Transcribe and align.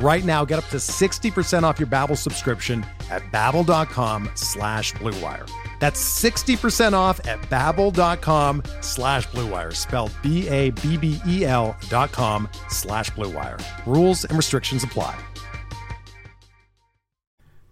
Right 0.00 0.24
now, 0.24 0.44
get 0.44 0.58
up 0.58 0.68
to 0.68 0.76
60% 0.76 1.64
off 1.64 1.80
your 1.80 1.88
Babbel 1.88 2.16
subscription 2.16 2.86
at 3.10 3.22
babbel.com 3.32 4.30
slash 4.34 4.92
bluewire. 4.94 5.50
That's 5.80 6.00
60% 6.22 6.92
off 6.92 7.24
at 7.26 7.40
babbel.com 7.42 8.62
slash 8.80 9.26
bluewire, 9.28 9.74
spelled 9.74 10.12
B-A-B-B-E-L 10.22 11.76
dot 11.88 12.12
com 12.12 12.48
slash 12.68 13.10
bluewire. 13.12 13.60
Rules 13.86 14.24
and 14.24 14.36
restrictions 14.36 14.84
apply. 14.84 15.18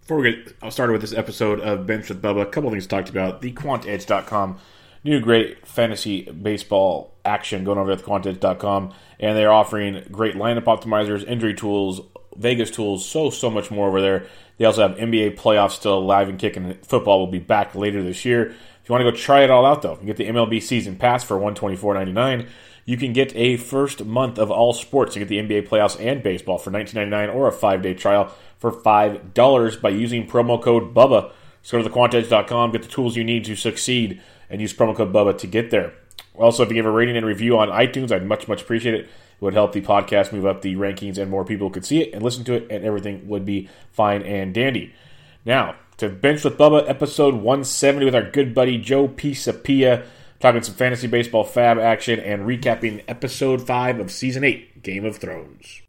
Before 0.01 0.19
we 0.19 0.31
get 0.31 0.73
started 0.73 0.93
with 0.93 1.01
this 1.01 1.13
episode 1.13 1.59
of 1.61 1.85
Bench 1.85 2.09
with 2.09 2.23
Bubba, 2.23 2.43
a 2.43 2.47
couple 2.47 2.71
things 2.71 2.87
talked 2.87 3.09
about. 3.09 3.41
The 3.41 3.53
quantedge.com, 3.53 4.59
new 5.03 5.19
great 5.21 5.67
fantasy 5.67 6.23
baseball 6.31 7.13
action 7.25 7.65
going 7.65 7.79
over 7.79 7.91
at 7.91 8.03
quantedge.com, 8.03 8.95
and 9.19 9.37
they're 9.37 9.51
offering 9.51 10.05
great 10.13 10.37
lineup 10.37 10.65
optimizers, 10.65 11.27
injury 11.27 11.55
tools, 11.55 12.03
Vegas 12.39 12.71
tools, 12.71 13.09
so, 13.09 13.31
so 13.31 13.51
much 13.51 13.71
more 13.71 13.89
over 13.89 14.01
there. 14.01 14.27
They 14.59 14.65
also 14.65 14.89
have 14.89 14.97
NBA 14.97 15.37
playoffs 15.37 15.73
still 15.73 15.99
alive 15.99 16.29
and 16.29 16.39
kicking. 16.39 16.75
Football 16.83 17.21
will 17.21 17.27
be 17.27 17.39
back 17.39 17.75
later 17.75 18.03
this 18.03 18.25
year. 18.25 18.47
If 18.51 18.89
you 18.89 18.93
want 18.93 19.05
to 19.05 19.11
go 19.11 19.17
try 19.17 19.43
it 19.43 19.51
all 19.51 19.67
out, 19.67 19.83
though, 19.83 19.99
you 20.01 20.07
get 20.07 20.17
the 20.17 20.29
MLB 20.29 20.63
season 20.63 20.97
pass 20.97 21.25
for 21.25 21.39
$124.99. 21.39 22.49
You 22.85 22.97
can 22.97 23.13
get 23.13 23.35
a 23.35 23.57
first 23.57 24.05
month 24.05 24.39
of 24.39 24.51
all 24.51 24.73
sports. 24.73 25.15
to 25.15 25.19
get 25.19 25.29
the 25.29 25.39
NBA 25.39 25.69
playoffs 25.69 26.01
and 26.01 26.23
baseball 26.23 26.57
for 26.57 26.71
$19.99 26.71 27.35
or 27.35 27.49
a 27.49 27.53
five 27.53 27.83
day 27.83 27.95
trial 27.95 28.33
for 28.59 28.71
$5 28.71 29.81
by 29.81 29.89
using 29.89 30.27
promo 30.27 30.63
code 30.63 30.95
BUBBA. 30.95 31.33
So 31.63 31.83
go 31.83 31.89
to 31.89 31.91
thequantedge.com, 31.93 32.71
get 32.71 32.83
the 32.83 32.89
tools 32.89 33.17
you 33.17 33.25
need 33.25 33.45
to 33.47 33.57
succeed, 33.57 34.23
and 34.49 34.61
use 34.61 34.73
promo 34.73 34.95
code 34.95 35.13
BUBBA 35.13 35.39
to 35.39 35.47
get 35.49 35.71
there. 35.71 35.93
Also, 36.35 36.63
if 36.63 36.69
you 36.69 36.75
give 36.75 36.87
a 36.87 36.91
rating 36.91 37.17
and 37.17 37.27
review 37.27 37.59
on 37.59 37.69
iTunes, 37.69 38.13
I'd 38.13 38.25
much, 38.25 38.47
much 38.47 38.63
appreciate 38.63 38.95
it. 38.95 39.09
Would 39.41 39.55
help 39.55 39.73
the 39.73 39.83
podcast 39.83 40.33
move 40.33 40.47
up 40.47 40.63
the 40.63 40.77
rankings 40.77 41.19
and 41.19 41.31
more 41.31 41.45
people 41.45 41.69
could 41.69 41.85
see 41.85 42.01
it 42.01 42.15
and 42.15 42.23
listen 42.23 42.45
to 42.45 42.55
it, 42.55 42.67
and 42.71 42.85
everything 42.85 43.29
would 43.29 43.45
be 43.45 43.69
fine 43.93 44.23
and 44.23 44.55
dandy. 44.55 44.95
Now, 45.45 45.77
to 45.99 46.09
Bench 46.09 46.45
with 46.45 46.59
Bubba, 46.59 46.89
episode 46.89 47.35
170 47.35 48.05
with 48.05 48.15
our 48.15 48.31
good 48.31 48.55
buddy 48.55 48.79
Joe 48.79 49.09
Pisapia, 49.09 50.05
talking 50.41 50.63
some 50.63 50.75
fantasy 50.75 51.07
baseball 51.07 51.45
fab 51.45 51.79
action 51.79 52.19
and 52.21 52.43
recapping 52.43 53.05
episode 53.09 53.67
5 53.67 54.01
of 54.01 54.11
season 54.11 54.45
8, 54.45 54.83
Game 54.83 55.05
of 55.05 55.17
Thrones. 55.17 55.83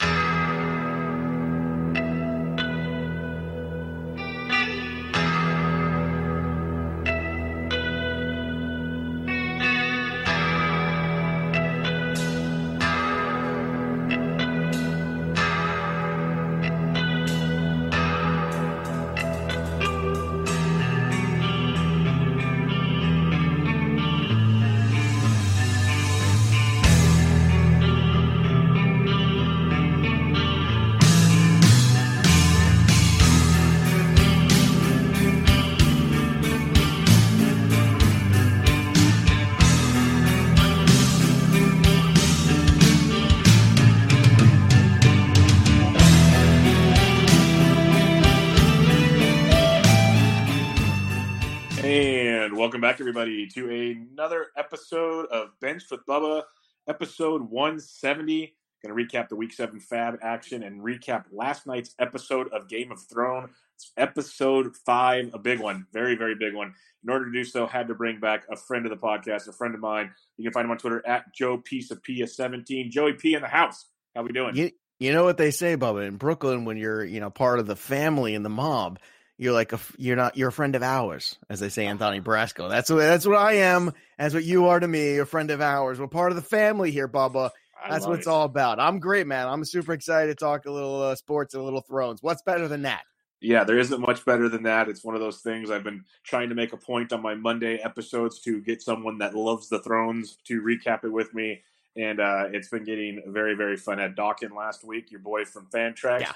Welcome 52.77 52.92
back, 52.92 52.99
everybody, 52.99 53.48
to 53.48 53.71
another 53.71 54.49
episode 54.55 55.26
of 55.32 55.49
Bench 55.60 55.86
with 55.89 56.05
Bubba, 56.05 56.43
episode 56.88 57.42
170. 57.49 58.55
Going 58.86 58.95
to 58.95 59.17
recap 59.17 59.30
the 59.30 59.36
Week 59.36 59.52
7 59.52 59.80
Fab 59.80 60.20
action 60.21 60.61
and 60.61 60.83
recap 60.83 61.23
last 61.32 61.66
night's 61.66 61.95
episode 61.98 62.54
of 62.54 62.70
Game 62.70 62.92
of 62.92 63.02
Thrones. 63.02 63.49
It's 63.77 63.92
episode 63.98 64.77
5, 64.86 65.32
a 65.33 65.39
big 65.39 65.60
one, 65.60 65.87
very, 65.92 66.14
very 66.16 66.36
big 66.36 66.54
one. 66.54 66.76
In 67.04 67.10
order 67.10 67.26
to 67.26 67.32
do 67.32 67.43
so, 67.43 67.66
had 67.66 67.87
to 67.87 67.95
bring 67.95 68.20
back 68.20 68.43
a 68.52 68.55
friend 68.55 68.86
of 68.86 68.92
the 68.92 69.04
podcast, 69.04 69.48
a 69.48 69.54
friend 69.54 69.73
of 69.73 69.82
mine. 69.82 70.11
You 70.37 70.43
can 70.43 70.54
find 70.54 70.66
him 70.66 70.71
on 70.71 70.77
Twitter 70.77 71.02
at 71.08 71.33
Joe 71.33 71.58
Piece 71.58 71.89
of 71.89 72.04
Pisapia 72.04 72.30
17 72.30 72.92
Joey 72.92 73.14
P 73.14 73.33
in 73.33 73.42
the 73.42 73.48
house. 73.48 73.86
How 74.16 74.21
we 74.21 74.33
doing? 74.33 74.55
You, 74.55 74.70
you 74.99 75.14
know 75.14 75.23
what 75.23 75.37
they 75.37 75.49
say, 75.49 75.77
Bubba, 75.77 76.08
in 76.08 76.17
Brooklyn, 76.17 76.64
when 76.64 76.77
you're 76.77 77.04
you 77.04 77.21
know 77.21 77.32
part 77.32 77.58
of 77.58 77.66
the 77.66 77.76
family 77.76 78.36
and 78.36 78.45
the 78.45 78.49
mob, 78.49 78.99
you're 79.37 79.53
like 79.53 79.73
a 79.73 79.80
you're 79.98 80.15
not 80.15 80.36
you're 80.36 80.49
a 80.49 80.53
friend 80.53 80.75
of 80.75 80.83
ours, 80.83 81.37
as 81.49 81.59
they 81.59 81.70
say 81.70 81.86
Anthony 81.86 82.21
Brasco. 82.21 82.70
That's 82.70 82.89
what 82.89 82.98
that's 82.98 83.25
what 83.25 83.37
I 83.37 83.53
am. 83.53 83.93
That's 84.17 84.33
what 84.33 84.43
you 84.43 84.67
are 84.67 84.80
to 84.80 84.87
me, 84.87 85.17
a 85.17 85.25
friend 85.25 85.52
of 85.52 85.61
ours. 85.61 85.99
We're 85.99 86.08
part 86.08 86.31
of 86.31 86.36
the 86.36 86.42
family 86.42 86.92
here, 86.92 87.08
Bubba. 87.08 87.52
That's 87.87 88.05
what 88.05 88.17
it's 88.17 88.27
it. 88.27 88.30
all 88.30 88.43
about. 88.43 88.80
I'm 88.80 88.99
great, 88.99 89.27
man. 89.27 89.48
I'm 89.48 89.64
super 89.64 89.93
excited 89.93 90.27
to 90.27 90.36
talk 90.36 90.65
a 90.65 90.71
little 90.71 91.02
uh, 91.02 91.15
sports 91.15 91.53
and 91.53 91.61
a 91.61 91.64
little 91.64 91.81
Thrones. 91.81 92.23
What's 92.23 92.42
better 92.42 92.67
than 92.67 92.81
that? 92.83 93.03
Yeah, 93.39 93.64
there 93.65 93.77
isn't 93.77 94.02
much 94.02 94.25
better 94.25 94.49
than 94.49 94.64
that. 94.64 94.89
It's 94.89 95.03
one 95.03 95.14
of 95.14 95.21
those 95.21 95.42
things 95.42 95.69
I've 95.69 95.83
been 95.83 96.04
trying 96.23 96.49
to 96.49 96.55
make 96.55 96.73
a 96.73 96.77
point 96.77 97.14
on 97.14 97.21
my 97.21 97.36
Monday 97.36 97.77
episodes 97.77 98.39
to 98.42 98.61
get 98.61 98.81
someone 98.81 99.19
that 99.19 99.36
loves 99.36 99.69
the 99.69 99.80
Thrones 99.80 100.39
to 100.45 100.59
recap 100.61 101.04
it 101.04 101.11
with 101.11 101.36
me. 101.36 101.61
And 101.95 102.19
uh, 102.19 102.45
it's 102.52 102.69
been 102.69 102.83
getting 102.83 103.21
very, 103.27 103.54
very 103.54 103.77
fun. 103.77 103.99
At 103.99 104.15
Dawkin 104.15 104.55
last 104.55 104.83
week, 104.83 105.11
your 105.11 105.19
boy 105.19 105.45
from 105.45 105.67
Fantrax. 105.67 106.21
Yeah. 106.21 106.33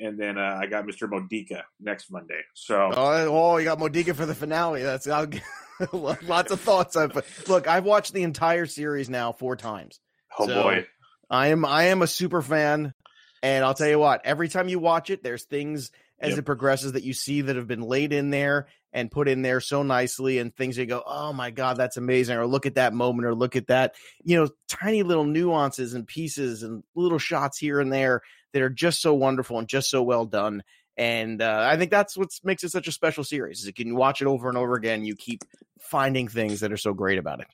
And 0.00 0.18
then 0.18 0.38
uh, 0.38 0.58
I 0.60 0.66
got 0.66 0.86
Mr. 0.86 1.08
Modica 1.08 1.64
next 1.80 2.10
Monday. 2.10 2.40
So 2.54 2.90
Oh, 2.94 3.28
oh 3.28 3.56
you 3.58 3.64
got 3.64 3.78
Modica 3.78 4.14
for 4.14 4.26
the 4.26 4.34
finale. 4.34 4.82
That's 4.82 5.06
I'll, 5.06 5.28
lots 5.92 6.50
of 6.50 6.60
thoughts. 6.60 6.96
I've, 6.96 7.14
look, 7.48 7.68
I've 7.68 7.84
watched 7.84 8.12
the 8.12 8.22
entire 8.22 8.66
series 8.66 9.08
now 9.08 9.32
four 9.32 9.56
times. 9.56 10.00
oh 10.38 10.46
so- 10.46 10.62
boy, 10.62 10.86
I 11.30 11.48
am 11.48 11.64
I 11.64 11.84
am 11.84 12.02
a 12.02 12.06
super 12.06 12.42
fan, 12.42 12.92
and 13.42 13.64
I'll 13.64 13.74
tell 13.74 13.88
you 13.88 13.98
what. 13.98 14.22
Every 14.24 14.48
time 14.48 14.68
you 14.68 14.78
watch 14.78 15.10
it, 15.10 15.22
there's 15.22 15.44
things 15.44 15.90
as 16.20 16.30
Yep. 16.30 16.38
it 16.40 16.42
progresses 16.44 16.92
that 16.92 17.02
you 17.02 17.12
see 17.14 17.40
that 17.42 17.56
have 17.56 17.66
been 17.66 17.82
laid 17.82 18.12
in 18.12 18.30
there 18.30 18.68
and 18.92 19.10
put 19.10 19.26
in 19.26 19.42
there 19.42 19.60
so 19.60 19.82
nicely, 19.82 20.38
and 20.38 20.54
things 20.54 20.76
you 20.76 20.86
go, 20.86 21.02
"Oh 21.06 21.32
my 21.32 21.50
god, 21.50 21.76
that's 21.76 21.96
amazing!" 21.96 22.36
Or 22.36 22.46
look 22.46 22.66
at 22.66 22.74
that 22.76 22.92
moment, 22.92 23.26
or 23.26 23.34
look 23.34 23.56
at 23.56 23.68
that, 23.68 23.94
you 24.22 24.36
know, 24.36 24.48
tiny 24.68 25.02
little 25.02 25.24
nuances 25.24 25.94
and 25.94 26.06
pieces 26.06 26.62
and 26.62 26.82
little 26.94 27.18
shots 27.18 27.58
here 27.58 27.80
and 27.80 27.92
there 27.92 28.20
that 28.54 28.62
are 28.62 28.70
just 28.70 29.02
so 29.02 29.12
wonderful 29.12 29.58
and 29.58 29.68
just 29.68 29.90
so 29.90 30.02
well 30.02 30.24
done. 30.24 30.62
And 30.96 31.42
uh, 31.42 31.68
I 31.68 31.76
think 31.76 31.90
that's 31.90 32.16
what 32.16 32.30
makes 32.44 32.64
it 32.64 32.70
such 32.70 32.88
a 32.88 32.92
special 32.92 33.24
series. 33.24 33.60
Is 33.60 33.66
you 33.66 33.74
can 33.74 33.96
watch 33.96 34.22
it 34.22 34.26
over 34.26 34.48
and 34.48 34.56
over 34.56 34.74
again. 34.74 35.04
You 35.04 35.16
keep 35.16 35.42
finding 35.80 36.28
things 36.28 36.60
that 36.60 36.72
are 36.72 36.78
so 36.78 36.94
great 36.94 37.18
about 37.18 37.40
it. 37.40 37.48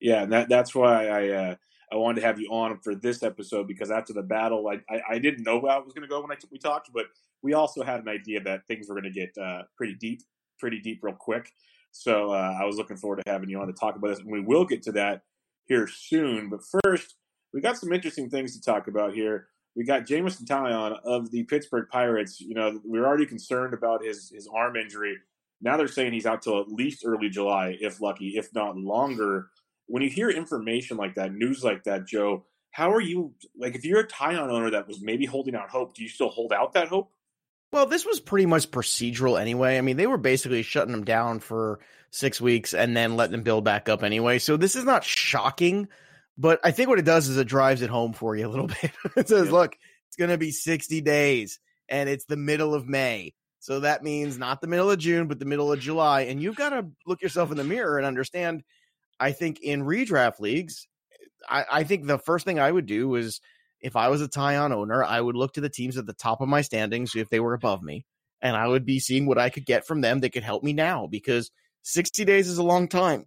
yeah, 0.00 0.22
and 0.22 0.32
that 0.32 0.48
that's 0.48 0.74
why 0.74 1.08
I 1.08 1.28
uh, 1.28 1.54
I 1.92 1.96
wanted 1.96 2.20
to 2.20 2.26
have 2.26 2.40
you 2.40 2.48
on 2.50 2.78
for 2.78 2.94
this 2.94 3.22
episode 3.22 3.66
because 3.66 3.90
after 3.90 4.12
the 4.12 4.22
battle, 4.22 4.68
I 4.68 4.80
I, 4.88 5.00
I 5.10 5.18
didn't 5.18 5.44
know 5.44 5.60
how 5.66 5.80
it 5.80 5.84
was 5.84 5.92
going 5.92 6.02
to 6.02 6.08
go 6.08 6.22
when 6.22 6.30
I 6.30 6.36
we 6.50 6.58
talked, 6.58 6.90
but 6.94 7.06
we 7.42 7.52
also 7.52 7.82
had 7.82 8.00
an 8.00 8.08
idea 8.08 8.40
that 8.44 8.66
things 8.68 8.88
were 8.88 8.94
going 8.94 9.12
to 9.12 9.20
get 9.20 9.36
uh, 9.36 9.62
pretty 9.76 9.94
deep, 9.94 10.22
pretty 10.60 10.80
deep, 10.80 11.00
real 11.02 11.16
quick. 11.18 11.50
So 11.90 12.30
uh, 12.30 12.56
I 12.60 12.64
was 12.64 12.76
looking 12.76 12.96
forward 12.96 13.22
to 13.24 13.30
having 13.30 13.50
you 13.50 13.60
on 13.60 13.66
to 13.66 13.72
talk 13.72 13.96
about 13.96 14.08
this, 14.08 14.20
and 14.20 14.30
we 14.30 14.40
will 14.40 14.64
get 14.64 14.82
to 14.84 14.92
that 14.92 15.22
here 15.64 15.88
soon. 15.88 16.48
But 16.48 16.60
first, 16.82 17.16
we 17.52 17.60
got 17.60 17.76
some 17.76 17.92
interesting 17.92 18.30
things 18.30 18.56
to 18.56 18.62
talk 18.62 18.88
about 18.88 19.14
here. 19.14 19.48
We 19.74 19.84
got 19.84 20.06
Jameson 20.06 20.46
Taillon 20.46 20.98
of 21.04 21.30
the 21.30 21.44
Pittsburgh 21.44 21.88
Pirates. 21.90 22.40
You 22.40 22.54
know, 22.54 22.80
we 22.84 23.00
were 23.00 23.06
already 23.06 23.26
concerned 23.26 23.74
about 23.74 24.04
his 24.04 24.30
his 24.30 24.48
arm 24.52 24.76
injury. 24.76 25.16
Now 25.60 25.76
they're 25.76 25.88
saying 25.88 26.12
he's 26.12 26.26
out 26.26 26.42
till 26.42 26.60
at 26.60 26.68
least 26.68 27.04
early 27.06 27.28
July, 27.28 27.76
if 27.80 28.00
lucky, 28.00 28.36
if 28.36 28.52
not 28.54 28.76
longer 28.76 29.48
when 29.92 30.02
you 30.02 30.08
hear 30.08 30.30
information 30.30 30.96
like 30.96 31.16
that, 31.16 31.34
news 31.34 31.62
like 31.62 31.84
that, 31.84 32.06
Joe, 32.06 32.44
how 32.70 32.92
are 32.92 33.00
you 33.00 33.34
like 33.56 33.74
if 33.74 33.84
you're 33.84 34.00
a 34.00 34.08
Taillon 34.08 34.50
owner 34.50 34.70
that 34.70 34.88
was 34.88 35.02
maybe 35.02 35.26
holding 35.26 35.54
out 35.54 35.68
hope, 35.68 35.94
do 35.94 36.02
you 36.02 36.08
still 36.08 36.30
hold 36.30 36.52
out 36.52 36.72
that 36.72 36.88
hope? 36.88 37.12
Well, 37.72 37.84
this 37.84 38.06
was 38.06 38.18
pretty 38.18 38.46
much 38.46 38.70
procedural 38.70 39.38
anyway. 39.38 39.76
I 39.76 39.82
mean, 39.82 39.98
they 39.98 40.06
were 40.06 40.18
basically 40.18 40.62
shutting 40.62 40.94
him 40.94 41.04
down 41.04 41.40
for 41.40 41.80
six 42.10 42.40
weeks 42.40 42.72
and 42.72 42.96
then 42.96 43.16
letting 43.16 43.34
him 43.34 43.42
build 43.42 43.64
back 43.64 43.90
up 43.90 44.02
anyway. 44.02 44.38
So 44.38 44.56
this 44.56 44.76
is 44.76 44.84
not 44.84 45.04
shocking, 45.04 45.88
but 46.38 46.60
I 46.64 46.70
think 46.70 46.88
what 46.88 46.98
it 46.98 47.04
does 47.04 47.28
is 47.28 47.36
it 47.36 47.46
drives 47.46 47.82
it 47.82 47.90
home 47.90 48.12
for 48.12 48.36
you 48.36 48.46
a 48.46 48.50
little 48.50 48.66
bit. 48.82 48.92
it 49.16 49.28
says, 49.28 49.46
yeah. 49.46 49.52
look, 49.52 49.76
it's 50.08 50.16
going 50.16 50.30
to 50.30 50.38
be 50.38 50.50
60 50.50 51.00
days 51.00 51.58
and 51.88 52.08
it's 52.08 52.24
the 52.24 52.36
middle 52.36 52.74
of 52.74 52.86
May. 52.86 53.34
So 53.60 53.80
that 53.80 54.02
means 54.02 54.38
not 54.38 54.60
the 54.60 54.66
middle 54.66 54.90
of 54.90 54.98
June, 54.98 55.28
but 55.28 55.38
the 55.38 55.44
middle 55.44 55.72
of 55.72 55.78
July. 55.78 56.22
And 56.22 56.42
you've 56.42 56.56
got 56.56 56.70
to 56.70 56.88
look 57.06 57.22
yourself 57.22 57.52
in 57.52 57.56
the 57.56 57.64
mirror 57.64 57.96
and 57.96 58.06
understand. 58.06 58.64
I 59.20 59.30
think 59.30 59.60
in 59.60 59.84
redraft 59.84 60.40
leagues, 60.40 60.88
I, 61.48 61.64
I 61.70 61.84
think 61.84 62.06
the 62.06 62.18
first 62.18 62.44
thing 62.44 62.58
I 62.58 62.72
would 62.72 62.86
do 62.86 63.14
is 63.14 63.40
if 63.80 63.94
I 63.94 64.08
was 64.08 64.20
a 64.20 64.28
Taillon 64.28 64.72
owner, 64.72 65.04
I 65.04 65.20
would 65.20 65.36
look 65.36 65.54
to 65.54 65.60
the 65.60 65.68
teams 65.68 65.96
at 65.96 66.06
the 66.06 66.12
top 66.12 66.40
of 66.40 66.48
my 66.48 66.62
standings 66.62 67.14
if 67.14 67.28
they 67.28 67.40
were 67.40 67.54
above 67.54 67.82
me, 67.82 68.04
and 68.40 68.56
I 68.56 68.66
would 68.66 68.84
be 68.84 69.00
seeing 69.00 69.26
what 69.26 69.38
I 69.38 69.50
could 69.50 69.66
get 69.66 69.86
from 69.86 70.00
them 70.00 70.20
that 70.20 70.30
could 70.30 70.42
help 70.44 70.62
me 70.62 70.72
now 70.72 71.06
because 71.06 71.50
60 71.82 72.24
days 72.24 72.48
is 72.48 72.58
a 72.58 72.62
long 72.62 72.88
time. 72.88 73.26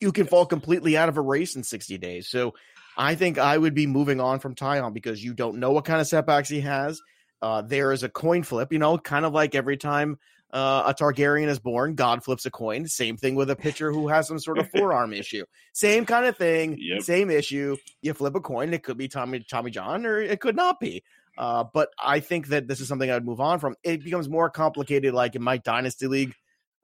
You 0.00 0.12
can 0.12 0.26
fall 0.26 0.46
completely 0.46 0.96
out 0.96 1.08
of 1.08 1.16
a 1.16 1.22
race 1.22 1.56
in 1.56 1.62
60 1.62 1.98
days. 1.98 2.28
So 2.28 2.54
I 2.96 3.14
think 3.14 3.38
I 3.38 3.56
would 3.56 3.74
be 3.74 3.86
moving 3.86 4.20
on 4.20 4.40
from 4.40 4.54
Taillon 4.54 4.92
because 4.92 5.22
you 5.22 5.34
don't 5.34 5.58
know 5.58 5.72
what 5.72 5.84
kind 5.84 6.00
of 6.00 6.06
setbacks 6.06 6.48
he 6.48 6.60
has. 6.60 7.00
Uh, 7.42 7.62
there 7.62 7.92
is 7.92 8.02
a 8.02 8.08
coin 8.08 8.42
flip, 8.42 8.72
you 8.72 8.78
know, 8.78 8.96
kind 8.96 9.24
of 9.24 9.32
like 9.32 9.54
every 9.54 9.76
time 9.76 10.18
uh, 10.52 10.84
a 10.86 10.94
Targaryen 10.94 11.48
is 11.48 11.58
born, 11.58 11.94
God 11.94 12.24
flips 12.24 12.46
a 12.46 12.50
coin. 12.50 12.86
Same 12.86 13.16
thing 13.16 13.34
with 13.34 13.50
a 13.50 13.56
pitcher 13.56 13.92
who 13.92 14.08
has 14.08 14.28
some 14.28 14.38
sort 14.38 14.58
of 14.58 14.70
forearm 14.74 15.12
issue. 15.12 15.44
Same 15.72 16.06
kind 16.06 16.24
of 16.24 16.36
thing. 16.36 16.78
Yep. 16.78 17.02
Same 17.02 17.30
issue. 17.30 17.76
You 18.00 18.14
flip 18.14 18.34
a 18.34 18.40
coin. 18.40 18.72
It 18.72 18.82
could 18.82 18.96
be 18.96 19.08
Tommy 19.08 19.40
Tommy 19.40 19.70
John, 19.70 20.06
or 20.06 20.18
it 20.18 20.40
could 20.40 20.56
not 20.56 20.80
be. 20.80 21.02
Uh, 21.36 21.64
but 21.74 21.90
I 22.02 22.20
think 22.20 22.48
that 22.48 22.66
this 22.66 22.80
is 22.80 22.88
something 22.88 23.10
I'd 23.10 23.26
move 23.26 23.40
on 23.40 23.58
from. 23.58 23.76
It 23.82 24.02
becomes 24.02 24.28
more 24.28 24.48
complicated. 24.48 25.12
Like 25.12 25.34
in 25.34 25.42
my 25.42 25.58
dynasty 25.58 26.06
league, 26.06 26.34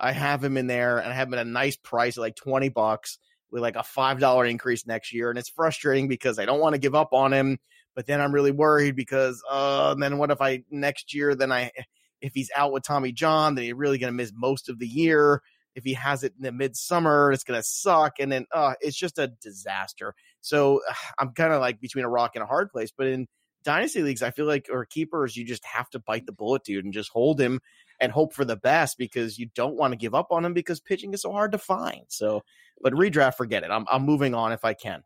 I 0.02 0.12
have 0.12 0.42
him 0.42 0.56
in 0.56 0.66
there, 0.66 0.98
and 0.98 1.10
I 1.10 1.14
have 1.14 1.28
him 1.28 1.34
at 1.34 1.46
a 1.46 1.48
nice 1.48 1.76
price, 1.76 2.16
like 2.16 2.36
twenty 2.36 2.68
bucks, 2.68 3.18
with 3.50 3.62
like 3.62 3.76
a 3.76 3.82
five 3.82 4.18
dollar 4.18 4.44
increase 4.44 4.86
next 4.86 5.12
year. 5.12 5.30
And 5.30 5.38
it's 5.38 5.48
frustrating 5.48 6.08
because 6.08 6.38
I 6.38 6.44
don't 6.44 6.60
want 6.60 6.74
to 6.74 6.80
give 6.80 6.94
up 6.94 7.12
on 7.12 7.32
him, 7.32 7.58
but 7.94 8.06
then 8.06 8.20
I'm 8.20 8.32
really 8.32 8.50
worried 8.50 8.96
because, 8.96 9.42
uh, 9.48 9.94
then 9.94 10.18
what 10.18 10.30
if 10.30 10.40
I 10.40 10.64
next 10.70 11.14
year? 11.14 11.34
Then 11.34 11.52
I 11.52 11.70
if 12.22 12.32
he's 12.34 12.50
out 12.56 12.72
with 12.72 12.84
Tommy 12.84 13.12
John, 13.12 13.54
then 13.54 13.64
he's 13.64 13.74
really 13.74 13.98
going 13.98 14.12
to 14.12 14.16
miss 14.16 14.32
most 14.34 14.68
of 14.68 14.78
the 14.78 14.86
year. 14.86 15.42
If 15.74 15.84
he 15.84 15.94
has 15.94 16.22
it 16.22 16.34
in 16.36 16.44
the 16.44 16.52
midsummer, 16.52 17.32
it's 17.32 17.44
going 17.44 17.58
to 17.58 17.66
suck. 17.66 18.14
And 18.20 18.30
then 18.30 18.46
uh, 18.52 18.74
it's 18.80 18.96
just 18.96 19.18
a 19.18 19.28
disaster. 19.28 20.14
So 20.40 20.80
I'm 21.18 21.32
kind 21.32 21.52
of 21.52 21.60
like 21.60 21.80
between 21.80 22.04
a 22.04 22.08
rock 22.08 22.32
and 22.34 22.42
a 22.42 22.46
hard 22.46 22.70
place. 22.70 22.92
But 22.96 23.08
in 23.08 23.26
dynasty 23.64 24.02
leagues, 24.02 24.22
I 24.22 24.30
feel 24.30 24.46
like, 24.46 24.68
or 24.70 24.84
keepers, 24.84 25.36
you 25.36 25.44
just 25.44 25.64
have 25.64 25.90
to 25.90 25.98
bite 25.98 26.26
the 26.26 26.32
bullet, 26.32 26.64
dude, 26.64 26.84
and 26.84 26.94
just 26.94 27.10
hold 27.10 27.40
him 27.40 27.60
and 28.02 28.12
hope 28.12 28.34
for 28.34 28.44
the 28.44 28.56
best 28.56 28.98
because 28.98 29.38
you 29.38 29.48
don't 29.54 29.76
want 29.76 29.92
to 29.92 29.96
give 29.96 30.14
up 30.14 30.32
on 30.32 30.44
him 30.44 30.52
because 30.52 30.80
pitching 30.80 31.14
is 31.14 31.22
so 31.22 31.32
hard 31.32 31.52
to 31.52 31.58
find. 31.58 32.02
So, 32.08 32.42
but 32.82 32.92
redraft, 32.92 33.36
forget 33.36 33.62
it. 33.62 33.70
I'm, 33.70 33.86
I'm 33.90 34.02
moving 34.02 34.34
on 34.34 34.52
if 34.52 34.64
I 34.64 34.74
can. 34.74 35.04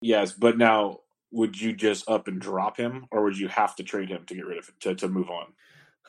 Yes, 0.00 0.32
but 0.32 0.56
now 0.56 1.00
would 1.30 1.60
you 1.60 1.74
just 1.74 2.08
up 2.08 2.26
and 2.26 2.40
drop 2.40 2.76
him, 2.76 3.06
or 3.12 3.24
would 3.24 3.38
you 3.38 3.48
have 3.48 3.76
to 3.76 3.84
trade 3.84 4.08
him 4.08 4.24
to 4.26 4.34
get 4.34 4.46
rid 4.46 4.58
of 4.58 4.70
to, 4.80 4.94
to 4.96 5.08
move 5.08 5.28
on? 5.28 5.46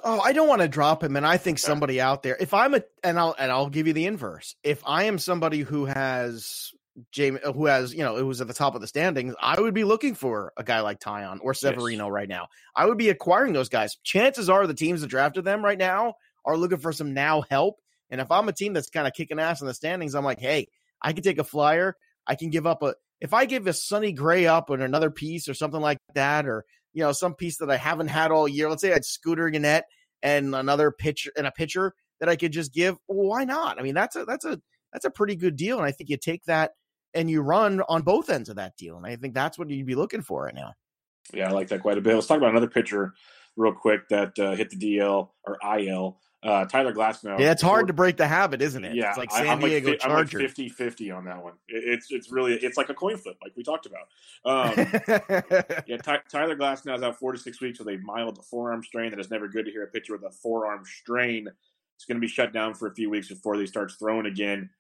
Oh, 0.04 0.22
I 0.22 0.31
don't 0.31 0.48
want 0.48 0.62
to 0.62 0.69
drop 0.69 1.04
him, 1.04 1.18
and 1.18 1.28
I 1.28 1.36
think 1.36 1.60
somebody 1.60 2.00
out 2.00 2.24
there. 2.24 2.38
If 2.39 2.54
I'm 2.54 2.74
a, 2.74 2.83
and 3.04 3.19
I'll 3.19 3.36
and 3.38 3.51
I'll 3.51 3.69
give 3.69 3.88
you 3.88 3.94
the 3.94 4.06
inverse. 4.06 4.56
If 4.63 4.81
I 4.86 5.04
am 5.04 5.19
somebody 5.19 5.60
who 5.60 5.86
has 5.86 6.72
Jamie, 7.11 7.39
uh, 7.43 7.53
who 7.53 7.65
has 7.65 7.93
you 7.93 8.03
know, 8.03 8.17
it 8.17 8.23
was 8.23 8.41
at 8.41 8.47
the 8.47 8.53
top 8.53 8.75
of 8.75 8.81
the 8.81 8.88
standings, 8.88 9.35
I 9.39 9.59
would 9.59 9.73
be 9.73 9.83
looking 9.83 10.15
for 10.15 10.51
a 10.57 10.63
guy 10.63 10.81
like 10.81 10.99
Taillon 10.99 11.39
or 11.41 11.53
Severino 11.53 12.05
yes. 12.05 12.11
right 12.11 12.29
now. 12.29 12.47
I 12.75 12.85
would 12.85 12.97
be 12.97 13.09
acquiring 13.09 13.53
those 13.53 13.69
guys. 13.69 13.97
Chances 14.03 14.49
are 14.49 14.67
the 14.67 14.73
teams 14.73 15.01
that 15.01 15.07
drafted 15.07 15.45
them 15.45 15.63
right 15.63 15.77
now 15.77 16.15
are 16.45 16.57
looking 16.57 16.79
for 16.79 16.91
some 16.91 17.13
now 17.13 17.43
help. 17.49 17.79
And 18.09 18.19
if 18.19 18.29
I'm 18.29 18.49
a 18.49 18.53
team 18.53 18.73
that's 18.73 18.89
kind 18.89 19.07
of 19.07 19.13
kicking 19.13 19.39
ass 19.39 19.61
in 19.61 19.67
the 19.67 19.73
standings, 19.73 20.15
I'm 20.15 20.25
like, 20.25 20.39
hey, 20.39 20.67
I 21.01 21.13
can 21.13 21.23
take 21.23 21.38
a 21.38 21.43
flyer. 21.43 21.95
I 22.27 22.35
can 22.35 22.49
give 22.49 22.67
up 22.67 22.83
a. 22.83 22.95
If 23.19 23.33
I 23.33 23.45
give 23.45 23.67
a 23.67 23.73
Sonny 23.73 24.11
Gray 24.11 24.47
up 24.47 24.69
and 24.69 24.81
another 24.81 25.11
piece 25.11 25.47
or 25.47 25.53
something 25.53 25.79
like 25.79 25.97
that, 26.15 26.45
or 26.45 26.65
you 26.94 27.03
know, 27.03 27.11
some 27.11 27.35
piece 27.35 27.57
that 27.57 27.69
I 27.69 27.77
haven't 27.77 28.07
had 28.07 28.31
all 28.31 28.47
year. 28.47 28.69
Let's 28.69 28.81
say 28.81 28.89
I 28.89 28.95
had 28.95 29.05
Scooter 29.05 29.49
Gennett 29.49 29.85
and 30.21 30.53
another 30.53 30.91
pitcher 30.91 31.31
and 31.37 31.47
a 31.47 31.51
pitcher 31.51 31.94
that 32.19 32.29
I 32.29 32.35
could 32.35 32.51
just 32.51 32.73
give. 32.73 32.97
Well, 33.07 33.27
why 33.27 33.45
not? 33.45 33.79
I 33.79 33.83
mean, 33.83 33.95
that's 33.95 34.15
a 34.15 34.25
that's 34.25 34.45
a 34.45 34.59
that's 34.91 35.05
a 35.05 35.11
pretty 35.11 35.35
good 35.35 35.55
deal, 35.55 35.77
and 35.77 35.85
I 35.85 35.91
think 35.91 36.09
you 36.09 36.17
take 36.17 36.44
that 36.45 36.71
and 37.13 37.29
you 37.29 37.41
run 37.41 37.81
on 37.87 38.01
both 38.01 38.29
ends 38.29 38.49
of 38.49 38.55
that 38.57 38.77
deal, 38.77 38.97
and 38.97 39.05
I 39.05 39.15
think 39.15 39.33
that's 39.33 39.57
what 39.57 39.69
you'd 39.69 39.85
be 39.85 39.95
looking 39.95 40.21
for 40.21 40.43
right 40.43 40.55
now. 40.55 40.73
Yeah, 41.33 41.49
I 41.49 41.51
like 41.51 41.67
that 41.69 41.81
quite 41.81 41.97
a 41.97 42.01
bit. 42.01 42.15
Let's 42.15 42.27
talk 42.27 42.37
about 42.37 42.51
another 42.51 42.69
pitcher 42.69 43.13
real 43.55 43.73
quick 43.73 44.07
that 44.09 44.37
uh, 44.39 44.55
hit 44.55 44.69
the 44.69 44.77
DL 44.97 45.29
or 45.45 45.57
IL 45.77 46.17
uh, 46.43 46.65
Tyler 46.65 46.93
Glasnow. 46.93 47.39
Yeah, 47.39 47.51
it's 47.51 47.61
hard 47.61 47.87
to 47.87 47.93
break 47.93 48.17
the 48.17 48.27
habit, 48.27 48.61
isn't 48.61 48.83
it? 48.83 48.95
Yeah, 48.95 49.09
it's 49.09 49.17
like 49.17 49.31
San 49.31 49.47
I, 49.47 49.53
am 49.53 49.59
Diego 49.59 49.91
like, 49.91 49.99
Chargers. 49.99 50.33
I'm 50.33 50.41
like 50.41 50.49
50 50.49 50.69
50 50.69 51.11
on 51.11 51.25
that 51.25 51.43
one. 51.43 51.53
it's 51.67 52.07
it's 52.09 52.31
really 52.31 52.53
it's 52.55 52.77
like 52.77 52.89
a 52.89 52.93
coin 52.93 53.17
flip, 53.17 53.37
like 53.43 53.53
we 53.55 53.63
talked 53.63 53.85
about. 53.85 54.07
Um, 54.43 54.73
yeah, 55.87 55.97
Ty, 55.97 56.19
Tyler 56.29 56.55
Glasnow 56.55 56.95
is 56.95 57.03
out 57.03 57.19
four 57.19 57.31
to 57.31 57.37
six 57.37 57.61
weeks 57.61 57.79
with 57.79 57.89
a 57.89 57.97
mild 57.97 58.43
forearm 58.45 58.83
strain. 58.83 59.11
That 59.11 59.19
is 59.19 59.29
never 59.29 59.47
good 59.47 59.65
to 59.65 59.71
hear 59.71 59.83
a 59.83 59.87
pitcher 59.87 60.13
with 60.13 60.23
a 60.23 60.31
forearm 60.31 60.83
strain. 60.85 61.47
It's 61.95 62.05
going 62.05 62.17
to 62.17 62.21
be 62.21 62.27
shut 62.27 62.51
down 62.51 62.73
for 62.73 62.87
a 62.87 62.95
few 62.95 63.11
weeks 63.11 63.27
before 63.27 63.53
he 63.55 63.67
starts 63.67 63.95
throwing 63.95 64.25
again. 64.25 64.71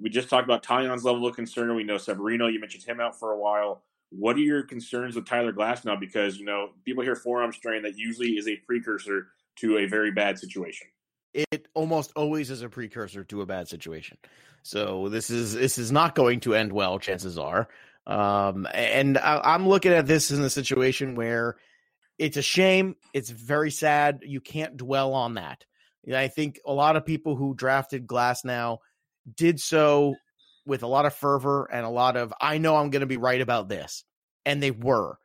We 0.00 0.10
just 0.10 0.28
talked 0.28 0.44
about 0.44 0.62
Taillon's 0.62 1.04
level 1.04 1.26
of 1.26 1.34
concern. 1.34 1.74
We 1.74 1.84
know 1.84 1.98
Severino. 1.98 2.48
You 2.48 2.60
mentioned 2.60 2.84
him 2.84 3.00
out 3.00 3.18
for 3.18 3.32
a 3.32 3.38
while. 3.38 3.82
What 4.10 4.36
are 4.36 4.40
your 4.40 4.62
concerns 4.62 5.16
with 5.16 5.26
Tyler 5.26 5.52
Glasnow? 5.52 5.98
Because 5.98 6.38
you 6.38 6.44
know 6.44 6.70
people 6.84 7.02
hear 7.02 7.16
forearm 7.16 7.52
strain 7.52 7.82
that 7.82 7.96
usually 7.96 8.32
is 8.32 8.46
a 8.46 8.56
precursor 8.56 9.28
to 9.56 9.78
a 9.78 9.86
very 9.86 10.10
bad 10.10 10.38
situation 10.38 10.86
it 11.50 11.68
almost 11.74 12.12
always 12.16 12.50
is 12.50 12.62
a 12.62 12.68
precursor 12.68 13.24
to 13.24 13.42
a 13.42 13.46
bad 13.46 13.68
situation. 13.68 14.16
So 14.62 15.08
this 15.08 15.30
is 15.30 15.54
this 15.54 15.78
is 15.78 15.92
not 15.92 16.14
going 16.14 16.40
to 16.40 16.54
end 16.54 16.72
well. 16.72 16.98
Chances 16.98 17.38
are, 17.38 17.68
um, 18.06 18.66
and 18.72 19.18
I, 19.18 19.54
am 19.54 19.68
looking 19.68 19.92
at 19.92 20.06
this 20.06 20.30
in 20.30 20.42
a 20.42 20.50
situation 20.50 21.14
where 21.14 21.56
it's 22.18 22.36
a 22.36 22.42
shame. 22.42 22.96
It's 23.12 23.30
very 23.30 23.70
sad. 23.70 24.20
You 24.22 24.40
can't 24.40 24.76
dwell 24.76 25.12
on 25.12 25.34
that. 25.34 25.64
I 26.12 26.28
think 26.28 26.60
a 26.64 26.72
lot 26.72 26.96
of 26.96 27.04
people 27.04 27.36
who 27.36 27.54
drafted 27.54 28.06
Glasnow 28.06 28.78
did 29.34 29.60
so 29.60 30.16
with 30.64 30.82
a 30.82 30.86
lot 30.86 31.06
of 31.06 31.14
fervor 31.14 31.68
and 31.72 31.86
a 31.86 31.90
lot 31.90 32.16
of 32.16 32.32
I 32.40 32.58
know 32.58 32.76
I'm 32.76 32.90
going 32.90 33.00
to 33.00 33.06
be 33.06 33.16
right 33.16 33.40
about 33.40 33.68
this, 33.68 34.04
and 34.44 34.62
they 34.62 34.70
were. 34.70 35.18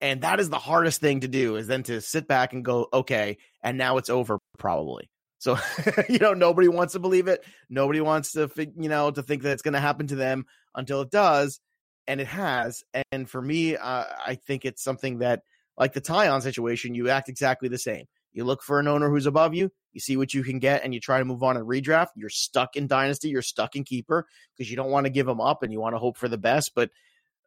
And 0.00 0.20
that 0.22 0.38
is 0.38 0.48
the 0.48 0.58
hardest 0.58 1.00
thing 1.00 1.20
to 1.20 1.28
do 1.28 1.56
is 1.56 1.66
then 1.66 1.82
to 1.84 2.00
sit 2.00 2.28
back 2.28 2.52
and 2.52 2.64
go, 2.64 2.86
okay, 2.92 3.38
and 3.62 3.76
now 3.76 3.96
it's 3.96 4.10
over 4.10 4.38
probably. 4.56 5.10
So, 5.38 5.58
you 6.08 6.18
know, 6.18 6.34
nobody 6.34 6.68
wants 6.68 6.92
to 6.92 6.98
believe 6.98 7.28
it. 7.28 7.44
Nobody 7.68 8.00
wants 8.00 8.32
to, 8.32 8.50
you 8.56 8.88
know, 8.88 9.10
to 9.10 9.22
think 9.22 9.42
that 9.42 9.52
it's 9.52 9.62
going 9.62 9.74
to 9.74 9.80
happen 9.80 10.06
to 10.08 10.16
them 10.16 10.46
until 10.74 11.00
it 11.00 11.10
does. 11.10 11.60
And 12.06 12.20
it 12.20 12.26
has. 12.28 12.84
And 13.12 13.28
for 13.28 13.42
me, 13.42 13.76
uh, 13.76 14.04
I 14.26 14.38
think 14.46 14.64
it's 14.64 14.82
something 14.82 15.18
that, 15.18 15.42
like 15.76 15.92
the 15.92 16.00
Taillon 16.00 16.42
situation, 16.42 16.94
you 16.94 17.08
act 17.08 17.28
exactly 17.28 17.68
the 17.68 17.78
same. 17.78 18.06
You 18.32 18.44
look 18.44 18.62
for 18.62 18.80
an 18.80 18.88
owner 18.88 19.10
who's 19.10 19.26
above 19.26 19.54
you, 19.54 19.70
you 19.98 20.00
see 20.00 20.16
what 20.16 20.32
you 20.32 20.44
can 20.44 20.60
get, 20.60 20.84
and 20.84 20.94
you 20.94 21.00
try 21.00 21.18
to 21.18 21.24
move 21.24 21.42
on 21.42 21.56
and 21.56 21.66
redraft. 21.66 22.08
You're 22.14 22.30
stuck 22.30 22.76
in 22.76 22.86
Dynasty, 22.86 23.30
you're 23.30 23.42
stuck 23.42 23.74
in 23.74 23.82
Keeper 23.82 24.26
because 24.56 24.70
you 24.70 24.76
don't 24.76 24.92
want 24.92 25.06
to 25.06 25.10
give 25.10 25.26
them 25.26 25.40
up 25.40 25.64
and 25.64 25.72
you 25.72 25.80
want 25.80 25.96
to 25.96 25.98
hope 25.98 26.16
for 26.16 26.28
the 26.28 26.38
best. 26.38 26.72
But 26.76 26.90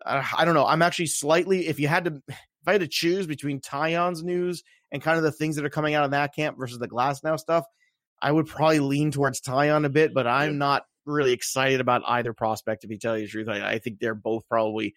uh, 0.06 0.22
I 0.38 0.44
don't 0.44 0.54
know. 0.54 0.66
I'm 0.66 0.82
actually 0.82 1.08
slightly, 1.08 1.68
if 1.68 1.80
you 1.80 1.88
had 1.88 2.06
to, 2.06 2.22
if 2.28 2.68
I 2.68 2.74
had 2.74 2.82
to 2.82 2.88
choose 2.88 3.26
between 3.26 3.62
Taillon's 3.62 4.22
news 4.22 4.64
and 4.92 5.02
kind 5.02 5.18
of 5.18 5.24
the 5.24 5.32
things 5.32 5.56
that 5.56 5.66
are 5.66 5.70
coming 5.70 5.94
out 5.94 6.04
of 6.04 6.12
that 6.12 6.36
camp 6.36 6.58
versus 6.60 6.78
the 6.78 6.90
Glasnow 6.90 7.40
stuff, 7.40 7.64
I 8.22 8.32
would 8.32 8.48
probably 8.48 8.80
lean 8.80 9.12
towards 9.12 9.40
Taillon 9.40 9.86
a 9.86 9.90
bit, 9.90 10.14
but 10.14 10.28
I'm 10.28 10.58
not 10.58 10.84
really 11.06 11.32
excited 11.32 11.80
about 11.80 12.04
either 12.06 12.34
prospect. 12.34 12.84
If 12.84 12.92
you 12.92 12.98
tell 12.98 13.18
you 13.18 13.26
the 13.26 13.32
truth, 13.32 13.48
I, 13.48 13.72
I 13.72 13.80
think 13.80 14.00
they're 14.00 14.14
both 14.14 14.48
probably, 14.48 14.94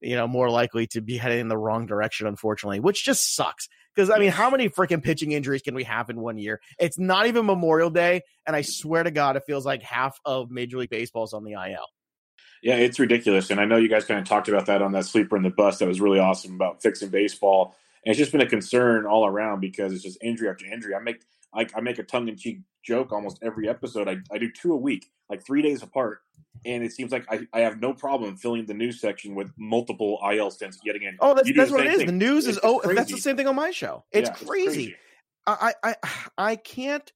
you 0.00 0.16
know, 0.16 0.26
more 0.26 0.50
likely 0.50 0.86
to 0.88 1.00
be 1.00 1.16
heading 1.18 1.40
in 1.40 1.48
the 1.48 1.58
wrong 1.58 1.86
direction, 1.86 2.26
unfortunately, 2.26 2.80
which 2.80 3.04
just 3.04 3.36
sucks. 3.36 3.68
Because 3.94 4.10
I 4.10 4.18
mean, 4.18 4.30
how 4.30 4.50
many 4.50 4.68
freaking 4.68 5.02
pitching 5.02 5.32
injuries 5.32 5.62
can 5.62 5.74
we 5.74 5.84
have 5.84 6.10
in 6.10 6.20
one 6.20 6.36
year? 6.36 6.60
It's 6.78 6.98
not 6.98 7.26
even 7.26 7.46
Memorial 7.46 7.90
Day, 7.90 8.22
and 8.46 8.56
I 8.56 8.62
swear 8.62 9.02
to 9.02 9.10
God, 9.10 9.36
it 9.36 9.44
feels 9.46 9.64
like 9.64 9.82
half 9.82 10.18
of 10.24 10.50
Major 10.50 10.78
League 10.78 10.90
Baseball 10.90 11.24
is 11.24 11.32
on 11.32 11.44
the 11.44 11.52
IL. 11.52 11.86
Yeah, 12.62 12.76
it's 12.76 12.98
ridiculous, 12.98 13.50
and 13.50 13.60
I 13.60 13.66
know 13.66 13.76
you 13.76 13.88
guys 13.88 14.06
kind 14.06 14.18
of 14.18 14.26
talked 14.26 14.48
about 14.48 14.66
that 14.66 14.82
on 14.82 14.92
that 14.92 15.04
sleeper 15.04 15.36
in 15.36 15.42
the 15.42 15.50
bus. 15.50 15.78
That 15.78 15.88
was 15.88 16.00
really 16.00 16.18
awesome 16.18 16.54
about 16.54 16.82
fixing 16.82 17.10
baseball, 17.10 17.76
and 18.04 18.10
it's 18.10 18.18
just 18.18 18.32
been 18.32 18.40
a 18.40 18.48
concern 18.48 19.06
all 19.06 19.26
around 19.26 19.60
because 19.60 19.92
it's 19.92 20.02
just 20.02 20.18
injury 20.22 20.48
after 20.48 20.64
injury. 20.66 20.94
I 20.94 20.98
make 21.00 21.22
I, 21.54 21.66
I 21.74 21.80
make 21.80 21.98
a 21.98 22.02
tongue 22.02 22.28
in 22.28 22.36
cheek 22.36 22.60
joke 22.82 23.12
almost 23.12 23.38
every 23.42 23.68
episode. 23.68 24.08
I, 24.08 24.18
I 24.32 24.38
do 24.38 24.50
two 24.50 24.72
a 24.72 24.76
week, 24.76 25.10
like 25.28 25.44
three 25.44 25.62
days 25.62 25.82
apart. 25.82 26.20
And 26.66 26.82
it 26.82 26.92
seems 26.92 27.12
like 27.12 27.26
I, 27.30 27.46
I 27.52 27.60
have 27.60 27.80
no 27.80 27.92
problem 27.92 28.36
filling 28.36 28.64
the 28.64 28.74
news 28.74 29.00
section 29.00 29.34
with 29.34 29.50
multiple 29.58 30.18
IL 30.32 30.50
stints 30.50 30.78
yet 30.84 30.96
again. 30.96 31.16
Oh, 31.20 31.34
that's, 31.34 31.50
that's 31.54 31.70
what 31.70 31.86
it 31.86 31.92
is. 31.92 31.98
Thing. 31.98 32.06
The 32.06 32.12
news 32.12 32.46
it's, 32.46 32.56
is 32.56 32.64
oh, 32.64 32.78
crazy. 32.78 32.94
that's 32.94 33.12
the 33.12 33.18
same 33.18 33.36
thing 33.36 33.46
on 33.46 33.56
my 33.56 33.70
show. 33.70 34.04
It's, 34.12 34.28
yeah, 34.28 34.46
crazy. 34.46 34.66
it's 34.66 34.74
crazy. 34.76 34.96
I, 35.46 35.74
I 35.82 35.94
I 36.38 36.56
can't 36.56 37.12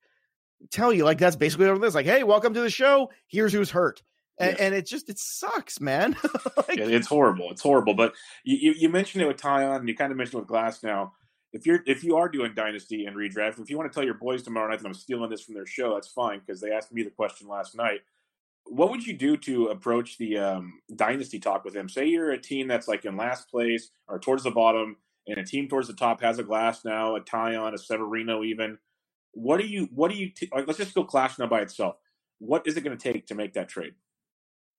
tell 0.70 0.92
you 0.92 1.04
like 1.04 1.18
that's 1.18 1.36
basically 1.36 1.66
what 1.66 1.82
it 1.82 1.84
is. 1.84 1.94
Like, 1.94 2.06
hey, 2.06 2.24
welcome 2.24 2.54
to 2.54 2.60
the 2.60 2.70
show. 2.70 3.10
Here's 3.26 3.52
who's 3.52 3.70
hurt. 3.70 4.02
and, 4.38 4.56
yeah. 4.58 4.64
and 4.66 4.74
it 4.74 4.86
just 4.86 5.08
it 5.08 5.18
sucks, 5.18 5.80
man. 5.80 6.16
like, 6.56 6.78
it's 6.78 7.06
horrible. 7.06 7.50
It's 7.50 7.62
horrible. 7.62 7.94
But 7.94 8.14
you, 8.44 8.74
you 8.76 8.88
mentioned 8.88 9.22
it 9.22 9.26
with 9.26 9.38
Taillon, 9.38 9.76
and 9.76 9.88
you 9.88 9.96
kind 9.96 10.10
of 10.12 10.18
mentioned 10.18 10.40
it 10.40 10.46
with 10.46 10.50
Glasnow. 10.50 11.12
If 11.52 11.66
you're 11.66 11.82
if 11.86 12.04
you 12.04 12.16
are 12.16 12.28
doing 12.28 12.52
dynasty 12.54 13.06
and 13.06 13.16
redraft, 13.16 13.58
if 13.58 13.70
you 13.70 13.78
want 13.78 13.90
to 13.90 13.94
tell 13.94 14.04
your 14.04 14.14
boys 14.14 14.42
tomorrow 14.42 14.68
night 14.70 14.80
that 14.80 14.86
I'm 14.86 14.94
stealing 14.94 15.30
this 15.30 15.42
from 15.42 15.54
their 15.54 15.66
show, 15.66 15.94
that's 15.94 16.08
fine 16.08 16.40
because 16.40 16.60
they 16.60 16.72
asked 16.72 16.92
me 16.92 17.02
the 17.02 17.10
question 17.10 17.48
last 17.48 17.74
night. 17.74 18.00
What 18.64 18.90
would 18.90 19.06
you 19.06 19.14
do 19.14 19.36
to 19.38 19.68
approach 19.68 20.18
the 20.18 20.36
um, 20.38 20.80
dynasty 20.94 21.38
talk 21.38 21.64
with 21.64 21.72
them? 21.72 21.88
Say 21.88 22.06
you're 22.06 22.32
a 22.32 22.38
team 22.40 22.68
that's 22.68 22.86
like 22.86 23.06
in 23.06 23.16
last 23.16 23.50
place 23.50 23.90
or 24.08 24.18
towards 24.18 24.42
the 24.42 24.50
bottom, 24.50 24.96
and 25.26 25.38
a 25.38 25.44
team 25.44 25.68
towards 25.68 25.88
the 25.88 25.94
top 25.94 26.20
has 26.20 26.38
a 26.38 26.44
Glasnow, 26.44 27.16
a 27.16 27.22
Taillon, 27.22 27.72
a 27.72 27.78
Severino, 27.78 28.44
even. 28.44 28.78
What 29.32 29.58
do 29.58 29.66
you? 29.66 29.88
What 29.94 30.10
do 30.10 30.18
you? 30.18 30.30
T- 30.30 30.50
let's 30.54 30.78
just 30.78 30.94
go 30.94 31.04
Glasnow 31.04 31.48
by 31.48 31.60
itself. 31.60 31.96
What 32.40 32.66
is 32.66 32.76
it 32.76 32.84
going 32.84 32.96
to 32.96 33.12
take 33.12 33.26
to 33.28 33.34
make 33.34 33.54
that 33.54 33.68
trade? 33.68 33.94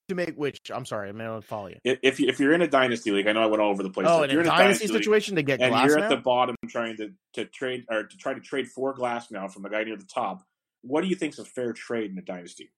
To 0.09 0.15
make 0.15 0.35
which 0.35 0.71
I'm 0.73 0.85
sorry, 0.85 1.09
I 1.09 1.11
may 1.11 1.23
not 1.23 1.43
follow 1.43 1.67
you. 1.67 1.77
If 1.83 2.19
if 2.19 2.39
you're 2.39 2.53
in 2.53 2.63
a 2.63 2.67
dynasty 2.67 3.11
league, 3.11 3.27
I 3.27 3.31
know 3.31 3.43
I 3.43 3.45
went 3.45 3.61
all 3.61 3.69
over 3.69 3.83
the 3.83 3.91
place. 3.91 4.07
Oh, 4.09 4.23
in 4.23 4.31
you're 4.31 4.41
in 4.41 4.47
a 4.47 4.49
dynasty, 4.49 4.87
dynasty 4.87 4.87
situation 4.87 5.35
to 5.35 5.43
get 5.43 5.61
and 5.61 5.71
glass 5.71 5.87
you're 5.87 5.99
now? 5.99 6.05
at 6.05 6.09
the 6.09 6.17
bottom 6.17 6.55
trying 6.67 6.97
to, 6.97 7.11
to 7.33 7.45
trade 7.45 7.85
or 7.89 8.03
to 8.03 8.17
try 8.17 8.33
to 8.33 8.39
trade 8.39 8.67
for 8.67 8.95
Glasnow 8.95 9.51
from 9.51 9.61
the 9.61 9.69
guy 9.69 9.83
near 9.83 9.95
the 9.95 10.07
top. 10.11 10.43
What 10.81 11.01
do 11.01 11.07
you 11.07 11.15
think 11.15 11.33
is 11.33 11.39
a 11.39 11.45
fair 11.45 11.73
trade 11.73 12.11
in 12.11 12.17
a 12.17 12.23
dynasty? 12.23 12.71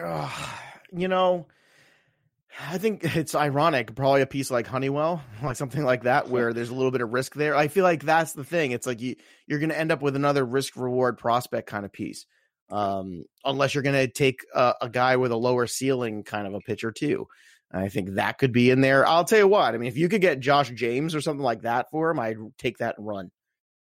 Uh, 0.00 0.30
you 0.90 1.08
know, 1.08 1.48
I 2.58 2.78
think 2.78 3.16
it's 3.16 3.34
ironic. 3.34 3.94
Probably 3.94 4.22
a 4.22 4.26
piece 4.26 4.50
like 4.50 4.66
Honeywell, 4.66 5.22
like 5.42 5.56
something 5.56 5.84
like 5.84 6.04
that, 6.04 6.28
where 6.30 6.54
there's 6.54 6.70
a 6.70 6.74
little 6.74 6.92
bit 6.92 7.02
of 7.02 7.12
risk 7.12 7.34
there. 7.34 7.54
I 7.54 7.68
feel 7.68 7.84
like 7.84 8.04
that's 8.04 8.32
the 8.32 8.44
thing. 8.44 8.70
It's 8.70 8.86
like 8.86 9.02
you 9.02 9.16
you're 9.46 9.58
going 9.58 9.68
to 9.68 9.78
end 9.78 9.92
up 9.92 10.00
with 10.00 10.16
another 10.16 10.46
risk 10.46 10.76
reward 10.76 11.18
prospect 11.18 11.68
kind 11.68 11.84
of 11.84 11.92
piece 11.92 12.24
um, 12.70 13.24
unless 13.44 13.74
you're 13.74 13.82
going 13.82 14.06
to 14.06 14.12
take 14.12 14.44
a, 14.54 14.74
a, 14.82 14.88
guy 14.88 15.16
with 15.16 15.32
a 15.32 15.36
lower 15.36 15.66
ceiling 15.66 16.22
kind 16.22 16.46
of 16.46 16.54
a 16.54 16.60
pitcher 16.60 16.92
too. 16.92 17.26
I 17.72 17.88
think 17.88 18.14
that 18.14 18.38
could 18.38 18.52
be 18.52 18.70
in 18.70 18.80
there. 18.80 19.06
I'll 19.06 19.24
tell 19.24 19.38
you 19.38 19.48
what. 19.48 19.74
I 19.74 19.78
mean, 19.78 19.88
if 19.88 19.98
you 19.98 20.08
could 20.08 20.20
get 20.20 20.40
Josh 20.40 20.70
James 20.70 21.14
or 21.14 21.20
something 21.20 21.42
like 21.42 21.62
that 21.62 21.90
for 21.90 22.10
him, 22.10 22.18
I'd 22.18 22.36
take 22.58 22.78
that 22.78 22.96
and 22.98 23.06
run. 23.06 23.30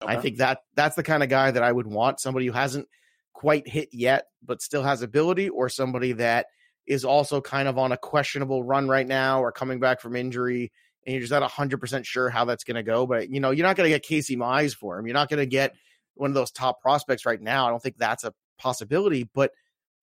Okay. 0.03 0.13
I 0.13 0.19
think 0.19 0.37
that 0.37 0.59
that's 0.75 0.95
the 0.95 1.03
kind 1.03 1.23
of 1.23 1.29
guy 1.29 1.51
that 1.51 1.63
I 1.63 1.71
would 1.71 1.87
want. 1.87 2.19
Somebody 2.19 2.45
who 2.45 2.51
hasn't 2.51 2.87
quite 3.33 3.67
hit 3.67 3.89
yet, 3.91 4.25
but 4.45 4.61
still 4.61 4.83
has 4.83 5.01
ability, 5.01 5.49
or 5.49 5.69
somebody 5.69 6.13
that 6.13 6.47
is 6.85 7.05
also 7.05 7.41
kind 7.41 7.67
of 7.67 7.77
on 7.77 7.91
a 7.91 7.97
questionable 7.97 8.63
run 8.63 8.87
right 8.87 9.07
now, 9.07 9.41
or 9.41 9.51
coming 9.51 9.79
back 9.79 10.01
from 10.01 10.15
injury, 10.15 10.71
and 11.05 11.13
you're 11.13 11.21
just 11.21 11.31
not 11.31 11.49
hundred 11.49 11.79
percent 11.79 12.05
sure 12.05 12.29
how 12.29 12.45
that's 12.45 12.63
going 12.63 12.75
to 12.75 12.83
go. 12.83 13.07
But 13.07 13.29
you 13.29 13.39
know, 13.39 13.51
you're 13.51 13.65
not 13.65 13.75
going 13.75 13.89
to 13.89 13.95
get 13.95 14.03
Casey 14.03 14.35
Mize 14.35 14.75
for 14.75 14.99
him. 14.99 15.07
You're 15.07 15.13
not 15.13 15.29
going 15.29 15.39
to 15.39 15.47
get 15.47 15.75
one 16.13 16.29
of 16.29 16.35
those 16.35 16.51
top 16.51 16.81
prospects 16.81 17.25
right 17.25 17.41
now. 17.41 17.65
I 17.65 17.69
don't 17.69 17.81
think 17.81 17.97
that's 17.97 18.23
a 18.23 18.33
possibility, 18.57 19.29
but 19.33 19.51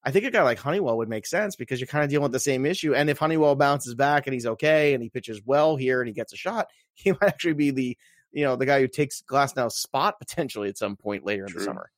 I 0.03 0.11
think 0.11 0.25
a 0.25 0.31
guy 0.31 0.43
like 0.43 0.59
Honeywell 0.59 0.97
would 0.97 1.09
make 1.09 1.25
sense 1.25 1.55
because 1.55 1.79
you're 1.79 1.87
kind 1.87 2.03
of 2.03 2.09
dealing 2.09 2.23
with 2.23 2.31
the 2.31 2.39
same 2.39 2.65
issue. 2.65 2.93
And 2.93 3.09
if 3.09 3.17
Honeywell 3.17 3.55
bounces 3.55 3.95
back 3.95 4.27
and 4.27 4.35
he's 4.35 4.45
okay 4.45 4.93
and 4.93 5.01
he 5.01 5.09
pitches 5.09 5.41
well 5.45 5.75
here 5.75 5.99
and 5.99 6.07
he 6.07 6.13
gets 6.13 6.31
a 6.31 6.37
shot, 6.37 6.67
he 6.93 7.11
might 7.11 7.23
actually 7.23 7.53
be 7.53 7.71
the 7.71 7.97
you 8.31 8.43
know 8.43 8.55
the 8.55 8.65
guy 8.65 8.81
who 8.81 8.87
takes 8.87 9.21
Glasnow's 9.21 9.77
spot 9.77 10.19
potentially 10.19 10.69
at 10.69 10.77
some 10.77 10.95
point 10.95 11.25
later 11.25 11.45
True. 11.45 11.55
in 11.55 11.59
the 11.59 11.63
summer. 11.65 11.91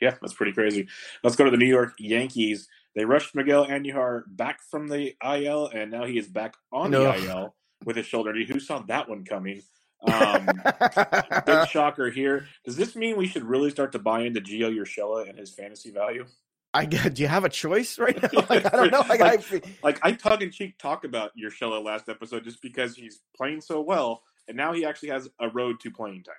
Yeah, 0.00 0.14
that's 0.20 0.34
pretty 0.34 0.52
crazy. 0.52 0.88
Let's 1.24 1.36
go 1.36 1.44
to 1.44 1.50
the 1.50 1.56
New 1.56 1.66
York 1.66 1.94
Yankees. 1.98 2.68
They 2.94 3.04
rushed 3.04 3.34
Miguel 3.34 3.66
Andujar 3.66 4.22
back 4.28 4.60
from 4.70 4.86
the 4.88 5.14
IL, 5.24 5.68
and 5.68 5.90
now 5.90 6.04
he 6.04 6.18
is 6.18 6.28
back 6.28 6.54
on 6.72 6.90
no. 6.90 7.04
the 7.04 7.26
IL 7.26 7.54
with 7.84 7.96
his 7.96 8.06
shoulder. 8.06 8.32
Who 8.32 8.60
saw 8.60 8.80
that 8.80 9.08
one 9.08 9.24
coming? 9.24 9.62
Um, 10.02 10.46
big 11.46 11.68
shocker 11.68 12.10
here. 12.10 12.46
Does 12.64 12.76
this 12.76 12.96
mean 12.96 13.16
we 13.16 13.26
should 13.26 13.44
really 13.44 13.70
start 13.70 13.92
to 13.92 13.98
buy 13.98 14.22
into 14.22 14.40
Gio 14.40 14.74
Urshela 14.74 15.28
and 15.28 15.38
his 15.38 15.50
fantasy 15.50 15.90
value? 15.90 16.26
I 16.74 16.86
do 16.86 17.22
you 17.22 17.28
have 17.28 17.44
a 17.44 17.50
choice 17.50 17.98
right 17.98 18.20
now? 18.20 18.28
Like, 18.48 18.66
I 18.72 18.76
don't 18.76 18.90
know. 18.90 19.04
Like, 19.08 19.20
like, 19.20 19.52
I, 19.52 19.62
like 19.82 20.22
I 20.24 20.34
in 20.36 20.50
cheek 20.50 20.78
talk 20.78 21.04
about 21.04 21.32
Urshela 21.36 21.84
last 21.84 22.08
episode 22.08 22.44
just 22.44 22.62
because 22.62 22.94
he's 22.96 23.20
playing 23.36 23.60
so 23.60 23.80
well, 23.80 24.22
and 24.48 24.56
now 24.56 24.72
he 24.72 24.84
actually 24.84 25.10
has 25.10 25.28
a 25.38 25.48
road 25.48 25.80
to 25.80 25.90
playing 25.90 26.24
time. 26.24 26.34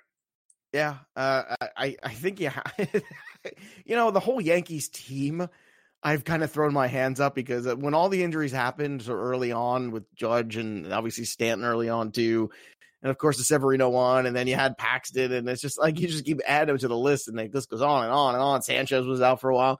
Yeah, 0.74 0.98
uh, 1.15 1.55
I 1.77 1.98
I 2.01 2.13
think 2.13 2.39
yeah, 2.39 2.60
you 3.86 3.96
know 3.96 4.10
the 4.10 4.20
whole 4.20 4.41
Yankees 4.41 4.89
team. 4.89 5.48
I've 6.05 6.25
kind 6.25 6.43
of 6.43 6.51
thrown 6.51 6.74
my 6.74 6.88
hands 6.88 7.22
up 7.22 7.34
because 7.34 7.65
uh, 7.65 7.77
when 7.77 7.93
all 7.93 8.10
the 8.10 8.24
injuries 8.24 8.51
happened 8.51 9.03
so 9.03 9.13
early 9.13 9.53
on 9.53 9.91
with 9.91 10.13
Judge 10.15 10.58
and 10.58 10.91
obviously 10.91 11.24
Stanton 11.24 11.65
early 11.65 11.88
on 11.88 12.12
too, 12.12 12.50
and 13.03 13.12
of 13.12 13.17
course 13.17 13.38
the 13.38 13.43
Severino 13.43 13.89
one, 13.89 14.25
and 14.25 14.36
then 14.36 14.48
you 14.48 14.55
had 14.55 14.77
Paxton, 14.77 15.31
and 15.31 15.48
it's 15.48 15.62
just 15.62 15.77
like 15.77 16.00
you 16.00 16.07
just 16.07 16.25
keep 16.25 16.39
adding 16.48 16.77
to 16.77 16.88
the 16.88 16.98
list, 16.98 17.27
and 17.27 17.38
like 17.38 17.51
this 17.51 17.67
goes 17.67 17.81
on 17.81 18.05
and 18.05 18.13
on 18.13 18.33
and 18.33 18.43
on. 18.43 18.62
Sanchez 18.63 19.05
was 19.05 19.22
out 19.22 19.41
for 19.41 19.50
a 19.50 19.55
while. 19.55 19.79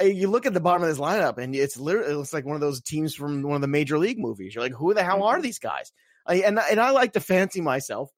You 0.00 0.28
look 0.28 0.44
at 0.44 0.52
the 0.52 0.60
bottom 0.60 0.82
of 0.82 0.88
this 0.88 0.98
lineup, 0.98 1.38
and 1.38 1.54
it's 1.54 1.76
literally 1.76 2.14
looks 2.14 2.32
like 2.32 2.44
one 2.44 2.56
of 2.56 2.60
those 2.60 2.82
teams 2.82 3.14
from 3.14 3.42
one 3.42 3.54
of 3.54 3.60
the 3.60 3.68
major 3.68 3.98
league 3.98 4.18
movies. 4.18 4.54
You're 4.54 4.64
like, 4.64 4.74
who 4.74 4.92
the 4.94 5.04
hell 5.04 5.22
are 5.22 5.34
mm-hmm. 5.34 5.42
these 5.42 5.58
guys? 5.58 5.92
I, 6.26 6.36
and 6.36 6.58
and 6.58 6.80
I 6.80 6.90
like 6.90 7.12
to 7.12 7.20
fancy 7.20 7.60
myself 7.60 8.10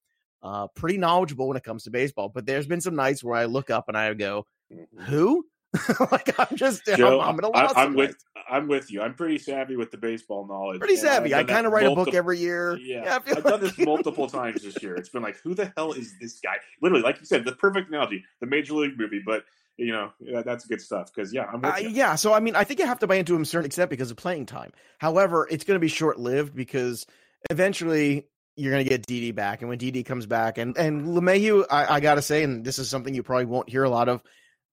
uh, 0.42 0.68
pretty 0.68 0.99
knowledgeable 0.99 1.49
when 1.49 1.57
it 1.57 1.64
comes 1.64 1.85
to 1.85 1.90
baseball, 1.90 2.28
but 2.28 2.47
there's 2.47 2.66
been 2.66 2.80
some 2.80 2.95
nights 2.95 3.23
where 3.25 3.37
I 3.37 3.47
look 3.47 3.71
up 3.71 3.87
and 3.88 3.97
I 3.97 4.12
go, 4.14 4.47
mm-hmm. 4.73 5.02
who? 5.02 5.45
like 6.12 6.38
I'm 6.38 6.56
just 6.56 6.87
Joe, 6.87 7.20
I'm, 7.20 7.30
I'm, 7.30 7.38
at 7.38 7.44
a 7.44 7.48
loss. 7.48 7.72
I, 7.76 7.84
am 7.84 7.94
with 7.94 8.16
I'm 8.48 8.68
with 8.68 8.90
you. 8.90 9.02
I'm 9.02 9.14
pretty 9.14 9.38
savvy 9.38 9.76
with 9.76 9.90
the 9.90 9.98
baseball 9.98 10.46
knowledge. 10.46 10.78
Pretty 10.78 10.96
savvy. 10.96 11.34
I 11.34 11.44
kind 11.44 11.66
of 11.66 11.72
write 11.72 11.84
multiple, 11.84 12.02
a 12.02 12.06
book 12.06 12.14
every 12.14 12.38
year. 12.38 12.78
Yeah, 12.78 13.04
yeah 13.04 13.18
I've 13.37 13.44
done 13.44 13.60
this 13.60 13.78
multiple 13.78 14.28
times 14.28 14.62
this 14.62 14.82
year. 14.82 14.94
It's 14.94 15.10
been 15.10 15.22
like, 15.22 15.37
who 15.42 15.54
the 15.54 15.70
hell 15.76 15.92
is 15.92 16.14
this 16.20 16.40
guy? 16.40 16.54
Literally, 16.80 17.02
like 17.02 17.20
you 17.20 17.26
said, 17.26 17.44
the 17.44 17.52
perfect 17.52 17.88
analogy, 17.88 18.25
the 18.40 18.46
major 18.46 18.75
league 18.75 18.98
movie. 18.98 19.22
But 19.25 19.44
you 19.76 19.92
know, 19.92 20.10
that, 20.32 20.46
that's 20.46 20.64
good 20.64 20.80
stuff 20.80 21.12
because 21.14 21.34
yeah, 21.34 21.44
I'm 21.52 21.62
uh, 21.62 21.76
yeah. 21.76 22.14
So 22.14 22.32
I 22.32 22.40
mean, 22.40 22.56
I 22.56 22.64
think 22.64 22.80
you 22.80 22.87
have 22.87 23.00
to 23.00 23.06
buy 23.06 23.16
into 23.16 23.34
him 23.34 23.42
a 23.42 23.46
certain 23.46 23.66
extent 23.66 23.90
because 23.90 24.10
of 24.10 24.16
playing 24.16 24.46
time. 24.46 24.72
However, 24.98 25.46
it's 25.50 25.64
going 25.64 25.76
to 25.76 25.80
be 25.80 25.88
short 25.88 26.18
lived 26.18 26.54
because 26.54 27.06
eventually 27.50 28.26
you're 28.56 28.72
going 28.72 28.84
to 28.84 28.88
get 28.88 29.06
Didi 29.06 29.32
back, 29.32 29.60
and 29.60 29.68
when 29.68 29.78
Didi 29.78 30.02
comes 30.02 30.25
back, 30.25 30.56
and 30.56 30.76
and 30.78 31.08
LeMahieu, 31.08 31.66
I, 31.70 31.96
I 31.96 32.00
got 32.00 32.14
to 32.14 32.22
say, 32.22 32.42
and 32.42 32.64
this 32.64 32.78
is 32.78 32.88
something 32.88 33.14
you 33.14 33.22
probably 33.22 33.44
won't 33.44 33.68
hear 33.68 33.84
a 33.84 33.90
lot 33.90 34.08
of 34.08 34.22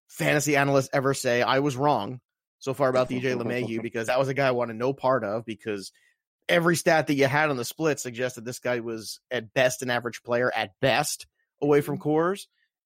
fantasy 0.07 0.55
analysts 0.55 0.89
ever 0.93 1.13
say 1.13 1.41
I 1.41 1.59
was 1.59 1.75
wrong 1.75 2.19
so 2.59 2.73
far 2.73 2.89
about 2.89 3.09
DJ 3.09 3.35
LeMahieu 3.35 3.81
because 3.83 4.07
that 4.07 4.19
was 4.19 4.27
a 4.27 4.33
guy 4.33 4.47
I 4.47 4.51
wanted 4.51 4.75
no 4.75 4.93
part 4.93 5.23
of 5.23 5.45
because 5.45 5.91
every 6.47 6.75
stat 6.75 7.07
that 7.07 7.15
you 7.15 7.27
had 7.27 7.49
on 7.49 7.57
the 7.57 7.65
split 7.65 7.99
suggested 7.99 8.45
this 8.45 8.59
guy 8.59 8.79
was 8.79 9.19
at 9.31 9.53
best 9.53 9.81
an 9.81 9.89
average 9.89 10.23
player 10.23 10.51
at 10.55 10.71
best 10.79 11.27
away 11.61 11.81
from 11.81 11.97
mm-hmm. 11.97 12.33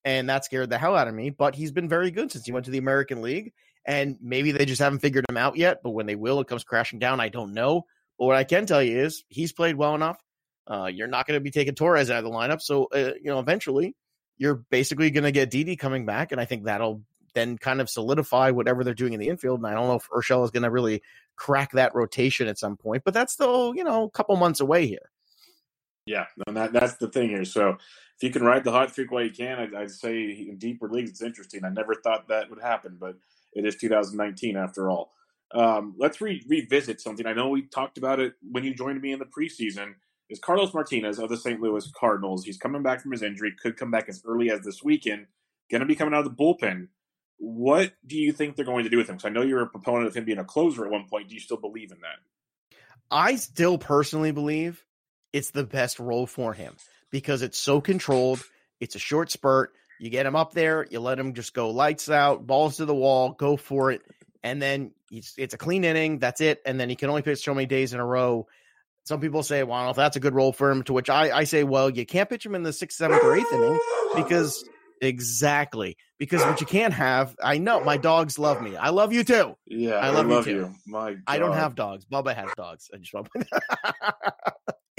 And 0.06 0.30
that 0.30 0.46
scared 0.46 0.70
the 0.70 0.78
hell 0.78 0.96
out 0.96 1.10
of 1.10 1.14
me. 1.14 1.30
But 1.30 1.56
he's 1.56 1.72
been 1.72 1.90
very 1.90 2.10
good 2.10 2.32
since 2.32 2.46
he 2.46 2.54
went 2.54 2.66
to 2.66 2.72
the 2.72 2.78
American 2.78 3.22
League. 3.22 3.52
And 3.86 4.18
maybe 4.22 4.52
they 4.52 4.66
just 4.66 4.82
haven't 4.82 5.00
figured 5.00 5.26
him 5.30 5.38
out 5.38 5.58
yet. 5.58 5.80
But 5.84 5.92
when 5.92 6.06
they 6.06 6.16
will, 6.16 6.40
it 6.40 6.48
comes 6.48 6.64
crashing 6.64 7.00
down. 7.00 7.20
I 7.20 7.28
don't 7.28 7.54
know. 7.54 7.86
But 8.18 8.26
what 8.26 8.38
I 8.38 8.46
can 8.46 8.66
tell 8.66 8.82
you 8.82 9.00
is 9.00 9.24
he's 9.28 9.52
played 9.52 9.76
well 9.76 9.96
enough. 9.96 10.18
Uh, 10.68 10.86
you're 10.86 11.08
not 11.08 11.28
going 11.28 11.38
to 11.38 11.44
be 11.44 11.52
taking 11.52 11.76
Torres 11.76 12.10
out 12.10 12.20
of 12.20 12.24
the 12.24 12.30
lineup. 12.30 12.62
So, 12.62 12.86
uh, 12.94 13.14
you 13.22 13.26
know, 13.26 13.40
eventually 13.40 13.96
you're 14.40 14.56
basically 14.56 15.12
going 15.12 15.26
to 15.26 15.32
get 15.32 15.52
Didi 15.52 15.76
coming 15.76 16.06
back. 16.06 16.32
And 16.32 16.42
I 16.42 16.46
think 16.46 16.64
that'll 16.64 17.04
then 17.36 17.58
kind 17.58 17.80
of 17.80 17.90
solidify 17.90 18.50
whatever 18.50 18.84
they're 18.84 18.96
doing 18.96 19.14
in 19.14 19.20
the 19.20 19.28
infield. 19.28 19.60
And 19.60 19.68
I 19.68 19.74
don't 19.74 19.88
know 19.88 19.96
if 19.96 20.10
Urshela 20.10 20.44
is 20.46 20.52
going 20.52 20.64
to 20.64 20.72
really 20.72 21.04
crack 21.36 21.74
that 21.74 21.94
rotation 21.94 22.48
at 22.48 22.58
some 22.58 22.76
point, 22.76 23.04
but 23.04 23.14
that's 23.14 23.34
still, 23.34 23.76
you 23.76 23.84
know, 23.84 24.04
a 24.04 24.10
couple 24.10 24.36
months 24.38 24.60
away 24.60 24.88
here. 24.88 25.12
Yeah, 26.06 26.26
and 26.48 26.58
that, 26.58 26.74
that's 26.74 26.96
the 26.96 27.10
thing 27.10 27.30
here. 27.30 27.46
So 27.46 27.70
if 27.70 28.24
you 28.24 28.32
can 28.32 28.44
ride 28.44 28.64
the 28.64 28.72
hot 28.72 28.92
streak 28.92 29.12
while 29.12 29.24
you 29.24 29.32
can, 29.32 29.60
I'd, 29.60 29.76
I'd 29.76 29.92
say 29.92 30.48
in 30.50 30.58
deeper 30.58 30.90
leagues, 30.90 31.12
it's 31.12 31.22
interesting. 31.22 31.64
I 31.64 31.70
never 31.70 31.94
thought 31.94 32.30
that 32.30 32.50
would 32.50 32.62
happen, 32.62 32.98
but 33.00 33.16
it 33.54 33.66
is 33.66 33.76
2019 33.76 34.58
after 34.58 34.90
all. 34.90 35.14
Um, 35.52 35.96
let's 35.98 36.20
re- 36.22 36.44
revisit 36.48 37.02
something. 37.02 37.26
I 37.26 37.34
know 37.34 37.50
we 37.50 37.64
talked 37.64 37.98
about 37.98 38.20
it 38.20 38.34
when 38.42 38.64
you 38.64 38.74
joined 38.74 39.02
me 39.02 39.12
in 39.12 39.20
the 39.20 39.26
preseason. 39.26 39.96
Is 40.30 40.40
Carlos 40.40 40.74
Martinez 40.74 41.18
of 41.18 41.30
the 41.30 41.38
St. 41.38 41.60
Louis 41.60 41.90
Cardinals? 41.96 42.46
He's 42.46 42.58
coming 42.58 42.84
back 42.84 43.02
from 43.02 43.12
his 43.12 43.24
injury. 43.24 43.54
Could 43.62 43.78
come 43.78 43.90
back 43.90 44.08
as 44.08 44.22
early 44.26 44.52
as 44.52 44.62
this 44.62 44.84
weekend. 44.84 45.26
Going 45.72 45.82
to 45.82 45.88
be 45.88 45.96
coming 45.96 46.14
out 46.14 46.26
of 46.26 46.38
the 46.38 46.44
bullpen. 46.44 46.90
What 47.38 47.94
do 48.06 48.18
you 48.18 48.32
think 48.32 48.56
they're 48.56 48.66
going 48.66 48.84
to 48.84 48.90
do 48.90 48.98
with 48.98 49.10
him? 49.10 49.16
Because 49.16 49.26
I 49.26 49.34
know 49.34 49.42
you're 49.42 49.62
a 49.62 49.68
proponent 49.68 50.08
of 50.08 50.16
him 50.16 50.26
being 50.26 50.38
a 50.38 50.44
closer 50.44 50.86
at 50.86 50.92
one 50.92 51.08
point. 51.08 51.30
Do 51.30 51.36
you 51.36 51.42
still 51.42 51.58
believe 51.58 51.92
in 51.92 52.00
that? 52.02 52.18
I 53.10 53.38
still 53.38 53.78
personally 53.78 54.32
believe 54.32 54.84
it's 55.34 55.52
the 55.52 55.64
best 55.64 56.00
role 56.00 56.28
for 56.28 56.54
him 56.54 56.76
because 57.10 57.42
it's 57.42 57.58
so 57.58 57.82
controlled. 57.82 58.44
It's 58.80 58.96
a 58.96 59.00
short 59.00 59.32
spurt. 59.32 59.74
You 60.00 60.10
get 60.10 60.26
him 60.26 60.36
up 60.36 60.54
there, 60.54 60.88
you 60.90 61.02
let 61.02 61.20
him 61.20 61.34
just 61.34 61.54
go 61.54 61.72
lights 61.72 62.10
out, 62.10 62.48
balls 62.48 62.78
to 62.78 62.86
the 62.86 62.96
wall, 62.96 63.32
go 63.32 63.58
for 63.58 63.92
it. 63.92 64.02
And 64.44 64.62
then 64.62 64.92
it's, 65.12 65.54
a 65.54 65.58
clean 65.58 65.84
inning. 65.84 66.20
That's 66.20 66.40
it. 66.40 66.62
And 66.66 66.80
then 66.80 66.90
he 66.90 66.96
can 66.96 67.10
only 67.10 67.22
pitch 67.22 67.44
so 67.44 67.54
many 67.54 67.66
days 67.66 67.94
in 67.94 68.00
a 68.00 68.06
row. 68.06 68.48
Some 69.10 69.22
people 69.22 69.42
say, 69.42 69.64
well, 69.64 69.90
if 69.90 69.96
that's 69.96 70.18
a 70.18 70.20
good 70.20 70.36
role 70.36 70.54
for 70.54 70.70
him, 70.70 70.84
to 70.84 70.94
which 70.94 71.10
I, 71.10 71.36
I 71.36 71.44
say, 71.46 71.64
well, 71.64 71.90
you 71.90 72.06
can't 72.06 72.30
pitch 72.30 72.46
him 72.46 72.54
in 72.54 72.62
the 72.62 72.72
sixth, 72.72 72.96
seventh, 72.96 73.24
or 73.24 73.36
eighth 73.36 73.52
inning 73.52 73.80
because 74.16 74.64
Exactly. 75.02 75.98
Because 76.20 76.44
what 76.44 76.62
you 76.62 76.68
can't 76.68 76.94
have, 76.94 77.36
I 77.42 77.58
know 77.58 77.84
my 77.84 77.98
dogs 77.98 78.38
love 78.38 78.62
me. 78.62 78.76
I 78.76 78.90
love 78.90 79.12
you 79.12 79.24
too. 79.24 79.56
Yeah, 79.66 79.96
I 79.96 80.10
love, 80.10 80.28
I 80.28 80.30
love 80.30 80.48
you 80.48 80.54
too. 80.54 80.60
You. 80.60 80.76
My 80.86 81.16
I 81.26 81.40
don't 81.40 81.56
have 81.56 81.74
dogs. 81.74 82.06
Bubba 82.06 82.36
has 82.36 82.52
dogs. 82.56 82.92
I 82.94 82.98
just 82.98 83.14
want 83.16 83.30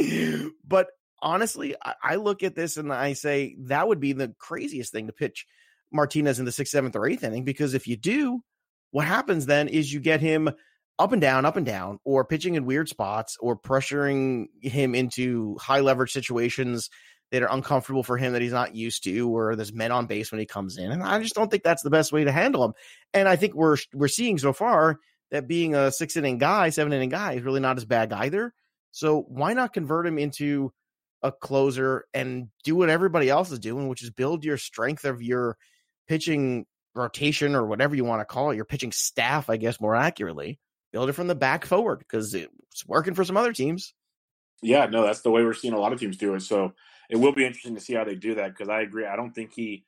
But 0.66 0.88
honestly, 1.22 1.76
I, 1.80 1.94
I 2.02 2.16
look 2.16 2.42
at 2.42 2.56
this 2.56 2.78
and 2.78 2.92
I 2.92 3.12
say 3.12 3.54
that 3.66 3.86
would 3.86 4.00
be 4.00 4.12
the 4.12 4.34
craziest 4.40 4.90
thing 4.90 5.06
to 5.06 5.12
pitch 5.12 5.46
Martinez 5.92 6.40
in 6.40 6.46
the 6.46 6.52
sixth, 6.52 6.72
seventh, 6.72 6.96
or 6.96 7.06
eighth 7.06 7.22
inning. 7.22 7.44
Because 7.44 7.74
if 7.74 7.86
you 7.86 7.96
do, 7.96 8.42
what 8.90 9.06
happens 9.06 9.46
then 9.46 9.68
is 9.68 9.92
you 9.92 10.00
get 10.00 10.20
him 10.20 10.50
up 11.00 11.12
and 11.12 11.20
down, 11.20 11.46
up 11.46 11.56
and 11.56 11.64
down, 11.64 11.98
or 12.04 12.24
pitching 12.24 12.54
in 12.54 12.66
weird 12.66 12.88
spots, 12.88 13.36
or 13.40 13.58
pressuring 13.58 14.46
him 14.60 14.94
into 14.94 15.56
high 15.58 15.80
leverage 15.80 16.12
situations 16.12 16.90
that 17.32 17.42
are 17.42 17.50
uncomfortable 17.50 18.02
for 18.02 18.18
him 18.18 18.32
that 18.34 18.42
he's 18.42 18.52
not 18.52 18.74
used 18.74 19.04
to, 19.04 19.34
or 19.34 19.56
there's 19.56 19.72
men 19.72 19.92
on 19.92 20.06
base 20.06 20.30
when 20.30 20.40
he 20.40 20.46
comes 20.46 20.76
in. 20.76 20.90
And 20.92 21.02
I 21.02 21.20
just 21.20 21.34
don't 21.34 21.50
think 21.50 21.62
that's 21.62 21.82
the 21.82 21.90
best 21.90 22.12
way 22.12 22.24
to 22.24 22.32
handle 22.32 22.64
him. 22.64 22.74
And 23.14 23.28
I 23.28 23.36
think 23.36 23.54
we're 23.54 23.78
we're 23.94 24.08
seeing 24.08 24.36
so 24.36 24.52
far 24.52 24.98
that 25.30 25.48
being 25.48 25.74
a 25.74 25.90
six 25.90 26.16
inning 26.16 26.38
guy, 26.38 26.70
seven 26.70 26.92
inning 26.92 27.08
guy 27.08 27.34
is 27.34 27.42
really 27.42 27.60
not 27.60 27.78
as 27.78 27.84
bad 27.84 28.12
either. 28.12 28.52
So 28.90 29.22
why 29.28 29.54
not 29.54 29.72
convert 29.72 30.06
him 30.06 30.18
into 30.18 30.72
a 31.22 31.32
closer 31.32 32.04
and 32.12 32.48
do 32.64 32.76
what 32.76 32.90
everybody 32.90 33.30
else 33.30 33.50
is 33.50 33.58
doing, 33.58 33.88
which 33.88 34.02
is 34.02 34.10
build 34.10 34.44
your 34.44 34.58
strength 34.58 35.04
of 35.04 35.22
your 35.22 35.56
pitching 36.08 36.66
rotation 36.94 37.54
or 37.54 37.64
whatever 37.66 37.94
you 37.94 38.04
want 38.04 38.20
to 38.20 38.24
call 38.24 38.50
it, 38.50 38.56
your 38.56 38.64
pitching 38.64 38.92
staff, 38.92 39.48
I 39.48 39.56
guess 39.56 39.80
more 39.80 39.94
accurately. 39.94 40.58
Build 40.92 41.08
it 41.08 41.12
from 41.12 41.28
the 41.28 41.34
back 41.34 41.64
forward 41.64 42.00
because 42.00 42.34
it's 42.34 42.86
working 42.86 43.14
for 43.14 43.24
some 43.24 43.36
other 43.36 43.52
teams. 43.52 43.94
Yeah, 44.62 44.86
no, 44.86 45.04
that's 45.04 45.22
the 45.22 45.30
way 45.30 45.42
we're 45.42 45.54
seeing 45.54 45.74
a 45.74 45.78
lot 45.78 45.92
of 45.92 46.00
teams 46.00 46.16
do 46.16 46.34
it. 46.34 46.40
So 46.40 46.72
it 47.08 47.16
will 47.16 47.32
be 47.32 47.44
interesting 47.44 47.74
to 47.74 47.80
see 47.80 47.94
how 47.94 48.04
they 48.04 48.14
do 48.14 48.34
that 48.34 48.50
because 48.50 48.68
I 48.68 48.82
agree. 48.82 49.06
I 49.06 49.16
don't 49.16 49.32
think 49.32 49.52
he, 49.54 49.84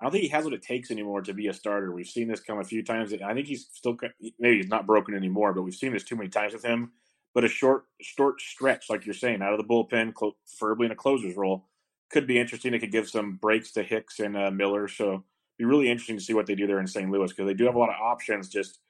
I 0.00 0.04
don't 0.04 0.12
think 0.12 0.24
he 0.24 0.30
has 0.30 0.44
what 0.44 0.54
it 0.54 0.62
takes 0.62 0.90
anymore 0.90 1.22
to 1.22 1.34
be 1.34 1.48
a 1.48 1.52
starter. 1.52 1.92
We've 1.92 2.06
seen 2.06 2.28
this 2.28 2.40
come 2.40 2.58
a 2.58 2.64
few 2.64 2.82
times. 2.82 3.12
I 3.12 3.34
think 3.34 3.46
he's 3.46 3.68
still 3.72 3.96
maybe 4.38 4.56
he's 4.56 4.68
not 4.68 4.86
broken 4.86 5.14
anymore, 5.14 5.52
but 5.52 5.62
we've 5.62 5.74
seen 5.74 5.92
this 5.92 6.04
too 6.04 6.16
many 6.16 6.28
times 6.28 6.52
with 6.52 6.64
him. 6.64 6.92
But 7.32 7.44
a 7.44 7.48
short, 7.48 7.84
short 8.00 8.40
stretch, 8.40 8.86
like 8.90 9.06
you're 9.06 9.14
saying, 9.14 9.40
out 9.40 9.52
of 9.52 9.58
the 9.58 9.64
bullpen, 9.64 10.14
preferably 10.58 10.86
in 10.86 10.92
a 10.92 10.96
closer's 10.96 11.36
role, 11.36 11.68
could 12.10 12.26
be 12.26 12.40
interesting. 12.40 12.74
It 12.74 12.80
could 12.80 12.90
give 12.90 13.08
some 13.08 13.36
breaks 13.36 13.70
to 13.72 13.84
Hicks 13.84 14.18
and 14.18 14.36
uh, 14.36 14.50
Miller. 14.50 14.88
So 14.88 15.22
be 15.56 15.64
really 15.64 15.88
interesting 15.88 16.16
to 16.16 16.24
see 16.24 16.34
what 16.34 16.46
they 16.46 16.56
do 16.56 16.66
there 16.66 16.80
in 16.80 16.88
St. 16.88 17.08
Louis 17.08 17.30
because 17.30 17.46
they 17.46 17.54
do 17.54 17.66
have 17.66 17.76
a 17.76 17.78
lot 17.78 17.90
of 17.90 18.00
options, 18.02 18.48
just 18.48 18.80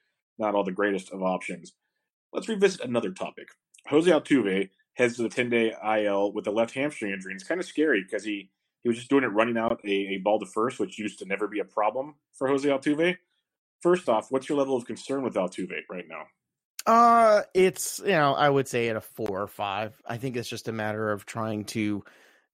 not 0.40 0.54
all 0.54 0.64
the 0.64 0.73
greatest 0.73 1.12
of 1.12 1.23
options. 1.23 1.73
Let's 2.32 2.49
revisit 2.49 2.80
another 2.82 3.12
topic. 3.12 3.49
Jose 3.88 4.11
Altuve 4.11 4.70
heads 4.94 5.16
to 5.16 5.23
the 5.23 5.28
10 5.28 5.50
day 5.50 5.73
IL 5.99 6.32
with 6.32 6.47
a 6.47 6.50
left 6.50 6.75
hamstring 6.75 7.12
injury. 7.12 7.32
And 7.32 7.40
it's 7.40 7.49
kind 7.49 7.61
of 7.61 7.66
scary 7.66 8.02
because 8.02 8.25
he, 8.25 8.50
he 8.82 8.88
was 8.88 8.99
just 8.99 9.11
doing 9.11 9.25
it 9.25 9.28
running 9.28 9.56
out 9.56 9.80
a, 9.85 9.90
a 9.90 10.18
ball 10.18 10.38
to 10.40 10.47
first, 10.47 10.78
which 10.78 10.99
used 10.99 11.18
to 11.20 11.26
never 11.26 11.47
be 11.47 11.61
a 11.61 11.64
problem 11.64 12.14
for 12.35 12.49
Jose 12.49 12.68
Altuve. 12.68 13.16
First 13.80 14.09
off, 14.09 14.30
what's 14.30 14.49
your 14.49 14.59
level 14.59 14.76
of 14.76 14.85
concern 14.85 15.23
with 15.23 15.35
Altuve 15.35 15.82
right 15.88 16.06
now? 16.09 16.25
Uh, 16.87 17.42
it's 17.54 18.00
you 18.00 18.12
know 18.12 18.35
I 18.35 18.49
would 18.49 18.66
say 18.66 18.88
at 18.88 18.97
a 18.97 19.00
four 19.00 19.42
or 19.42 19.47
five. 19.47 19.94
I 20.06 20.16
think 20.16 20.37
it's 20.37 20.49
just 20.49 20.68
a 20.68 20.73
matter 20.73 21.12
of 21.12 21.26
trying 21.26 21.64
to 21.66 22.04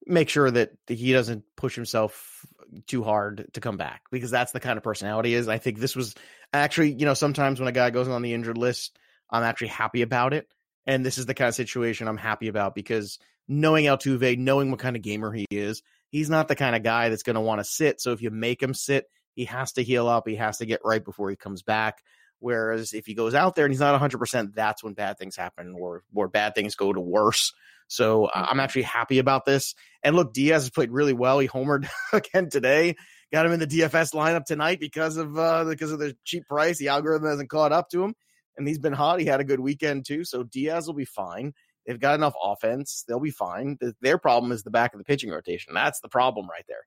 make 0.05 0.29
sure 0.29 0.51
that 0.51 0.73
he 0.87 1.13
doesn't 1.13 1.43
push 1.55 1.75
himself 1.75 2.45
too 2.87 3.03
hard 3.03 3.47
to 3.53 3.61
come 3.61 3.77
back 3.77 4.03
because 4.11 4.31
that's 4.31 4.51
the 4.51 4.59
kind 4.59 4.77
of 4.77 4.83
personality 4.83 5.33
is. 5.33 5.47
I 5.47 5.57
think 5.57 5.79
this 5.79 5.95
was 5.95 6.15
actually 6.53 6.93
you 6.93 7.05
know 7.05 7.13
sometimes 7.13 7.59
when 7.59 7.67
a 7.67 7.73
guy 7.73 7.89
goes 7.89 8.07
on 8.07 8.21
the 8.21 8.33
injured 8.33 8.57
list, 8.57 8.97
I'm 9.29 9.43
actually 9.43 9.69
happy 9.69 10.01
about 10.01 10.33
it 10.33 10.47
and 10.87 11.05
this 11.05 11.17
is 11.17 11.25
the 11.25 11.33
kind 11.33 11.49
of 11.49 11.55
situation 11.55 12.07
I'm 12.07 12.17
happy 12.17 12.47
about 12.47 12.73
because 12.73 13.19
knowing 13.47 13.85
Altuve, 13.85 14.37
knowing 14.37 14.71
what 14.71 14.79
kind 14.79 14.95
of 14.95 15.01
gamer 15.01 15.31
he 15.31 15.45
is, 15.51 15.83
he's 16.09 16.29
not 16.29 16.47
the 16.47 16.55
kind 16.55 16.75
of 16.75 16.81
guy 16.81 17.09
that's 17.09 17.23
going 17.23 17.35
to 17.35 17.41
want 17.41 17.59
to 17.59 17.65
sit. 17.65 18.01
So 18.01 18.13
if 18.13 18.21
you 18.21 18.31
make 18.31 18.63
him 18.63 18.73
sit, 18.73 19.05
he 19.33 19.45
has 19.45 19.73
to 19.73 19.83
heal 19.83 20.07
up. 20.07 20.27
He 20.27 20.35
has 20.35 20.57
to 20.59 20.65
get 20.65 20.81
right 20.83 21.03
before 21.03 21.29
he 21.29 21.35
comes 21.35 21.61
back. 21.61 22.01
Whereas 22.39 22.93
if 22.93 23.05
he 23.05 23.13
goes 23.13 23.33
out 23.35 23.55
there 23.55 23.65
and 23.65 23.73
he's 23.73 23.81
not 23.81 23.99
100%, 23.99 24.53
that's 24.55 24.83
when 24.83 24.93
bad 24.93 25.17
things 25.17 25.35
happen 25.35 25.75
or, 25.77 26.03
or 26.15 26.29
bad 26.29 26.55
things 26.55 26.75
go 26.75 26.93
to 26.93 27.01
worse. 27.01 27.51
So 27.87 28.25
uh, 28.25 28.47
I'm 28.49 28.59
actually 28.59 28.83
happy 28.83 29.19
about 29.19 29.45
this. 29.45 29.75
And 30.03 30.15
look, 30.15 30.33
Diaz 30.33 30.63
has 30.63 30.69
played 30.69 30.91
really 30.91 31.13
well. 31.13 31.39
He 31.39 31.47
homered 31.47 31.89
again 32.13 32.49
today. 32.49 32.95
Got 33.31 33.45
him 33.45 33.51
in 33.51 33.59
the 33.59 33.67
DFS 33.67 34.13
lineup 34.13 34.45
tonight 34.45 34.79
because 34.79 35.17
of 35.17 35.37
uh, 35.37 35.65
because 35.65 35.91
of 35.91 35.99
the 35.99 36.15
cheap 36.23 36.47
price. 36.47 36.77
The 36.77 36.87
algorithm 36.87 37.27
hasn't 37.27 37.49
caught 37.49 37.71
up 37.71 37.89
to 37.89 38.03
him 38.03 38.15
and 38.57 38.67
he's 38.67 38.79
been 38.79 38.93
hot. 38.93 39.19
He 39.19 39.25
had 39.25 39.39
a 39.39 39.45
good 39.45 39.59
weekend 39.59 40.05
too, 40.05 40.23
so 40.23 40.43
Diaz 40.43 40.87
will 40.87 40.93
be 40.93 41.05
fine. 41.05 41.53
They've 41.85 41.99
got 41.99 42.15
enough 42.15 42.33
offense; 42.43 43.05
they'll 43.07 43.19
be 43.19 43.31
fine. 43.31 43.77
Their 44.01 44.17
problem 44.17 44.51
is 44.51 44.63
the 44.63 44.71
back 44.71 44.93
of 44.93 44.97
the 44.97 45.05
pitching 45.05 45.29
rotation. 45.29 45.73
That's 45.73 46.01
the 46.01 46.09
problem 46.09 46.47
right 46.49 46.65
there. 46.67 46.85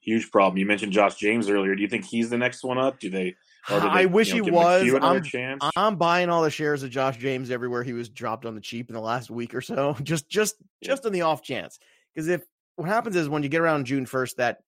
Huge 0.00 0.30
problem. 0.30 0.58
You 0.58 0.66
mentioned 0.66 0.92
Josh 0.92 1.16
James 1.16 1.48
earlier. 1.48 1.74
Do 1.74 1.82
you 1.82 1.88
think 1.88 2.04
he's 2.04 2.30
the 2.30 2.38
next 2.38 2.62
one 2.62 2.78
up? 2.78 3.00
Do 3.00 3.10
they? 3.10 3.34
They 3.68 3.76
I 3.76 4.04
wish 4.04 4.32
you 4.32 4.40
know, 4.40 4.44
he 4.44 4.50
was. 4.50 4.94
I'm, 5.02 5.70
I'm, 5.76 5.96
buying 5.96 6.28
all 6.28 6.42
the 6.42 6.50
shares 6.50 6.82
of 6.82 6.90
Josh 6.90 7.16
James 7.16 7.50
everywhere 7.50 7.82
he 7.82 7.94
was 7.94 8.10
dropped 8.10 8.44
on 8.44 8.54
the 8.54 8.60
cheap 8.60 8.90
in 8.90 8.94
the 8.94 9.00
last 9.00 9.30
week 9.30 9.54
or 9.54 9.62
so. 9.62 9.96
Just, 10.02 10.28
just, 10.28 10.56
just 10.82 11.06
on 11.06 11.12
the 11.12 11.22
off 11.22 11.42
chance. 11.42 11.78
Because 12.14 12.28
if 12.28 12.42
what 12.76 12.88
happens 12.88 13.16
is 13.16 13.28
when 13.28 13.42
you 13.42 13.48
get 13.48 13.62
around 13.62 13.86
June 13.86 14.04
first, 14.04 14.36
that 14.36 14.58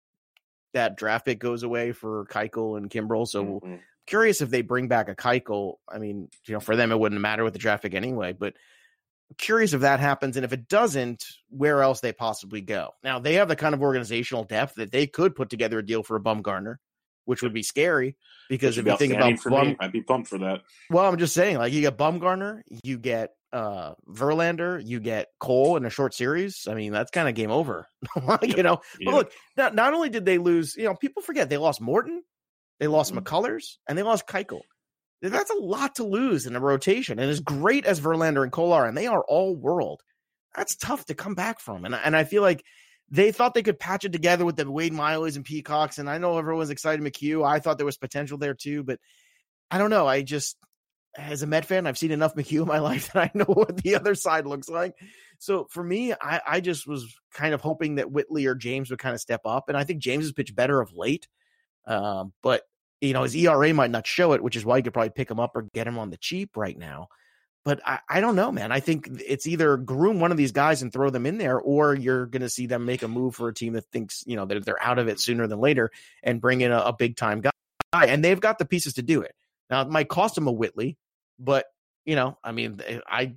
that 0.76 0.96
draft 0.96 1.26
pick 1.26 1.40
goes 1.40 1.62
away 1.62 1.92
for 1.92 2.24
Keuchel 2.26 2.78
and 2.78 2.88
Kimbrel. 2.88 3.26
So 3.28 3.44
mm-hmm 3.44 3.76
curious 4.06 4.40
if 4.40 4.50
they 4.50 4.62
bring 4.62 4.88
back 4.88 5.08
a 5.08 5.14
Keuchel. 5.14 5.74
I 5.88 5.98
mean, 5.98 6.28
you 6.46 6.54
know, 6.54 6.60
for 6.60 6.76
them 6.76 6.92
it 6.92 6.98
wouldn't 6.98 7.20
matter 7.20 7.44
with 7.44 7.52
the 7.52 7.58
traffic 7.58 7.94
anyway, 7.94 8.32
but 8.32 8.54
curious 9.36 9.72
if 9.72 9.80
that 9.80 10.00
happens 10.00 10.36
and 10.36 10.44
if 10.44 10.52
it 10.52 10.68
doesn't, 10.68 11.24
where 11.50 11.82
else 11.82 12.00
they 12.00 12.12
possibly 12.12 12.60
go. 12.60 12.90
Now 13.02 13.18
they 13.18 13.34
have 13.34 13.48
the 13.48 13.56
kind 13.56 13.74
of 13.74 13.82
organizational 13.82 14.44
depth 14.44 14.76
that 14.76 14.92
they 14.92 15.06
could 15.06 15.34
put 15.34 15.50
together 15.50 15.78
a 15.80 15.86
deal 15.86 16.02
for 16.02 16.16
a 16.16 16.20
Bumgarner, 16.20 16.76
which 17.24 17.42
would 17.42 17.52
be 17.52 17.62
scary 17.62 18.16
because 18.48 18.78
if 18.78 18.86
you 18.86 18.96
think 18.96 19.14
about 19.14 19.38
Bum, 19.44 19.68
me, 19.68 19.76
I'd 19.80 19.92
be 19.92 20.02
pumped 20.02 20.28
for 20.28 20.38
that. 20.38 20.62
Well, 20.88 21.04
I'm 21.04 21.18
just 21.18 21.34
saying, 21.34 21.58
like 21.58 21.72
you 21.72 21.80
get 21.80 21.98
Bumgarner, 21.98 22.62
you 22.84 22.98
get 22.98 23.34
uh 23.56 23.94
Verlander, 24.06 24.82
you 24.84 25.00
get 25.00 25.28
Cole 25.40 25.76
in 25.76 25.86
a 25.86 25.90
short 25.90 26.12
series. 26.12 26.66
I 26.68 26.74
mean, 26.74 26.92
that's 26.92 27.10
kind 27.10 27.28
of 27.28 27.34
game 27.34 27.50
over. 27.50 27.88
you 28.42 28.62
know, 28.62 28.80
but 29.04 29.14
look, 29.14 29.32
not, 29.56 29.74
not 29.74 29.94
only 29.94 30.10
did 30.10 30.26
they 30.26 30.38
lose, 30.38 30.74
you 30.76 30.84
know, 30.84 30.94
people 30.94 31.22
forget 31.22 31.48
they 31.48 31.56
lost 31.56 31.80
Morton, 31.80 32.22
they 32.78 32.86
lost 32.86 33.14
mm-hmm. 33.14 33.24
McCullers 33.24 33.76
and 33.88 33.96
they 33.96 34.02
lost 34.02 34.26
Keuchel. 34.26 34.60
That's 35.22 35.50
a 35.50 35.54
lot 35.54 35.94
to 35.94 36.04
lose 36.04 36.46
in 36.46 36.54
a 36.54 36.60
rotation. 36.60 37.18
And 37.18 37.30
as 37.30 37.40
great 37.40 37.86
as 37.86 38.00
Verlander 38.00 38.42
and 38.42 38.52
Cole 38.52 38.74
are, 38.74 38.84
and 38.84 38.96
they 38.96 39.06
are 39.06 39.24
all 39.26 39.56
world, 39.56 40.02
that's 40.54 40.76
tough 40.76 41.06
to 41.06 41.14
come 41.14 41.34
back 41.34 41.58
from. 41.58 41.86
And, 41.86 41.94
and 41.94 42.14
I 42.14 42.24
feel 42.24 42.42
like 42.42 42.62
they 43.10 43.32
thought 43.32 43.54
they 43.54 43.62
could 43.62 43.80
patch 43.80 44.04
it 44.04 44.12
together 44.12 44.44
with 44.44 44.56
the 44.56 44.70
Wade 44.70 44.92
Miley's 44.92 45.36
and 45.36 45.44
Peacocks. 45.44 45.96
And 45.98 46.10
I 46.10 46.18
know 46.18 46.36
everyone's 46.36 46.70
excited 46.70 47.02
McHugh. 47.02 47.46
I 47.46 47.60
thought 47.60 47.78
there 47.78 47.86
was 47.86 47.96
potential 47.96 48.36
there 48.36 48.54
too, 48.54 48.84
but 48.84 48.98
I 49.70 49.78
don't 49.78 49.90
know. 49.90 50.06
I 50.06 50.20
just, 50.20 50.58
as 51.16 51.42
a 51.42 51.46
Met 51.46 51.64
fan, 51.64 51.86
I've 51.86 51.98
seen 51.98 52.10
enough 52.10 52.34
McHugh 52.36 52.62
in 52.62 52.68
my 52.68 52.78
life 52.78 53.12
that 53.12 53.22
I 53.22 53.30
know 53.34 53.44
what 53.44 53.76
the 53.76 53.94
other 53.96 54.14
side 54.14 54.46
looks 54.46 54.68
like. 54.68 54.94
So 55.38 55.66
for 55.70 55.82
me, 55.82 56.12
I, 56.12 56.40
I 56.46 56.60
just 56.60 56.86
was 56.86 57.14
kind 57.32 57.54
of 57.54 57.60
hoping 57.60 57.96
that 57.96 58.10
Whitley 58.10 58.46
or 58.46 58.54
James 58.54 58.90
would 58.90 58.98
kind 58.98 59.14
of 59.14 59.20
step 59.20 59.42
up. 59.44 59.68
And 59.68 59.76
I 59.76 59.84
think 59.84 60.00
James 60.00 60.24
has 60.24 60.32
pitched 60.32 60.54
better 60.54 60.80
of 60.80 60.94
late. 60.94 61.28
Um, 61.86 62.32
but 62.42 62.62
you 63.00 63.12
know, 63.12 63.22
his 63.22 63.36
ERA 63.36 63.74
might 63.74 63.90
not 63.90 64.06
show 64.06 64.32
it, 64.32 64.42
which 64.42 64.56
is 64.56 64.64
why 64.64 64.78
you 64.78 64.82
could 64.82 64.94
probably 64.94 65.10
pick 65.10 65.30
him 65.30 65.40
up 65.40 65.52
or 65.54 65.62
get 65.74 65.86
him 65.86 65.98
on 65.98 66.10
the 66.10 66.16
cheap 66.16 66.56
right 66.56 66.76
now. 66.76 67.08
But 67.64 67.80
I, 67.84 67.98
I 68.08 68.20
don't 68.20 68.36
know, 68.36 68.52
man. 68.52 68.70
I 68.72 68.80
think 68.80 69.08
it's 69.26 69.46
either 69.46 69.76
groom 69.76 70.20
one 70.20 70.30
of 70.30 70.36
these 70.36 70.52
guys 70.52 70.82
and 70.82 70.92
throw 70.92 71.10
them 71.10 71.26
in 71.26 71.36
there, 71.36 71.58
or 71.58 71.94
you're 71.94 72.26
going 72.26 72.42
to 72.42 72.48
see 72.48 72.66
them 72.66 72.84
make 72.84 73.02
a 73.02 73.08
move 73.08 73.34
for 73.34 73.48
a 73.48 73.54
team 73.54 73.72
that 73.72 73.90
thinks, 73.90 74.22
you 74.26 74.36
know, 74.36 74.46
that 74.46 74.64
they're 74.64 74.82
out 74.82 74.98
of 74.98 75.08
it 75.08 75.20
sooner 75.20 75.46
than 75.46 75.58
later 75.58 75.90
and 76.22 76.40
bring 76.40 76.60
in 76.60 76.70
a, 76.70 76.78
a 76.78 76.92
big 76.92 77.16
time 77.16 77.40
guy. 77.40 77.50
And 77.92 78.24
they've 78.24 78.40
got 78.40 78.58
the 78.58 78.64
pieces 78.64 78.94
to 78.94 79.02
do 79.02 79.22
it. 79.22 79.34
Now, 79.68 79.82
it 79.82 79.88
might 79.88 80.08
cost 80.08 80.36
them 80.36 80.46
a 80.46 80.52
Whitley, 80.52 80.96
but, 81.38 81.66
you 82.04 82.16
know, 82.16 82.38
I 82.42 82.52
mean, 82.52 82.80
I, 83.06 83.34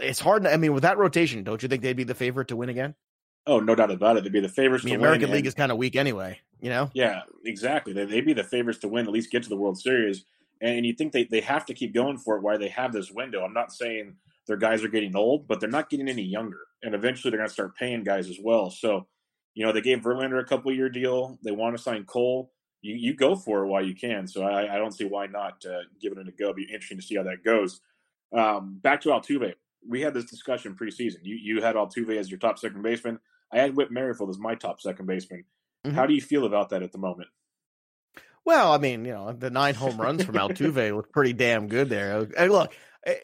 it's 0.00 0.20
hard. 0.20 0.44
To, 0.44 0.52
I 0.52 0.56
mean, 0.56 0.72
with 0.72 0.82
that 0.82 0.98
rotation, 0.98 1.44
don't 1.44 1.62
you 1.62 1.68
think 1.68 1.82
they'd 1.82 1.96
be 1.96 2.04
the 2.04 2.14
favorite 2.14 2.48
to 2.48 2.56
win 2.56 2.68
again? 2.68 2.94
Oh, 3.46 3.58
no 3.58 3.74
doubt 3.74 3.90
about 3.90 4.16
it. 4.16 4.22
They'd 4.22 4.32
be 4.32 4.40
the 4.40 4.48
favorites. 4.48 4.84
The 4.84 4.92
American 4.92 5.30
League 5.30 5.40
and, 5.40 5.46
is 5.48 5.54
kind 5.54 5.72
of 5.72 5.78
weak 5.78 5.96
anyway. 5.96 6.38
You 6.60 6.70
know? 6.70 6.90
Yeah, 6.94 7.22
exactly. 7.44 7.92
They, 7.92 8.04
would 8.04 8.24
be 8.24 8.34
the 8.34 8.44
favorites 8.44 8.78
to 8.80 8.88
win, 8.88 9.06
at 9.06 9.12
least 9.12 9.32
get 9.32 9.42
to 9.42 9.48
the 9.48 9.56
World 9.56 9.80
Series. 9.80 10.24
And 10.60 10.86
you 10.86 10.92
think 10.92 11.12
they, 11.12 11.24
they 11.24 11.40
have 11.40 11.66
to 11.66 11.74
keep 11.74 11.92
going 11.92 12.18
for 12.18 12.36
it 12.36 12.42
while 12.42 12.58
they 12.58 12.68
have 12.68 12.92
this 12.92 13.10
window. 13.10 13.42
I'm 13.42 13.52
not 13.52 13.72
saying 13.72 14.14
their 14.46 14.56
guys 14.56 14.84
are 14.84 14.88
getting 14.88 15.16
old, 15.16 15.48
but 15.48 15.58
they're 15.58 15.68
not 15.68 15.90
getting 15.90 16.08
any 16.08 16.22
younger. 16.22 16.60
And 16.84 16.94
eventually 16.94 17.30
they're 17.30 17.38
going 17.38 17.48
to 17.48 17.52
start 17.52 17.76
paying 17.76 18.04
guys 18.04 18.28
as 18.28 18.38
well. 18.40 18.70
So, 18.70 19.08
you 19.54 19.66
know, 19.66 19.72
they 19.72 19.80
gave 19.80 19.98
Verlander 19.98 20.40
a 20.40 20.44
couple 20.44 20.72
year 20.72 20.88
deal. 20.88 21.38
They 21.42 21.50
want 21.50 21.76
to 21.76 21.82
sign 21.82 22.04
Cole. 22.04 22.52
You, 22.82 22.94
you 22.94 23.14
go 23.14 23.36
for 23.36 23.64
it 23.64 23.68
while 23.68 23.84
you 23.84 23.94
can. 23.94 24.26
So 24.26 24.42
I, 24.42 24.74
I 24.74 24.78
don't 24.78 24.92
see 24.92 25.04
why 25.04 25.26
not 25.26 25.64
uh, 25.64 25.82
giving 26.00 26.18
it 26.18 26.28
a 26.28 26.32
go. 26.32 26.44
It'll 26.44 26.54
be 26.54 26.64
interesting 26.64 26.98
to 26.98 27.02
see 27.02 27.16
how 27.16 27.22
that 27.22 27.44
goes. 27.44 27.80
Um, 28.36 28.78
back 28.82 29.00
to 29.02 29.10
Altuve. 29.10 29.54
We 29.86 30.00
had 30.00 30.14
this 30.14 30.24
discussion 30.24 30.74
preseason. 30.74 31.18
You 31.22 31.36
you 31.36 31.62
had 31.62 31.74
Altuve 31.74 32.16
as 32.16 32.30
your 32.30 32.38
top 32.38 32.58
second 32.58 32.82
baseman. 32.82 33.18
I 33.52 33.58
had 33.58 33.76
Whit 33.76 33.90
Merrifield 33.90 34.30
as 34.30 34.38
my 34.38 34.54
top 34.54 34.80
second 34.80 35.06
baseman. 35.06 35.44
Mm-hmm. 35.84 35.96
How 35.96 36.06
do 36.06 36.14
you 36.14 36.22
feel 36.22 36.44
about 36.44 36.70
that 36.70 36.82
at 36.82 36.92
the 36.92 36.98
moment? 36.98 37.28
Well, 38.44 38.72
I 38.72 38.78
mean, 38.78 39.04
you 39.04 39.12
know, 39.12 39.32
the 39.32 39.50
nine 39.50 39.74
home 39.74 40.00
runs 40.00 40.24
from 40.24 40.34
Altuve 40.36 40.94
looked 40.94 41.12
pretty 41.12 41.32
damn 41.32 41.68
good 41.68 41.88
there. 41.88 42.26
And 42.36 42.50
look, 42.50 42.72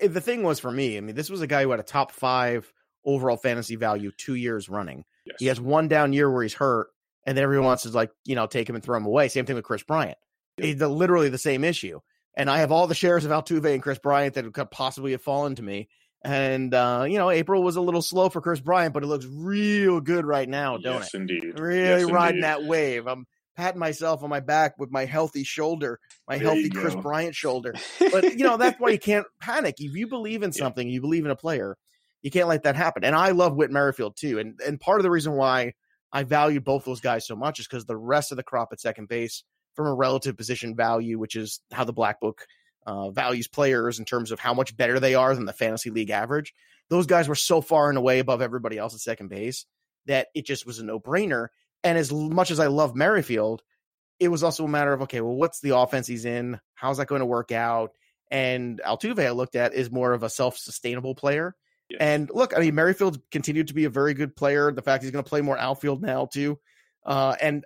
the 0.02 0.20
thing 0.20 0.42
was 0.42 0.60
for 0.60 0.70
me, 0.70 0.96
I 0.96 1.00
mean, 1.00 1.14
this 1.14 1.30
was 1.30 1.40
a 1.40 1.46
guy 1.46 1.62
who 1.62 1.70
had 1.70 1.80
a 1.80 1.84
top 1.84 2.12
five 2.12 2.72
overall 3.04 3.36
fantasy 3.36 3.76
value 3.76 4.12
two 4.16 4.34
years 4.34 4.68
running. 4.68 5.04
Yes. 5.24 5.36
He 5.38 5.46
has 5.46 5.60
one 5.60 5.88
down 5.88 6.12
year 6.12 6.30
where 6.30 6.42
he's 6.42 6.54
hurt, 6.54 6.88
and 7.28 7.36
then 7.36 7.44
everyone 7.44 7.66
wants 7.66 7.82
to 7.82 7.90
like, 7.90 8.10
you 8.24 8.34
know, 8.34 8.46
take 8.46 8.66
him 8.66 8.74
and 8.74 8.82
throw 8.82 8.96
him 8.96 9.04
away. 9.04 9.28
Same 9.28 9.44
thing 9.44 9.54
with 9.54 9.64
Kris 9.66 9.82
Bryant. 9.82 10.16
It's 10.56 10.80
literally 10.80 11.28
the 11.28 11.36
same 11.36 11.62
issue. 11.62 12.00
And 12.34 12.48
I 12.48 12.60
have 12.60 12.72
all 12.72 12.86
the 12.86 12.94
shares 12.94 13.26
of 13.26 13.30
Altuve 13.30 13.74
and 13.74 13.82
Kris 13.82 13.98
Bryant 13.98 14.32
that 14.34 14.50
could 14.54 14.70
possibly 14.70 15.12
have 15.12 15.20
fallen 15.20 15.54
to 15.56 15.62
me. 15.62 15.90
And 16.24 16.72
uh, 16.72 17.04
you 17.06 17.18
know, 17.18 17.28
April 17.30 17.62
was 17.62 17.76
a 17.76 17.82
little 17.82 18.00
slow 18.00 18.30
for 18.30 18.40
Kris 18.40 18.60
Bryant, 18.60 18.94
but 18.94 19.02
it 19.02 19.08
looks 19.08 19.26
real 19.26 20.00
good 20.00 20.24
right 20.24 20.48
now, 20.48 20.78
don't 20.78 20.94
yes, 20.94 21.12
it? 21.12 21.18
Indeed. 21.18 21.60
Really 21.60 22.02
yes, 22.02 22.10
riding 22.10 22.36
indeed. 22.36 22.44
that 22.44 22.64
wave. 22.64 23.06
I'm 23.06 23.26
patting 23.58 23.78
myself 23.78 24.22
on 24.22 24.30
my 24.30 24.40
back 24.40 24.78
with 24.78 24.90
my 24.90 25.04
healthy 25.04 25.44
shoulder, 25.44 26.00
my 26.26 26.38
There 26.38 26.46
healthy 26.46 26.70
Chris. 26.70 26.94
Bryant 26.94 27.34
shoulder. 27.34 27.74
But 28.10 28.38
you 28.38 28.44
know, 28.44 28.56
that's 28.56 28.80
why 28.80 28.88
you 28.88 28.98
can't 29.10 29.26
panic. 29.38 29.74
If 29.78 29.94
you 29.94 30.08
believe 30.08 30.42
in 30.42 30.50
Yeah. 30.54 30.62
something, 30.62 30.88
you 30.88 31.02
believe 31.02 31.26
in 31.26 31.30
a 31.30 31.36
player, 31.36 31.76
you 32.22 32.30
can't 32.30 32.48
let 32.48 32.62
that 32.62 32.74
happen. 32.74 33.04
And 33.04 33.14
I 33.14 33.32
love 33.32 33.54
Whit 33.54 33.70
Merrifield 33.70 34.16
too. 34.16 34.38
And 34.38 34.58
and 34.66 34.80
part 34.80 34.98
of 34.98 35.02
the 35.02 35.10
reason 35.10 35.34
why 35.34 35.74
I 36.12 36.22
value 36.22 36.60
both 36.60 36.84
those 36.84 37.00
guys 37.00 37.26
so 37.26 37.36
much 37.36 37.60
is 37.60 37.66
because 37.66 37.84
the 37.84 37.96
rest 37.96 38.32
of 38.32 38.36
the 38.36 38.42
crop 38.42 38.68
at 38.72 38.80
second 38.80 39.08
base, 39.08 39.44
from 39.74 39.86
a 39.86 39.94
relative 39.94 40.36
position 40.36 40.74
value, 40.74 41.18
which 41.18 41.36
is 41.36 41.60
how 41.70 41.84
the 41.84 41.92
black 41.92 42.20
book 42.20 42.46
uh, 42.86 43.10
values 43.10 43.46
players 43.46 43.98
in 43.98 44.04
terms 44.04 44.30
of 44.32 44.40
how 44.40 44.54
much 44.54 44.76
better 44.76 44.98
they 44.98 45.14
are 45.14 45.34
than 45.34 45.44
the 45.44 45.52
fantasy 45.52 45.90
league 45.90 46.10
average. 46.10 46.54
Those 46.88 47.06
guys 47.06 47.28
were 47.28 47.34
so 47.34 47.60
far 47.60 47.88
and 47.88 47.98
away 47.98 48.18
above 48.18 48.42
everybody 48.42 48.78
else 48.78 48.94
at 48.94 49.00
second 49.00 49.28
base 49.28 49.66
that 50.06 50.28
it 50.34 50.46
just 50.46 50.66
was 50.66 50.78
a 50.78 50.84
no 50.84 50.98
brainer. 50.98 51.48
And 51.84 51.96
as 51.96 52.12
much 52.12 52.50
as 52.50 52.58
I 52.58 52.66
love 52.66 52.96
Merrifield, 52.96 53.62
it 54.18 54.28
was 54.28 54.42
also 54.42 54.64
a 54.64 54.68
matter 54.68 54.92
of 54.92 55.02
okay, 55.02 55.20
well, 55.20 55.36
what's 55.36 55.60
the 55.60 55.76
offense 55.76 56.06
he's 56.06 56.24
in? 56.24 56.58
How's 56.74 56.96
that 56.96 57.06
going 57.06 57.20
to 57.20 57.26
work 57.26 57.52
out? 57.52 57.92
And 58.30 58.80
Altuve, 58.84 59.24
I 59.24 59.30
looked 59.30 59.54
at, 59.54 59.74
is 59.74 59.90
more 59.90 60.12
of 60.12 60.22
a 60.22 60.30
self 60.30 60.58
sustainable 60.58 61.14
player. 61.14 61.54
Yeah. 61.88 61.98
And 62.00 62.30
look, 62.32 62.56
I 62.56 62.60
mean, 62.60 62.74
Merrifield 62.74 63.20
continued 63.30 63.68
to 63.68 63.74
be 63.74 63.84
a 63.84 63.90
very 63.90 64.14
good 64.14 64.36
player. 64.36 64.70
The 64.72 64.82
fact 64.82 65.02
he's 65.02 65.12
going 65.12 65.24
to 65.24 65.28
play 65.28 65.40
more 65.40 65.58
outfield 65.58 66.02
now 66.02 66.26
too, 66.26 66.58
uh, 67.06 67.34
and 67.40 67.64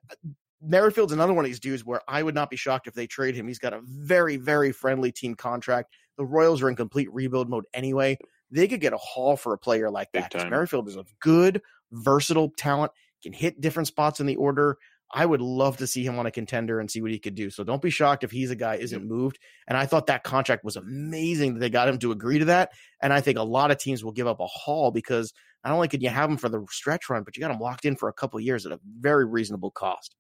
Merrifield's 0.63 1.13
another 1.13 1.33
one 1.33 1.45
of 1.45 1.49
these 1.49 1.61
dudes 1.61 1.85
where 1.85 2.03
I 2.07 2.23
would 2.23 2.35
not 2.35 2.49
be 2.49 2.57
shocked 2.57 2.87
if 2.87 2.95
they 2.95 3.07
trade 3.07 3.35
him. 3.35 3.49
He's 3.49 3.59
got 3.59 3.73
a 3.73 3.81
very, 3.83 4.37
very 4.37 4.71
friendly 4.71 5.11
team 5.11 5.35
contract. 5.35 5.93
The 6.17 6.25
Royals 6.25 6.63
are 6.63 6.69
in 6.69 6.77
complete 6.77 7.13
rebuild 7.13 7.51
mode 7.51 7.65
anyway. 7.75 8.17
They 8.51 8.69
could 8.69 8.81
get 8.81 8.93
a 8.93 8.99
haul 8.99 9.37
for 9.37 9.55
a 9.55 9.59
player 9.59 9.91
like 9.91 10.13
that. 10.13 10.31
Merrifield 10.51 10.87
is 10.89 10.97
a 10.97 11.05
good, 11.21 11.63
versatile 11.91 12.53
talent, 12.57 12.93
can 13.23 13.33
hit 13.33 13.61
different 13.61 13.87
spots 13.89 14.21
in 14.21 14.27
the 14.27 14.37
order. 14.37 14.79
I 15.13 15.27
would 15.27 15.43
love 15.43 15.77
to 15.77 15.87
see 15.87 16.05
him 16.05 16.19
on 16.19 16.27
a 16.27 16.31
contender 16.31 16.81
and 16.81 16.91
see 16.91 17.03
what 17.03 17.11
he 17.11 17.19
could 17.19 17.35
do. 17.35 17.51
So 17.51 17.65
don't 17.65 17.83
be 17.83 17.91
shocked 17.91 18.25
if 18.25 18.31
he's 18.31 18.51
a 18.51 18.57
guy 18.57 18.77
isn't 18.77 19.07
moved. 19.07 19.39
And 19.69 19.77
I 19.77 19.85
thought 19.85 20.07
that 20.07 20.25
contract 20.25 20.65
was 20.65 20.77
amazing 20.77 21.55
that 21.55 21.61
they 21.61 21.69
got 21.69 21.89
him 21.89 21.99
to 21.99 22.13
agree 22.13 22.39
to 22.39 22.47
that. 22.47 22.71
And 23.03 23.13
I 23.13 23.21
think 23.21 23.39
a 23.39 23.43
lot 23.43 23.71
of 23.71 23.79
teams 23.79 24.03
will 24.03 24.13
give 24.13 24.27
up 24.27 24.41
a 24.41 24.47
haul 24.47 24.91
because 24.91 25.35
not 25.65 25.75
only 25.75 25.89
could 25.89 26.03
you 26.03 26.09
have 26.09 26.31
him 26.31 26.39
for 26.39 26.49
the 26.49 26.65
stretch 26.71 27.11
run, 27.11 27.25
but 27.25 27.37
you 27.37 27.41
got 27.41 27.51
him 27.51 27.61
locked 27.61 27.85
in 27.85 27.95
for 27.95 28.09
a 28.09 28.13
couple 28.13 28.39
of 28.39 28.45
years 28.45 28.65
at 28.65 28.73
a 28.73 28.81
very 29.01 29.27
reasonable 29.27 29.71
cost. 29.71 30.17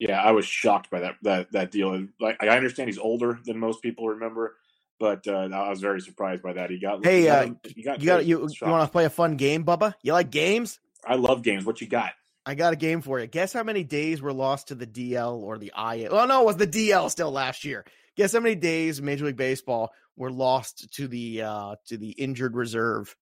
Yeah, 0.00 0.20
I 0.20 0.32
was 0.32 0.44
shocked 0.44 0.90
by 0.90 1.00
that 1.00 1.14
that 1.22 1.52
that 1.52 1.70
deal. 1.70 2.06
Like 2.20 2.42
I 2.42 2.48
understand 2.48 2.88
he's 2.88 2.98
older 2.98 3.38
than 3.46 3.58
most 3.58 3.80
people 3.80 4.08
remember, 4.08 4.56
but 4.98 5.26
uh, 5.28 5.48
I 5.52 5.70
was 5.70 5.80
very 5.80 6.00
surprised 6.00 6.42
by 6.42 6.54
that. 6.54 6.70
He 6.70 6.80
got 6.80 7.04
Hey, 7.04 7.20
he 7.20 7.26
got, 7.26 7.38
uh, 7.38 7.46
him- 7.46 7.60
he 7.62 7.82
got 7.82 8.00
You 8.00 8.06
got 8.06 8.26
you, 8.26 8.48
you 8.48 8.68
want 8.68 8.86
to 8.86 8.92
play 8.92 9.04
a 9.04 9.10
fun 9.10 9.36
game, 9.36 9.64
Bubba? 9.64 9.94
You 10.02 10.12
like 10.12 10.30
games? 10.30 10.80
I 11.06 11.14
love 11.14 11.42
games. 11.42 11.64
What 11.64 11.80
you 11.80 11.86
got? 11.86 12.12
I 12.46 12.54
got 12.54 12.72
a 12.72 12.76
game 12.76 13.00
for 13.00 13.18
you. 13.20 13.26
Guess 13.26 13.52
how 13.52 13.62
many 13.62 13.84
days 13.84 14.20
were 14.20 14.32
lost 14.32 14.68
to 14.68 14.74
the 14.74 14.86
DL 14.86 15.36
or 15.36 15.56
the 15.58 15.72
IL? 15.76 16.12
Well, 16.12 16.26
no, 16.26 16.42
it 16.42 16.46
was 16.46 16.56
the 16.56 16.66
DL 16.66 17.10
still 17.10 17.30
last 17.30 17.64
year. 17.64 17.84
Guess 18.16 18.32
how 18.34 18.40
many 18.40 18.54
days 18.54 19.00
Major 19.00 19.24
League 19.26 19.36
Baseball 19.36 19.92
were 20.16 20.30
lost 20.30 20.92
to 20.94 21.08
the 21.08 21.42
uh 21.42 21.76
to 21.86 21.96
the 21.96 22.10
injured 22.10 22.54
reserve? 22.54 23.16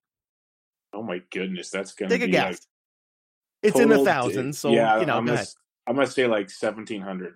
Oh 0.93 1.01
my 1.01 1.21
goodness, 1.31 1.69
that's 1.69 1.93
gonna 1.93 2.09
Take 2.09 2.21
a 2.21 2.27
guess. 2.27 2.67
a 3.63 3.67
It's 3.67 3.79
in 3.79 3.89
the 3.89 4.03
thousands, 4.03 4.59
so 4.59 4.71
yeah, 4.71 4.99
you 4.99 5.05
know, 5.05 5.17
I'm 5.17 5.25
go 5.25 5.33
gonna, 5.35 5.45
I'm 5.87 5.95
gonna 5.95 6.07
say 6.07 6.27
like 6.27 6.49
seventeen 6.49 7.01
hundred. 7.01 7.35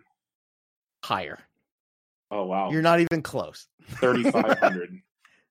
higher. 1.04 1.40
Oh 2.30 2.46
wow, 2.46 2.70
You're 2.72 2.82
not 2.82 3.00
even 3.00 3.22
close. 3.24 3.68
thirty 3.86 4.30
five 4.30 4.60
hundred. 4.60 5.02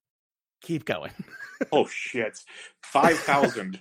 Keep 0.62 0.84
going. 0.84 1.12
oh 1.72 1.86
shit, 1.86 2.38
five 2.82 3.18
thousand. 3.18 3.80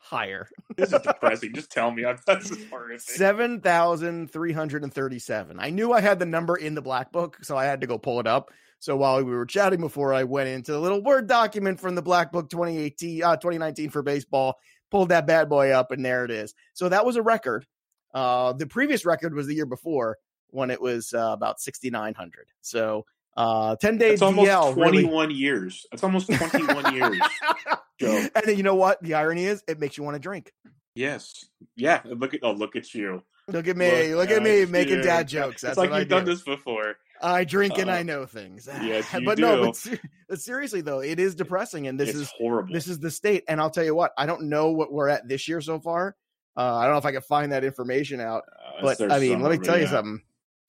Higher. 0.00 0.48
this 0.76 0.92
is 0.92 1.00
depressing. 1.02 1.54
Just 1.54 1.70
tell 1.70 1.90
me. 1.90 2.02
Is 2.28 2.66
horrific. 2.70 3.00
Seven 3.00 3.60
thousand 3.60 4.30
three 4.30 4.52
hundred 4.52 4.82
and 4.82 4.92
thirty-seven. 4.92 5.58
I 5.60 5.70
knew 5.70 5.92
I 5.92 6.00
had 6.00 6.18
the 6.18 6.26
number 6.26 6.56
in 6.56 6.74
the 6.74 6.82
black 6.82 7.12
book, 7.12 7.38
so 7.42 7.56
I 7.56 7.64
had 7.64 7.80
to 7.80 7.86
go 7.86 7.98
pull 7.98 8.20
it 8.20 8.26
up. 8.26 8.50
So 8.78 8.96
while 8.96 9.22
we 9.22 9.30
were 9.30 9.46
chatting 9.46 9.80
before, 9.80 10.14
I 10.14 10.24
went 10.24 10.48
into 10.48 10.72
the 10.72 10.80
little 10.80 11.02
word 11.02 11.26
document 11.26 11.78
from 11.78 11.94
the 11.94 12.02
black 12.02 12.32
book 12.32 12.48
2018, 12.48 13.22
uh, 13.22 13.36
2019 13.36 13.90
for 13.90 14.02
baseball, 14.02 14.58
pulled 14.90 15.10
that 15.10 15.26
bad 15.26 15.50
boy 15.50 15.70
up, 15.70 15.90
and 15.90 16.04
there 16.04 16.24
it 16.24 16.30
is. 16.30 16.54
So 16.72 16.88
that 16.88 17.04
was 17.04 17.16
a 17.16 17.22
record. 17.22 17.66
Uh, 18.14 18.54
the 18.54 18.66
previous 18.66 19.04
record 19.04 19.34
was 19.34 19.46
the 19.46 19.54
year 19.54 19.66
before 19.66 20.16
when 20.48 20.70
it 20.70 20.80
was 20.80 21.12
uh, 21.12 21.30
about 21.32 21.60
6,900. 21.60 22.48
So 22.62 23.04
uh, 23.36 23.76
10 23.76 23.98
days 23.98 24.12
It's 24.14 24.22
almost 24.22 24.48
DL 24.50 24.74
twenty 24.74 25.04
really. 25.06 25.34
years. 25.34 25.86
It's 25.92 26.02
almost 26.02 26.26
twenty 26.32 26.64
one 26.64 26.94
years. 26.94 27.18
Joe. 28.00 28.26
and 28.34 28.44
then 28.46 28.56
you 28.56 28.62
know 28.62 28.74
what? 28.74 29.02
The 29.02 29.14
irony 29.14 29.44
is, 29.44 29.62
it 29.68 29.78
makes 29.78 29.96
you 29.98 30.04
want 30.04 30.14
to 30.14 30.20
drink. 30.20 30.52
Yes. 30.94 31.44
Yeah. 31.76 32.00
Look 32.04 32.34
at 32.34 32.40
oh 32.42 32.52
look 32.52 32.76
at 32.76 32.92
you. 32.94 33.22
Look 33.48 33.66
at 33.68 33.76
me. 33.76 34.14
Look, 34.14 34.30
at 34.30 34.42
me 34.42 34.64
making 34.64 35.00
dad 35.02 35.26
jokes. 35.28 35.62
That's 35.62 35.72
it's 35.72 35.78
like 35.78 35.98
you've 35.98 36.08
done 36.08 36.24
do. 36.24 36.32
this 36.32 36.42
before. 36.42 36.96
I 37.22 37.44
drink 37.44 37.78
and 37.78 37.90
Uh, 37.90 37.94
I 37.94 38.02
know 38.02 38.24
things. 38.26 38.66
yes, 38.82 39.06
but 39.24 39.38
no, 39.38 39.66
but, 39.66 39.76
ser- 39.76 39.98
but 40.28 40.40
seriously 40.40 40.80
though, 40.80 41.00
it 41.00 41.18
is 41.18 41.34
depressing, 41.34 41.86
and 41.86 41.98
this 42.00 42.10
it's 42.10 42.18
is 42.18 42.32
horrible. 42.38 42.72
this 42.72 42.86
is 42.86 42.98
the 42.98 43.10
state. 43.10 43.44
And 43.48 43.60
I'll 43.60 43.70
tell 43.70 43.84
you 43.84 43.94
what, 43.94 44.12
I 44.16 44.26
don't 44.26 44.44
know 44.44 44.70
what 44.70 44.92
we're 44.92 45.08
at 45.08 45.28
this 45.28 45.46
year 45.48 45.60
so 45.60 45.78
far. 45.80 46.16
Uh, 46.56 46.76
I 46.76 46.84
don't 46.84 46.92
know 46.94 46.98
if 46.98 47.06
I 47.06 47.12
can 47.12 47.20
find 47.22 47.52
that 47.52 47.64
information 47.64 48.20
out, 48.20 48.44
Uh, 48.78 48.82
but 48.82 49.12
I 49.12 49.18
mean, 49.18 49.40
let 49.40 49.50
me 49.52 49.58
tell 49.64 49.76
you 49.76 49.84
yeah. 49.84 49.90
something. 49.90 50.22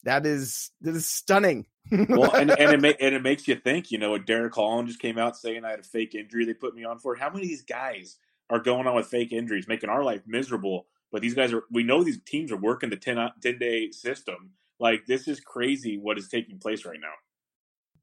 That 0.04 0.26
is 0.26 0.72
that 0.82 0.96
is 0.96 1.08
stunning. 1.08 1.66
well, 1.92 2.34
and, 2.36 2.52
and 2.60 2.74
it 2.74 2.82
ma- 2.82 3.06
and 3.06 3.16
it 3.16 3.22
makes 3.22 3.48
you 3.48 3.56
think. 3.56 3.92
You 3.92 3.98
know, 3.98 4.12
what 4.12 4.26
Derek 4.26 4.56
Holland 4.56 4.88
just 4.88 5.00
came 5.00 5.18
out 5.18 5.38
saying 5.38 5.64
I 5.64 5.72
had 5.72 5.80
a 5.80 5.84
fake 5.84 6.16
injury. 6.16 6.46
They 6.46 6.54
put 6.54 6.76
me 6.76 6.84
on 6.84 7.00
for. 7.00 7.16
How 7.16 7.30
many 7.30 7.44
of 7.44 7.50
these 7.50 7.64
guys 7.64 8.18
are 8.50 8.60
going 8.60 8.88
on 8.88 8.96
with 8.96 9.08
fake 9.08 9.32
injuries, 9.32 9.68
making 9.68 9.90
our 9.90 10.04
life 10.04 10.22
miserable? 10.26 10.88
But 11.12 11.22
these 11.22 11.34
guys 11.34 11.54
are. 11.54 11.64
We 11.72 11.84
know 11.84 12.04
these 12.04 12.22
teams 12.26 12.52
are 12.52 12.58
working 12.58 12.90
the 12.90 12.98
10, 12.98 13.32
10 13.42 13.58
day 13.60 13.92
system. 13.92 14.52
Like 14.80 15.06
this 15.06 15.28
is 15.28 15.40
crazy. 15.40 15.98
What 15.98 16.18
is 16.18 16.28
taking 16.28 16.58
place 16.58 16.86
right 16.86 17.00
now? 17.00 17.14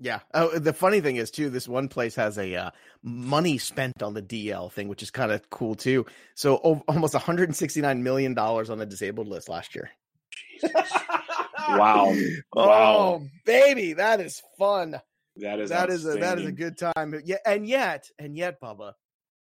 Yeah. 0.01 0.21
Oh, 0.33 0.57
the 0.59 0.73
funny 0.73 1.01
thing 1.01 1.17
is 1.17 1.31
too, 1.31 1.51
this 1.51 1.67
one 1.67 1.89
place 1.89 2.15
has 2.15 2.39
a 2.39 2.55
uh, 2.55 2.71
money 3.03 3.59
spent 3.59 4.03
on 4.03 4.15
the 4.15 4.23
DL 4.23 4.71
thing, 4.71 4.87
which 4.87 5.03
is 5.03 5.11
kind 5.11 5.33
of 5.33 5.51
cool 5.51 5.75
too. 5.75 6.07
So 6.37 6.57
almost 6.57 7.15
169 7.15 8.03
million 8.03 8.35
dollars 8.35 8.71
on 8.71 8.79
the 8.79 8.87
disabled 8.87 9.27
list 9.27 9.49
last 9.49 9.75
year. 9.75 9.91
Wow. 11.79 12.15
Oh, 12.55 12.67
Wow. 12.67 13.23
baby, 13.45 13.95
that 13.95 14.21
is 14.21 14.43
fun. 14.59 15.01
That 15.37 15.61
is 15.61 15.71
that 15.71 15.91
is 15.91 16.05
a 16.07 16.17
that 16.17 16.39
is 16.39 16.47
a 16.47 16.53
good 16.53 16.79
time. 16.79 17.21
Yeah, 17.25 17.37
and 17.47 17.67
yet, 17.67 18.09
and 18.19 18.37
yet, 18.37 18.61
Bubba, 18.61 18.95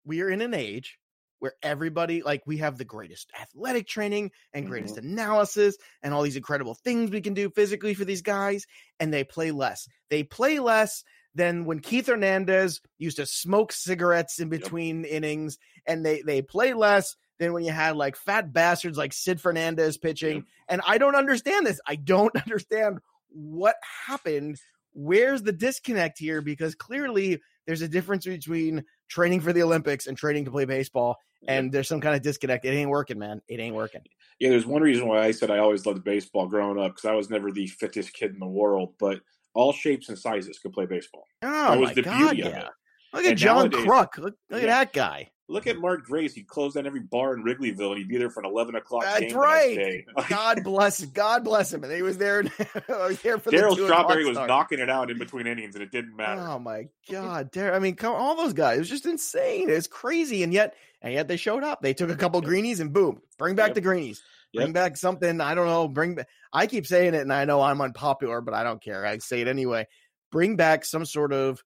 we 0.04 0.20
are 0.22 0.30
in 0.30 0.40
an 0.42 0.54
age 0.54 0.98
where 1.38 1.52
everybody 1.62 2.22
like 2.22 2.42
we 2.46 2.56
have 2.58 2.78
the 2.78 2.84
greatest 2.84 3.30
athletic 3.40 3.86
training 3.86 4.30
and 4.52 4.66
greatest 4.66 4.96
Mm-hmm. 4.96 5.12
analysis 5.12 5.76
and 6.02 6.12
all 6.14 6.22
these 6.22 6.36
incredible 6.36 6.74
things 6.74 7.10
we 7.10 7.20
can 7.20 7.34
do 7.34 7.50
physically 7.50 7.94
for 7.94 8.04
these 8.04 8.22
guys, 8.22 8.66
and 8.98 9.12
they 9.12 9.22
play 9.24 9.50
less. 9.50 9.86
They 10.10 10.22
play 10.24 10.58
less 10.58 11.04
than 11.36 11.64
when 11.64 11.80
Keith 11.80 12.06
Hernandez 12.06 12.80
used 12.98 13.16
to 13.18 13.26
smoke 13.26 13.72
cigarettes 13.72 14.40
in 14.40 14.48
between 14.48 15.04
innings, 15.04 15.58
and 15.86 16.04
they 16.04 16.22
they 16.22 16.42
play 16.42 16.72
less 16.74 17.14
than 17.38 17.52
when 17.52 17.64
you 17.64 17.72
had 17.72 17.96
like 17.96 18.16
fat 18.16 18.52
bastards 18.52 18.96
like 18.98 19.12
Sid 19.12 19.40
Fernandez 19.40 19.96
pitching. 19.98 20.44
And 20.68 20.80
I 20.86 20.98
don't 20.98 21.16
understand 21.16 21.66
this. 21.66 21.80
I 21.86 21.96
don't 21.96 22.34
understand 22.44 22.98
what 23.28 23.76
happened. 24.06 24.56
Where's 24.92 25.42
the 25.42 25.52
disconnect 25.52 26.18
here? 26.18 26.40
Because 26.40 26.74
clearly 26.74 27.40
there's 27.66 27.82
a 27.82 27.88
difference 27.88 28.24
between 28.26 28.84
training 29.08 29.40
for 29.40 29.52
the 29.52 29.62
Olympics 29.62 30.06
and 30.06 30.16
training 30.16 30.44
to 30.44 30.50
play 30.50 30.64
baseball. 30.64 31.16
And 31.46 31.70
there's 31.70 31.88
some 31.88 32.00
kind 32.00 32.14
of 32.16 32.22
disconnect. 32.22 32.64
It 32.64 32.70
ain't 32.70 32.88
working, 32.88 33.18
man. 33.18 33.42
It 33.48 33.60
ain't 33.60 33.74
working. 33.74 34.00
Yeah, 34.38 34.48
there's 34.50 34.64
one 34.64 34.80
reason 34.80 35.06
why 35.06 35.20
I 35.24 35.30
said 35.30 35.50
I 35.50 35.58
always 35.58 35.84
loved 35.84 36.02
baseball 36.02 36.46
growing 36.46 36.78
up 36.78 36.92
because 36.94 37.04
I 37.04 37.12
was 37.14 37.28
never 37.28 37.52
the 37.52 37.66
fittest 37.66 38.14
kid 38.14 38.32
in 38.32 38.38
the 38.38 38.46
world, 38.46 38.94
but 38.98 39.20
all 39.52 39.72
shapes 39.72 40.08
and 40.08 40.18
sizes 40.18 40.58
could 40.58 40.72
play 40.72 40.86
baseball. 40.86 41.26
Oh 41.42 41.48
That 41.72 41.78
was 41.80 41.88
my 41.90 41.94
the 41.94 42.02
god, 42.02 42.18
beauty 42.34 42.42
of 42.48 42.54
it. 42.54 42.64
Look 43.12 43.24
at 43.24 43.30
And 43.30 43.38
John 43.38 43.56
nowadays- 43.70 43.84
Kruk. 43.86 44.16
Look, 44.18 44.34
look 44.48 44.62
Yeah. 44.62 44.68
at 44.78 44.92
that 44.92 44.92
guy. 44.94 45.30
Look 45.46 45.66
at 45.66 45.76
Mark 45.78 46.04
Grace. 46.06 46.32
He'd 46.32 46.46
close 46.48 46.72
down 46.72 46.86
every 46.86 47.00
bar 47.00 47.34
in 47.34 47.44
Wrigleyville 47.44 47.90
and 47.90 47.98
he'd 47.98 48.08
be 48.08 48.16
there 48.16 48.30
for 48.30 48.40
an 48.40 48.46
11 48.46 48.76
o'clock 48.76 49.02
That's 49.04 49.20
game 49.20 49.36
right. 49.36 50.04
the. 50.16 50.24
God 50.28 50.64
bless 50.64 51.04
God 51.04 51.44
bless 51.44 51.70
him. 51.72 51.84
And 51.84 51.92
he 51.92 52.00
was 52.00 52.16
there, 52.16 52.42
was 52.88 53.20
there 53.20 53.38
for 53.38 53.50
the 53.50 53.56
Darryl 53.58 53.74
Strawberry 53.74 54.24
was 54.24 54.36
start. 54.36 54.48
knocking 54.48 54.78
it 54.78 54.88
out 54.88 55.10
in 55.10 55.18
between 55.18 55.46
innings 55.46 55.74
and 55.74 55.82
it 55.84 55.90
didn't 55.90 56.16
matter. 56.16 56.40
Oh 56.40 56.58
my 56.58 56.88
god, 57.10 57.50
Dar- 57.50 57.74
I 57.74 57.78
mean, 57.78 57.94
come 57.94 58.14
all 58.14 58.36
those 58.36 58.54
guys. 58.54 58.76
It 58.76 58.80
was 58.80 58.88
just 58.88 59.04
insane. 59.06 59.68
It's 59.68 59.86
crazy, 59.86 60.42
and 60.44 60.52
yet, 60.52 60.74
and 61.02 61.12
yet 61.12 61.28
they 61.28 61.36
showed 61.36 61.62
up. 61.62 61.82
They 61.82 61.92
took 61.92 62.08
a 62.10 62.16
couple 62.16 62.40
greenies 62.40 62.80
and 62.80 62.90
boom, 62.92 63.20
bring 63.38 63.54
back 63.54 63.68
Yep. 63.68 63.74
the 63.74 63.80
greenies. 63.82 64.22
Bring 64.54 64.68
Yep. 64.68 64.74
back 64.74 64.96
something. 64.96 65.40
I 65.42 65.54
don't 65.54 65.66
know. 65.66 65.88
Bring. 65.88 66.14
ba- 66.14 66.26
I 66.54 66.66
keep 66.68 66.86
saying 66.86 67.12
it, 67.12 67.20
and 67.20 67.32
I 67.32 67.44
know 67.44 67.60
I'm 67.60 67.82
unpopular, 67.82 68.40
but 68.40 68.54
I 68.54 68.62
don't 68.64 68.80
care. 68.82 69.04
I 69.04 69.18
say 69.18 69.42
it 69.42 69.48
anyway. 69.48 69.88
Bring 70.32 70.56
back 70.56 70.84
some 70.86 71.04
sort 71.04 71.32
of 71.34 71.62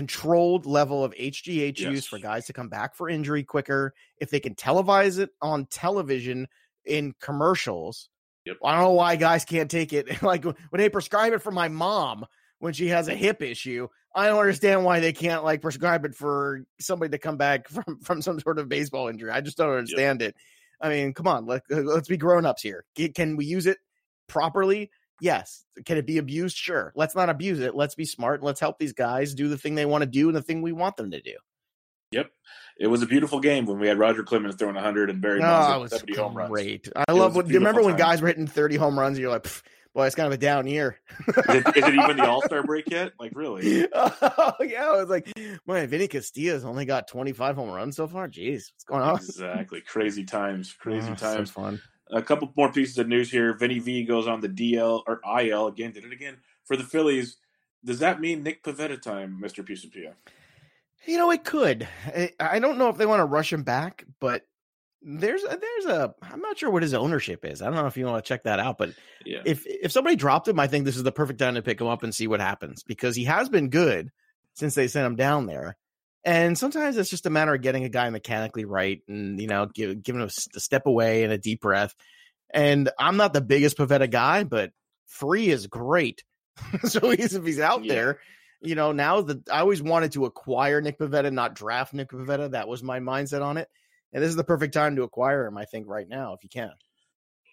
controlled 0.00 0.64
level 0.64 1.04
of 1.04 1.12
HGH 1.12 1.78
use 1.78 2.06
for 2.06 2.18
guys 2.18 2.46
to 2.46 2.54
come 2.54 2.70
back 2.70 2.94
for 2.94 3.10
injury 3.10 3.44
quicker. 3.44 3.92
If 4.16 4.30
they 4.30 4.40
can 4.40 4.54
televise 4.54 5.18
it 5.18 5.28
on 5.42 5.66
television 5.66 6.48
in 6.86 7.14
commercials, 7.20 8.08
Yep. 8.46 8.56
I 8.64 8.72
don't 8.72 8.84
know 8.84 8.92
why 8.92 9.16
guys 9.16 9.44
can't 9.44 9.70
take 9.70 9.92
it. 9.92 10.22
like 10.22 10.42
when 10.44 10.54
they 10.72 10.88
prescribe 10.88 11.34
it 11.34 11.42
for 11.42 11.50
my 11.52 11.68
mom 11.68 12.24
when 12.60 12.72
she 12.72 12.88
has 12.88 13.08
a 13.08 13.14
hip 13.14 13.42
issue, 13.42 13.88
I 14.14 14.28
don't 14.28 14.38
understand 14.38 14.82
why 14.82 15.00
they 15.00 15.12
can't 15.12 15.44
like 15.44 15.60
prescribe 15.60 16.06
it 16.06 16.14
for 16.14 16.64
somebody 16.80 17.10
to 17.10 17.18
come 17.18 17.36
back 17.36 17.68
from 17.68 18.00
from 18.00 18.22
some 18.22 18.40
sort 18.40 18.58
of 18.58 18.70
baseball 18.70 19.08
injury. 19.08 19.30
I 19.30 19.42
just 19.42 19.58
don't 19.58 19.68
understand 19.68 20.22
it. 20.22 20.34
I 20.80 20.88
mean, 20.88 21.12
come 21.12 21.28
on, 21.28 21.44
let, 21.44 21.60
uh, 21.70 21.82
let's 21.82 22.08
be 22.08 22.16
grown 22.16 22.46
ups 22.46 22.62
here. 22.62 22.86
Can 23.14 23.36
we 23.36 23.44
use 23.44 23.66
it 23.66 23.76
properly? 24.28 24.90
Yes. 25.20 25.64
Can 25.84 25.98
it 25.98 26.06
be 26.06 26.18
abused? 26.18 26.56
Sure. 26.56 26.92
Let's 26.94 27.14
not 27.14 27.28
abuse 27.28 27.60
it. 27.60 27.74
Let's 27.74 27.94
be 27.94 28.04
smart. 28.04 28.42
Let's 28.42 28.60
help 28.60 28.78
these 28.78 28.92
guys 28.92 29.34
do 29.34 29.48
the 29.48 29.58
thing 29.58 29.74
they 29.74 29.86
want 29.86 30.02
to 30.02 30.06
do 30.06 30.28
and 30.28 30.36
the 30.36 30.42
thing 30.42 30.62
we 30.62 30.72
want 30.72 30.96
them 30.96 31.10
to 31.10 31.20
do. 31.20 31.34
Yep. 32.12 32.30
It 32.78 32.86
was 32.88 33.02
a 33.02 33.06
beautiful 33.06 33.40
game 33.40 33.66
when 33.66 33.78
we 33.78 33.86
had 33.86 33.98
Roger 33.98 34.22
Clemens 34.22 34.56
throwing 34.56 34.74
100 34.74 35.10
and 35.10 35.20
Barry 35.20 35.40
Bonds 35.40 35.92
oh, 35.92 35.96
70 35.96 36.16
home 36.16 36.36
runs. 36.36 36.50
Great. 36.50 36.88
I 37.08 37.12
love 37.12 37.36
what, 37.36 37.46
you 37.46 37.54
remember 37.54 37.82
when 37.82 37.96
guys 37.96 38.20
were 38.20 38.28
hitting 38.28 38.46
30 38.46 38.76
home 38.76 38.98
runs 38.98 39.16
and 39.16 39.22
you're 39.22 39.30
like, 39.30 39.46
boy, 39.94 40.06
it's 40.06 40.14
kind 40.14 40.26
of 40.26 40.32
a 40.32 40.38
down 40.38 40.66
year. 40.66 40.98
is, 41.28 41.36
it, 41.36 41.76
is, 41.76 41.84
it 41.84 41.94
even 41.94 42.16
the 42.16 42.24
All 42.28 42.42
Star 42.42 42.62
break 42.62 42.90
yet? 42.90 43.12
Like, 43.18 43.32
really? 43.34 43.86
Oh, 43.92 44.52
yeah. 44.60 44.90
I 44.90 45.00
was 45.00 45.08
like, 45.08 45.32
boy, 45.66 45.86
Vinny 45.86 46.08
Castilla's 46.08 46.64
only 46.64 46.84
got 46.84 47.08
25 47.08 47.56
home 47.56 47.70
runs 47.70 47.96
so 47.96 48.08
far. 48.08 48.28
Jeez, 48.28 48.72
what's 48.72 48.84
going 48.86 49.02
on? 49.02 49.16
Exactly. 49.16 49.80
Crazy 49.80 50.24
times. 50.24 50.72
Crazy 50.78 51.10
oh, 51.10 51.14
times. 51.14 51.52
So 51.52 51.60
fun. 51.60 51.80
A 52.12 52.22
couple 52.22 52.52
more 52.56 52.72
pieces 52.72 52.98
of 52.98 53.08
news 53.08 53.30
here. 53.30 53.54
Vinny 53.54 53.78
V 53.78 54.04
goes 54.04 54.26
on 54.26 54.40
the 54.40 54.48
DL 54.48 55.02
or 55.06 55.20
IL 55.40 55.68
again. 55.68 55.92
Did 55.92 56.04
it 56.04 56.12
again 56.12 56.38
for 56.64 56.76
the 56.76 56.84
Phillies. 56.84 57.36
Does 57.84 58.00
that 58.00 58.20
mean 58.20 58.42
Nick 58.42 58.62
Pivetta 58.62 59.00
time, 59.00 59.40
Mister 59.40 59.62
Pisapia? 59.62 60.14
You 61.06 61.16
know, 61.16 61.30
it 61.30 61.44
could. 61.44 61.88
I 62.38 62.58
don't 62.58 62.78
know 62.78 62.88
if 62.88 62.98
they 62.98 63.06
want 63.06 63.20
to 63.20 63.24
rush 63.24 63.52
him 63.52 63.62
back, 63.62 64.04
but 64.20 64.46
there's 65.02 65.42
a, 65.44 65.58
there's 65.58 65.86
a 65.86 66.14
I'm 66.22 66.40
not 66.40 66.58
sure 66.58 66.70
what 66.70 66.82
his 66.82 66.94
ownership 66.94 67.44
is. 67.44 67.62
I 67.62 67.66
don't 67.66 67.76
know 67.76 67.86
if 67.86 67.96
you 67.96 68.04
want 68.04 68.22
to 68.22 68.28
check 68.28 68.44
that 68.44 68.60
out, 68.60 68.76
but 68.76 68.90
yeah. 69.24 69.40
if 69.46 69.66
if 69.66 69.92
somebody 69.92 70.16
dropped 70.16 70.46
him, 70.46 70.60
I 70.60 70.66
think 70.66 70.84
this 70.84 70.96
is 70.96 71.02
the 71.02 71.12
perfect 71.12 71.38
time 71.38 71.54
to 71.54 71.62
pick 71.62 71.80
him 71.80 71.86
up 71.86 72.02
and 72.02 72.14
see 72.14 72.26
what 72.26 72.40
happens 72.40 72.82
because 72.82 73.16
he 73.16 73.24
has 73.24 73.48
been 73.48 73.70
good 73.70 74.10
since 74.54 74.74
they 74.74 74.88
sent 74.88 75.06
him 75.06 75.16
down 75.16 75.46
there. 75.46 75.76
And 76.24 76.56
sometimes 76.56 76.96
it's 76.96 77.10
just 77.10 77.26
a 77.26 77.30
matter 77.30 77.54
of 77.54 77.62
getting 77.62 77.84
a 77.84 77.88
guy 77.88 78.10
mechanically 78.10 78.66
right 78.66 79.00
and 79.08 79.40
you 79.40 79.46
know 79.46 79.66
give, 79.66 80.02
giving 80.02 80.20
him 80.20 80.28
a 80.54 80.60
step 80.60 80.86
away 80.86 81.24
and 81.24 81.32
a 81.32 81.38
deep 81.38 81.60
breath. 81.60 81.94
And 82.52 82.90
I'm 82.98 83.16
not 83.16 83.32
the 83.32 83.40
biggest 83.40 83.78
Pivetta 83.78 84.10
guy, 84.10 84.44
but 84.44 84.72
free 85.06 85.48
is 85.48 85.66
great. 85.66 86.24
so 86.84 87.10
he's, 87.10 87.34
if 87.34 87.44
he's 87.44 87.60
out 87.60 87.84
yeah. 87.84 87.94
there, 87.94 88.20
you 88.60 88.74
know, 88.74 88.92
now 88.92 89.22
that 89.22 89.48
I 89.48 89.60
always 89.60 89.82
wanted 89.82 90.12
to 90.12 90.26
acquire 90.26 90.80
Nick 90.80 90.98
Pivetta, 90.98 91.32
not 91.32 91.54
draft 91.54 91.94
Nick 91.94 92.10
Pivetta. 92.10 92.50
That 92.50 92.68
was 92.68 92.82
my 92.82 93.00
mindset 93.00 93.42
on 93.42 93.56
it. 93.56 93.68
And 94.12 94.22
this 94.22 94.28
is 94.28 94.36
the 94.36 94.44
perfect 94.44 94.74
time 94.74 94.96
to 94.96 95.02
acquire 95.02 95.46
him, 95.46 95.56
I 95.56 95.64
think, 95.64 95.86
right 95.88 96.08
now, 96.08 96.34
if 96.34 96.42
you 96.42 96.50
can. 96.50 96.72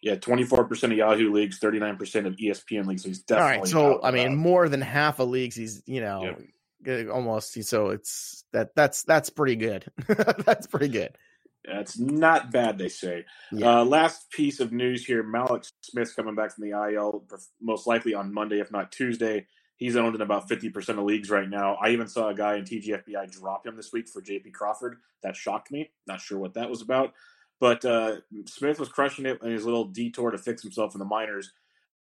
Yeah, 0.02 0.16
24% 0.16 0.84
of 0.84 0.92
Yahoo 0.94 1.32
leagues, 1.32 1.60
39% 1.60 2.28
of 2.28 2.36
ESPN 2.36 2.88
leagues. 2.88 3.04
So 3.04 3.10
he's 3.10 3.22
definitely. 3.24 3.74
All 3.74 3.90
right. 3.90 4.00
So, 4.00 4.04
I 4.04 4.12
mean, 4.12 4.36
more 4.36 4.68
than 4.70 4.82
half 4.82 5.20
of 5.20 5.30
leagues, 5.30 5.56
he's, 5.56 5.82
you 5.86 6.02
know, 6.02 6.24
yep. 6.24 6.42
Almost. 6.86 7.64
So 7.64 7.90
it's 7.90 8.44
that, 8.54 8.76
that's, 8.76 9.04
that's 9.04 9.30
pretty 9.30 9.56
good. 9.56 9.86
that's 10.08 10.68
pretty 10.68 10.90
good. 10.90 11.18
That's 11.66 12.00
not 12.00 12.52
bad, 12.52 12.78
they 12.78 12.88
say. 12.88 13.26
Yeah. 13.52 13.80
Uh, 13.80 13.86
last 13.86 14.32
piece 14.32 14.60
of 14.60 14.72
news 14.72 15.06
here 15.06 15.24
Mallex 15.24 15.72
Smith's 15.82 16.14
coming 16.14 16.36
back 16.36 16.56
from 16.56 16.70
the 16.70 16.94
IL, 16.94 17.26
most 17.62 17.86
likely 17.88 18.14
on 18.14 18.34
Monday, 18.34 18.60
if 18.60 18.72
not 18.72 18.92
Tuesday. 18.92 19.48
He's 19.76 19.96
owned 19.96 20.16
in 20.16 20.22
about 20.22 20.50
50% 20.50 20.90
of 20.90 21.00
leagues 21.00 21.30
right 21.30 21.48
now. 21.48 21.76
I 21.76 21.90
even 21.90 22.08
saw 22.08 22.30
a 22.30 22.34
guy 22.34 22.56
in 22.56 22.64
TGFBI 22.64 23.32
drop 23.32 23.68
him 23.68 23.76
this 23.76 23.94
week 23.94 24.08
for 24.08 24.22
JP 24.22 24.54
Crawford. 24.54 24.98
That 25.24 25.36
shocked 25.36 25.70
me. 25.70 25.92
Not 26.08 26.22
sure 26.22 26.40
what 26.40 26.56
that 26.56 26.70
was 26.70 26.82
about. 26.82 27.14
But 27.60 27.86
uh, 27.86 28.18
Smith 28.46 28.80
was 28.80 28.90
crushing 28.90 29.26
it 29.26 29.40
in 29.44 29.52
his 29.52 29.66
little 29.66 29.86
detour 29.86 30.32
to 30.32 30.38
fix 30.38 30.64
himself 30.64 30.96
in 30.96 31.00
the 31.00 31.06
minors 31.06 31.52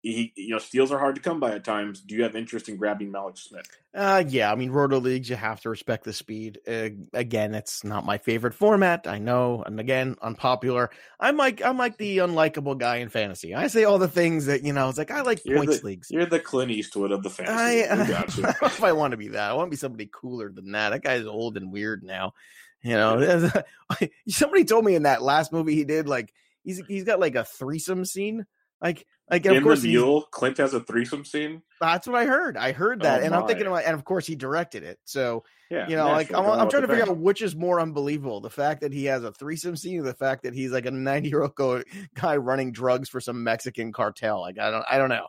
he, 0.03 0.33
you 0.35 0.51
know, 0.51 0.59
steals 0.59 0.91
are 0.91 0.99
hard 0.99 1.15
to 1.15 1.21
come 1.21 1.39
by 1.39 1.53
at 1.53 1.65
times. 1.65 2.01
Do 2.01 2.17
you 2.17 2.25
have 2.25 2.35
interest 2.35 2.69
in 2.69 2.77
grabbing 2.77 3.13
Mallex 3.13 3.39
Smith? 3.39 3.67
Uh, 3.95 4.25
yeah. 4.27 4.51
I 4.51 4.57
mean, 4.57 4.73
roto 4.73 4.99
leagues, 4.99 5.31
you 5.31 5.37
have 5.37 5.61
to 5.61 5.71
respect 5.71 6.03
the 6.03 6.13
speed. 6.13 6.59
Uh, 6.67 6.89
again, 7.13 7.55
it's 7.55 7.85
not 7.85 8.05
my 8.05 8.19
favorite 8.19 8.55
format. 8.55 9.07
I 9.07 9.21
know, 9.21 9.63
and 9.65 9.79
again, 9.79 10.17
unpopular. 10.21 10.91
I'm 11.21 11.37
like, 11.37 11.65
I'm 11.65 11.79
like 11.79 11.99
the 11.99 12.19
unlikable 12.19 12.77
guy 12.79 12.97
in 12.97 13.11
fantasy. 13.11 13.55
I 13.55 13.69
say 13.69 13.85
all 13.85 14.01
the 14.01 14.09
things 14.09 14.47
that 14.47 14.65
you 14.65 14.73
know. 14.73 14.89
It's 14.89 14.99
like 14.99 15.13
I 15.13 15.21
like 15.21 15.45
you're 15.45 15.59
points 15.59 15.81
the, 15.81 15.87
leagues. 15.87 16.11
You're 16.11 16.27
the 16.27 16.41
Clint 16.41 16.73
Eastwood 16.73 17.13
of 17.13 17.23
the 17.23 17.31
fantasy. 17.31 17.55
I, 17.89 17.95
I, 17.95 18.59
I 18.61 18.67
if 18.67 18.83
I 18.83 18.93
want 18.93 19.13
to 19.13 19.17
be 19.17 19.29
that. 19.29 19.51
I 19.51 19.55
want 19.55 19.69
to 19.69 19.71
be 19.71 19.77
somebody 19.77 20.11
cooler 20.13 20.51
than 20.51 20.73
that. 20.73 20.91
That 20.91 21.05
guy's 21.05 21.27
old 21.27 21.57
and 21.57 21.73
weird 21.73 22.03
now. 22.03 22.35
You 22.83 22.95
know, 22.97 23.51
somebody 24.29 24.65
told 24.65 24.85
me 24.85 24.97
in 24.97 25.05
that 25.05 25.23
last 25.23 25.53
movie 25.53 25.77
he 25.77 25.85
did, 25.85 26.09
like 26.09 26.35
he's 26.65 26.83
he's 26.89 27.05
got 27.05 27.21
like 27.21 27.37
a 27.37 27.45
threesome 27.45 28.05
scene 28.05 28.47
like, 28.83 29.07
like 29.31 29.47
in 29.47 29.57
of 29.57 29.63
course, 29.63 29.81
the 29.81 29.89
Mule, 29.89 30.23
Clint 30.31 30.59
has 30.59 30.75
a 30.75 30.81
threesome 30.81 31.25
scene. 31.25 31.63
That's 31.81 32.07
what 32.07 32.17
I 32.17 32.27
heard. 32.27 32.57
I 32.57 32.73
heard 32.73 33.03
that, 33.03 33.23
oh 33.23 33.25
and 33.25 33.35
I'm 33.35 33.47
thinking, 33.47 33.67
about, 33.67 33.85
and 33.85 33.95
of 33.95 34.05
course, 34.05 34.27
he 34.27 34.35
directed 34.35 34.83
it. 34.83 34.99
So, 35.05 35.45
yeah, 35.71 35.89
you 35.89 35.97
know, 35.97 36.07
like 36.09 36.33
I'm, 36.33 36.45
I'm 36.45 36.69
trying 36.69 36.83
to 36.83 36.89
figure 36.89 37.05
out 37.05 37.17
which 37.17 37.41
is 37.41 37.57
more 37.57 37.81
unbelievable: 37.81 38.41
the 38.41 38.51
fact 38.51 38.83
that 38.83 38.93
he 38.93 39.07
has 39.07 39.25
a 39.25 39.33
threesome 39.33 39.77
scene, 39.77 40.01
or 40.01 40.03
the 40.03 40.15
fact 40.15 40.43
that 40.43 40.55
he's 40.55 40.71
like 40.71 40.87
a 40.87 40.91
90 40.91 41.29
year 41.29 41.43
old 41.43 41.85
guy 42.15 42.37
running 42.37 42.73
drugs 42.73 43.09
for 43.09 43.21
some 43.21 43.43
Mexican 43.43 43.93
cartel. 43.93 44.41
Like, 44.41 44.59
I 44.59 44.71
don't, 44.71 44.85
I 44.91 44.99
don't 44.99 45.09
know, 45.09 45.29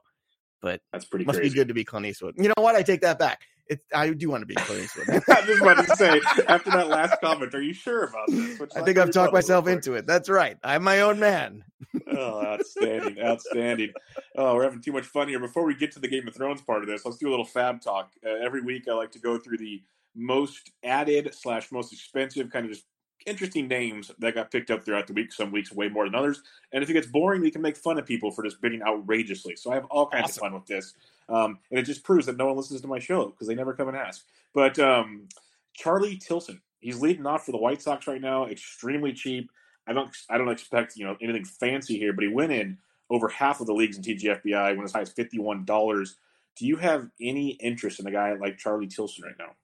but 0.62 0.82
that's 0.92 1.06
pretty. 1.06 1.26
Must 1.26 1.40
crazy. 1.40 1.54
be 1.54 1.56
good 1.56 1.68
to 1.70 1.74
be 1.74 1.86
Clint 1.86 2.06
Eastwood. 2.06 2.36
You 2.38 2.50
know 2.50 2.62
what? 2.62 2.76
I 2.76 2.84
take 2.84 3.02
that 3.02 3.20
back. 3.20 3.42
It, 3.68 3.80
I 3.94 4.10
do 4.10 4.30
want 4.30 4.42
to 4.42 4.46
be 4.46 4.56
Clint 4.56 4.84
Eastwood. 4.84 5.08
I 5.30 5.42
just 5.46 5.62
wanted 5.62 5.88
to 5.88 5.96
say 5.96 6.22
after 6.48 6.70
that 6.72 6.90
last 6.90 7.20
comment, 7.22 7.56
are 7.56 7.62
you 7.62 7.74
sure 7.74 8.04
about 8.04 8.28
this? 8.28 8.60
I 8.76 8.82
think 8.82 8.98
I've 8.98 9.12
talked 9.12 9.34
myself 9.34 9.68
into 9.68 9.94
it. 9.94 10.06
That's 10.06 10.30
right. 10.30 10.58
I'm 10.64 10.84
my 10.84 11.02
own 11.02 11.20
man. 11.20 11.64
oh, 12.08 12.46
outstanding, 12.46 13.22
outstanding. 13.22 13.94
Oh, 14.36 14.56
we're 14.56 14.64
having 14.64 14.82
too 14.82 14.92
much 14.92 15.06
fun 15.06 15.30
here. 15.30 15.40
Before 15.40 15.66
we 15.66 15.76
get 15.76 15.92
to 15.94 16.00
the 16.00 16.08
Game 16.08 16.28
of 16.28 16.36
Thrones 16.36 16.62
part 16.62 16.82
of 16.82 16.88
this, 16.88 17.06
let's 17.06 17.18
do 17.18 17.30
a 17.30 17.32
little 17.32 17.46
fab 17.46 17.82
talk. 17.82 18.12
Uh, 18.26 18.32
every 18.44 18.62
week, 18.62 18.88
I 18.90 18.94
like 18.94 19.12
to 19.12 19.20
go 19.20 19.38
through 19.38 19.58
the 19.58 19.82
most 20.16 20.72
added 20.84 21.34
slash 21.34 21.72
most 21.72 21.94
expensive 21.94 22.50
kind 22.52 22.66
of 22.66 22.72
just 22.72 22.86
interesting 23.26 23.68
names 23.68 24.12
that 24.20 24.36
got 24.36 24.52
picked 24.52 24.72
up 24.72 24.84
throughout 24.84 25.08
the 25.08 25.14
week. 25.14 25.32
Some 25.32 25.52
weeks 25.52 25.72
way 25.72 25.90
more 25.90 26.06
than 26.06 26.16
others. 26.16 26.42
And 26.72 26.84
if 26.84 26.90
it 26.90 26.94
gets 26.94 27.08
boring, 27.08 27.42
we 27.42 27.52
can 27.52 27.62
make 27.62 27.78
fun 27.78 27.98
of 27.98 28.06
people 28.06 28.32
for 28.32 28.44
just 28.44 28.62
bidding 28.62 28.82
outrageously. 28.84 29.56
So 29.56 29.72
I 29.72 29.76
have 29.76 29.86
all 29.86 30.08
kinds 30.08 30.26
awesome. 30.26 30.44
of 30.44 30.52
fun 30.52 30.54
with 30.54 30.66
this. 30.68 30.94
Um, 31.30 31.60
and 31.72 31.80
it 31.80 31.84
just 31.84 32.04
proves 32.04 32.26
that 32.26 32.38
no 32.38 32.48
one 32.48 32.58
listens 32.58 32.82
to 32.82 32.88
my 32.88 33.00
show 33.00 33.30
because 33.30 33.48
they 33.48 33.56
never 33.56 33.74
come 33.74 33.88
and 33.88 33.98
ask. 33.98 34.26
But 34.54 34.78
um, 34.80 35.28
Charlie 35.74 36.18
Tilson, 36.18 36.62
he's 36.80 37.00
leading 37.00 37.26
off 37.26 37.46
for 37.46 37.52
the 37.52 37.58
White 37.58 37.82
Sox 37.82 38.08
right 38.08 38.22
now, 38.22 38.48
extremely 38.48 39.14
cheap. 39.14 39.50
I 39.88 39.94
don't 39.94 40.10
I 40.30 40.38
don't 40.38 40.50
expect 40.50 40.96
you 40.96 41.06
know 41.06 41.18
anything 41.22 41.46
fancy 41.46 41.98
here, 41.98 42.14
but 42.14 42.24
he 42.24 42.30
went 42.30 42.52
in 42.52 42.78
over 43.10 43.28
half 43.28 43.60
of 43.60 43.68
the 43.68 43.74
leagues 43.74 43.98
in 43.98 44.04
TGFBI, 44.04 44.76
went 44.76 44.84
as 44.84 44.94
high 44.94 45.02
as 45.02 45.12
fifty 45.12 45.40
one 45.40 45.66
dollars. 45.66 46.16
Do 46.56 46.68
you 46.68 46.78
have 46.78 47.10
any 47.20 47.50
interest 47.50 48.00
in 48.00 48.08
a 48.08 48.12
guy 48.12 48.34
like 48.34 48.58
Charlie 48.58 48.88
Tilson 48.88 49.26
right 49.26 49.36
now? 49.40 49.56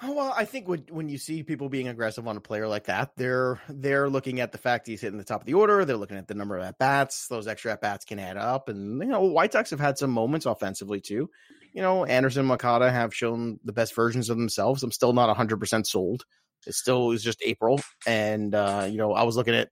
Oh, 0.00 0.12
well, 0.12 0.34
I 0.36 0.44
think 0.44 0.68
when 0.68 0.84
when 0.90 1.08
you 1.08 1.18
see 1.18 1.42
people 1.42 1.68
being 1.68 1.86
aggressive 1.88 2.26
on 2.26 2.36
a 2.36 2.40
player 2.40 2.66
like 2.66 2.84
that, 2.84 3.12
they're 3.16 3.60
they're 3.68 4.08
looking 4.08 4.40
at 4.40 4.50
the 4.50 4.58
fact 4.58 4.86
he's 4.86 5.00
hitting 5.00 5.18
the 5.18 5.24
top 5.24 5.40
of 5.42 5.46
the 5.46 5.54
order. 5.54 5.84
They're 5.84 5.96
looking 5.96 6.16
at 6.16 6.26
the 6.26 6.34
number 6.34 6.56
of 6.56 6.64
at 6.64 6.78
bats. 6.78 7.28
Those 7.28 7.46
extra 7.46 7.72
at 7.72 7.80
bats 7.80 8.04
can 8.04 8.18
add 8.18 8.36
up, 8.36 8.68
and 8.68 9.00
you 9.00 9.08
know 9.08 9.20
White 9.22 9.52
Sox 9.52 9.70
have 9.70 9.80
had 9.80 9.98
some 9.98 10.10
moments 10.10 10.46
offensively 10.46 11.00
too. 11.00 11.30
You 11.72 11.82
know 11.82 12.04
Anderson, 12.04 12.46
Moncada 12.46 12.90
have 12.90 13.14
shown 13.14 13.60
the 13.64 13.72
best 13.72 13.94
versions 13.94 14.28
of 14.28 14.38
themselves. 14.38 14.82
I'm 14.82 14.92
still 14.92 15.12
not 15.12 15.28
100 15.28 15.58
percent 15.58 15.86
sold. 15.86 16.24
It 16.66 16.74
still 16.74 17.12
is 17.12 17.22
just 17.22 17.42
April, 17.44 17.80
and 18.06 18.54
uh, 18.54 18.88
you 18.90 18.96
know 18.98 19.12
I 19.12 19.22
was 19.22 19.36
looking 19.36 19.54
at 19.54 19.70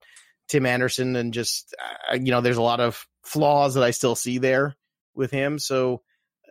Tim 0.48 0.66
Anderson 0.66 1.16
and 1.16 1.35
just 1.35 1.74
uh, 2.11 2.14
you 2.14 2.30
know 2.30 2.40
there's 2.40 2.56
a 2.56 2.62
lot 2.62 2.80
of 2.80 3.04
flaws 3.24 3.74
that 3.74 3.83
I 3.85 3.90
still 3.90 4.14
see 4.14 4.38
there 4.38 4.76
with 5.14 5.30
him. 5.33 5.59
So 5.59 6.02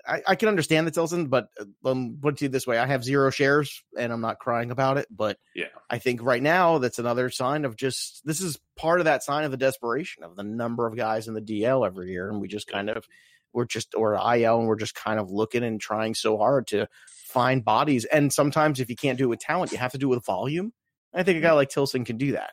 I, 0.10 0.22
I, 0.28 0.36
can 0.36 0.48
understand 0.48 0.88
the 0.88 0.91
Tilson, 0.91 1.28
but 1.28 1.50
uh, 1.60 1.89
um, 1.89 2.17
put 2.22 2.41
it 2.41 2.52
this 2.52 2.65
way: 2.65 2.78
I 2.78 2.88
have 2.88 3.04
zero 3.04 3.30
shares, 3.30 3.84
and 3.98 4.12
I'm 4.12 4.22
not 4.22 4.39
crying 4.39 4.72
about 4.72 4.98
it. 4.98 5.08
But 5.12 5.38
yeah, 5.54 5.67
I 5.89 6.00
think 6.00 6.24
right 6.24 6.41
now 6.41 6.80
that's 6.80 7.00
another 7.00 7.30
sign 7.30 7.65
of 7.65 7.76
just 7.76 8.26
this 8.26 8.41
is 8.41 8.60
part 8.76 9.00
of 9.00 9.06
that 9.06 9.24
sign 9.24 9.43
of 9.43 9.52
the 9.52 9.58
desperation 9.58 10.24
of 10.24 10.36
the 10.36 10.43
number 10.43 10.88
of 10.88 10.98
guys 10.98 11.28
in 11.28 11.36
the 11.36 11.41
DL 11.41 11.86
every 11.86 12.12
year, 12.12 12.30
and 12.30 12.41
we 12.41 12.48
just 12.48 12.67
kind 12.67 12.89
of 12.89 13.06
we're 13.54 13.65
just 13.65 13.93
or 13.95 14.15
IL, 14.15 14.60
and 14.60 14.67
we're 14.67 14.76
just 14.76 14.95
kind 14.95 15.19
of 15.19 15.30
looking 15.30 15.63
and 15.63 15.80
trying 15.80 16.15
so 16.15 16.38
hard 16.38 16.67
to 16.67 16.88
find 17.08 17.63
bodies. 17.63 18.06
And 18.06 18.34
sometimes 18.34 18.80
if 18.80 18.89
you 18.89 18.95
can't 18.95 19.17
do 19.17 19.26
it 19.26 19.28
with 19.28 19.39
talent, 19.39 19.72
you 19.72 19.78
have 19.78 19.91
to 19.91 19.98
do 19.98 20.12
it 20.12 20.15
with 20.15 20.26
volume. 20.26 20.74
I 21.13 21.24
think 21.24 21.38
a 21.38 21.41
guy 21.41 21.54
like 21.54 21.69
Tilson 21.69 22.06
can 22.06 22.17
do 22.17 22.34
that 22.34 22.52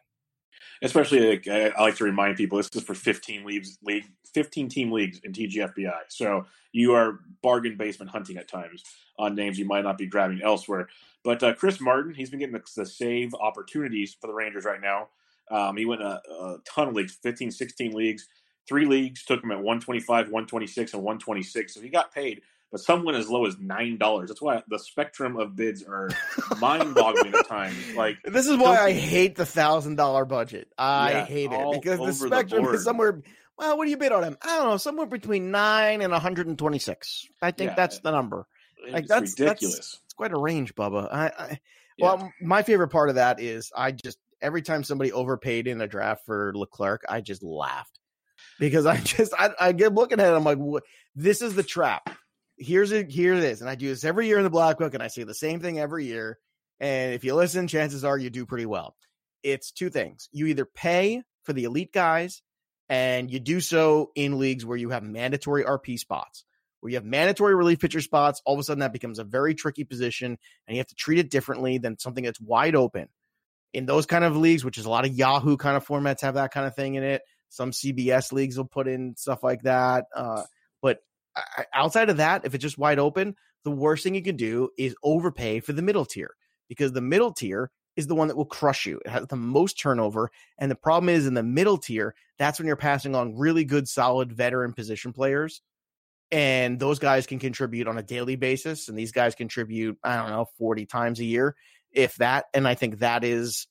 especially 0.83 1.31
like, 1.31 1.49
I 1.49 1.73
like 1.81 1.97
to 1.97 2.05
remind 2.05 2.37
people 2.37 2.59
this 2.59 2.71
is 2.75 2.83
for 2.83 2.95
15 2.95 3.45
leagues, 3.45 3.79
league, 3.83 4.05
15 4.35 4.69
team 4.69 4.93
leagues 4.93 5.21
in 5.23 5.33
TGFBI. 5.33 6.01
So 6.09 6.47
you 6.73 6.95
are 6.95 7.21
bargain 7.43 7.77
basement 7.77 8.11
hunting 8.11 8.37
at 8.37 8.49
times 8.49 8.83
on 9.19 9.35
names 9.35 9.59
you 9.59 9.65
might 9.65 9.85
not 9.85 9.99
be 9.99 10.07
grabbing 10.07 10.43
elsewhere. 10.43 10.89
But 11.25 11.43
uh, 11.43 11.55
Chris 11.55 11.81
Martin, 11.81 12.15
he's 12.15 12.31
been 12.31 12.39
getting 12.39 12.55
the, 12.55 12.63
the, 12.77 12.87
save 12.87 13.35
opportunities 13.35 14.17
for 14.21 14.27
the 14.27 14.33
Rangers 14.35 14.65
right 14.65 14.81
now. 14.81 15.09
Um, 15.51 15.77
he 15.77 15.85
went 15.85 16.03
a, 16.03 16.21
a, 16.31 16.59
ton 16.65 16.89
of 16.89 16.95
leagues, 16.95 17.17
15, 17.23 17.51
16 17.51 17.93
leagues. 17.93 18.29
Three 18.69 18.85
leagues 18.85 19.25
took 19.25 19.43
him 19.43 19.51
at 19.53 19.59
125, 19.59 20.27
126, 20.27 20.95
and 20.95 21.03
126. 21.03 21.75
So 21.75 21.81
he 21.81 21.89
got 21.89 22.13
paid 22.13 22.43
but 22.71 22.81
some 22.81 23.05
went 23.05 23.17
as 23.17 23.29
low 23.29 23.47
as 23.47 23.59
nine 23.59 23.97
dollars. 23.97 24.29
That's 24.29 24.43
why 24.43 24.63
the 24.69 24.79
spectrum 24.79 25.37
of 25.37 25.55
bids 25.55 25.85
are 25.85 26.11
mind-boggling 26.61 27.35
at 27.35 27.49
times. 27.49 27.77
Like 27.95 28.19
this 28.25 28.47
is 28.47 28.57
why 28.57 28.79
I 28.79 28.93
hate 28.93 29.37
the 29.37 29.47
thousand 29.47 29.97
dollar 29.97 30.25
budget. 30.25 30.69
I 30.77 31.11
yeah, 31.13 31.25
hate 31.25 31.51
it 31.53 31.73
because 31.73 31.99
the 31.99 32.27
spectrum 32.27 32.65
the 32.65 32.71
is 32.73 32.85
somewhere. 32.85 33.23
Well, 33.59 33.79
what 33.79 33.85
do 33.85 33.91
you 33.91 33.97
bid 33.97 34.13
on 34.13 34.23
him? 34.23 34.37
I 34.43 34.57
don't 34.57 34.69
know, 34.69 34.77
somewhere 34.77 35.07
between 35.07 35.51
nine 35.51 36.03
and 36.03 36.13
one 36.13 36.21
hundred 36.21 36.47
and 36.47 36.59
twenty-six. 36.59 37.27
I 37.41 37.51
think 37.51 37.71
yeah, 37.71 37.75
that's 37.75 38.01
the 38.01 38.11
number. 38.11 38.47
Like 38.91 39.07
that's 39.07 39.39
ridiculous. 39.39 39.77
That's, 39.77 40.01
it's 40.05 40.15
quite 40.15 40.33
a 40.33 40.39
range, 40.39 40.75
Bubba. 40.75 41.13
I, 41.13 41.27
I 41.27 41.61
yeah. 41.97 42.05
well, 42.05 42.33
my 42.41 42.63
favorite 42.63 42.89
part 42.89 43.09
of 43.09 43.15
that 43.15 43.41
is 43.41 43.73
I 43.75 43.93
just 43.93 44.19
every 44.43 44.63
time 44.63 44.85
somebody 44.85 45.13
overpaid 45.13 45.67
in 45.67 45.81
a 45.81 45.87
draft 45.87 46.27
for 46.27 46.53
Leclerc, 46.55 47.05
I 47.09 47.21
just 47.21 47.43
laughed 47.43 47.99
because 48.59 48.87
I 48.87 48.97
just 49.05 49.33
I, 49.39 49.51
I 49.59 49.73
get 49.73 49.95
looking 49.95 50.21
at 50.21 50.33
it. 50.33 50.37
I'm 50.37 50.45
like, 50.45 50.59
what? 50.59 50.85
This 51.15 51.43
is 51.43 51.55
the 51.55 51.63
trap. 51.63 52.11
Here's 52.59 52.93
it. 52.93 53.11
Here 53.11 53.35
it 53.35 53.45
is, 53.45 53.61
and 53.61 53.71
I 53.71 53.75
do 53.75 53.89
this 53.89 54.05
every 54.05 54.27
year 54.27 54.39
in 54.39 54.45
the 54.45 54.51
black 54.51 54.79
book, 54.79 54.95
and 54.95 55.03
I 55.03 55.09
say 55.09 55.25
the 55.25 55.35
same 55.35 55.61
thing 55.61 55.79
every 55.79 56.07
year. 56.07 56.39
And 56.79 57.15
if 57.15 57.25
you 57.25 57.35
listen, 57.35 57.69
chances 57.69 58.05
are 58.05 58.19
you 58.19 58.31
do 58.31 58.47
pretty 58.47 58.67
well. 58.67 58.97
It's 59.43 59.73
two 59.73 59.91
things: 59.91 60.29
you 60.33 60.47
either 60.47 60.65
pay 60.65 61.23
for 61.45 61.53
the 61.53 61.65
elite 61.65 61.93
guys, 61.93 62.43
and 62.89 63.31
you 63.31 63.41
do 63.41 63.61
so 63.61 64.11
in 64.15 64.39
leagues 64.39 64.65
where 64.65 64.77
you 64.77 64.91
have 64.91 65.03
mandatory 65.03 65.65
RP 65.65 65.99
spots 65.99 66.45
where 66.87 66.91
you 66.91 66.97
have 66.97 67.05
mandatory 67.05 67.55
relief 67.55 67.81
pitcher 67.81 68.01
spots, 68.01 68.41
all 68.45 68.55
of 68.55 68.61
a 68.61 68.63
sudden 68.63 68.79
that 68.79 68.93
becomes 68.93 69.19
a 69.19 69.25
very 69.25 69.55
tricky 69.55 69.83
position 69.83 70.39
and 70.67 70.77
you 70.77 70.79
have 70.79 70.87
to 70.87 70.95
treat 70.95 71.19
it 71.19 71.31
differently 71.31 71.79
than 71.79 71.99
something 71.99 72.23
that's 72.23 72.41
wide 72.41 72.77
open. 72.77 73.09
In 73.73 73.87
those 73.87 74.07
kind 74.07 74.23
of 74.23 74.37
leagues, 74.37 74.65
which 74.65 74.79
is 74.79 74.85
a 74.85 74.91
lot 74.91 75.05
of 75.05 75.13
Yahoo 75.13 75.57
kind 75.57 75.77
of 75.77 75.85
formats 75.85 76.21
have 76.21 76.35
that 76.35 76.53
kind 76.53 76.65
of 76.65 76.77
thing 76.77 76.95
in 76.95 77.03
it. 77.03 77.23
Some 77.49 77.73
CBS 77.73 78.33
leagues 78.33 78.57
will 78.57 78.67
put 78.67 78.87
in 78.87 79.17
stuff 79.17 79.43
like 79.43 79.63
that. 79.63 80.05
Uh, 80.15 80.45
but 80.81 81.01
outside 81.75 82.09
of 82.09 82.19
that, 82.19 82.45
if 82.45 82.55
it's 82.55 82.63
just 82.63 82.79
wide 82.79 83.01
open, 83.01 83.35
the 83.65 83.73
worst 83.73 84.05
thing 84.05 84.15
you 84.15 84.23
can 84.23 84.37
do 84.37 84.71
is 84.79 84.95
overpay 85.03 85.61
for 85.61 85.73
the 85.73 85.83
middle 85.83 86.05
tier 86.05 86.37
because 86.69 86.93
the 86.93 87.01
middle 87.01 87.33
tier 87.33 87.71
is 87.97 88.07
the 88.07 88.15
one 88.15 88.29
that 88.29 88.37
will 88.37 88.45
crush 88.45 88.87
you. 88.87 89.01
It 89.05 89.09
has 89.09 89.27
the 89.27 89.37
most 89.37 89.81
turnover. 89.81 90.31
And 90.59 90.71
the 90.71 90.77
problem 90.77 91.09
is 91.09 91.27
in 91.27 91.35
the 91.35 91.43
middle 91.43 91.79
tier, 91.79 92.15
that's 92.39 92.59
when 92.59 92.67
you're 92.67 92.77
passing 92.77 93.15
on 93.15 93.37
really 93.37 93.65
good, 93.65 93.89
solid 93.89 94.33
veteran 94.33 94.75
position 94.75 95.13
players 95.13 95.63
and 96.31 96.79
those 96.79 96.99
guys 96.99 97.27
can 97.27 97.39
contribute 97.39 97.87
on 97.87 97.99
a 97.99 98.03
daily 98.03 98.37
basis 98.37 98.89
and 98.89 98.99
these 98.99 99.13
guys 99.13 99.35
contribute 99.35 99.97
i 100.03 100.17
don't 100.17 100.31
know 100.31 100.47
40 100.59 100.87
times 100.87 101.21
a 101.21 101.25
year 101.25 101.55
if 101.93 102.17
that 102.17 102.47
and 102.53 102.67
i 102.67 102.75
think 102.75 102.99
that 102.99 103.25
is 103.25 103.67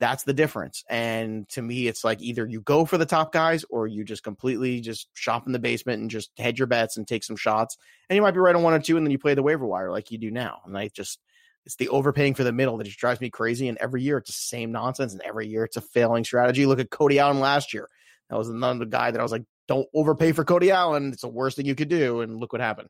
that's 0.00 0.22
the 0.24 0.34
difference 0.34 0.84
and 0.88 1.48
to 1.48 1.62
me 1.62 1.88
it's 1.88 2.04
like 2.04 2.20
either 2.20 2.46
you 2.46 2.60
go 2.60 2.84
for 2.84 2.98
the 2.98 3.06
top 3.06 3.32
guys 3.32 3.64
or 3.70 3.86
you 3.86 4.04
just 4.04 4.22
completely 4.22 4.80
just 4.80 5.08
shop 5.14 5.46
in 5.46 5.52
the 5.52 5.58
basement 5.58 6.00
and 6.00 6.10
just 6.10 6.30
hedge 6.36 6.58
your 6.58 6.68
bets 6.68 6.96
and 6.96 7.08
take 7.08 7.24
some 7.24 7.36
shots 7.36 7.76
and 8.08 8.14
you 8.14 8.22
might 8.22 8.32
be 8.32 8.38
right 8.38 8.54
on 8.54 8.62
one 8.62 8.74
or 8.74 8.80
two 8.80 8.96
and 8.96 9.04
then 9.06 9.10
you 9.10 9.18
play 9.18 9.34
the 9.34 9.42
waiver 9.42 9.66
wire 9.66 9.90
like 9.90 10.10
you 10.10 10.18
do 10.18 10.30
now 10.30 10.60
and 10.66 10.76
i 10.76 10.88
just 10.88 11.18
it's 11.68 11.76
the 11.76 11.88
overpaying 11.90 12.34
for 12.34 12.42
the 12.42 12.52
middle 12.52 12.76
that 12.76 12.84
just 12.84 12.98
drives 12.98 13.20
me 13.20 13.30
crazy 13.30 13.68
and 13.68 13.78
every 13.78 14.02
year 14.02 14.18
it's 14.18 14.30
the 14.30 14.32
same 14.32 14.72
nonsense 14.72 15.12
and 15.12 15.22
every 15.22 15.46
year 15.46 15.62
it's 15.64 15.76
a 15.76 15.80
failing 15.80 16.24
strategy 16.24 16.66
look 16.66 16.80
at 16.80 16.90
cody 16.90 17.20
allen 17.20 17.38
last 17.38 17.72
year 17.72 17.88
that 18.28 18.36
was 18.36 18.48
another 18.48 18.84
guy 18.84 19.10
that 19.10 19.20
i 19.20 19.22
was 19.22 19.32
like 19.32 19.44
don't 19.68 19.86
overpay 19.94 20.32
for 20.32 20.44
Cody 20.44 20.70
Allen. 20.70 21.12
It's 21.12 21.22
the 21.22 21.28
worst 21.28 21.56
thing 21.56 21.66
you 21.66 21.74
could 21.74 21.90
do. 21.90 22.22
And 22.22 22.40
look 22.40 22.52
what 22.52 22.62
happened. 22.62 22.88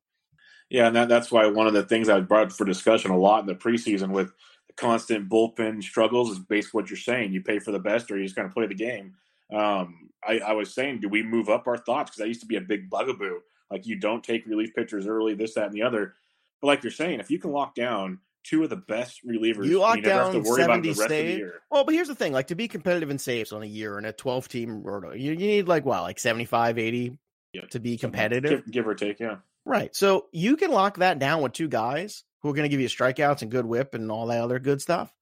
Yeah, 0.71 0.87
and 0.87 0.97
that, 0.97 1.09
that's 1.09 1.31
why 1.31 1.47
one 1.47 1.67
of 1.67 1.73
the 1.73 1.83
things 1.83 2.09
I 2.09 2.21
brought 2.21 2.53
for 2.53 2.65
discussion 2.65 3.11
a 3.11 3.19
lot 3.19 3.41
in 3.41 3.47
the 3.47 3.55
preseason 3.55 4.11
with 4.11 4.29
the 4.69 4.75
constant 4.77 5.29
bullpen 5.29 5.83
struggles 5.83 6.31
is 6.31 6.39
basically 6.39 6.83
what 6.83 6.91
you're 6.91 6.99
saying. 6.99 7.33
You 7.33 7.43
pay 7.43 7.59
for 7.59 7.73
the 7.73 7.79
best, 7.79 8.11
or 8.11 8.17
you 8.17 8.25
just 8.25 8.37
kind 8.37 8.47
of 8.47 8.55
play 8.55 8.67
the 8.67 8.75
game. 8.75 9.15
Um, 9.53 10.11
I, 10.27 10.41
I, 10.41 10.53
was 10.53 10.75
saying, 10.75 11.01
do 11.01 11.09
we 11.09 11.23
move 11.23 11.49
up 11.49 11.67
our 11.67 11.79
thoughts? 11.79 12.11
Because 12.11 12.19
that 12.19 12.29
used 12.29 12.43
to 12.43 12.47
be 12.47 12.57
a 12.57 12.61
big 12.61 12.91
bugaboo. 12.91 13.41
Like 13.71 13.87
you 13.87 13.97
don't 13.97 14.23
take 14.23 14.47
relief 14.47 14.75
pitchers 14.75 15.07
early, 15.07 15.35
this, 15.35 15.55
that, 15.55 15.65
and 15.65 15.73
the 15.73 15.83
other. 15.83 16.15
But 16.61 16.67
like 16.67 16.83
you're 16.83 16.93
saying, 16.93 17.21
if 17.21 17.31
you 17.31 17.39
can 17.39 17.51
lock 17.51 17.75
down 17.75 18.19
two 18.49 18.65
of 18.65 18.71
the 18.71 18.77
best 18.77 19.21
relievers. 19.27 19.67
You 19.67 19.81
lock 19.81 19.97
you 19.97 20.03
down 20.03 20.45
seventy 20.45 20.95
saves. 20.95 21.51
Well, 21.71 21.85
but 21.85 21.95
here's 21.95 22.09
the 22.09 22.15
thing: 22.15 22.33
like 22.33 22.49
to 22.49 22.55
be 22.55 22.69
competitive 22.69 23.11
in 23.11 23.19
saves 23.19 23.53
on 23.53 23.63
a 23.63 23.67
year 23.67 23.99
in 23.99 24.05
a 24.05 24.13
twelve 24.13 24.49
team 24.49 24.83
roto, 24.83 25.13
you, 25.13 25.33
you 25.33 25.37
need 25.37 25.69
like 25.69 25.85
what, 25.85 26.03
like 26.03 26.19
75, 26.19 26.79
80 26.79 27.19
to 27.71 27.81
be 27.81 27.97
competitive, 27.97 28.65
give, 28.65 28.73
give, 28.73 28.89
or 28.89 28.95
take. 28.95 29.21
Yeah, 29.21 29.37
right. 29.65 29.95
So 29.95 30.27
you 30.33 30.57
can 30.57 30.71
lock 30.71 30.99
that 30.99 31.19
down 31.19 31.43
with 31.43 31.53
two 31.53 31.69
guys 31.69 32.25
who 32.41 32.51
are 32.51 32.55
going 32.55 32.65
to 32.65 32.69
give 32.69 32.81
you 32.81 32.89
strikeouts 32.89 33.43
and 33.43 33.51
good 33.51 33.67
whip 33.67 33.95
and 33.95 34.11
all 34.11 34.27
that 34.27 34.41
other 34.41 34.59
good 34.59 34.81
stuff. 34.81 35.13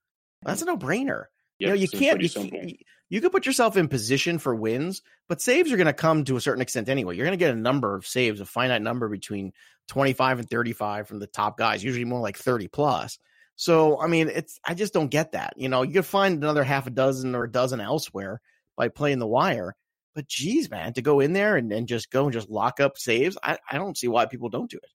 That's 0.43 0.63
a 0.63 0.67
mm-hmm. 0.67 0.79
no 0.79 0.87
brainer. 0.87 1.25
Yep, 1.59 1.61
you 1.61 1.67
know, 1.69 1.75
you 1.75 1.89
can't. 1.89 2.21
You, 2.23 2.77
you 3.09 3.21
can 3.21 3.31
put 3.31 3.47
yourself 3.47 3.77
in 3.77 3.89
position 3.89 4.39
for 4.39 4.55
wins, 4.55 5.03
but 5.29 5.41
saves 5.41 5.73
are 5.73 5.77
going 5.77 5.87
to 5.87 5.93
come 5.93 6.25
to 6.25 6.37
a 6.37 6.41
certain 6.41 6.61
extent 6.61 6.89
anyway. 6.89 7.17
You're 7.17 7.27
going 7.27 7.39
to 7.39 7.45
get 7.45 7.55
a 7.55 7.59
number 7.59 7.95
of 7.95 8.07
saves, 8.07 8.41
a 8.41 8.45
finite 8.45 8.83
number 8.83 9.09
between 9.09 9.53
25 9.89 10.41
and 10.41 10.51
35 10.51 11.09
from 11.09 11.19
the 11.19 11.27
top 11.27 11.57
guys, 11.59 11.83
usually 11.83 12.05
more 12.05 12.21
like 12.21 12.37
30 12.37 12.69
plus. 12.69 13.19
So, 13.57 14.01
I 14.01 14.07
mean, 14.07 14.29
it's, 14.29 14.59
I 14.65 14.75
just 14.75 14.93
don't 14.93 15.11
get 15.11 15.33
that. 15.33 15.55
You 15.57 15.69
know, 15.69 15.83
you 15.83 15.95
could 15.95 16.07
find 16.07 16.37
another 16.37 16.63
half 16.63 16.87
a 16.87 16.91
dozen 16.91 17.35
or 17.35 17.45
a 17.45 17.51
dozen 17.51 17.81
elsewhere 17.81 18.41
by 18.77 18.89
playing 18.89 19.19
the 19.19 19.27
wire. 19.27 19.75
But 20.15 20.29
geez, 20.29 20.71
man, 20.71 20.93
to 20.95 21.03
go 21.03 21.21
in 21.21 21.33
there 21.33 21.57
and, 21.57 21.73
and 21.73 21.87
just 21.87 22.11
go 22.11 22.25
and 22.25 22.33
just 22.33 22.51
lock 22.51 22.81
up 22.81 22.99
saves, 22.99 23.37
I, 23.43 23.59
I 23.71 23.79
don't 23.79 23.97
see 23.97 24.09
why 24.09 24.27
people 24.27 24.49
don't 24.49 24.71
do 24.71 24.79
it. 24.79 24.91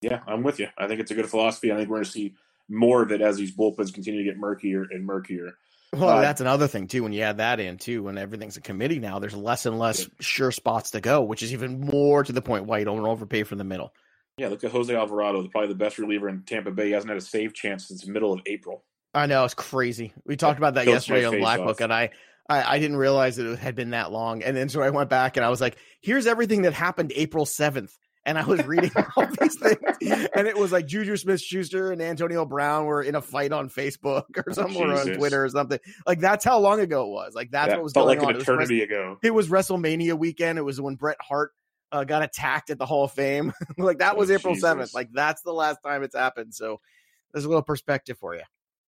Yeah, 0.00 0.20
I'm 0.26 0.42
with 0.42 0.58
you. 0.58 0.68
I 0.78 0.86
think 0.86 1.00
it's 1.00 1.10
a 1.10 1.14
good 1.14 1.28
philosophy. 1.28 1.72
I 1.72 1.76
think 1.76 1.88
we're 1.88 1.96
going 1.96 2.04
to 2.04 2.10
see 2.10 2.34
more 2.68 3.02
of 3.02 3.12
it 3.12 3.20
as 3.20 3.36
these 3.36 3.54
bullpens 3.54 3.92
continue 3.92 4.24
to 4.24 4.30
get 4.30 4.38
murkier 4.38 4.86
and 4.90 5.04
murkier. 5.04 5.52
Well, 5.92 6.08
uh, 6.08 6.20
that's 6.20 6.40
another 6.40 6.68
thing 6.68 6.86
too. 6.86 7.02
When 7.02 7.12
you 7.12 7.22
add 7.22 7.38
that 7.38 7.58
in 7.58 7.76
too, 7.76 8.04
when 8.04 8.16
everything's 8.16 8.56
a 8.56 8.60
committee 8.60 9.00
now, 9.00 9.18
there's 9.18 9.36
less 9.36 9.66
and 9.66 9.78
less 9.78 10.08
sure 10.20 10.52
spots 10.52 10.92
to 10.92 11.00
go, 11.00 11.22
which 11.22 11.42
is 11.42 11.52
even 11.52 11.80
more 11.80 12.22
to 12.22 12.32
the 12.32 12.42
point 12.42 12.66
why 12.66 12.78
you 12.78 12.84
don't 12.84 13.04
overpay 13.04 13.42
for 13.42 13.56
the 13.56 13.64
middle. 13.64 13.92
Yeah, 14.40 14.48
look 14.48 14.64
at 14.64 14.70
Jose 14.70 14.94
Alvarado, 14.94 15.46
probably 15.48 15.68
the 15.68 15.74
best 15.74 15.98
reliever 15.98 16.26
in 16.26 16.44
Tampa 16.44 16.70
Bay. 16.70 16.86
He 16.86 16.92
hasn't 16.92 17.10
had 17.10 17.18
a 17.18 17.20
save 17.20 17.52
chance 17.52 17.88
since 17.88 18.06
the 18.06 18.10
middle 18.10 18.32
of 18.32 18.40
April. 18.46 18.84
I 19.12 19.26
know 19.26 19.44
it's 19.44 19.52
crazy. 19.52 20.14
We 20.24 20.36
talked 20.36 20.56
about 20.56 20.74
that 20.74 20.86
yesterday 20.86 21.26
on 21.26 21.38
Black 21.38 21.58
Book, 21.58 21.82
and 21.82 21.92
I, 21.92 22.08
I, 22.48 22.76
I 22.76 22.78
didn't 22.78 22.96
realize 22.96 23.36
that 23.36 23.44
it 23.44 23.58
had 23.58 23.74
been 23.74 23.90
that 23.90 24.10
long. 24.10 24.42
And 24.42 24.56
then 24.56 24.70
so 24.70 24.80
I 24.80 24.88
went 24.88 25.10
back 25.10 25.36
and 25.36 25.44
I 25.44 25.50
was 25.50 25.60
like, 25.60 25.76
"Here's 26.00 26.26
everything 26.26 26.62
that 26.62 26.72
happened 26.72 27.12
April 27.14 27.44
seventh 27.44 27.94
and 28.24 28.38
I 28.38 28.44
was 28.44 28.64
reading 28.66 28.90
all 29.16 29.26
these 29.40 29.56
things, 29.56 30.28
and 30.34 30.46
it 30.46 30.56
was 30.56 30.72
like 30.72 30.86
Juju 30.86 31.16
Smith 31.16 31.40
Schuster 31.40 31.92
and 31.92 32.00
Antonio 32.00 32.44
Brown 32.44 32.86
were 32.86 33.02
in 33.02 33.14
a 33.14 33.22
fight 33.22 33.52
on 33.52 33.68
Facebook 33.68 34.24
or 34.36 34.44
oh, 34.48 34.52
somewhere 34.52 34.92
oh, 34.92 35.00
on 35.00 35.06
Twitter 35.16 35.44
or 35.44 35.48
something. 35.48 35.78
Like 36.06 36.20
that's 36.20 36.44
how 36.44 36.58
long 36.58 36.80
ago 36.80 37.04
it 37.04 37.10
was. 37.10 37.34
Like 37.34 37.50
that's 37.50 37.70
that 37.70 37.78
what 37.78 37.84
was 37.84 37.92
felt 37.92 38.06
going 38.06 38.18
like 38.18 38.28
on. 38.28 38.34
an 38.36 38.40
eternity 38.40 38.82
it 38.82 38.88
was, 38.88 38.96
ago. 38.96 39.18
It 39.22 39.34
was 39.34 39.48
WrestleMania 39.48 40.18
weekend. 40.18 40.58
It 40.58 40.62
was 40.62 40.80
when 40.80 40.96
Bret 40.96 41.18
Hart 41.20 41.52
uh, 41.92 42.04
got 42.04 42.22
attacked 42.22 42.70
at 42.70 42.78
the 42.78 42.86
Hall 42.86 43.04
of 43.04 43.12
Fame. 43.12 43.52
like 43.78 43.98
that 43.98 44.16
was 44.16 44.30
oh, 44.30 44.34
April 44.34 44.54
seventh. 44.54 44.94
Like 44.94 45.10
that's 45.12 45.42
the 45.42 45.52
last 45.52 45.78
time 45.84 46.02
it's 46.02 46.16
happened. 46.16 46.54
So 46.54 46.80
there's 47.32 47.44
a 47.44 47.48
little 47.48 47.62
perspective 47.62 48.18
for 48.18 48.34
you. 48.34 48.42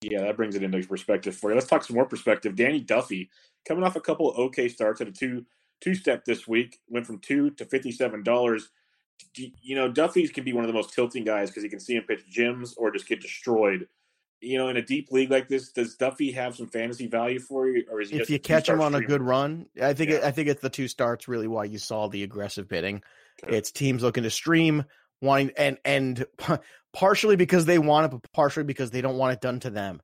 Yeah, 0.02 0.22
that 0.22 0.36
brings 0.36 0.54
it 0.54 0.62
into 0.62 0.86
perspective 0.86 1.36
for 1.36 1.50
you. 1.50 1.54
Let's 1.56 1.66
talk 1.66 1.84
some 1.84 1.96
more 1.96 2.06
perspective. 2.06 2.56
Danny 2.56 2.80
Duffy 2.80 3.30
coming 3.66 3.84
off 3.84 3.96
a 3.96 4.00
couple 4.00 4.30
of 4.30 4.38
okay 4.38 4.68
starts 4.68 5.00
at 5.00 5.08
a 5.08 5.12
two 5.12 5.44
two 5.80 5.94
step 5.94 6.24
this 6.24 6.48
week, 6.48 6.80
went 6.88 7.06
from 7.06 7.18
two 7.18 7.50
to 7.50 7.64
fifty 7.64 7.92
seven 7.92 8.22
dollars 8.22 8.70
you 9.36 9.76
know, 9.76 9.90
Duffy's 9.90 10.30
can 10.30 10.44
be 10.44 10.52
one 10.52 10.64
of 10.64 10.68
the 10.68 10.74
most 10.74 10.92
tilting 10.92 11.24
guys 11.24 11.50
because 11.50 11.62
he 11.62 11.68
can 11.68 11.80
see 11.80 11.94
him 11.94 12.04
pitch 12.04 12.24
gyms 12.30 12.74
or 12.76 12.90
just 12.90 13.08
get 13.08 13.20
destroyed. 13.20 13.86
You 14.40 14.58
know, 14.58 14.68
in 14.68 14.76
a 14.76 14.82
deep 14.82 15.12
league 15.12 15.30
like 15.30 15.48
this, 15.48 15.70
does 15.70 15.96
Duffy 15.96 16.32
have 16.32 16.56
some 16.56 16.66
fantasy 16.66 17.06
value 17.06 17.40
for 17.40 17.68
you, 17.68 17.84
or 17.90 18.00
is 18.00 18.10
he 18.10 18.18
if 18.18 18.30
you 18.30 18.38
catch 18.38 18.68
him 18.68 18.80
on 18.80 18.92
streamer? 18.92 19.04
a 19.04 19.08
good 19.08 19.22
run? 19.22 19.66
I 19.80 19.92
think 19.92 20.10
yeah. 20.10 20.16
it, 20.16 20.24
I 20.24 20.30
think 20.30 20.48
it's 20.48 20.62
the 20.62 20.70
two 20.70 20.88
starts 20.88 21.28
really 21.28 21.46
why 21.46 21.64
you 21.64 21.78
saw 21.78 22.08
the 22.08 22.22
aggressive 22.22 22.68
bidding. 22.68 23.02
Okay. 23.44 23.56
It's 23.56 23.70
teams 23.70 24.02
looking 24.02 24.22
to 24.22 24.30
stream, 24.30 24.84
wanting 25.20 25.52
and 25.56 25.78
and 25.84 26.24
partially 26.92 27.36
because 27.36 27.66
they 27.66 27.78
want 27.78 28.06
it, 28.06 28.10
but 28.10 28.32
partially 28.32 28.64
because 28.64 28.90
they 28.90 29.02
don't 29.02 29.18
want 29.18 29.34
it 29.34 29.40
done 29.40 29.60
to 29.60 29.70
them. 29.70 30.00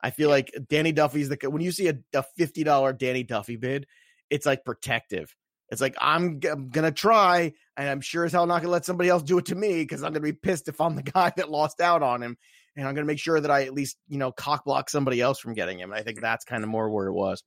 I 0.00 0.10
feel 0.10 0.28
like 0.28 0.52
Danny 0.68 0.92
Duffy's 0.92 1.28
the 1.28 1.38
when 1.48 1.62
you 1.62 1.72
see 1.72 1.88
a, 1.88 1.98
a 2.14 2.24
fifty 2.36 2.64
dollar 2.64 2.92
Danny 2.92 3.22
Duffy 3.22 3.56
bid, 3.56 3.86
it's 4.30 4.46
like 4.46 4.64
protective. 4.64 5.34
It's 5.68 5.80
like 5.80 5.96
I'm, 6.00 6.40
g- 6.40 6.48
I'm 6.48 6.68
gonna 6.68 6.92
try, 6.92 7.52
and 7.76 7.88
I'm 7.88 8.00
sure 8.00 8.24
as 8.24 8.32
hell 8.32 8.46
not 8.46 8.62
gonna 8.62 8.72
let 8.72 8.84
somebody 8.84 9.08
else 9.08 9.22
do 9.22 9.38
it 9.38 9.46
to 9.46 9.54
me 9.54 9.82
because 9.82 10.02
I'm 10.02 10.12
gonna 10.12 10.20
be 10.20 10.32
pissed 10.32 10.68
if 10.68 10.80
I'm 10.80 10.96
the 10.96 11.02
guy 11.14 11.32
that 11.36 11.50
lost 11.50 11.80
out 11.80 12.02
on 12.02 12.22
him, 12.22 12.36
and 12.76 12.86
I'm 12.86 12.94
gonna 12.94 13.06
make 13.06 13.18
sure 13.18 13.40
that 13.40 13.50
I 13.50 13.64
at 13.64 13.74
least 13.74 13.96
you 14.08 14.18
know 14.18 14.32
cock 14.32 14.64
block 14.64 14.90
somebody 14.90 15.20
else 15.20 15.38
from 15.38 15.54
getting 15.54 15.78
him. 15.78 15.90
And 15.90 15.98
I 15.98 16.02
think 16.02 16.20
that's 16.20 16.44
kind 16.44 16.62
of 16.62 16.70
more 16.70 16.90
where 16.90 17.06
it 17.06 17.14
was. 17.14 17.42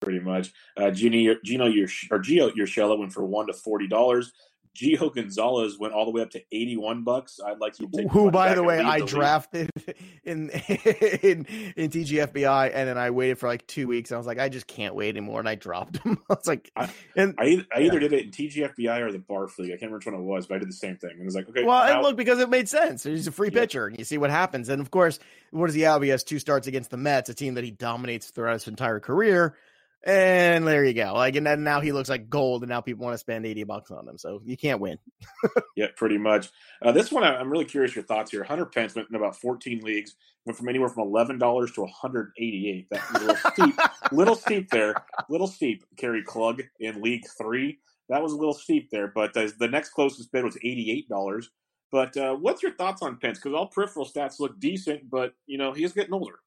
Pretty 0.00 0.20
much, 0.20 0.52
uh, 0.76 0.90
Gino, 0.90 1.36
Gino, 1.44 1.66
your 1.66 1.88
or 2.10 2.18
Gio, 2.18 2.50
Urshela 2.50 2.98
went 2.98 3.12
for 3.12 3.24
one 3.24 3.46
to 3.46 3.52
forty 3.52 3.86
dollars. 3.86 4.32
Gio 4.74 5.14
Gonzalez 5.14 5.78
went 5.78 5.92
all 5.92 6.06
the 6.06 6.10
way 6.10 6.22
up 6.22 6.30
to 6.30 6.42
eighty-one 6.50 7.04
bucks. 7.04 7.38
I'd 7.44 7.58
like 7.58 7.74
to 7.74 7.86
take 7.88 8.10
who, 8.10 8.30
by 8.30 8.54
the 8.54 8.62
way, 8.62 8.80
I 8.80 9.00
the 9.00 9.06
drafted 9.06 9.70
in, 10.24 10.48
in 10.50 11.46
in 11.76 11.90
TGFBI, 11.90 12.70
and 12.74 12.88
then 12.88 12.96
I 12.96 13.10
waited 13.10 13.38
for 13.38 13.48
like 13.48 13.66
two 13.66 13.86
weeks. 13.86 14.12
I 14.12 14.16
was 14.16 14.26
like, 14.26 14.38
I 14.38 14.48
just 14.48 14.66
can't 14.66 14.94
wait 14.94 15.10
anymore, 15.10 15.40
and 15.40 15.48
I 15.48 15.56
dropped 15.56 15.98
him. 15.98 16.18
I 16.30 16.34
was 16.34 16.46
like, 16.46 16.70
I, 16.74 16.90
and 17.14 17.34
I, 17.38 17.64
I 17.74 17.82
either 17.82 17.94
yeah. 17.94 18.08
did 18.08 18.12
it 18.14 18.24
in 18.24 18.30
TGFBI 18.30 19.00
or 19.00 19.12
the 19.12 19.18
Barf 19.18 19.58
League. 19.58 19.68
I 19.68 19.72
can't 19.72 19.92
remember 19.92 19.96
which 19.98 20.06
one 20.06 20.14
it 20.14 20.22
was, 20.22 20.46
but 20.46 20.54
I 20.54 20.58
did 20.60 20.68
the 20.68 20.74
same 20.74 20.96
thing. 20.96 21.10
And 21.10 21.20
it 21.20 21.24
was 21.24 21.34
like, 21.34 21.48
okay, 21.50 21.64
well, 21.64 21.84
now- 21.84 21.94
and 21.94 22.02
look 22.02 22.16
because 22.16 22.38
it 22.38 22.48
made 22.48 22.68
sense. 22.68 23.02
He's 23.02 23.26
a 23.26 23.32
free 23.32 23.50
yeah. 23.52 23.60
pitcher, 23.60 23.86
and 23.86 23.98
you 23.98 24.04
see 24.04 24.16
what 24.16 24.30
happens. 24.30 24.70
And 24.70 24.80
of 24.80 24.90
course, 24.90 25.18
what 25.50 25.66
does 25.66 25.74
he 25.74 25.82
have? 25.82 26.00
He 26.00 26.08
has 26.08 26.24
two 26.24 26.38
starts 26.38 26.66
against 26.66 26.90
the 26.90 26.96
Mets, 26.96 27.28
a 27.28 27.34
team 27.34 27.54
that 27.54 27.64
he 27.64 27.70
dominates 27.70 28.30
throughout 28.30 28.54
his 28.54 28.68
entire 28.68 29.00
career. 29.00 29.54
And 30.04 30.66
there 30.66 30.84
you 30.84 30.94
go. 30.94 31.12
Like, 31.14 31.36
and 31.36 31.46
then 31.46 31.62
now 31.62 31.80
he 31.80 31.92
looks 31.92 32.08
like 32.08 32.28
gold, 32.28 32.62
and 32.62 32.70
now 32.70 32.80
people 32.80 33.04
want 33.04 33.14
to 33.14 33.18
spend 33.18 33.46
80 33.46 33.64
bucks 33.64 33.90
on 33.92 34.08
him. 34.08 34.18
So 34.18 34.42
you 34.44 34.56
can't 34.56 34.80
win. 34.80 34.98
yeah, 35.76 35.86
pretty 35.96 36.18
much. 36.18 36.50
Uh, 36.84 36.90
this 36.90 37.12
one, 37.12 37.22
I'm 37.22 37.50
really 37.50 37.64
curious 37.64 37.94
your 37.94 38.04
thoughts 38.04 38.32
here. 38.32 38.42
Hunter 38.42 38.66
Pence 38.66 38.96
went 38.96 39.08
in 39.10 39.14
about 39.14 39.36
14 39.36 39.80
leagues, 39.82 40.16
went 40.44 40.58
from 40.58 40.68
anywhere 40.68 40.88
from 40.88 41.08
$11 41.08 41.38
to 41.74 41.80
188 41.82 42.88
That 42.90 43.12
was 43.12 43.22
a 43.22 43.26
little 43.26 43.52
steep, 43.52 43.80
little 44.10 44.34
steep 44.34 44.70
there. 44.70 44.94
Little 45.28 45.46
steep. 45.46 45.84
Kerry 45.96 46.24
Klug 46.24 46.62
in 46.80 47.00
League 47.00 47.24
Three. 47.38 47.78
That 48.08 48.22
was 48.22 48.32
a 48.32 48.36
little 48.36 48.54
steep 48.54 48.90
there, 48.90 49.06
but 49.06 49.36
uh, 49.36 49.48
the 49.58 49.68
next 49.68 49.90
closest 49.90 50.32
bid 50.32 50.44
was 50.44 50.56
$88. 50.56 51.46
But 51.92 52.16
uh, 52.16 52.34
what's 52.34 52.62
your 52.62 52.74
thoughts 52.74 53.02
on 53.02 53.18
Pence? 53.18 53.38
Because 53.38 53.54
all 53.54 53.68
peripheral 53.68 54.06
stats 54.06 54.40
look 54.40 54.58
decent, 54.58 55.08
but 55.08 55.34
you 55.46 55.58
know 55.58 55.72
he's 55.72 55.92
getting 55.92 56.12
older. 56.12 56.40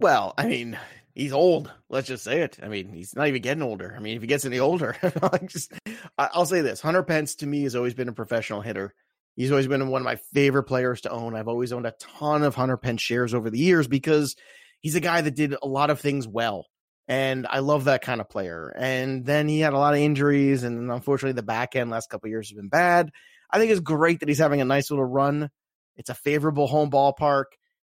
Well, 0.00 0.34
I 0.38 0.46
mean, 0.46 0.78
he's 1.14 1.32
old. 1.32 1.70
Let's 1.88 2.08
just 2.08 2.24
say 2.24 2.40
it. 2.40 2.58
I 2.62 2.68
mean, 2.68 2.92
he's 2.92 3.14
not 3.14 3.28
even 3.28 3.42
getting 3.42 3.62
older. 3.62 3.94
I 3.96 4.00
mean, 4.00 4.16
if 4.16 4.22
he 4.22 4.28
gets 4.28 4.44
any 4.44 4.58
older, 4.58 4.96
just, 5.46 5.72
I'll 6.18 6.46
say 6.46 6.60
this: 6.60 6.80
Hunter 6.80 7.02
Pence 7.02 7.36
to 7.36 7.46
me 7.46 7.62
has 7.62 7.76
always 7.76 7.94
been 7.94 8.08
a 8.08 8.12
professional 8.12 8.60
hitter. 8.60 8.94
He's 9.36 9.50
always 9.50 9.66
been 9.66 9.88
one 9.88 10.02
of 10.02 10.04
my 10.04 10.16
favorite 10.34 10.64
players 10.64 11.02
to 11.02 11.10
own. 11.10 11.34
I've 11.34 11.48
always 11.48 11.72
owned 11.72 11.86
a 11.86 11.94
ton 11.98 12.42
of 12.42 12.54
Hunter 12.54 12.76
Pence 12.76 13.00
shares 13.00 13.32
over 13.32 13.48
the 13.48 13.58
years 13.58 13.88
because 13.88 14.36
he's 14.80 14.94
a 14.94 15.00
guy 15.00 15.22
that 15.22 15.34
did 15.34 15.54
a 15.62 15.66
lot 15.66 15.90
of 15.90 16.00
things 16.00 16.28
well. 16.28 16.66
And 17.08 17.46
I 17.48 17.60
love 17.60 17.84
that 17.84 18.02
kind 18.02 18.20
of 18.20 18.28
player. 18.28 18.72
And 18.76 19.24
then 19.24 19.48
he 19.48 19.60
had 19.60 19.72
a 19.72 19.78
lot 19.78 19.94
of 19.94 20.00
injuries, 20.00 20.62
and 20.62 20.90
unfortunately, 20.90 21.32
the 21.32 21.42
back 21.42 21.74
end 21.74 21.90
last 21.90 22.10
couple 22.10 22.28
years 22.28 22.50
has 22.50 22.56
been 22.56 22.68
bad. 22.68 23.10
I 23.50 23.58
think 23.58 23.70
it's 23.70 23.80
great 23.80 24.20
that 24.20 24.28
he's 24.28 24.38
having 24.38 24.60
a 24.60 24.66
nice 24.66 24.90
little 24.90 25.04
run. 25.04 25.50
It's 25.96 26.10
a 26.10 26.14
favorable 26.14 26.66
home 26.66 26.90
ballpark. 26.90 27.44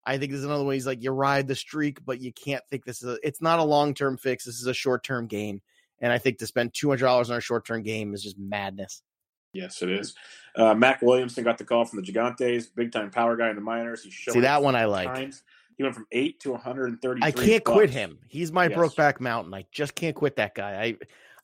I 0.05 0.18
think 0.18 0.32
there's 0.32 0.44
another 0.44 0.64
way 0.64 0.74
He's 0.74 0.86
like 0.86 1.03
you 1.03 1.12
ride 1.12 1.46
the 1.46 1.55
streak, 1.55 2.05
but 2.05 2.20
you 2.20 2.32
can't 2.32 2.62
think 2.70 2.84
this 2.84 3.03
is. 3.03 3.09
A, 3.09 3.18
it's 3.22 3.40
not 3.40 3.59
a 3.59 3.64
long 3.64 3.94
term 3.94 4.16
fix. 4.16 4.44
This 4.44 4.61
is 4.61 4.66
a 4.66 4.74
short 4.74 5.05
term 5.05 5.26
gain, 5.26 5.61
and 6.00 6.12
I 6.12 6.18
think 6.18 6.38
to 6.38 6.46
spend 6.46 6.74
two 6.74 6.88
hundred 6.88 7.07
dollars 7.07 7.30
on 7.30 7.36
a 7.36 7.40
short 7.40 7.66
term 7.66 7.82
game 7.82 8.14
is 8.14 8.22
just 8.22 8.38
madness. 8.38 9.03
Yes, 9.53 9.82
it 9.82 9.90
is. 9.90 10.14
Uh, 10.57 10.74
Mac 10.74 11.03
Williamson 11.03 11.44
got 11.44 11.59
the 11.59 11.64
call 11.64 11.84
from 11.84 12.00
the 12.00 12.11
Gigantes, 12.11 12.66
big 12.74 12.90
time 12.90 13.11
power 13.11 13.36
guy 13.36 13.50
in 13.50 13.57
the 13.57 13.62
minors. 13.62 14.03
He's 14.03 14.14
See 14.14 14.40
that 14.40 14.62
one 14.62 14.74
I 14.74 14.86
like. 14.86 15.09
Times. 15.09 15.42
He 15.76 15.82
went 15.82 15.94
from 15.94 16.07
eight 16.12 16.40
to 16.40 16.53
130. 16.53 17.22
I 17.22 17.30
can't 17.30 17.64
bucks. 17.64 17.74
quit 17.74 17.90
him. 17.90 18.18
He's 18.28 18.53
my 18.53 18.66
yes. 18.66 18.78
Brokeback 18.78 19.20
Mountain. 19.20 19.55
I 19.55 19.64
just 19.72 19.94
can't 19.94 20.14
quit 20.14 20.36
that 20.36 20.55
guy. 20.55 20.82
I, 20.82 20.96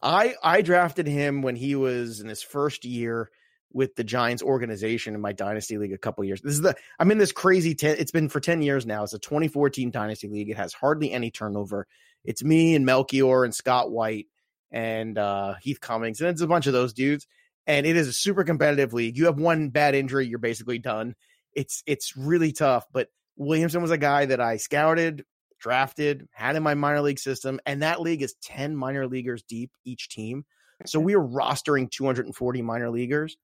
I, 0.03 0.35
I 0.43 0.63
drafted 0.63 1.07
him 1.07 1.43
when 1.43 1.57
he 1.57 1.75
was 1.75 2.21
in 2.21 2.29
his 2.29 2.43
first 2.43 2.85
year 2.85 3.31
with 3.73 3.95
the 3.97 4.05
Giants 4.05 4.43
organization 4.43 5.15
in 5.15 5.21
my 5.21 5.33
dynasty 5.33 5.79
league 5.79 5.93
a 5.93 5.99
couple 5.99 6.25
years. 6.25 6.41
This 6.41 6.55
is 6.55 6.63
the 6.63 6.75
I'm 6.99 7.11
in 7.11 7.19
this 7.19 7.33
crazy. 7.33 7.75
Ten, 7.75 7.97
it's 7.99 8.11
been 8.11 8.29
for 8.29 8.41
ten 8.41 8.63
years 8.63 8.87
now. 8.87 9.05
It's 9.05 9.13
a 9.13 9.19
2014 9.19 9.91
dynasty 9.91 10.29
league. 10.29 10.51
It 10.51 10.57
has 10.57 10.73
hardly 10.73 11.13
any 11.13 11.31
turnover. 11.31 11.87
It's 12.25 12.43
me 12.43 12.75
and 12.75 12.87
Melchior 12.87 13.45
and 13.45 13.55
Scott 13.55 13.91
White 13.91 14.27
and 14.71 15.19
uh, 15.19 15.55
Heath 15.61 15.81
Cummings, 15.81 16.21
and 16.21 16.31
it's 16.31 16.41
a 16.41 16.47
bunch 16.47 16.67
of 16.67 16.73
those 16.73 16.93
dudes. 16.93 17.27
And 17.67 17.85
it 17.87 17.97
is 17.97 18.09
a 18.09 18.13
super 18.13 18.45
competitive 18.45 18.95
league. 18.95 19.19
You 19.19 19.27
have 19.27 19.39
one 19.39 19.69
bad 19.69 19.95
injury, 19.95 20.27
you're 20.27 20.39
basically 20.39 20.79
done. 20.79 21.15
It's 21.53 21.83
it's 21.87 22.17
really 22.17 22.53
tough. 22.53 22.87
But 22.93 23.09
Williamson 23.37 23.83
was 23.83 23.91
a 23.91 23.99
guy 23.99 24.27
that 24.27 24.41
I 24.41 24.57
scouted, 24.57 25.25
drafted, 25.61 26.27
had 26.33 26.57
in 26.57 26.63
my 26.63 26.75
minor 26.75 27.03
league 27.03 27.19
system, 27.19 27.61
and 27.67 27.83
that 27.83 28.01
league 28.01 28.23
is 28.23 28.35
10 28.43 28.75
minor 28.75 29.07
leaguers 29.07 29.43
deep 29.43 29.71
each 29.85 30.09
team. 30.09 30.45
So 30.87 31.01
we 31.01 31.15
are 31.15 31.21
rostering 31.21 31.91
240 31.91 32.63
minor 32.63 32.91
leaguers 32.91 33.37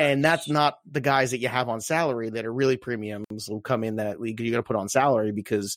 and 0.00 0.24
that's 0.24 0.48
not 0.48 0.78
the 0.90 1.02
guys 1.02 1.32
that 1.32 1.40
you 1.40 1.48
have 1.48 1.68
on 1.68 1.82
salary 1.82 2.30
that 2.30 2.46
are 2.46 2.52
really 2.52 2.78
premiums 2.78 3.50
will 3.50 3.60
come 3.60 3.84
in 3.84 3.96
that 3.96 4.18
league. 4.18 4.40
You're 4.40 4.50
going 4.50 4.62
to 4.62 4.66
put 4.66 4.76
on 4.76 4.88
salary 4.88 5.30
because 5.30 5.76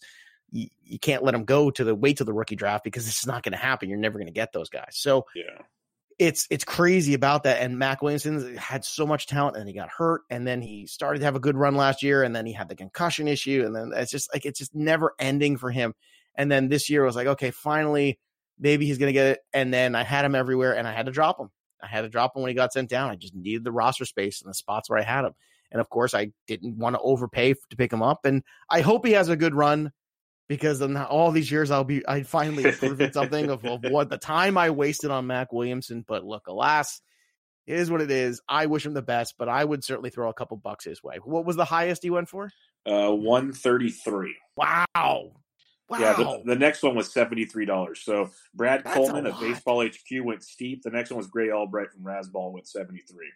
you, 0.50 0.68
you 0.82 0.98
can't 0.98 1.24
let 1.24 1.34
them 1.34 1.44
go 1.44 1.70
to 1.72 1.84
the 1.84 1.94
wait 1.94 2.18
to 2.18 2.24
the 2.24 2.32
rookie 2.32 2.56
draft 2.56 2.86
because 2.86 3.06
it's 3.06 3.28
not 3.28 3.44
going 3.44 3.52
to 3.52 3.58
happen. 3.58 3.90
You're 3.90 4.00
never 4.00 4.18
going 4.18 4.28
to 4.28 4.34
get 4.34 4.54
those 4.54 4.70
guys. 4.70 4.92
So 4.94 5.26
yeah, 5.36 5.64
it's 6.20 6.48
it's 6.50 6.64
crazy 6.64 7.16
about 7.16 7.44
that. 7.44 7.62
And 7.62 7.78
Mac 7.78 8.02
Williamson 8.02 8.56
had 8.56 8.86
so 8.86 9.06
much 9.06 9.28
talent, 9.28 9.58
and 9.58 9.68
he 9.68 9.74
got 9.74 9.90
hurt, 9.90 10.22
and 10.30 10.48
then 10.48 10.62
he 10.62 10.88
started 10.88 11.20
to 11.20 11.26
have 11.26 11.36
a 11.36 11.42
good 11.42 11.58
run 11.58 11.76
last 11.76 12.02
year, 12.02 12.24
and 12.24 12.34
then 12.34 12.46
he 12.46 12.54
had 12.54 12.70
the 12.70 12.76
concussion 12.76 13.28
issue, 13.28 13.64
and 13.66 13.76
then 13.76 13.92
it's 13.94 14.12
just 14.12 14.34
like 14.34 14.46
it's 14.46 14.60
just 14.60 14.74
never 14.74 15.14
ending 15.20 15.58
for 15.58 15.70
him. 15.70 15.94
And 16.36 16.50
then 16.50 16.70
this 16.70 16.90
year 16.90 17.04
I 17.04 17.06
was 17.06 17.18
like, 17.18 17.28
okay, 17.28 17.52
finally, 17.52 18.20
maybe 18.58 18.86
he's 18.86 19.00
going 19.00 19.10
to 19.10 19.14
get 19.14 19.28
it. 19.28 19.40
And 19.52 19.74
then 19.74 19.96
I 19.96 20.04
had 20.04 20.24
him 20.24 20.34
everywhere, 20.34 20.78
and 20.78 20.88
I 20.88 20.94
had 20.94 21.08
to 21.08 21.12
drop 21.12 21.42
him. 21.42 21.50
I 21.84 21.88
had 21.88 22.02
to 22.02 22.10
drop 22.10 22.36
him 22.36 22.42
when 22.42 22.50
he 22.50 22.56
got 22.56 22.74
sent 22.74 22.90
down. 22.90 23.10
I 23.10 23.16
just 23.16 23.36
needed 23.36 23.64
the 23.64 23.72
roster 23.72 24.06
space 24.06 24.42
in 24.42 24.48
the 24.48 24.54
spots 24.54 24.90
where 24.90 25.00
I 25.00 25.04
had 25.04 25.26
him. 25.26 25.34
And 25.72 25.82
of 25.82 25.90
course, 25.90 26.14
I 26.14 26.32
didn't 26.48 26.78
want 26.78 26.96
to 26.96 27.02
overpay 27.02 27.54
to 27.54 27.76
pick 27.76 27.92
him 27.92 28.02
up. 28.02 28.26
And 28.26 28.44
I 28.70 28.82
hope 28.82 29.06
he 29.06 29.14
has 29.14 29.30
a 29.30 29.36
good 29.36 29.56
run 29.56 29.92
because 30.48 30.82
in 30.82 30.96
all 30.96 31.32
these 31.32 31.52
years 31.52 31.72
I'll 31.72 31.84
be 31.84 32.08
I 32.08 32.24
finally 32.24 32.72
proven 32.72 33.12
something 33.12 33.50
of, 33.50 33.66
of, 33.66 33.84
what 33.84 34.10
the 34.10 34.18
time 34.18 34.58
I 34.58 34.70
wasted 34.70 35.12
on 35.12 35.28
Mac 35.28 35.52
Williamson. 35.52 36.06
But 36.08 36.24
look, 36.24 36.48
alas, 36.48 37.02
it 37.66 37.80
is 37.80 37.90
what 37.90 38.02
it 38.02 38.12
is. 38.12 38.42
I 38.48 38.68
wish 38.68 38.86
him 38.86 38.94
the 38.94 39.02
best, 39.02 39.36
but 39.38 39.50
I 39.50 39.64
would 39.64 39.84
certainly 39.84 40.10
throw 40.10 40.30
a 40.30 40.34
couple 40.34 40.58
bucks 40.58 40.86
his 40.86 41.02
way. 41.04 41.18
What 41.24 41.46
was 41.46 41.56
the 41.56 41.66
highest 41.66 42.04
he 42.04 42.10
went 42.10 42.30
for? 42.30 42.52
Uh, 42.86 43.12
one 43.12 43.54
thirty 43.54 43.90
three. 43.90 44.36
Wow, 44.58 45.32
Wow. 45.94 46.00
Yeah, 46.00 46.14
the, 46.14 46.42
the, 46.44 46.56
next 46.56 46.82
one 46.82 46.96
was 46.96 47.12
seventy 47.12 47.46
three 47.46 47.66
dollars. 47.66 48.02
So 48.02 48.32
Brad 48.56 48.84
That's 48.84 48.96
Coleman 48.96 49.28
of 49.28 49.40
Baseball 49.40 49.86
HQ 49.86 50.24
went 50.24 50.42
steep. 50.42 50.82
The 50.82 50.90
next 50.90 51.12
one 51.12 51.18
was 51.18 51.28
Grey 51.28 51.52
Albright 51.52 51.92
from 51.92 52.02
Razzball 52.02 52.52
went 52.52 52.68
seventy 52.68 53.02
three. 53.02 53.30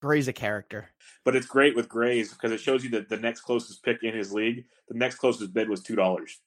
Grey's 0.00 0.28
a 0.28 0.32
character, 0.32 0.90
but 1.24 1.34
it's 1.34 1.46
great 1.46 1.74
with 1.74 1.88
Grey's 1.88 2.32
because 2.32 2.52
it 2.52 2.60
shows 2.60 2.84
you 2.84 2.90
that 2.90 3.08
the 3.08 3.16
next 3.16 3.40
closest 3.40 3.82
pick 3.82 4.04
in 4.04 4.14
his 4.14 4.32
league, 4.32 4.64
the 4.88 4.96
next 4.96 5.16
closest 5.16 5.52
bid 5.52 5.68
was 5.68 5.82
two 5.82 5.96
dollars. 5.96 6.40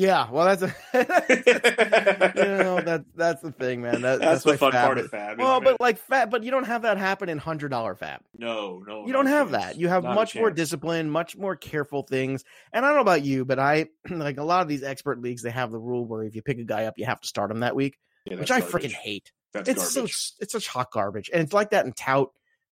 Yeah, 0.00 0.30
well, 0.30 0.46
that's 0.46 0.62
a 0.62 0.74
you 2.34 2.44
know 2.64 2.80
that 2.86 3.04
that's 3.14 3.42
the 3.42 3.52
thing, 3.52 3.82
man. 3.82 4.00
That, 4.00 4.20
that's, 4.20 4.44
that's 4.44 4.44
the 4.44 4.56
fun 4.56 4.72
part 4.72 4.96
of 4.96 5.10
FAAB. 5.10 5.36
Well, 5.36 5.60
but 5.60 5.78
like 5.78 6.00
FAAB, 6.08 6.30
but 6.30 6.42
you 6.42 6.50
don't 6.50 6.64
have 6.64 6.82
that 6.82 6.96
happen 6.96 7.28
in 7.28 7.36
hundred 7.36 7.68
dollar 7.68 7.94
FAAB. 7.94 8.20
No, 8.38 8.82
no, 8.86 9.06
you 9.06 9.12
don't 9.12 9.26
have 9.26 9.50
that. 9.50 9.76
You 9.76 9.88
have 9.88 10.02
much 10.02 10.34
more 10.34 10.50
discipline, 10.50 11.10
much 11.10 11.36
more 11.36 11.54
careful 11.54 12.02
things. 12.02 12.44
And 12.72 12.82
I 12.82 12.88
don't 12.88 12.96
know 12.96 13.02
about 13.02 13.24
you, 13.24 13.44
but 13.44 13.58
I 13.58 13.88
like 14.10 14.38
a 14.38 14.42
lot 14.42 14.62
of 14.62 14.68
these 14.68 14.82
expert 14.82 15.20
leagues. 15.20 15.42
They 15.42 15.50
have 15.50 15.70
the 15.70 15.78
rule 15.78 16.06
where 16.06 16.22
if 16.22 16.34
you 16.34 16.40
pick 16.40 16.58
a 16.58 16.64
guy 16.64 16.86
up, 16.86 16.94
you 16.96 17.04
have 17.04 17.20
to 17.20 17.28
start 17.28 17.50
him 17.50 17.60
that 17.60 17.76
week, 17.76 17.98
yeah, 18.24 18.38
which 18.38 18.50
I 18.50 18.62
freaking 18.62 18.92
hate. 18.92 19.30
That's 19.52 19.68
it's 19.68 19.94
garbage. 19.94 20.16
so 20.16 20.34
it's 20.40 20.52
such 20.52 20.66
hot 20.66 20.90
garbage, 20.92 21.28
and 21.30 21.42
it's 21.42 21.52
like 21.52 21.70
that 21.70 21.84
in 21.84 21.92
tout 21.92 22.30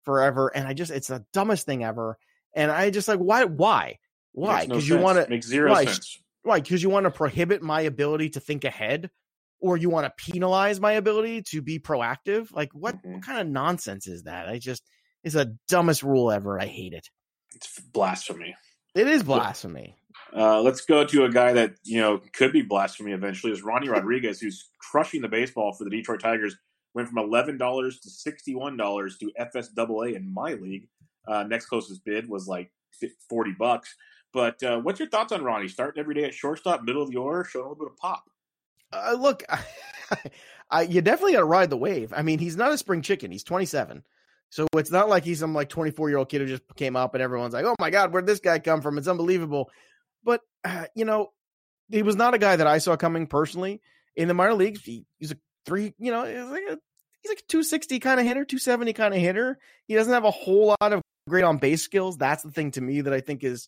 forever. 0.04 0.52
And 0.54 0.68
I 0.68 0.74
just 0.74 0.92
it's 0.92 1.08
the 1.08 1.24
dumbest 1.32 1.66
thing 1.66 1.86
ever. 1.86 2.18
And 2.54 2.70
I 2.70 2.90
just 2.90 3.08
like 3.08 3.20
why 3.20 3.46
why 3.46 4.00
why 4.34 4.66
because 4.66 4.90
no 4.90 4.98
you 4.98 5.02
want 5.02 5.24
to 5.24 5.30
make 5.30 5.44
zero 5.44 5.72
why? 5.72 5.86
sense 5.86 6.20
Right, 6.46 6.62
because 6.64 6.84
you 6.84 6.90
want 6.90 7.06
to 7.06 7.12
prohibit 7.12 7.62
my 7.62 7.82
ability 7.82 8.32
to 8.32 8.40
think 8.40 8.66
ahead, 8.66 9.10
or 9.62 9.78
you 9.78 9.90
want 9.90 10.06
to 10.06 10.32
penalize 10.32 10.80
my 10.80 10.94
ability 10.94 11.44
to 11.52 11.62
be 11.62 11.80
proactive. 11.80 12.52
Like, 12.52 12.70
what, 12.74 12.98
mm-hmm. 12.98 13.14
what 13.14 13.26
kind 13.26 13.40
of 13.40 13.48
nonsense 13.48 14.08
is 14.08 14.24
that? 14.24 14.50
I 14.50 14.60
just, 14.60 14.84
it's 15.24 15.36
the 15.36 15.58
dumbest 15.70 16.04
rule 16.04 16.32
ever. 16.32 16.60
I 16.60 16.66
hate 16.66 16.94
it. 16.94 17.10
It's 17.56 17.80
blasphemy. 17.80 18.56
It 18.96 19.08
is 19.08 19.24
blasphemy. 19.24 19.96
Uh, 20.36 20.62
let's 20.62 20.82
go 20.82 21.06
to 21.06 21.26
a 21.26 21.30
guy 21.30 21.54
that 21.54 21.76
you 21.84 22.00
know 22.00 22.20
could 22.34 22.52
be 22.52 22.62
blasphemy 22.62 23.12
eventually. 23.12 23.52
Is 23.52 23.64
Ronny 23.64 23.90
Rodriguez, 23.90 24.40
who's 24.40 24.70
crushing 24.80 25.22
the 25.22 25.28
baseball 25.28 25.74
for 25.74 25.84
the 25.84 25.90
Detroit 25.90 26.22
Tigers. 26.22 26.56
Went 26.94 27.08
from 27.08 27.20
eleven 27.20 27.58
dollars 27.58 28.00
to 28.02 28.10
sixty-one 28.10 28.78
dollars 28.78 29.18
to 29.18 29.32
FSAA 29.40 30.16
in 30.16 30.32
my 30.32 30.54
league. 30.54 30.88
Uh, 31.28 31.44
next 31.44 31.68
closest 31.68 32.04
bid 32.06 32.28
was 32.28 32.48
like 32.48 32.72
forty 33.30 33.52
bucks. 33.58 33.96
But 34.34 34.62
uh, 34.64 34.80
what's 34.80 35.00
your 35.00 35.10
thoughts 35.10 35.32
on 35.32 35.44
Ronny? 35.44 35.68
Starting 35.68 36.00
every 36.00 36.16
day 36.16 36.24
at 36.24 36.34
shortstop, 36.34 36.84
middle 36.84 37.04
of 37.04 37.12
the 37.12 37.18
order, 37.18 37.44
showing 37.44 37.66
a 37.66 37.70
little 37.70 37.86
bit 37.86 37.92
of 37.92 37.98
pop. 37.98 38.24
Uh, 38.92 39.16
look, 39.18 39.44
I, 40.72 40.82
you 40.82 41.02
definitely 41.02 41.34
got 41.34 41.40
to 41.40 41.46
ride 41.46 41.70
the 41.70 41.78
wave. 41.78 42.14
I 42.16 42.24
mean, 42.24 42.40
he's 42.40 42.58
not 42.58 42.72
a 42.72 42.78
spring 42.78 43.02
chicken. 43.02 43.32
He's 43.32 43.44
27. 43.44 44.04
So 44.50 44.68
it's 44.76 44.92
not 44.92 45.10
like 45.10 45.24
he's 45.24 45.40
some 45.40 45.54
like 45.54 45.70
24 45.70 46.10
year 46.10 46.18
old 46.18 46.30
kid 46.30 46.42
who 46.42 46.48
just 46.48 46.64
came 46.76 46.96
up 46.96 47.14
and 47.14 47.24
everyone's 47.24 47.54
like, 47.54 47.66
oh 47.66 47.76
my 47.80 47.90
God, 47.90 48.12
where'd 48.12 48.28
this 48.28 48.40
guy 48.40 48.60
come 48.60 48.82
from? 48.82 48.98
It's 48.98 49.08
unbelievable. 49.08 49.70
But, 50.24 50.42
uh, 50.64 50.86
you 50.96 51.06
know, 51.06 51.32
he 51.90 52.04
was 52.04 52.16
not 52.16 52.34
a 52.34 52.38
guy 52.38 52.56
that 52.56 52.68
I 52.68 52.78
saw 52.78 52.96
coming 52.96 53.28
personally 53.28 53.82
in 54.16 54.28
the 54.28 54.34
minor 54.34 54.54
leagues. 54.54 54.84
He, 54.84 55.06
he's 55.18 55.32
a 55.32 55.38
three, 55.66 55.94
you 55.98 56.12
know, 56.12 56.26
he's 56.26 56.52
like 56.52 56.64
a, 56.70 56.80
he's 57.22 57.30
like 57.30 57.40
a 57.40 57.48
260 57.50 58.00
kind 58.00 58.20
of 58.20 58.26
hitter, 58.26 58.46
270 58.46 58.94
kind 58.94 59.14
of 59.14 59.20
hitter. 59.20 59.58
He 59.88 59.96
doesn't 59.96 60.14
have 60.14 60.24
a 60.26 60.32
whole 60.32 60.76
lot 60.80 60.94
of 60.94 61.02
great 61.28 61.44
on 61.44 61.58
base 61.58 61.82
skills. 61.82 62.18
That's 62.18 62.44
the 62.44 62.52
thing 62.52 62.72
to 62.72 62.82
me 62.82 63.02
that 63.02 63.14
I 63.14 63.22
think 63.22 63.44
is 63.44 63.68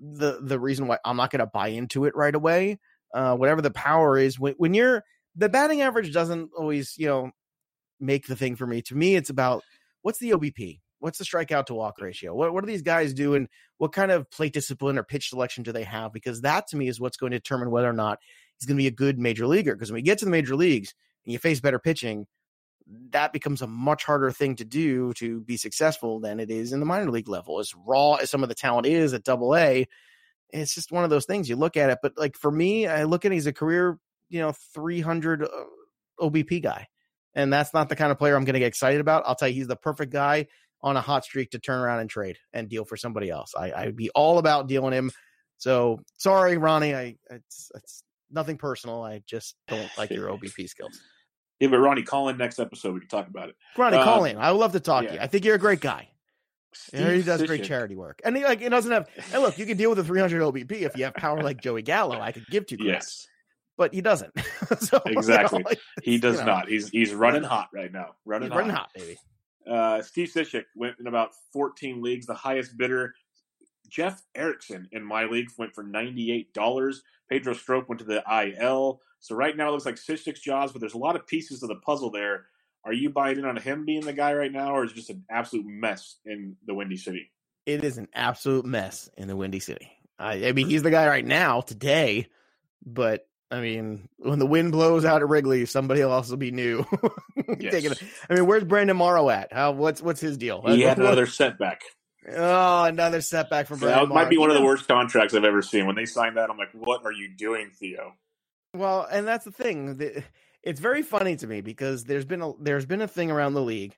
the 0.00 0.38
the 0.42 0.58
reason 0.58 0.86
why 0.86 0.98
I'm 1.04 1.16
not 1.16 1.30
going 1.30 1.40
to 1.40 1.46
buy 1.46 1.68
into 1.68 2.04
it 2.04 2.14
right 2.14 2.34
away. 2.34 2.78
Uh, 3.14 3.36
whatever 3.36 3.62
the 3.62 3.70
power 3.70 4.18
is, 4.18 4.38
when, 4.38 4.54
when 4.58 4.74
you're 4.74 5.02
the 5.34 5.48
batting 5.48 5.80
average 5.82 6.12
doesn't 6.12 6.50
always 6.56 6.94
you 6.98 7.06
know 7.06 7.30
make 8.00 8.26
the 8.26 8.36
thing 8.36 8.56
for 8.56 8.66
me. 8.66 8.82
To 8.82 8.94
me, 8.94 9.16
it's 9.16 9.30
about 9.30 9.62
what's 10.02 10.18
the 10.18 10.30
OBP, 10.30 10.80
what's 10.98 11.18
the 11.18 11.24
strikeout 11.24 11.66
to 11.66 11.74
walk 11.74 12.00
ratio, 12.00 12.34
what 12.34 12.52
what 12.52 12.64
are 12.64 12.66
these 12.66 12.82
guys 12.82 13.12
doing, 13.14 13.48
what 13.78 13.92
kind 13.92 14.10
of 14.10 14.30
plate 14.30 14.52
discipline 14.52 14.98
or 14.98 15.02
pitch 15.02 15.30
selection 15.30 15.62
do 15.62 15.72
they 15.72 15.84
have? 15.84 16.12
Because 16.12 16.40
that 16.42 16.66
to 16.68 16.76
me 16.76 16.88
is 16.88 17.00
what's 17.00 17.16
going 17.16 17.32
to 17.32 17.38
determine 17.38 17.70
whether 17.70 17.88
or 17.88 17.94
not 17.94 18.18
he's 18.58 18.66
going 18.66 18.76
to 18.76 18.82
be 18.82 18.88
a 18.88 18.92
good 18.92 19.18
major 19.18 19.46
leaguer. 19.46 19.74
Because 19.74 19.90
when 19.90 19.98
we 19.98 20.02
get 20.02 20.18
to 20.18 20.24
the 20.24 20.30
major 20.30 20.56
leagues 20.56 20.94
and 21.24 21.32
you 21.32 21.38
face 21.38 21.60
better 21.60 21.78
pitching, 21.78 22.26
that 23.10 23.32
becomes 23.32 23.62
a 23.62 23.66
much 23.66 24.04
harder 24.04 24.30
thing 24.30 24.56
to 24.56 24.64
do 24.64 25.12
to 25.14 25.40
be 25.40 25.56
successful 25.56 26.20
than 26.20 26.38
it 26.38 26.50
is 26.50 26.72
in 26.72 26.80
the 26.80 26.86
minor 26.86 27.10
league 27.10 27.28
level. 27.28 27.58
As 27.58 27.74
raw 27.74 28.14
as 28.14 28.30
some 28.30 28.42
of 28.42 28.48
the 28.48 28.54
talent 28.54 28.86
is 28.86 29.12
at 29.12 29.24
double 29.24 29.56
A, 29.56 29.86
it's 30.50 30.74
just 30.74 30.92
one 30.92 31.04
of 31.04 31.10
those 31.10 31.26
things 31.26 31.48
you 31.48 31.56
look 31.56 31.76
at 31.76 31.90
it. 31.90 31.98
But 32.02 32.12
like 32.16 32.36
for 32.36 32.50
me, 32.50 32.86
I 32.86 33.04
look 33.04 33.24
at 33.24 33.32
he's 33.32 33.46
a 33.46 33.52
career, 33.52 33.98
you 34.28 34.40
know, 34.40 34.52
300 34.74 35.42
uh, 35.42 35.48
OBP 36.20 36.62
guy. 36.62 36.86
And 37.34 37.52
that's 37.52 37.74
not 37.74 37.88
the 37.88 37.96
kind 37.96 38.10
of 38.10 38.18
player 38.18 38.34
I'm 38.34 38.44
going 38.44 38.54
to 38.54 38.60
get 38.60 38.68
excited 38.68 39.00
about. 39.00 39.24
I'll 39.26 39.34
tell 39.34 39.48
you, 39.48 39.54
he's 39.54 39.66
the 39.66 39.76
perfect 39.76 40.12
guy 40.12 40.46
on 40.80 40.96
a 40.96 41.00
hot 41.00 41.24
streak 41.24 41.50
to 41.50 41.58
turn 41.58 41.80
around 41.80 42.00
and 42.00 42.08
trade 42.08 42.38
and 42.52 42.68
deal 42.68 42.84
for 42.84 42.96
somebody 42.96 43.28
else. 43.28 43.54
I, 43.58 43.72
I'd 43.72 43.96
be 43.96 44.10
all 44.10 44.38
about 44.38 44.68
dealing 44.68 44.92
him. 44.92 45.10
So 45.58 46.00
sorry, 46.16 46.56
Ronny. 46.56 46.94
I 46.94 47.16
it's 47.30 47.70
it's 47.74 48.02
nothing 48.30 48.56
personal. 48.56 49.02
I 49.02 49.22
just 49.26 49.54
don't 49.68 49.90
like 49.98 50.10
your 50.10 50.28
OBP 50.28 50.68
skills. 50.68 51.00
Yeah, 51.60 51.68
but 51.68 51.78
Ronny, 51.78 52.02
call 52.02 52.28
in 52.28 52.36
next 52.36 52.58
episode. 52.58 52.94
We 52.94 53.00
can 53.00 53.08
talk 53.08 53.28
about 53.28 53.48
it. 53.48 53.56
Ronny, 53.76 53.96
uh, 53.96 54.04
call 54.04 54.24
in. 54.24 54.36
I 54.36 54.50
would 54.52 54.58
love 54.58 54.72
to 54.72 54.80
talk 54.80 55.04
yeah. 55.04 55.08
to 55.08 55.14
you. 55.14 55.20
I 55.20 55.26
think 55.26 55.44
you're 55.44 55.54
a 55.54 55.58
great 55.58 55.80
guy. 55.80 56.08
Yeah, 56.92 57.12
he 57.12 57.22
does 57.22 57.38
Steve 57.38 57.48
great 57.48 57.64
charity 57.64 57.96
work, 57.96 58.20
and 58.22 58.36
he 58.36 58.44
like 58.44 58.60
he 58.60 58.68
doesn't 58.68 58.92
have. 58.92 59.08
And 59.32 59.42
look, 59.42 59.58
you 59.58 59.64
can 59.64 59.78
deal 59.78 59.90
with 59.90 59.98
a 59.98 60.04
300 60.04 60.42
OBP 60.42 60.72
if 60.72 60.96
you 60.96 61.04
have 61.04 61.14
power 61.14 61.42
like 61.42 61.60
Joey 61.60 61.82
Gallo. 61.82 62.20
I 62.20 62.32
could 62.32 62.46
give 62.48 62.66
two 62.66 62.76
credit, 62.76 62.92
Yes, 62.92 63.26
but 63.76 63.94
he 63.94 64.00
doesn't. 64.02 64.32
so, 64.80 65.00
you 65.06 65.12
know, 65.12 65.18
Exactly. 65.18 65.62
like, 65.62 65.80
he 66.02 66.18
does 66.18 66.38
you 66.38 66.40
know, 66.44 66.52
not. 66.52 66.68
He's 66.68 66.90
he's 66.90 67.14
running 67.14 67.42
hot 67.42 67.68
right 67.72 67.92
now. 67.92 68.14
Running 68.24 68.48
He's 68.48 68.52
hot. 68.52 68.58
running 68.58 68.76
hot, 68.76 68.90
baby. 68.94 69.16
Uh, 69.68 70.02
Steve 70.02 70.30
Cishek 70.32 70.64
went 70.76 70.96
in 71.00 71.06
about 71.06 71.30
14 71.52 72.02
leagues. 72.02 72.26
The 72.26 72.34
highest 72.34 72.76
bidder, 72.76 73.14
Jeff 73.96 74.22
Erickson 74.34 74.88
in 74.92 75.02
my 75.02 75.24
league, 75.24 75.48
went 75.56 75.74
for 75.74 75.82
$98. 75.82 76.96
Pedro 77.30 77.54
Strop 77.54 77.88
went 77.88 78.00
to 78.00 78.04
the 78.04 78.22
IL. 78.30 79.00
So 79.20 79.34
right 79.34 79.56
now 79.56 79.68
it 79.68 79.72
looks 79.72 79.86
like 79.86 79.94
Cishek's 79.94 80.40
jaws, 80.40 80.70
but 80.70 80.80
there's 80.80 80.92
a 80.92 80.98
lot 80.98 81.16
of 81.16 81.26
pieces 81.26 81.62
of 81.62 81.70
the 81.70 81.76
puzzle 81.76 82.10
there. 82.10 82.44
Are 82.84 82.92
you 82.92 83.08
buying 83.08 83.38
in 83.38 83.46
on 83.46 83.56
him 83.56 83.86
being 83.86 84.02
the 84.02 84.12
guy 84.12 84.34
right 84.34 84.52
now, 84.52 84.76
or 84.76 84.84
is 84.84 84.92
it 84.92 84.96
just 84.96 85.10
an 85.10 85.24
absolute 85.30 85.66
mess 85.66 86.16
in 86.26 86.56
the 86.66 86.74
Windy 86.74 86.98
City? 86.98 87.32
It 87.64 87.84
is 87.84 87.96
an 87.96 88.08
absolute 88.14 88.66
mess 88.66 89.08
in 89.16 89.28
the 89.28 89.34
Windy 89.34 89.60
City. 89.60 89.90
I, 90.18 90.48
I 90.48 90.52
mean, 90.52 90.68
he's 90.68 90.82
the 90.82 90.90
guy 90.90 91.08
right 91.08 91.24
now 91.24 91.62
today, 91.62 92.28
but 92.84 93.26
I 93.50 93.60
mean, 93.60 94.08
when 94.18 94.38
the 94.38 94.46
wind 94.46 94.72
blows 94.72 95.06
out 95.06 95.22
at 95.22 95.28
Wrigley, 95.28 95.64
somebody 95.64 96.02
else 96.02 96.10
will 96.10 96.16
also 96.16 96.36
be 96.36 96.50
new. 96.50 96.84
Yes. 97.60 98.02
I 98.28 98.34
mean, 98.34 98.46
where's 98.46 98.64
Brandon 98.64 98.96
Morrow 98.96 99.30
at? 99.30 99.52
How 99.52 99.70
what's 99.70 100.02
what's 100.02 100.20
his 100.20 100.36
deal? 100.36 100.62
He 100.66 100.80
had 100.80 100.98
another 100.98 101.26
setback. 101.26 101.82
Oh, 102.28 102.84
another 102.84 103.20
setback 103.20 103.66
for 103.66 103.74
So 103.74 103.86
Brandon 103.86 104.08
that 104.08 104.14
might 104.14 104.30
be 104.30 104.38
one 104.38 104.50
of 104.50 104.56
the 104.56 104.64
worst 104.64 104.88
contracts 104.88 105.34
I've 105.34 105.44
ever 105.44 105.62
seen. 105.62 105.86
When 105.86 105.94
they 105.96 106.06
signed 106.06 106.36
that, 106.36 106.50
I'm 106.50 106.58
like, 106.58 106.70
what 106.72 107.04
are 107.04 107.12
you 107.12 107.28
doing, 107.36 107.70
Theo? 107.70 108.14
Well, 108.74 109.06
and 109.10 109.26
that's 109.26 109.44
the 109.44 109.52
thing. 109.52 109.98
It's 110.62 110.80
very 110.80 111.02
funny 111.02 111.36
to 111.36 111.46
me 111.46 111.60
because 111.60 112.04
there's 112.04 112.24
been 112.24 112.42
a 112.42 112.52
there's 112.60 112.86
been 112.86 113.02
a 113.02 113.08
thing 113.08 113.30
around 113.30 113.54
the 113.54 113.62
league. 113.62 113.96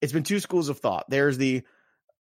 It's 0.00 0.12
been 0.12 0.22
two 0.22 0.40
schools 0.40 0.68
of 0.68 0.78
thought. 0.78 1.04
There's 1.08 1.36
the 1.36 1.62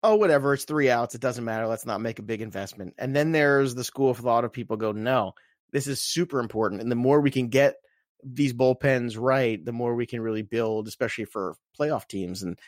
oh 0.05 0.15
whatever, 0.15 0.53
it's 0.53 0.65
three 0.65 0.89
outs, 0.89 1.15
it 1.15 1.21
doesn't 1.21 1.43
matter, 1.43 1.65
let's 1.65 1.86
not 1.86 1.99
make 1.99 2.19
a 2.19 2.23
big 2.23 2.41
investment. 2.41 2.93
And 2.97 3.15
then 3.15 3.32
there's 3.32 3.73
the 3.73 3.84
school 3.84 4.11
of 4.11 4.17
thought 4.17 4.45
of 4.45 4.53
people 4.53 4.78
go, 4.78 4.91
no, 4.91 5.34
this 5.71 5.88
is 5.88 6.01
super 6.01 6.39
important. 6.39 6.82
And 6.82 6.91
the 6.91 6.95
more 6.95 7.19
we 7.19 7.32
can 7.32 7.47
get 7.47 7.76
these 8.23 8.53
bullpens 8.53 9.17
right, 9.19 9.63
the 9.63 9.71
more 9.71 9.95
we 9.95 10.05
can 10.05 10.21
really 10.21 10.43
build, 10.43 10.88
especially 10.88 11.26
for 11.26 11.55
playoff 11.80 12.07
teams. 12.07 12.43
And 12.43 12.59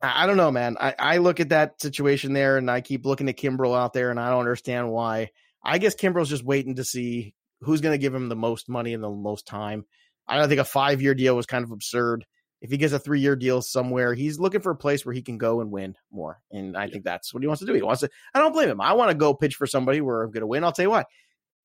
I, 0.00 0.26
don't 0.26 0.36
know, 0.36 0.50
man. 0.50 0.76
I, 0.80 0.94
I 0.98 1.16
look 1.18 1.40
at 1.40 1.48
that 1.48 1.80
situation 1.80 2.32
there 2.32 2.56
and 2.56 2.70
I 2.70 2.80
keep 2.80 3.04
looking 3.04 3.28
at 3.28 3.36
Kimbrel 3.36 3.76
out 3.76 3.92
there 3.92 4.10
and 4.10 4.20
I 4.20 4.30
don't 4.30 4.40
understand 4.40 4.90
why. 4.90 5.30
I 5.64 5.78
guess 5.78 5.96
Kimbrel's 5.96 6.28
just 6.28 6.44
waiting 6.44 6.76
to 6.76 6.84
see 6.84 7.34
who's 7.60 7.80
going 7.80 7.94
to 7.94 7.98
give 7.98 8.14
him 8.14 8.28
the 8.28 8.36
most 8.36 8.68
money 8.68 8.94
and 8.94 9.02
the 9.02 9.10
most 9.10 9.46
time. 9.46 9.84
I 10.26 10.38
don't 10.38 10.48
think 10.48 10.60
a 10.60 10.64
five 10.64 11.02
year 11.02 11.14
deal 11.14 11.34
was 11.34 11.46
kind 11.46 11.64
of 11.64 11.72
absurd. 11.72 12.24
If 12.60 12.70
he 12.70 12.76
gets 12.76 12.92
a 12.92 12.98
three 12.98 13.20
year 13.20 13.36
deal 13.36 13.62
somewhere, 13.62 14.14
he's 14.14 14.38
looking 14.38 14.60
for 14.60 14.70
a 14.70 14.76
place 14.76 15.04
where 15.04 15.14
he 15.14 15.22
can 15.22 15.38
go 15.38 15.60
and 15.60 15.70
win 15.70 15.94
more. 16.10 16.40
And 16.50 16.76
I 16.76 16.88
think 16.88 17.04
that's 17.04 17.32
what 17.32 17.42
he 17.42 17.46
wants 17.46 17.60
to 17.60 17.66
do. 17.66 17.74
He 17.74 17.82
wants 17.82 18.00
to, 18.00 18.10
I 18.34 18.40
don't 18.40 18.52
blame 18.52 18.68
him. 18.68 18.80
I 18.80 18.92
want 18.92 19.10
to 19.10 19.16
go 19.16 19.34
pitch 19.34 19.54
for 19.54 19.66
somebody 19.66 20.00
where 20.00 20.22
I'm 20.22 20.30
going 20.30 20.40
to 20.42 20.46
win. 20.46 20.64
I'll 20.64 20.72
tell 20.72 20.84
you 20.84 20.90
what, 20.90 21.06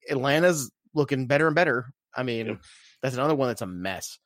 Atlanta's 0.09 0.71
looking 0.93 1.27
better 1.27 1.47
and 1.47 1.55
better. 1.55 1.91
I 2.15 2.23
mean, 2.23 2.47
Yep. 2.47 2.61
that's 3.01 3.15
another 3.15 3.35
one 3.35 3.49
that's 3.49 3.61
a 3.61 3.67
mess. 3.67 4.19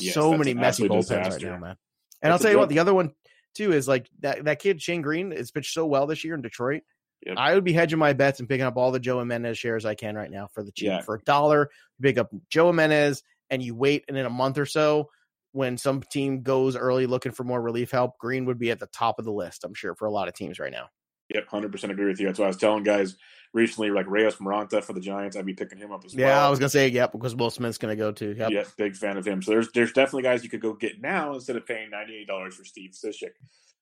Yes, 0.00 0.14
so 0.14 0.36
many 0.36 0.54
messy 0.54 0.88
bullpens 0.88 1.10
right 1.30 1.42
now, 1.42 1.58
man. 1.58 1.76
And 2.22 2.30
That's 2.30 2.32
I'll 2.32 2.38
tell 2.38 2.52
you 2.52 2.58
what, 2.58 2.68
the 2.68 2.78
other 2.78 2.94
one 2.94 3.12
too 3.54 3.72
is 3.72 3.88
like 3.88 4.08
that 4.20 4.44
that 4.44 4.58
kid 4.58 4.80
Shane 4.80 5.02
Greene 5.02 5.30
has 5.30 5.50
pitched 5.50 5.72
so 5.72 5.86
well 5.86 6.06
this 6.06 6.24
year 6.24 6.34
in 6.34 6.42
Detroit. 6.42 6.82
Yep. 7.26 7.36
I 7.38 7.54
would 7.54 7.64
be 7.64 7.72
hedging 7.72 7.98
my 7.98 8.14
bets 8.14 8.40
and 8.40 8.48
picking 8.48 8.64
up 8.64 8.76
all 8.76 8.90
the 8.90 8.98
Joe 8.98 9.20
Jimenez 9.20 9.56
shares 9.56 9.84
I 9.84 9.94
can 9.94 10.16
right 10.16 10.30
now 10.30 10.48
for 10.52 10.64
the 10.64 10.72
cheap. 10.72 10.88
Yeah. 10.88 11.02
For 11.02 11.14
a 11.14 11.22
dollar, 11.22 11.70
you 11.98 12.02
pick 12.02 12.18
up 12.18 12.30
Joe 12.50 12.66
Jimenez 12.66 13.22
and 13.48 13.62
you 13.62 13.74
wait, 13.74 14.04
and 14.08 14.16
in 14.16 14.26
a 14.26 14.30
month 14.30 14.58
or 14.58 14.66
so, 14.66 15.10
when 15.52 15.76
some 15.76 16.02
team 16.02 16.42
goes 16.42 16.74
early 16.74 17.06
looking 17.06 17.32
for 17.32 17.44
more 17.44 17.60
relief 17.60 17.90
help, 17.90 18.18
Green 18.18 18.46
would 18.46 18.58
be 18.58 18.70
at 18.70 18.80
the 18.80 18.86
top 18.86 19.18
of 19.18 19.24
the 19.24 19.32
list. 19.32 19.64
I'm 19.64 19.74
sure 19.74 19.94
for 19.94 20.06
a 20.06 20.10
lot 20.10 20.26
of 20.26 20.34
teams 20.34 20.58
right 20.58 20.72
now. 20.72 20.88
Yep, 21.32 21.48
hundred 21.48 21.70
percent 21.70 21.92
agree 21.92 22.06
with 22.06 22.18
you. 22.18 22.26
That's 22.26 22.38
what 22.38 22.46
I 22.46 22.48
was 22.48 22.56
telling 22.56 22.82
guys 22.82 23.16
recently. 23.52 23.90
Like 23.90 24.06
Reyes 24.08 24.36
Moronta 24.36 24.82
for 24.82 24.92
the 24.92 25.00
Giants, 25.00 25.36
I'd 25.36 25.46
be 25.46 25.54
picking 25.54 25.78
him 25.78 25.92
up 25.92 26.04
as 26.04 26.14
Yeah, 26.14 26.26
well. 26.26 26.36
Yeah, 26.40 26.46
I 26.46 26.50
was 26.50 26.58
gonna 26.58 26.68
say 26.70 26.88
yep 26.88 27.12
because 27.12 27.34
Will 27.34 27.50
Smith's 27.50 27.78
gonna 27.78 27.96
go 27.96 28.12
too. 28.12 28.34
Yep. 28.38 28.50
Yeah, 28.50 28.64
big 28.76 28.96
fan 28.96 29.16
of 29.16 29.26
him. 29.26 29.42
So 29.42 29.52
there's 29.52 29.70
there's 29.72 29.92
definitely 29.92 30.22
guys 30.24 30.42
you 30.44 30.50
could 30.50 30.60
go 30.62 30.72
get 30.74 31.00
now 31.00 31.34
instead 31.34 31.56
of 31.56 31.66
paying 31.66 31.90
ninety 31.90 32.16
eight 32.16 32.26
dollars 32.28 32.54
for 32.54 32.64
Steve 32.64 32.90
Cishek. 32.92 33.32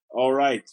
All 0.09 0.33
right, 0.33 0.69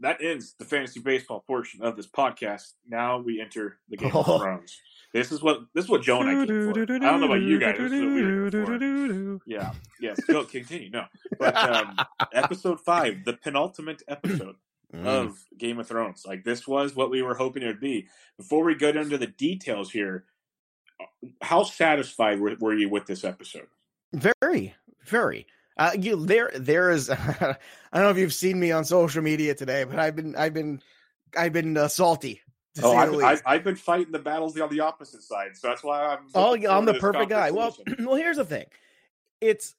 that 0.00 0.22
ends 0.22 0.54
the 0.58 0.64
fantasy 0.64 1.00
baseball 1.00 1.44
portion 1.46 1.82
of 1.82 1.96
this 1.96 2.06
podcast. 2.06 2.72
Now 2.88 3.18
we 3.18 3.40
enter 3.40 3.78
the 3.88 3.96
Game 3.96 4.10
Oh. 4.14 4.20
of 4.20 4.40
Thrones. 4.42 4.76
This 5.14 5.32
is 5.32 5.42
what 5.42 5.60
this 5.74 5.86
is 5.86 5.90
what 5.90 6.02
Joe 6.02 6.20
and 6.20 6.28
I 6.28 6.46
came 6.46 6.72
for. 6.72 6.82
I 6.82 6.84
don't 6.84 7.20
know 7.20 7.26
about 7.26 7.40
you 7.40 7.58
guys. 7.58 7.76
This 7.78 7.92
is 7.92 8.00
what 8.02 8.12
we 8.12 8.22
were 8.24 8.50
for. 8.50 9.40
Yeah. 9.46 9.72
Yes. 10.00 10.20
Go 10.24 10.44
continue. 10.44 10.90
No, 10.90 11.04
but 11.38 11.56
um, 11.56 11.96
episode 12.34 12.78
five, 12.80 13.24
the 13.24 13.32
penultimate 13.32 14.02
episode 14.06 14.56
Mm. 14.94 15.04
of 15.04 15.38
Game 15.58 15.78
of 15.78 15.86
Thrones. 15.86 16.24
Like 16.26 16.44
this 16.44 16.66
was 16.66 16.96
what 16.96 17.10
we 17.10 17.20
were 17.20 17.34
hoping 17.34 17.62
it 17.62 17.66
would 17.66 17.80
be. 17.80 18.08
Before 18.38 18.64
we 18.64 18.74
go 18.74 18.88
into 18.88 19.18
the 19.18 19.26
details 19.26 19.90
here, 19.90 20.24
how 21.42 21.62
satisfied 21.62 22.40
were, 22.40 22.56
were 22.58 22.74
you 22.74 22.88
with 22.88 23.06
this 23.06 23.24
episode? 23.24 23.66
Very, 24.14 24.74
very. 25.04 25.46
Uh, 25.76 25.92
you 25.98 26.24
there? 26.24 26.50
There 26.54 26.90
is. 26.90 27.10
I 27.10 27.56
don't 27.92 28.02
know 28.02 28.10
if 28.10 28.16
you've 28.16 28.34
seen 28.34 28.58
me 28.58 28.72
on 28.72 28.84
social 28.84 29.22
media 29.22 29.54
today, 29.54 29.84
but 29.84 29.98
I've 29.98 30.16
been, 30.16 30.34
I've 30.36 30.54
been, 30.54 30.82
I've 31.36 31.52
been 31.52 31.76
uh, 31.76 31.88
salty. 31.88 32.40
Oh, 32.82 32.96
I've, 32.96 33.14
I've. 33.14 33.42
I've 33.44 33.64
been 33.64 33.76
fighting 33.76 34.12
the 34.12 34.18
battles 34.18 34.58
on 34.58 34.70
the 34.70 34.80
opposite 34.80 35.22
side, 35.22 35.56
so 35.56 35.68
that's 35.68 35.84
why 35.84 36.02
I'm. 36.02 36.20
Oh, 36.34 36.54
I'm 36.54 36.84
the 36.84 36.94
perfect 36.94 37.30
guy. 37.30 37.50
Well, 37.50 37.76
well, 37.98 38.16
here's 38.16 38.36
the 38.38 38.44
thing. 38.44 38.66
It's 39.40 39.74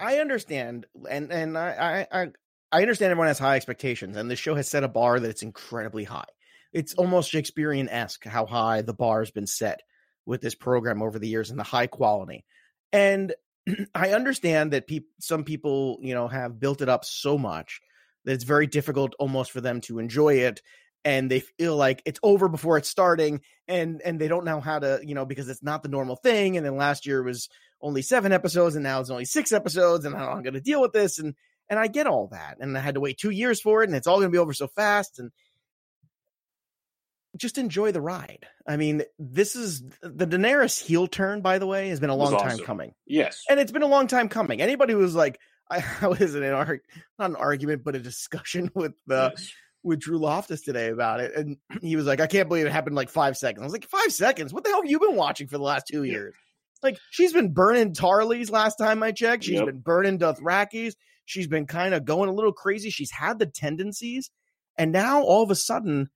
I 0.00 0.18
understand, 0.18 0.86
and 1.08 1.32
and 1.32 1.58
I 1.58 2.06
I 2.10 2.28
I- 2.72 2.82
understand 2.82 3.10
everyone 3.10 3.28
has 3.28 3.38
high 3.38 3.56
expectations, 3.56 4.16
and 4.16 4.30
this 4.30 4.38
show 4.38 4.54
has 4.54 4.68
set 4.68 4.84
a 4.84 4.88
bar 4.88 5.20
that 5.20 5.28
it's 5.28 5.42
incredibly 5.42 6.04
high. 6.04 6.28
It's 6.72 6.94
almost 6.94 7.30
Shakespearean 7.30 7.88
esque 7.88 8.24
how 8.24 8.46
high 8.46 8.82
the 8.82 8.94
bar 8.94 9.20
has 9.20 9.30
been 9.30 9.46
set 9.46 9.80
with 10.26 10.42
this 10.42 10.54
program 10.54 11.02
over 11.02 11.18
the 11.18 11.28
years 11.28 11.50
and 11.50 11.58
the 11.58 11.64
high 11.64 11.86
quality. 11.86 12.44
And 12.92 13.34
I 13.94 14.10
understand 14.12 14.72
that 14.72 14.86
peop- 14.86 15.08
some 15.20 15.44
people, 15.44 15.98
you 16.02 16.14
know, 16.14 16.28
have 16.28 16.60
built 16.60 16.82
it 16.82 16.88
up 16.88 17.04
so 17.04 17.38
much 17.38 17.80
that 18.24 18.32
it's 18.32 18.44
very 18.44 18.66
difficult 18.66 19.14
almost 19.18 19.50
for 19.50 19.60
them 19.62 19.80
to 19.82 19.98
enjoy 19.98 20.34
it 20.34 20.60
and 21.04 21.30
they 21.30 21.40
feel 21.40 21.76
like 21.76 22.02
it's 22.04 22.20
over 22.22 22.48
before 22.48 22.76
it's 22.76 22.88
starting 22.88 23.40
and 23.66 24.02
and 24.04 24.20
they 24.20 24.28
don't 24.28 24.44
know 24.44 24.60
how 24.60 24.78
to, 24.78 25.00
you 25.02 25.14
know, 25.14 25.24
because 25.24 25.48
it's 25.48 25.62
not 25.62 25.82
the 25.82 25.88
normal 25.88 26.16
thing 26.16 26.56
and 26.56 26.66
then 26.66 26.76
last 26.76 27.06
year 27.06 27.22
was 27.22 27.48
only 27.80 28.02
7 28.02 28.32
episodes 28.32 28.74
and 28.74 28.82
now 28.82 29.00
it's 29.00 29.08
only 29.10 29.24
6 29.24 29.52
episodes 29.52 30.04
and 30.04 30.14
how 30.14 30.30
I'm 30.30 30.42
going 30.42 30.54
to 30.54 30.60
deal 30.60 30.82
with 30.82 30.92
this 30.92 31.18
and 31.18 31.34
and 31.70 31.78
I 31.78 31.86
get 31.86 32.06
all 32.06 32.28
that 32.28 32.58
and 32.60 32.76
I 32.76 32.80
had 32.80 32.94
to 32.94 33.00
wait 33.00 33.18
2 33.18 33.30
years 33.30 33.60
for 33.60 33.82
it 33.82 33.88
and 33.88 33.96
it's 33.96 34.06
all 34.06 34.16
going 34.16 34.28
to 34.28 34.32
be 34.32 34.38
over 34.38 34.52
so 34.52 34.66
fast 34.68 35.18
and 35.18 35.30
just 37.36 37.58
enjoy 37.58 37.92
the 37.92 38.00
ride. 38.00 38.46
I 38.66 38.76
mean, 38.76 39.02
this 39.18 39.54
is 39.54 39.82
the 40.02 40.26
Daenerys 40.26 40.80
heel 40.80 41.06
turn, 41.06 41.40
by 41.40 41.58
the 41.58 41.66
way, 41.66 41.88
has 41.90 42.00
been 42.00 42.10
a 42.10 42.16
long 42.16 42.32
time 42.32 42.52
awesome. 42.52 42.64
coming 42.64 42.94
yes, 43.06 43.44
and 43.48 43.60
it's 43.60 43.72
been 43.72 43.82
a 43.82 43.86
long 43.88 44.06
time 44.06 44.28
coming. 44.28 44.60
Anybody 44.60 44.92
who 44.94 44.98
was 44.98 45.14
like, 45.14 45.38
I, 45.70 45.84
I 46.02 46.08
was 46.08 46.34
in 46.34 46.42
an 46.42 46.52
arg, 46.52 46.80
not 47.18 47.30
an 47.30 47.36
argument, 47.36 47.84
but 47.84 47.94
a 47.94 48.00
discussion 48.00 48.70
with 48.74 48.94
uh, 49.10 49.30
yes. 49.36 49.52
with 49.82 50.00
Drew 50.00 50.18
Loftus 50.18 50.62
today 50.62 50.88
about 50.88 51.20
it, 51.20 51.34
and 51.36 51.58
he 51.82 51.96
was 51.96 52.06
like, 52.06 52.20
I 52.20 52.26
can't 52.26 52.48
believe 52.48 52.66
it 52.66 52.72
happened 52.72 52.96
like 52.96 53.10
five 53.10 53.36
seconds. 53.36 53.62
I 53.62 53.66
was 53.66 53.72
like, 53.72 53.86
five 53.86 54.12
seconds? 54.12 54.52
What 54.52 54.64
the 54.64 54.70
hell 54.70 54.82
have 54.82 54.90
you 54.90 54.98
been 54.98 55.16
watching 55.16 55.46
for 55.46 55.58
the 55.58 55.64
last 55.64 55.86
two 55.86 56.04
years? 56.04 56.34
Like, 56.82 56.98
she's 57.10 57.32
been 57.32 57.52
burning 57.52 57.92
Tarleys 57.92 58.50
last 58.50 58.76
time 58.76 59.02
I 59.02 59.10
checked. 59.12 59.44
She's 59.44 59.56
Yep. 59.56 59.66
been 59.66 59.80
burning 59.80 60.18
Dothrakis. 60.18 60.94
She's 61.28 61.46
been 61.46 61.66
kind 61.66 61.92
of 61.92 62.06
going 62.06 62.30
a 62.30 62.32
little 62.32 62.54
crazy. 62.54 62.88
She's 62.88 63.10
had 63.10 63.38
the 63.38 63.46
tendencies, 63.46 64.30
and 64.78 64.92
now 64.92 65.22
all 65.22 65.42
of 65.42 65.50
a 65.50 65.54
sudden, 65.54 66.08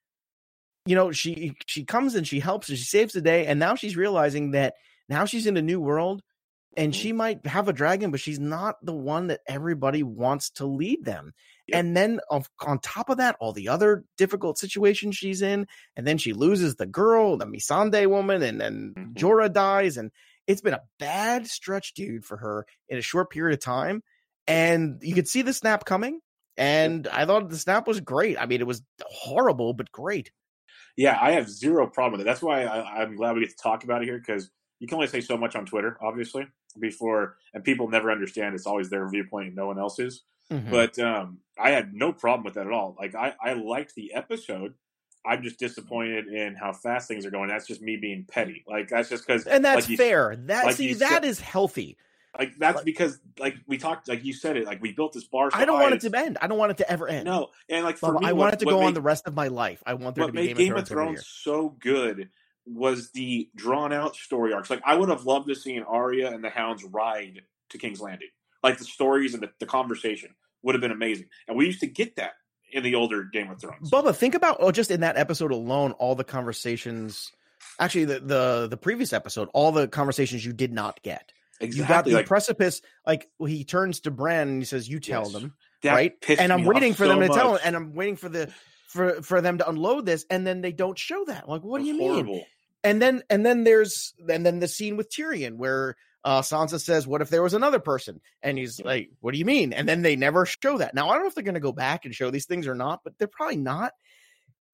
you 0.86 0.94
know, 0.94 1.12
she 1.12 1.54
she 1.66 1.84
comes 1.84 2.14
and 2.14 2.26
she 2.26 2.40
helps 2.40 2.70
and 2.70 2.78
she 2.78 2.84
saves 2.84 3.12
the 3.12 3.20
day, 3.20 3.46
and 3.46 3.60
now 3.60 3.74
she's 3.74 3.96
realizing 3.96 4.52
that 4.52 4.74
now 5.08 5.26
she's 5.26 5.46
in 5.46 5.58
a 5.58 5.62
new 5.62 5.80
world 5.80 6.22
and 6.74 6.94
she 6.94 7.12
might 7.12 7.44
have 7.46 7.68
a 7.68 7.72
dragon, 7.74 8.10
but 8.10 8.20
she's 8.20 8.40
not 8.40 8.76
the 8.82 8.94
one 8.94 9.26
that 9.26 9.40
everybody 9.46 10.02
wants 10.02 10.48
to 10.48 10.64
lead 10.64 11.04
them. 11.04 11.34
Yep. 11.66 11.78
And 11.78 11.94
then 11.94 12.20
of, 12.30 12.48
on 12.66 12.78
top 12.78 13.10
of 13.10 13.18
that, 13.18 13.36
all 13.40 13.52
the 13.52 13.68
other 13.68 14.04
difficult 14.16 14.56
situations 14.56 15.14
she's 15.16 15.42
in, 15.42 15.66
and 15.94 16.06
then 16.06 16.16
she 16.16 16.32
loses 16.32 16.76
the 16.76 16.86
girl, 16.86 17.36
the 17.36 17.44
Missandei 17.44 18.06
woman, 18.06 18.42
and 18.42 18.58
then 18.58 18.94
Mhm. 18.96 19.14
Jorah 19.14 19.52
dies, 19.52 19.98
and 19.98 20.10
it's 20.46 20.62
been 20.62 20.72
a 20.72 20.82
bad 20.98 21.46
stretch, 21.46 21.92
dude, 21.92 22.24
for 22.24 22.38
her 22.38 22.66
in 22.88 22.96
a 22.96 23.02
short 23.02 23.30
period 23.30 23.52
of 23.54 23.62
time. 23.62 24.02
And 24.46 24.98
you 25.02 25.14
could 25.14 25.28
see 25.28 25.42
the 25.42 25.52
snap 25.52 25.84
coming, 25.84 26.20
and 26.56 27.06
I 27.08 27.24
thought 27.26 27.48
the 27.48 27.56
snap 27.58 27.86
was 27.86 28.00
great. 28.00 28.38
I 28.40 28.46
mean, 28.46 28.60
it 28.60 28.66
was 28.66 28.82
horrible, 29.04 29.72
but 29.74 29.92
great. 29.92 30.32
Yeah, 30.96 31.16
I 31.20 31.32
have 31.32 31.48
zero 31.48 31.86
problem 31.86 32.12
with 32.12 32.20
it. 32.22 32.24
That's 32.24 32.42
why 32.42 32.64
I, 32.64 33.02
I'm 33.02 33.16
glad 33.16 33.34
we 33.34 33.40
get 33.40 33.50
to 33.50 33.62
talk 33.62 33.84
about 33.84 34.02
it 34.02 34.06
here 34.06 34.18
because 34.18 34.50
you 34.78 34.88
can 34.88 34.96
only 34.96 35.06
say 35.06 35.20
so 35.20 35.36
much 35.36 35.54
on 35.56 35.64
Twitter, 35.64 35.96
obviously, 36.02 36.46
before, 36.78 37.36
and 37.54 37.62
people 37.64 37.88
never 37.88 38.10
understand 38.10 38.54
it's 38.54 38.66
always 38.66 38.90
their 38.90 39.08
viewpoint 39.08 39.46
and 39.48 39.56
no 39.56 39.68
one 39.68 39.78
else's. 39.78 40.22
Mhm. 40.50 40.70
But 40.70 40.98
um, 40.98 41.38
I 41.58 41.70
had 41.70 41.94
no 41.94 42.12
problem 42.12 42.44
with 42.44 42.54
that 42.54 42.66
at 42.66 42.72
all. 42.72 42.96
Like 42.98 43.14
I, 43.14 43.34
I 43.42 43.52
liked 43.54 43.94
the 43.94 44.12
episode. 44.12 44.74
I'm 45.24 45.42
just 45.44 45.58
disappointed 45.60 46.26
in 46.26 46.56
how 46.56 46.72
fast 46.72 47.06
things 47.06 47.24
are 47.24 47.30
going. 47.30 47.48
That's 47.48 47.66
just 47.66 47.80
me 47.80 47.96
being 47.96 48.26
petty. 48.28 48.64
Like 48.66 48.88
that's 48.88 49.08
just 49.08 49.24
because, 49.26 49.46
and 49.46 49.64
that's 49.64 49.82
like 49.82 49.90
you- 49.90 49.96
fair. 49.96 50.34
That 50.36 50.66
like 50.66 50.74
see, 50.76 50.94
that 50.94 51.08
said- 51.08 51.24
is 51.24 51.40
healthy. 51.40 51.96
Like 52.38 52.56
that's 52.58 52.82
because 52.82 53.20
like 53.38 53.56
we 53.66 53.76
talked, 53.76 54.08
like 54.08 54.24
you 54.24 54.32
said 54.32 54.56
it, 54.56 54.64
like 54.64 54.80
we 54.80 54.92
built 54.92 55.12
this 55.12 55.24
bar. 55.24 55.50
So 55.50 55.58
I 55.58 55.66
don't 55.66 55.78
want 55.78 55.94
it 55.94 56.00
to 56.10 56.18
end. 56.18 56.38
I 56.40 56.46
don't 56.46 56.56
want 56.58 56.70
it 56.70 56.78
to 56.78 56.90
ever 56.90 57.06
end. 57.06 57.26
No, 57.26 57.48
and 57.68 57.84
like 57.84 57.98
for 57.98 58.18
me, 58.18 58.26
I 58.26 58.32
what- 58.32 58.38
want 58.38 58.54
it 58.54 58.58
to 58.60 58.64
go 58.64 58.82
on 58.82 58.94
the 58.94 59.02
rest 59.02 59.26
of 59.26 59.34
my 59.34 59.48
life. 59.48 59.82
I 59.84 59.94
want 59.94 60.14
there 60.14 60.24
what 60.24 60.28
to 60.28 60.32
be 60.32 60.48
made 60.48 60.56
Game, 60.56 60.74
of 60.74 60.88
Thrones, 60.88 61.16
year. 61.16 61.22
so 61.24 61.76
good 61.78 62.30
was 62.64 63.10
the 63.10 63.50
drawn 63.54 63.92
out 63.92 64.16
story 64.16 64.52
arcs. 64.52 64.70
Like 64.70 64.82
I 64.84 64.94
would 64.94 65.10
have 65.10 65.26
loved 65.26 65.48
to 65.48 65.54
see 65.54 65.74
an 65.76 65.82
Arya 65.82 66.30
and 66.30 66.42
the 66.42 66.48
Hounds 66.50 66.84
ride 66.84 67.42
to 67.70 67.78
King's 67.78 68.00
Landing. 68.00 68.28
Like 68.62 68.78
the 68.78 68.84
stories 68.84 69.34
and 69.34 69.42
the, 69.42 69.50
the 69.60 69.66
conversation 69.66 70.30
would 70.62 70.74
have 70.74 70.80
been 70.80 70.92
amazing. 70.92 71.26
And 71.48 71.56
we 71.56 71.66
used 71.66 71.80
to 71.80 71.86
get 71.86 72.16
that 72.16 72.32
in 72.72 72.82
the 72.82 72.94
older 72.94 73.24
Game 73.24 73.50
of 73.50 73.60
Thrones. 73.60 73.90
Bubba, 73.90 74.14
think 74.16 74.34
about 74.34 74.56
oh, 74.60 74.70
just 74.70 74.90
in 74.90 75.00
that 75.00 75.16
episode 75.16 75.52
alone, 75.52 75.92
all 75.92 76.14
the 76.14 76.24
conversations. 76.24 77.30
Actually, 77.78 78.06
the 78.06 78.20
the 78.20 78.66
the 78.70 78.76
previous 78.76 79.12
episode, 79.12 79.48
all 79.52 79.72
the 79.72 79.88
conversations 79.88 80.44
you 80.44 80.52
did 80.52 80.72
not 80.72 81.02
get. 81.02 81.32
Exactly. 81.62 81.82
You 81.82 81.88
got 81.88 82.04
the 82.04 82.12
like, 82.12 82.26
precipice. 82.26 82.82
Like 83.06 83.28
he 83.46 83.64
turns 83.64 84.00
to 84.00 84.10
Bran 84.10 84.48
and 84.48 84.60
he 84.60 84.64
says, 84.66 84.88
"You 84.88 85.00
tell 85.00 85.24
Yes. 85.24 85.32
them." 85.32 85.54
right? 85.84 86.12
And 86.38 86.52
I'm 86.52 86.64
waiting 86.64 86.94
for 86.94 87.06
so 87.06 87.08
them 87.08 87.20
to 87.20 87.28
tell 87.28 87.54
him, 87.54 87.60
and 87.64 87.76
I'm 87.76 87.94
waiting 87.94 88.16
for 88.16 88.28
the 88.28 88.52
for 88.88 89.22
for 89.22 89.40
them 89.40 89.58
to 89.58 89.68
unload 89.68 90.06
this, 90.06 90.24
and 90.30 90.46
then 90.46 90.60
they 90.60 90.72
don't 90.72 90.98
show 90.98 91.24
that. 91.26 91.48
Like, 91.48 91.62
what 91.62 91.80
do 91.80 91.86
you 91.86 91.94
mean? 91.96 92.44
And 92.84 93.00
then 93.00 93.22
and 93.30 93.44
then 93.44 93.64
there's 93.64 94.14
and 94.28 94.44
then 94.44 94.58
the 94.58 94.68
scene 94.68 94.96
with 94.96 95.10
Tyrion 95.10 95.56
where 95.56 95.96
uh 96.24 96.42
Sansa 96.42 96.80
says, 96.80 97.06
"What 97.06 97.22
if 97.22 97.30
there 97.30 97.42
was 97.42 97.54
another 97.54 97.78
person?" 97.80 98.20
And 98.42 98.58
he's 98.58 98.80
like, 98.80 99.10
"What 99.20 99.32
do 99.32 99.38
you 99.38 99.44
mean?" 99.44 99.72
And 99.72 99.88
then 99.88 100.02
they 100.02 100.16
never 100.16 100.46
show 100.46 100.78
that. 100.78 100.94
Now 100.94 101.08
I 101.08 101.14
don't 101.14 101.22
know 101.22 101.28
if 101.28 101.34
they're 101.34 101.44
going 101.44 101.54
to 101.54 101.60
go 101.60 101.72
back 101.72 102.04
and 102.04 102.14
show 102.14 102.30
these 102.30 102.46
things 102.46 102.66
or 102.66 102.74
not, 102.74 103.00
but 103.04 103.18
they're 103.18 103.28
probably 103.28 103.56
not. 103.56 103.92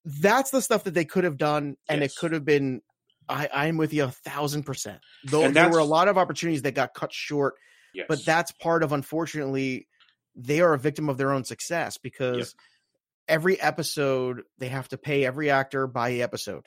That's 0.04 0.50
the 0.50 0.62
stuff 0.62 0.84
that 0.84 0.94
they 0.94 1.04
could 1.04 1.24
have 1.24 1.36
done, 1.36 1.76
and 1.88 2.00
Yes. 2.00 2.12
it 2.12 2.16
could 2.18 2.32
have 2.32 2.44
been. 2.44 2.82
I, 3.28 3.48
I'm 3.52 3.76
with 3.76 3.92
you 3.92 4.04
a 4.04 4.10
thousand 4.10 4.64
percent. 4.64 5.00
Though 5.24 5.50
there 5.50 5.68
were 5.70 5.78
a 5.78 5.84
lot 5.84 6.08
of 6.08 6.16
opportunities 6.18 6.62
that 6.62 6.74
got 6.74 6.94
cut 6.94 7.12
short 7.12 7.54
Yes. 7.94 8.04
but 8.08 8.24
that's 8.24 8.52
part 8.52 8.82
of 8.82 8.92
unfortunately 8.92 9.88
they 10.36 10.60
are 10.60 10.74
a 10.74 10.78
victim 10.78 11.08
of 11.08 11.16
their 11.16 11.32
own 11.32 11.42
success 11.44 11.96
because 11.96 12.54
every 13.26 13.60
episode 13.60 14.42
they 14.58 14.68
have 14.68 14.88
to 14.88 14.98
pay 14.98 15.24
every 15.24 15.50
actor 15.50 15.86
by 15.86 16.12
episode 16.14 16.66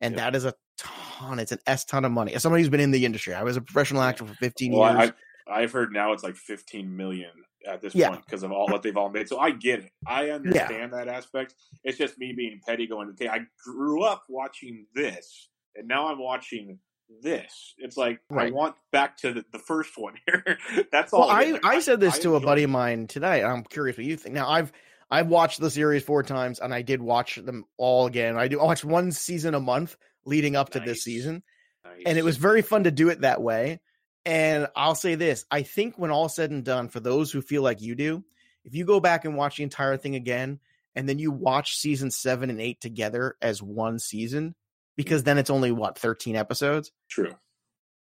and 0.00 0.14
Yep. 0.14 0.18
that 0.20 0.36
is 0.36 0.44
a 0.44 0.54
ton 0.76 1.38
it's 1.38 1.52
an 1.52 1.58
s 1.66 1.84
ton 1.86 2.04
of 2.04 2.12
money 2.12 2.34
as 2.34 2.42
somebody 2.42 2.62
who's 2.62 2.70
been 2.70 2.80
in 2.80 2.90
the 2.90 3.04
industry 3.06 3.32
i 3.34 3.42
was 3.42 3.56
a 3.56 3.60
professional 3.62 4.02
actor 4.02 4.26
for 4.26 4.34
15 4.34 4.72
well, 4.72 4.94
years 4.98 5.12
I, 5.48 5.62
I've 5.62 5.72
heard 5.72 5.90
now 5.92 6.12
it's 6.12 6.22
like 6.22 6.36
15 6.36 6.94
million 6.94 7.30
at 7.66 7.80
this 7.80 7.94
Yeah. 7.94 8.10
point 8.10 8.24
because 8.26 8.42
of 8.42 8.52
all 8.52 8.68
what 8.68 8.82
they've 8.82 8.96
all 8.96 9.08
made. 9.10 9.28
So 9.28 9.38
I 9.38 9.50
get 9.50 9.80
it. 9.80 9.90
I 10.06 10.30
understand 10.30 10.92
that 10.92 11.08
aspect. 11.08 11.54
It's 11.82 11.98
just 11.98 12.18
me 12.18 12.32
being 12.36 12.60
petty 12.64 12.86
going, 12.86 13.08
okay, 13.10 13.28
I 13.28 13.40
grew 13.64 14.02
up 14.04 14.22
watching 14.28 14.86
this 14.94 15.48
and 15.78 15.88
now 15.88 16.08
I'm 16.08 16.18
watching 16.18 16.78
this. 17.22 17.74
It's 17.78 17.96
like 17.96 18.20
I 18.30 18.50
want 18.50 18.74
back 18.92 19.16
to 19.18 19.32
the, 19.32 19.44
the 19.52 19.58
first 19.58 19.92
one 19.96 20.14
here. 20.26 20.58
That's 20.92 21.12
all. 21.12 21.28
well 21.28 21.38
is. 21.40 21.58
i 21.64 21.76
i 21.76 21.80
said 21.80 22.00
this 22.00 22.16
I 22.16 22.20
to 22.20 22.36
a 22.36 22.40
buddy 22.40 22.62
it. 22.62 22.64
of 22.64 22.70
mine 22.70 23.06
today 23.06 23.42
i'm 23.42 23.64
curious 23.64 23.96
what 23.96 24.04
you 24.04 24.16
think 24.16 24.34
now 24.34 24.48
i've 24.48 24.70
i've 25.10 25.28
watched 25.28 25.58
the 25.58 25.70
series 25.70 26.02
four 26.02 26.22
times 26.22 26.58
and 26.60 26.74
i 26.74 26.82
did 26.82 27.00
watch 27.00 27.36
them 27.36 27.64
all 27.78 28.06
again 28.06 28.36
i 28.36 28.46
do 28.48 28.60
I 28.60 28.64
watch 28.64 28.84
one 28.84 29.10
season 29.12 29.54
a 29.54 29.60
month 29.60 29.96
leading 30.26 30.54
up 30.54 30.70
to 30.70 30.80
Nice. 30.80 30.88
this 30.88 31.02
season 31.04 31.42
Nice. 31.82 32.02
and 32.04 32.18
it 32.18 32.24
was 32.24 32.36
very 32.36 32.60
fun 32.60 32.84
to 32.84 32.90
do 32.90 33.08
it 33.08 33.22
that 33.22 33.40
way. 33.40 33.80
And 34.26 34.68
I'll 34.76 34.96
say 34.96 35.14
this: 35.14 35.46
I 35.50 35.62
think 35.62 35.96
when 35.96 36.10
all 36.10 36.28
said 36.28 36.50
and 36.50 36.62
done, 36.62 36.88
for 36.90 37.00
those 37.00 37.32
who 37.32 37.40
feel 37.40 37.62
like 37.62 37.80
you 37.80 37.94
do, 37.94 38.22
if 38.62 38.74
you 38.74 38.84
go 38.84 39.00
back 39.00 39.24
and 39.24 39.36
watch 39.36 39.56
the 39.56 39.62
entire 39.62 39.96
thing 39.96 40.16
again, 40.16 40.60
and 40.94 41.08
then 41.08 41.18
you 41.18 41.30
watch 41.30 41.76
season 41.78 42.10
seven 42.10 42.50
and 42.50 42.60
eight 42.60 42.78
together 42.82 43.36
as 43.40 43.62
one 43.62 43.98
season, 43.98 44.54
because 44.98 45.22
then 45.22 45.38
it's 45.38 45.48
only 45.48 45.72
what 45.72 45.98
thirteen 45.98 46.36
episodes. 46.36 46.92
true. 47.08 47.34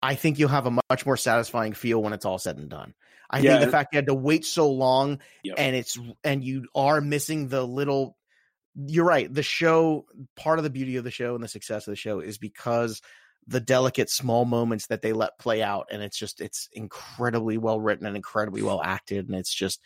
I 0.02 0.14
think 0.14 0.38
you'll 0.38 0.50
have 0.50 0.66
a 0.66 0.78
much 0.90 1.06
more 1.06 1.16
satisfying 1.16 1.72
feel 1.72 2.02
when 2.02 2.12
it's 2.12 2.24
all 2.24 2.38
said 2.38 2.58
and 2.58 2.68
done. 2.68 2.94
I 3.30 3.40
Yeah, 3.40 3.52
think 3.58 3.64
the 3.66 3.70
fact 3.72 3.92
you 3.92 3.98
had 3.98 4.06
to 4.06 4.14
wait 4.14 4.44
so 4.44 4.70
long 4.70 5.20
Yep. 5.44 5.54
and 5.58 5.76
it's 5.76 5.98
and 6.24 6.44
you 6.44 6.66
are 6.74 7.00
missing 7.00 7.48
the 7.48 7.64
little 7.66 8.16
you're 8.74 9.06
right. 9.06 9.32
The 9.32 9.42
show 9.42 10.04
part 10.36 10.58
of 10.58 10.64
the 10.64 10.70
beauty 10.70 10.96
of 10.96 11.04
the 11.04 11.10
show 11.10 11.34
and 11.34 11.42
the 11.42 11.48
success 11.48 11.86
of 11.86 11.92
the 11.92 11.96
show 11.96 12.20
is 12.20 12.38
because 12.38 13.00
the 13.46 13.60
delicate 13.60 14.10
small 14.10 14.44
moments 14.44 14.88
that 14.88 15.02
they 15.02 15.12
let 15.12 15.38
play 15.38 15.62
out 15.62 15.86
and 15.90 16.02
it's 16.02 16.18
just 16.18 16.40
it's 16.40 16.68
incredibly 16.72 17.58
well 17.58 17.80
written 17.80 18.06
and 18.06 18.16
incredibly 18.16 18.62
well 18.62 18.82
acted 18.82 19.28
and 19.28 19.36
it's 19.36 19.54
just 19.54 19.80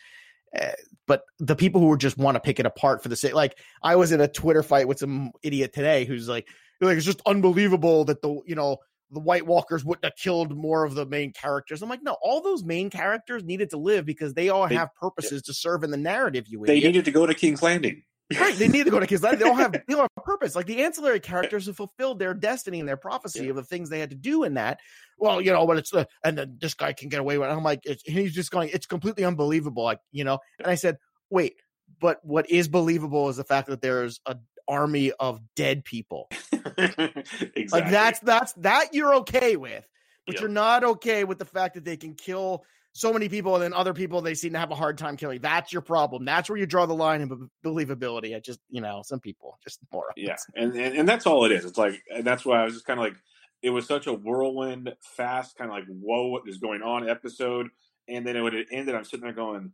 uh, 0.59 0.71
but 1.07 1.21
the 1.39 1.55
people 1.55 1.79
who 1.79 1.95
just 1.95 2.17
want 2.17 2.35
to 2.35 2.41
pick 2.41 2.59
it 2.59 2.65
apart 2.65 3.01
for 3.01 3.07
the 3.09 3.15
sake 3.15 3.33
like 3.33 3.57
I 3.81 3.95
was 3.95 4.11
in 4.11 4.19
a 4.19 4.27
Twitter 4.27 4.61
fight 4.61 4.87
with 4.87 4.99
some 4.99 5.31
idiot 5.41 5.73
today 5.73 6.05
who's 6.05 6.27
like 6.27 6.47
like 6.81 6.97
it's 6.97 7.05
just 7.05 7.21
unbelievable 7.25 8.05
that 8.05 8.21
the 8.21 8.41
you 8.45 8.55
know 8.55 8.77
the 9.11 9.19
White 9.19 9.45
Walkers 9.45 9.83
wouldn't 9.83 10.05
have 10.05 10.15
killed 10.15 10.55
more 10.55 10.85
of 10.85 10.95
the 10.95 11.05
main 11.05 11.33
characters. 11.33 11.81
I'm 11.81 11.89
like, 11.89 12.01
no, 12.01 12.15
all 12.21 12.41
those 12.41 12.63
main 12.63 12.89
characters 12.89 13.43
needed 13.43 13.71
to 13.71 13.77
live 13.77 14.05
because 14.05 14.33
they 14.33 14.47
all 14.49 14.67
They- 14.69 14.75
have 14.75 14.93
purposes 14.95 15.41
to 15.43 15.53
serve 15.53 15.83
in 15.83 15.91
the 15.91 15.97
narrative. 15.97 16.45
You 16.47 16.63
They 16.65 16.77
idiot. 16.77 16.85
needed 16.93 17.05
to 17.05 17.11
go 17.11 17.25
to 17.25 17.33
King's 17.33 17.61
Landing. 17.61 18.03
right. 18.39 18.55
They 18.55 18.69
need 18.69 18.85
to 18.85 18.89
go 18.91 19.01
to 19.01 19.05
kids. 19.07 19.21
They 19.21 19.41
all 19.43 19.55
have 19.55 19.73
they 19.87 19.93
all 19.93 20.03
have 20.03 20.09
a 20.15 20.21
purpose. 20.21 20.55
Like 20.55 20.65
the 20.65 20.83
ancillary 20.83 21.19
characters 21.19 21.65
have 21.65 21.75
fulfilled 21.75 22.19
their 22.19 22.33
destiny 22.33 22.79
and 22.79 22.87
their 22.87 22.95
prophecy 22.95 23.43
Yeah. 23.43 23.49
of 23.49 23.57
the 23.57 23.63
things 23.65 23.89
they 23.89 23.99
had 23.99 24.11
to 24.11 24.15
do 24.15 24.45
in 24.45 24.53
that. 24.53 24.79
Well, 25.17 25.41
you 25.41 25.51
know, 25.51 25.67
but 25.67 25.75
it's 25.77 25.89
the 25.91 26.07
and 26.23 26.37
then 26.37 26.57
this 26.61 26.73
guy 26.73 26.93
can 26.93 27.09
get 27.09 27.19
away 27.19 27.37
with 27.37 27.49
it. 27.49 27.51
I'm 27.51 27.63
like, 27.63 27.81
it's, 27.83 28.01
he's 28.05 28.33
just 28.33 28.49
going. 28.49 28.69
It's 28.71 28.85
completely 28.85 29.25
unbelievable. 29.25 29.83
Like 29.83 29.99
you 30.13 30.23
know, 30.23 30.39
and 30.59 30.67
I 30.67 30.75
said, 30.75 30.97
wait, 31.29 31.55
but 31.99 32.19
what 32.23 32.49
is 32.49 32.69
believable 32.69 33.27
is 33.27 33.35
the 33.35 33.43
fact 33.43 33.67
that 33.67 33.81
there's 33.81 34.21
a 34.25 34.37
army 34.71 35.11
of 35.19 35.41
dead 35.55 35.83
people 35.83 36.29
exactly. 36.77 37.23
like 37.71 37.89
that's 37.91 38.19
that's 38.19 38.53
that 38.53 38.93
you're 38.93 39.15
okay 39.15 39.55
with, 39.57 39.85
but 40.25 40.35
Yep. 40.35 40.41
you're 40.41 40.49
not 40.49 40.83
okay 40.83 41.23
with 41.25 41.37
the 41.39 41.45
fact 41.45 41.75
that 41.75 41.83
they 41.85 41.97
can 41.97 42.13
kill 42.15 42.63
so 42.93 43.13
many 43.13 43.29
people 43.29 43.55
and 43.55 43.63
then 43.63 43.73
other 43.73 43.93
people 43.93 44.21
they 44.21 44.33
seem 44.33 44.53
to 44.53 44.59
have 44.59 44.71
a 44.71 44.75
hard 44.75 44.97
time 44.97 45.15
killing. 45.17 45.39
That's 45.41 45.71
your 45.71 45.81
problem. 45.81 46.25
That's 46.25 46.49
where 46.49 46.57
you 46.57 46.65
draw 46.65 46.85
the 46.85 46.93
line 46.93 47.21
in 47.21 47.49
believability. 47.65 48.35
I 48.35 48.39
just 48.39 48.59
you 48.69 48.81
know 48.81 49.01
some 49.05 49.19
people 49.19 49.57
just 49.63 49.79
morons. 49.93 50.13
yeah, 50.17 50.35
and, 50.55 50.73
and 50.75 50.97
and 50.97 51.07
that's 51.09 51.25
all 51.25 51.45
it 51.45 51.51
is. 51.51 51.65
It's 51.65 51.77
like, 51.77 52.01
and 52.13 52.23
that's 52.25 52.45
why 52.45 52.61
I 52.61 52.65
was 52.65 52.73
just 52.73 52.85
kind 52.85 52.99
of 52.99 53.05
like, 53.05 53.15
it 53.61 53.69
was 53.69 53.85
such 53.87 54.07
a 54.07 54.13
whirlwind, 54.13 54.91
fast, 55.01 55.57
kind 55.57 55.69
of 55.69 55.75
like, 55.75 55.85
whoa, 55.87 56.27
what 56.27 56.43
is 56.47 56.57
going 56.57 56.81
on 56.81 57.09
episode, 57.09 57.69
and 58.07 58.25
then 58.25 58.35
it 58.35 58.41
would 58.41 58.55
end. 58.55 58.65
ended. 58.71 58.95
I'm 58.95 59.05
sitting 59.05 59.23
there 59.23 59.33
going, 59.33 59.71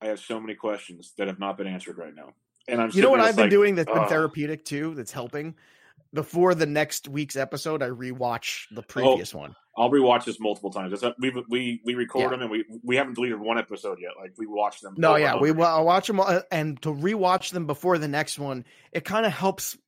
I 0.00 0.06
have 0.06 0.20
so 0.20 0.40
many 0.40 0.54
questions 0.54 1.12
that 1.18 1.28
have 1.28 1.38
not 1.38 1.56
been 1.56 1.66
answered 1.66 1.98
right 1.98 2.14
now, 2.14 2.30
and 2.68 2.80
I'm 2.80 2.90
You 2.92 3.02
know 3.02 3.10
what 3.10 3.20
I've 3.20 3.36
been 3.36 3.44
like, 3.44 3.50
doing 3.50 3.74
that's 3.74 3.92
been 3.92 4.08
therapeutic 4.08 4.64
too. 4.64 4.94
That's 4.94 5.12
helping. 5.12 5.54
Before 6.12 6.54
the 6.54 6.66
next 6.66 7.06
week's 7.08 7.36
episode, 7.36 7.82
I 7.82 7.88
rewatch 7.88 8.64
the 8.74 8.80
oh, 8.80 8.84
previous 8.88 9.32
one. 9.32 9.54
I'll 9.76 9.90
rewatch 9.90 10.24
this 10.24 10.40
multiple 10.40 10.70
times. 10.70 11.00
That's 11.00 11.16
we 11.18 11.32
we 11.48 11.80
we 11.84 11.94
record 11.94 12.24
Yeah. 12.24 12.28
them 12.30 12.42
and 12.42 12.50
we 12.50 12.64
we 12.82 12.96
haven't 12.96 13.14
deleted 13.14 13.38
one 13.38 13.58
episode 13.58 13.98
yet. 14.00 14.12
Like 14.20 14.32
we 14.36 14.46
watch 14.46 14.80
them. 14.80 14.94
No, 14.98 15.16
yeah, 15.16 15.36
we 15.36 15.50
I 15.50 15.80
watch 15.80 16.06
them 16.08 16.20
all, 16.20 16.26
uh, 16.26 16.42
and 16.50 16.80
to 16.82 16.88
rewatch 16.88 17.52
them 17.52 17.66
before 17.66 17.98
the 17.98 18.08
next 18.08 18.38
one, 18.38 18.64
it 18.92 19.04
kind 19.04 19.24
of 19.24 19.32
helps 19.32 19.78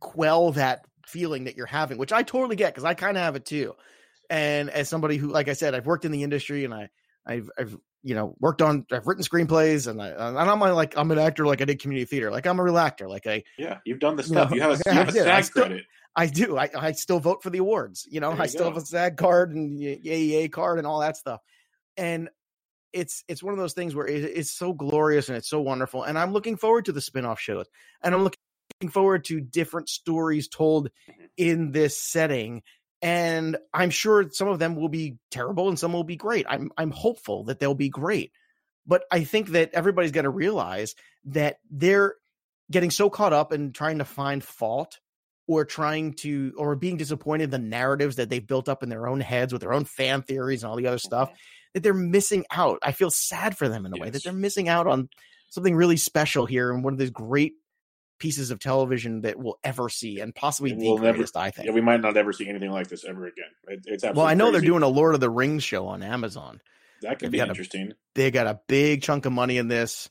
quell 0.00 0.52
that 0.52 0.84
feeling 1.06 1.44
that 1.44 1.56
you're 1.56 1.66
having, 1.66 1.98
which 1.98 2.12
I 2.12 2.22
totally 2.22 2.56
get 2.56 2.74
because 2.74 2.84
I 2.84 2.94
kind 2.94 3.16
of 3.16 3.22
have 3.22 3.36
it 3.36 3.46
too. 3.46 3.74
And 4.28 4.68
as 4.70 4.88
somebody 4.88 5.16
who, 5.16 5.28
like 5.28 5.48
I 5.48 5.52
said, 5.52 5.74
I've 5.74 5.86
worked 5.86 6.04
in 6.04 6.10
the 6.10 6.24
industry 6.24 6.64
and 6.64 6.74
I, 6.74 6.88
I've, 7.26 7.50
I've, 7.58 7.76
you 8.02 8.14
know, 8.14 8.36
worked 8.40 8.62
on, 8.62 8.86
I've 8.92 9.06
written 9.06 9.24
screenplays 9.24 9.88
and 9.88 10.00
I, 10.00 10.08
and 10.10 10.38
I'm 10.38 10.60
like, 10.60 10.96
I'm 10.96 11.10
an 11.10 11.18
actor, 11.18 11.46
like 11.46 11.60
I 11.60 11.64
did 11.64 11.80
community 11.80 12.04
theater, 12.04 12.30
like 12.30 12.46
I'm 12.46 12.58
a 12.58 12.62
real 12.62 12.78
actor, 12.78 13.08
like 13.08 13.26
I, 13.26 13.42
Yeah, 13.58 13.78
you've 13.84 13.98
done 13.98 14.16
the 14.16 14.22
You 14.22 14.28
stuff. 14.28 14.50
know, 14.50 14.56
You 14.56 14.62
have 14.62 14.72
a, 14.72 14.82
you 14.86 14.92
have 14.92 15.08
a 15.08 15.12
did. 15.12 15.26
I 15.28 15.40
SAG 15.40 15.44
still- 15.44 15.62
credit. 15.64 15.84
I 16.18 16.26
do, 16.26 16.56
I, 16.56 16.70
I 16.74 16.92
still 16.92 17.20
vote 17.20 17.42
for 17.42 17.50
the 17.50 17.58
awards, 17.58 18.06
you 18.10 18.20
know, 18.20 18.30
There 18.30 18.40
I 18.40 18.44
you 18.44 18.48
still 18.48 18.64
go. 18.70 18.74
have 18.74 18.82
a 18.82 18.86
SAG 18.86 19.16
card 19.18 19.54
and 19.54 19.78
AEA 19.78 20.50
card 20.50 20.78
and 20.78 20.86
all 20.86 21.00
that 21.00 21.16
stuff. 21.18 21.40
And 21.98 22.30
it's 22.92 23.22
it's 23.28 23.42
one 23.42 23.52
of 23.52 23.58
those 23.58 23.74
things 23.74 23.94
where 23.94 24.06
it, 24.06 24.24
it's 24.24 24.50
so 24.52 24.72
glorious 24.72 25.28
and 25.28 25.36
it's 25.36 25.50
so 25.50 25.60
wonderful 25.60 26.04
and 26.04 26.18
i'm 26.18 26.32
looking 26.32 26.56
forward 26.56 26.84
to 26.84 26.92
the 26.92 27.00
spin-off 27.00 27.38
shows 27.38 27.66
and 28.02 28.14
i'm 28.14 28.22
looking 28.22 28.90
forward 28.90 29.24
to 29.24 29.40
different 29.40 29.88
stories 29.88 30.48
told 30.48 30.88
mm-hmm. 31.10 31.24
in 31.36 31.72
this 31.72 32.00
setting 32.00 32.62
and 33.02 33.56
i'm 33.74 33.90
sure 33.90 34.30
some 34.30 34.48
of 34.48 34.58
them 34.58 34.76
will 34.76 34.88
be 34.88 35.16
terrible 35.30 35.68
and 35.68 35.78
some 35.78 35.92
will 35.92 36.04
be 36.04 36.16
great. 36.16 36.46
I'm 36.48 36.70
i'm 36.76 36.90
hopeful 36.90 37.44
that 37.44 37.58
they'll 37.58 37.74
be 37.74 37.88
great 37.88 38.32
but 38.86 39.04
i 39.10 39.24
think 39.24 39.48
that 39.50 39.70
everybody's 39.74 40.12
got 40.12 40.22
to 40.22 40.30
realize 40.30 40.94
that 41.26 41.58
they're 41.70 42.14
getting 42.70 42.90
so 42.90 43.10
caught 43.10 43.32
up 43.32 43.52
in 43.52 43.72
trying 43.72 43.98
to 43.98 44.04
find 44.04 44.42
fault 44.42 44.98
or 45.46 45.64
trying 45.64 46.14
to 46.14 46.52
or 46.56 46.74
being 46.74 46.96
disappointed 46.96 47.44
in 47.44 47.50
the 47.50 47.58
narratives 47.58 48.16
that 48.16 48.28
they've 48.28 48.46
built 48.46 48.68
up 48.68 48.82
in 48.82 48.88
their 48.88 49.06
own 49.06 49.20
heads 49.20 49.52
with 49.52 49.62
their 49.62 49.72
own 49.72 49.84
fan 49.84 50.22
theories 50.22 50.62
and 50.62 50.70
all 50.70 50.76
the 50.76 50.86
other 50.86 50.98
stuff 50.98 51.28
mm-hmm. 51.28 51.36
that 51.74 51.82
they're 51.82 51.94
missing 51.94 52.44
out. 52.50 52.78
I 52.82 52.92
feel 52.92 53.10
sad 53.10 53.56
for 53.56 53.68
them 53.68 53.86
in 53.86 53.92
a 53.96 54.00
way 54.00 54.10
that 54.10 54.24
they're 54.24 54.32
missing 54.32 54.68
out 54.68 54.86
on 54.86 55.08
something 55.50 55.74
really 55.74 55.96
special 55.96 56.46
here 56.46 56.72
and 56.72 56.82
one 56.82 56.92
of 56.92 56.98
these 56.98 57.10
great 57.10 57.54
pieces 58.18 58.50
of 58.50 58.58
television 58.58 59.20
that 59.22 59.38
we'll 59.38 59.58
ever 59.64 59.88
see 59.88 60.20
and 60.20 60.34
possibly 60.34 60.70
And 60.72 60.80
the 60.80 60.84
we'll 60.86 60.98
never- 60.98 61.18
greatest, 61.18 61.36
I 61.36 61.50
think. 61.50 61.66
Yeah, 61.68 61.74
we 61.74 61.80
might 61.80 62.00
not 62.00 62.16
ever 62.16 62.32
see 62.32 62.48
anything 62.48 62.70
like 62.70 62.88
this 62.88 63.04
ever 63.04 63.26
again. 63.26 63.44
It, 63.68 63.80
it's 63.86 64.04
absolutely 64.04 64.18
well, 64.18 64.26
I 64.26 64.34
know 64.34 64.44
crazy. 64.46 64.52
they're 64.60 64.66
doing 64.70 64.82
a 64.82 64.88
Lord 64.88 65.14
of 65.14 65.20
the 65.20 65.30
Rings 65.30 65.62
show 65.64 65.86
on 65.86 66.02
Amazon. 66.02 66.60
that 67.02 67.18
could 67.18 67.26
they've 67.26 67.32
be 67.32 67.38
got 67.38 67.48
a- 67.48 67.50
interesting. 67.50 67.92
They 68.14 68.30
got 68.30 68.46
a 68.46 68.60
big 68.68 69.02
chunk 69.02 69.26
of 69.26 69.32
money 69.32 69.58
in 69.58 69.68
this 69.68 70.08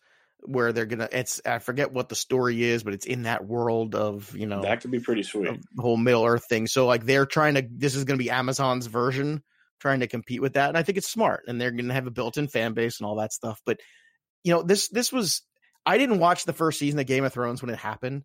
where 0.48 0.72
they're 0.74 0.86
gonna 0.86 1.10
it's 1.12 1.42
I 1.44 1.58
forget 1.58 1.92
what 1.92 2.08
the 2.10 2.16
story 2.16 2.64
is, 2.64 2.84
but 2.84 2.94
it's 2.94 3.08
in 3.08 3.24
that 3.24 3.46
world 3.48 3.96
of, 3.96 4.36
you 4.38 4.46
know, 4.46 4.62
That 4.62 4.82
could 4.82 4.92
be 4.92 5.00
pretty 5.00 5.24
sweet. 5.24 5.60
the 5.76 5.82
whole 5.82 5.98
Middle 5.98 6.24
Earth 6.24 6.44
thing. 6.48 6.68
So 6.68 6.86
like 6.86 7.04
they're 7.06 7.26
trying 7.26 7.56
to 7.56 7.68
this 7.70 7.96
is 7.96 8.04
gonna 8.04 8.18
be 8.20 8.30
Amazon's 8.30 8.86
version 8.86 9.42
trying 9.80 10.02
to 10.02 10.08
compete 10.08 10.42
with 10.44 10.54
that. 10.54 10.70
And 10.70 10.78
I 10.78 10.84
think 10.84 11.00
it's 11.00 11.10
smart 11.10 11.46
and 11.48 11.60
they're 11.60 11.72
going 11.72 11.88
to 11.90 11.94
have 11.94 12.08
a 12.08 12.12
built-in 12.12 12.48
fan 12.48 12.74
base 12.74 13.00
and 13.00 13.06
all 13.08 13.16
that 13.18 13.34
stuff. 13.34 13.60
But 13.66 13.80
you 14.44 14.54
know, 14.54 14.62
this 14.64 14.88
this 14.90 15.12
was 15.12 15.42
I 15.86 15.98
didn't 15.98 16.20
watch 16.20 16.46
the 16.46 16.54
first 16.54 16.80
season 16.80 17.00
of 17.00 17.06
Game 17.06 17.24
of 17.24 17.34
Thrones 17.34 17.62
when 17.62 17.70
it 17.72 17.78
happened 17.78 18.24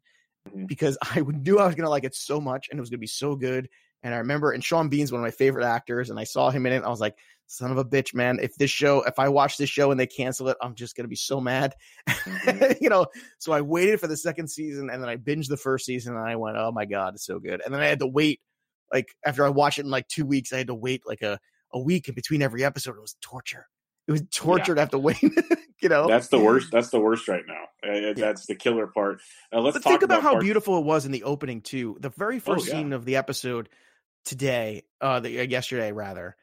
Mhm. 0.48 0.66
because 0.66 0.96
I 1.02 1.20
knew 1.20 1.58
I 1.58 1.66
was 1.66 1.74
going 1.74 1.84
to 1.84 1.90
like 1.90 2.04
it 2.04 2.14
so 2.14 2.40
much 2.40 2.68
and 2.70 2.78
it 2.78 2.80
was 2.80 2.90
going 2.90 2.98
to 2.98 3.02
be 3.02 3.06
so 3.06 3.36
good. 3.36 3.68
And 4.02 4.14
I 4.14 4.18
remember, 4.18 4.52
and 4.52 4.64
Sean 4.64 4.88
Bean's 4.88 5.12
one 5.12 5.20
of 5.20 5.24
my 5.26 5.30
favorite 5.30 5.66
actors, 5.66 6.08
and 6.08 6.18
I 6.18 6.24
saw 6.24 6.48
him 6.50 6.64
in 6.64 6.72
it. 6.72 6.82
I 6.82 6.88
was 6.88 7.00
like, 7.00 7.18
son 7.48 7.70
of 7.70 7.76
a 7.76 7.84
bitch, 7.84 8.14
man. 8.14 8.38
If 8.40 8.54
this 8.54 8.70
show, 8.70 9.02
if 9.02 9.18
I 9.18 9.28
watch 9.28 9.58
this 9.58 9.68
show 9.68 9.90
and 9.90 10.00
they 10.00 10.06
cancel 10.06 10.48
it, 10.48 10.56
I'm 10.62 10.74
just 10.74 10.96
going 10.96 11.04
to 11.04 11.08
be 11.08 11.16
so 11.16 11.38
mad. 11.38 11.74
Mhm. 12.08 12.80
you 12.80 12.88
know, 12.88 13.06
so 13.38 13.52
I 13.52 13.60
waited 13.60 14.00
for 14.00 14.06
the 14.06 14.16
second 14.16 14.48
season 14.48 14.88
and 14.88 15.02
then 15.02 15.10
I 15.10 15.16
binged 15.16 15.48
the 15.48 15.56
first 15.58 15.84
season 15.84 16.16
and 16.16 16.26
I 16.26 16.36
went, 16.36 16.56
oh 16.56 16.72
my 16.72 16.86
God, 16.86 17.14
it's 17.14 17.26
so 17.26 17.38
good. 17.38 17.60
And 17.62 17.74
then 17.74 17.82
I 17.82 17.86
had 17.86 17.98
to 17.98 18.06
wait, 18.06 18.40
like, 18.92 19.08
after 19.26 19.44
I 19.44 19.50
watched 19.50 19.78
it 19.78 19.84
in 19.84 19.90
like 19.90 20.08
two 20.08 20.24
weeks, 20.24 20.52
I 20.52 20.58
had 20.58 20.68
to 20.68 20.74
wait 20.74 21.02
like 21.06 21.20
a, 21.22 21.38
a 21.74 21.78
week 21.78 22.08
in 22.08 22.14
between 22.14 22.40
every 22.40 22.64
episode. 22.64 22.96
It 22.96 23.02
was 23.02 23.16
torture. 23.20 23.66
It 24.10 24.12
was 24.12 24.22
torture 24.32 24.74
to 24.74 24.80
have 24.80 24.90
to 24.90 24.98
wait, 24.98 25.22
you 25.80 25.88
know? 25.88 26.08
That's 26.08 26.26
the 26.26 26.40
worst. 26.40 26.72
That's 26.72 26.90
the 26.90 26.98
worst 26.98 27.28
right 27.28 27.44
now. 27.46 27.62
Uh, 27.88 28.12
That's 28.16 28.44
the 28.46 28.56
killer 28.56 28.88
part. 28.88 29.20
Uh, 29.52 29.60
let's 29.60 29.76
but 29.76 29.84
talk 29.84 29.92
think 29.92 30.02
about, 30.02 30.22
how 30.22 30.32
part- 30.32 30.42
beautiful 30.42 30.78
it 30.78 30.84
was 30.84 31.06
in 31.06 31.12
the 31.12 31.22
opening 31.22 31.60
too. 31.60 31.96
The 32.00 32.08
very 32.10 32.40
first 32.40 32.66
yeah. 32.66 32.72
scene 32.74 32.92
of 32.92 33.04
the 33.04 33.14
episode 33.16 33.68
today, 34.24 34.82
uh, 35.00 35.20
the, 35.20 35.38
uh, 35.38 35.42
yesterday 35.44 35.92
rather, 35.92 36.34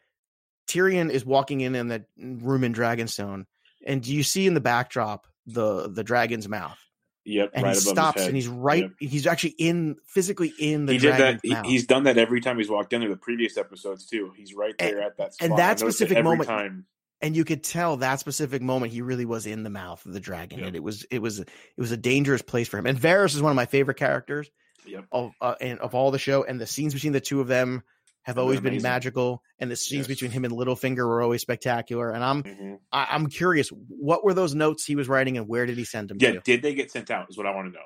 Tyrion 0.70 1.10
is 1.12 1.26
walking 1.26 1.60
in 1.60 1.76
in 1.76 1.90
the 1.90 2.06
room 2.18 2.64
in 2.64 2.74
Dragonstone, 2.74 3.46
and 3.86 4.02
do 4.02 4.14
you 4.14 4.24
see 4.24 4.48
in 4.48 4.54
the 4.54 4.62
backdrop 4.62 5.28
the 5.46 5.90
the 5.90 6.04
dragon's 6.06 6.48
mouth? 6.48 6.78
Yep, 7.26 7.52
And 7.56 7.64
right 7.66 7.76
he 7.76 7.82
above 7.82 7.94
stops, 7.94 8.22
and 8.26 8.34
he's 8.34 8.48
right. 8.48 8.84
Yep. 8.84 8.92
He's 9.12 9.28
actually 9.28 9.56
in 9.58 9.98
physically 10.08 10.54
in 10.58 10.86
the 10.86 10.94
he 10.94 11.00
did 11.00 11.12
that. 11.12 11.18
dragon's 11.18 11.42
he- 11.44 11.50
mouth. 11.54 11.66
he's 11.66 11.86
done 11.86 12.04
that 12.04 12.18
every 12.18 12.40
time 12.40 12.58
he's 12.58 12.70
walked 12.70 12.94
in 12.94 13.02
there. 13.02 13.10
The 13.10 13.18
previous 13.18 13.58
episodes 13.58 14.06
too. 14.06 14.32
He's 14.38 14.54
right 14.54 14.74
And- 14.80 14.90
there 14.96 15.02
at 15.02 15.18
that 15.18 15.34
spot. 15.34 15.50
and 15.50 15.60
that 15.60 15.80
specific 15.80 16.24
moment- 16.24 16.48
time. 16.48 16.86
And 17.22 17.36
you 17.36 17.44
could 17.46 17.64
tell 17.64 17.98
that 17.98 18.20
specific 18.20 18.62
moment 18.62 18.92
he 18.94 19.02
really 19.02 19.26
was 19.26 19.46
in 19.46 19.64
the 19.64 19.70
mouth 19.70 20.06
of 20.06 20.14
the 20.14 20.20
dragon, 20.20 20.60
Yep. 20.60 20.68
and 20.68 20.76
it 20.76 20.84
was 20.84 21.04
it 21.12 21.20
was 21.22 21.40
it 21.40 21.50
was 21.78 21.92
a 21.92 21.98
dangerous 21.98 22.42
place 22.42 22.68
for 22.68 22.78
him. 22.78 22.86
And 22.86 23.00
Varys 23.00 23.36
is 23.36 23.42
one 23.42 23.52
of 23.52 23.56
my 23.56 23.66
favorite 23.66 23.98
characters. 23.98 24.50
Yep. 24.86 25.06
of 25.12 25.32
uh, 25.42 25.56
and 25.60 25.80
of 25.80 25.96
all 25.96 26.12
the 26.12 26.20
show 26.20 26.46
and 26.46 26.62
the 26.62 26.68
scenes 26.68 26.94
between 26.94 27.12
the 27.12 27.20
two 27.20 27.42
of 27.42 27.48
them 27.50 27.84
have 28.22 28.36
They're 28.36 28.42
always 28.44 28.62
been 28.62 28.82
magical 28.82 29.44
and 29.60 29.70
the 29.70 29.76
scenes 29.76 30.08
Yes. 30.08 30.08
between 30.08 30.32
him 30.32 30.46
and 30.46 30.54
Littlefinger 30.54 31.06
were 31.06 31.22
always 31.22 31.42
spectacular 31.42 32.10
and 32.12 32.24
I'm 32.24 32.44
Mhm. 32.44 32.78
I, 32.92 33.08
I'm 33.12 33.28
curious 33.28 33.68
what 33.70 34.24
were 34.24 34.34
those 34.34 34.56
notes 34.56 34.86
he 34.86 34.96
was 34.96 35.10
writing 35.10 35.38
and 35.38 35.46
where 35.46 35.66
did 35.66 35.78
he 35.78 35.84
send 35.84 36.08
them 36.10 36.18
Yeah, 36.22 36.32
to 36.34 36.40
did 36.40 36.62
they 36.62 36.74
get 36.74 36.90
sent 36.92 37.12
out? 37.12 37.28
Is 37.30 37.38
what 37.38 37.46
I 37.46 37.54
want 37.54 37.68
to 37.68 37.78
know. 37.78 37.86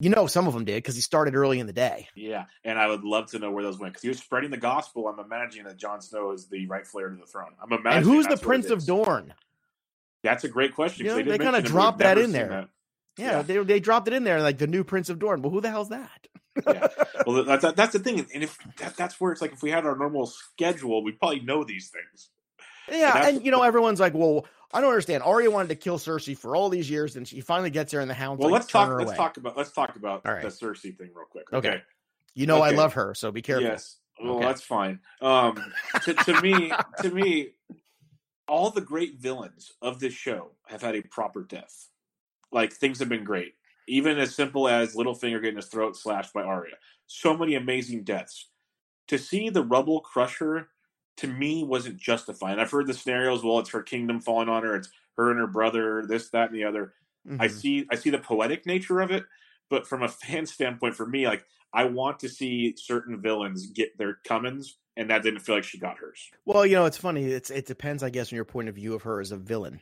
You 0.00 0.10
know 0.10 0.26
some 0.26 0.46
of 0.46 0.54
them 0.54 0.64
did 0.64 0.76
because 0.76 0.94
he 0.94 1.00
started 1.00 1.34
early 1.34 1.58
in 1.58 1.66
the 1.66 1.72
day 1.72 2.08
Yeah, 2.14 2.44
and 2.64 2.78
I 2.78 2.86
would 2.86 3.02
love 3.04 3.30
to 3.32 3.38
know 3.38 3.50
where 3.50 3.64
those 3.64 3.78
went 3.78 3.92
because 3.94 4.02
he 4.02 4.08
was 4.08 4.18
spreading 4.18 4.50
the 4.50 4.56
gospel. 4.56 5.08
I'm 5.08 5.18
imagining 5.18 5.64
that 5.66 5.76
Jon 5.76 6.00
Snow 6.00 6.32
is 6.32 6.46
the 6.48 6.66
rightful 6.66 7.00
heir 7.00 7.08
to 7.10 7.16
the 7.16 7.26
throne. 7.26 7.52
I'm 7.62 7.72
imagining. 7.72 7.96
and 7.96 8.04
who's 8.06 8.26
the 8.26 8.30
that's 8.30 8.42
what 8.42 8.44
it 8.44 8.46
Prince 8.46 8.70
of. 8.70 8.86
Dorne 8.86 9.34
That's 10.22 10.44
a 10.44 10.48
great 10.48 10.74
question. 10.74 11.06
You 11.06 11.12
know, 11.12 11.22
did 11.22 11.28
they 11.28 11.38
kinda 11.38 11.62
dropped 11.62 11.98
that 11.98 12.18
in 12.18 12.32
there. 12.32 12.48
that. 12.48 12.68
yeah, 13.18 13.30
Yeah. 13.30 13.42
They, 13.42 13.58
they 13.64 13.80
dropped 13.80 14.08
it 14.08 14.14
in 14.14 14.24
there 14.24 14.40
like 14.42 14.58
the 14.58 14.66
new 14.66 14.84
Prince 14.84 15.08
of 15.08 15.18
Dorne 15.18 15.40
but 15.42 15.50
who 15.50 15.60
the 15.60 15.70
hell's 15.70 15.88
that 15.90 16.28
Yeah. 16.66 16.86
Well, 17.26 17.44
that's 17.44 17.64
that's 17.74 17.92
the 17.92 17.98
thing, 17.98 18.26
and 18.34 18.42
if 18.42 18.56
that, 18.78 18.96
that's 18.96 19.20
where 19.20 19.32
it's 19.32 19.40
like 19.42 19.52
if 19.52 19.62
we 19.62 19.70
had 19.70 19.84
our 19.86 19.96
normal 19.96 20.26
schedule, 20.26 21.02
we 21.04 21.12
probably 21.12 21.40
know 21.40 21.62
these 21.64 21.90
things. 21.90 22.30
Yeah, 22.88 23.12
that's- 23.12 23.34
and 23.36 23.44
you 23.44 23.50
know 23.50 23.62
everyone's 23.62 24.00
like, 24.00 24.14
"Well, 24.14 24.46
I 24.72 24.80
don't 24.80 24.90
understand. 24.90 25.22
Arya 25.22 25.50
wanted 25.50 25.68
to 25.68 25.76
kill 25.76 25.98
Cersei 25.98 26.36
for 26.36 26.54
all 26.54 26.68
these 26.68 26.90
years, 26.90 27.16
and 27.16 27.26
she 27.26 27.40
finally 27.40 27.70
gets 27.70 27.92
there, 27.92 28.00
in 28.00 28.08
the 28.08 28.14
Hound's 28.14 28.40
Well, 28.40 28.50
like, 28.50 28.60
let's 28.60 28.70
talk. 28.72 28.90
Let's 28.90 29.10
away." 29.10 29.16
talk 29.16 29.36
about. 29.38 29.56
Let's 29.56 29.72
talk 29.72 29.96
about 29.96 30.24
right. 30.26 30.42
the 30.42 30.48
Cersei 30.48 30.96
thing 30.96 31.10
real 31.14 31.26
quick. 31.30 31.52
Okay. 31.52 31.68
Okay. 31.68 31.82
You 32.34 32.46
know 32.46 32.60
I 32.60 32.70
love 32.70 32.92
her, 32.92 33.14
so 33.14 33.32
be 33.32 33.42
careful. 33.42 33.66
Yes. 33.66 33.96
Well, 34.22 34.36
Okay. 34.36 34.46
that's 34.46 34.62
fine. 34.62 35.00
Um, 35.20 35.72
to, 36.02 36.14
to 36.14 36.40
me, 36.42 36.72
to 37.02 37.10
me, 37.14 37.50
all 38.46 38.70
the 38.70 38.80
great 38.80 39.18
villains 39.18 39.72
of 39.82 40.00
this 40.00 40.14
show 40.14 40.52
have 40.66 40.82
had 40.82 40.94
a 40.94 41.02
proper 41.02 41.42
death. 41.42 41.88
Like 42.52 42.72
things 42.72 42.98
have 43.00 43.08
been 43.08 43.24
great, 43.24 43.54
even 43.88 44.18
as 44.18 44.34
simple 44.34 44.68
as 44.68 44.94
Littlefinger 44.94 45.40
getting 45.42 45.56
his 45.56 45.66
throat 45.66 45.96
slashed 45.96 46.32
by 46.32 46.42
Arya. 46.42 46.74
So 47.06 47.36
many 47.36 47.54
amazing 47.54 48.04
deaths. 48.04 48.48
To 49.08 49.18
see 49.18 49.48
the 49.50 49.62
rubble 49.62 50.00
crush 50.00 50.38
her, 50.38 50.68
to 51.18 51.26
me, 51.26 51.64
wasn't 51.64 51.98
justified. 51.98 52.58
I've 52.58 52.70
heard 52.70 52.86
the 52.86 52.94
scenarios. 52.94 53.44
Well, 53.44 53.58
it's 53.58 53.70
her 53.70 53.82
kingdom 53.82 54.20
falling 54.20 54.48
on 54.48 54.62
her. 54.62 54.74
It's 54.76 54.90
her 55.16 55.30
and 55.30 55.38
her 55.38 55.46
brother. 55.46 56.04
This, 56.06 56.30
that, 56.30 56.50
and 56.50 56.58
the 56.58 56.64
other. 56.64 56.94
I 57.38 57.46
Mhm. 57.46 57.50
see 57.50 57.86
I 57.90 57.96
see 57.96 58.10
the 58.10 58.18
poetic 58.18 58.66
nature 58.66 59.00
of 59.00 59.10
it, 59.10 59.24
but 59.68 59.86
from 59.86 60.02
a 60.02 60.08
fan 60.08 60.46
standpoint, 60.46 60.96
for 60.96 61.06
me, 61.06 61.26
like 61.26 61.44
I 61.72 61.84
want 61.84 62.20
to 62.20 62.28
see 62.28 62.74
certain 62.76 63.20
villains 63.20 63.66
get 63.66 63.96
their 63.98 64.14
comings, 64.24 64.78
and 64.96 65.10
that 65.10 65.22
didn't 65.22 65.40
feel 65.40 65.56
like 65.56 65.64
she 65.64 65.78
got 65.78 65.98
hers. 65.98 66.30
Well, 66.44 66.64
you 66.66 66.74
know, 66.76 66.86
it's 66.86 66.96
funny. 66.96 67.24
It's 67.26 67.50
it 67.50 67.66
depends, 67.66 68.02
I 68.02 68.10
guess, 68.10 68.32
on 68.32 68.36
your 68.36 68.44
point 68.44 68.68
of 68.68 68.74
view 68.74 68.94
of 68.94 69.02
her 69.02 69.20
as 69.20 69.32
a 69.32 69.36
villain. 69.36 69.80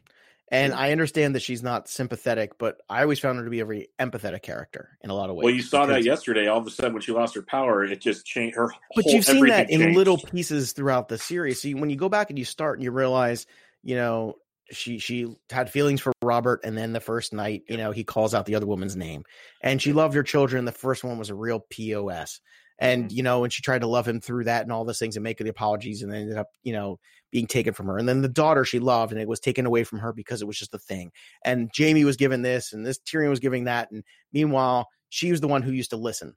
And 0.48 0.72
I 0.72 0.92
understand 0.92 1.34
that 1.34 1.42
she's 1.42 1.62
not 1.62 1.88
sympathetic, 1.88 2.56
but 2.56 2.80
I 2.88 3.02
always 3.02 3.18
found 3.18 3.38
her 3.38 3.44
to 3.44 3.50
be 3.50 3.60
a 3.60 3.64
very 3.64 3.88
empathetic 3.98 4.42
character 4.42 4.96
in 5.02 5.10
a 5.10 5.14
lot 5.14 5.28
of 5.28 5.34
ways. 5.34 5.44
Well, 5.44 5.54
you 5.54 5.62
saw 5.62 5.86
that 5.86 6.04
yesterday. 6.04 6.46
All 6.46 6.58
of 6.58 6.66
a 6.66 6.70
sudden, 6.70 6.92
when 6.92 7.02
she 7.02 7.10
lost 7.10 7.34
her 7.34 7.42
power, 7.42 7.84
it 7.84 8.00
just 8.00 8.24
changed 8.24 8.56
her. 8.56 8.70
But 8.94 9.04
whole, 9.04 9.14
you've 9.14 9.24
seen 9.24 9.48
that 9.48 9.70
in 9.70 9.80
changed. 9.80 9.96
little 9.96 10.18
pieces 10.18 10.72
throughout 10.72 11.08
the 11.08 11.18
series. 11.18 11.60
See, 11.60 11.74
when 11.74 11.90
you 11.90 11.96
go 11.96 12.08
back 12.08 12.30
and 12.30 12.38
you 12.38 12.44
start 12.44 12.78
and 12.78 12.84
you 12.84 12.92
realize, 12.92 13.46
you 13.82 13.96
know, 13.96 14.34
she 14.70 14.98
she 14.98 15.26
had 15.50 15.70
feelings 15.70 16.00
for 16.00 16.12
Robert, 16.22 16.60
and 16.62 16.78
then 16.78 16.92
the 16.92 17.00
first 17.00 17.32
night, 17.32 17.62
you 17.68 17.76
know, 17.76 17.90
he 17.90 18.04
calls 18.04 18.32
out 18.32 18.46
the 18.46 18.54
other 18.54 18.66
woman's 18.66 18.96
name, 18.96 19.24
and 19.62 19.82
she 19.82 19.92
loved 19.92 20.14
her 20.14 20.22
children. 20.22 20.64
The 20.64 20.72
first 20.72 21.02
one 21.02 21.18
was 21.18 21.30
a 21.30 21.34
real 21.34 21.60
pos, 21.60 22.40
and 22.78 23.08
Mhm. 23.08 23.12
you 23.12 23.22
know, 23.24 23.42
and 23.44 23.52
she 23.52 23.62
tried 23.62 23.80
to 23.80 23.86
love 23.88 24.06
him 24.06 24.20
through 24.20 24.44
that 24.44 24.62
and 24.62 24.72
all 24.72 24.84
those 24.84 24.98
things 24.98 25.16
and 25.16 25.24
make 25.24 25.38
the 25.38 25.48
apologies, 25.48 26.02
and 26.02 26.12
then 26.12 26.22
ended 26.22 26.36
up, 26.36 26.48
you 26.62 26.72
know, 26.72 26.98
being 27.30 27.46
taken 27.46 27.74
from 27.74 27.86
her. 27.86 27.98
And 27.98 28.08
then 28.08 28.22
the 28.22 28.28
daughter 28.28 28.64
she 28.64 28.78
loved, 28.78 29.12
and 29.12 29.20
it 29.20 29.28
was 29.28 29.40
taken 29.40 29.66
away 29.66 29.84
from 29.84 29.98
her 29.98 30.12
because 30.12 30.42
it 30.42 30.46
was 30.46 30.58
just 30.58 30.74
a 30.74 30.78
thing. 30.78 31.10
And 31.44 31.70
Jaime 31.76 32.04
was 32.04 32.16
given 32.16 32.42
this, 32.42 32.72
and 32.72 32.84
this 32.84 32.98
Tyrion 32.98 33.30
was 33.30 33.40
giving 33.40 33.64
that, 33.64 33.90
and 33.90 34.04
meanwhile, 34.32 34.88
she 35.08 35.30
was 35.30 35.40
the 35.40 35.48
one 35.48 35.62
who 35.62 35.72
used 35.72 35.90
to 35.90 35.96
listen 35.96 36.34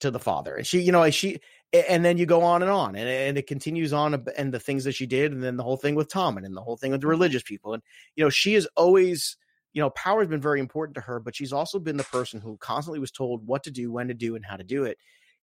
to 0.00 0.10
the 0.10 0.18
father, 0.18 0.56
and 0.56 0.66
she, 0.66 0.80
you 0.80 0.92
know, 0.92 1.08
she 1.10 1.38
and 1.72 2.04
then 2.04 2.18
you 2.18 2.26
go 2.26 2.42
on 2.42 2.62
and 2.62 2.70
on 2.70 2.94
and, 2.94 3.08
and 3.08 3.38
it 3.38 3.46
continues 3.46 3.92
on 3.92 4.26
and 4.36 4.52
the 4.52 4.60
things 4.60 4.84
that 4.84 4.92
she 4.92 5.06
did 5.06 5.32
and 5.32 5.42
then 5.42 5.56
the 5.56 5.62
whole 5.62 5.76
thing 5.76 5.94
with 5.94 6.08
tom 6.08 6.36
and, 6.36 6.44
and 6.44 6.56
the 6.56 6.60
whole 6.60 6.76
thing 6.76 6.90
with 6.90 7.00
the 7.00 7.04
mm-hmm. 7.04 7.10
religious 7.10 7.42
people 7.42 7.74
and 7.74 7.82
you 8.16 8.22
know 8.22 8.30
she 8.30 8.54
is 8.54 8.68
always 8.76 9.36
you 9.72 9.80
know 9.80 9.90
power 9.90 10.20
has 10.20 10.28
been 10.28 10.40
very 10.40 10.60
important 10.60 10.94
to 10.94 11.00
her 11.00 11.18
but 11.18 11.34
she's 11.34 11.52
also 11.52 11.78
been 11.78 11.96
the 11.96 12.04
person 12.04 12.40
who 12.40 12.56
constantly 12.58 12.98
was 12.98 13.10
told 13.10 13.46
what 13.46 13.62
to 13.62 13.70
do 13.70 13.90
when 13.90 14.08
to 14.08 14.14
do 14.14 14.36
and 14.36 14.44
how 14.44 14.56
to 14.56 14.64
do 14.64 14.84
it 14.84 14.98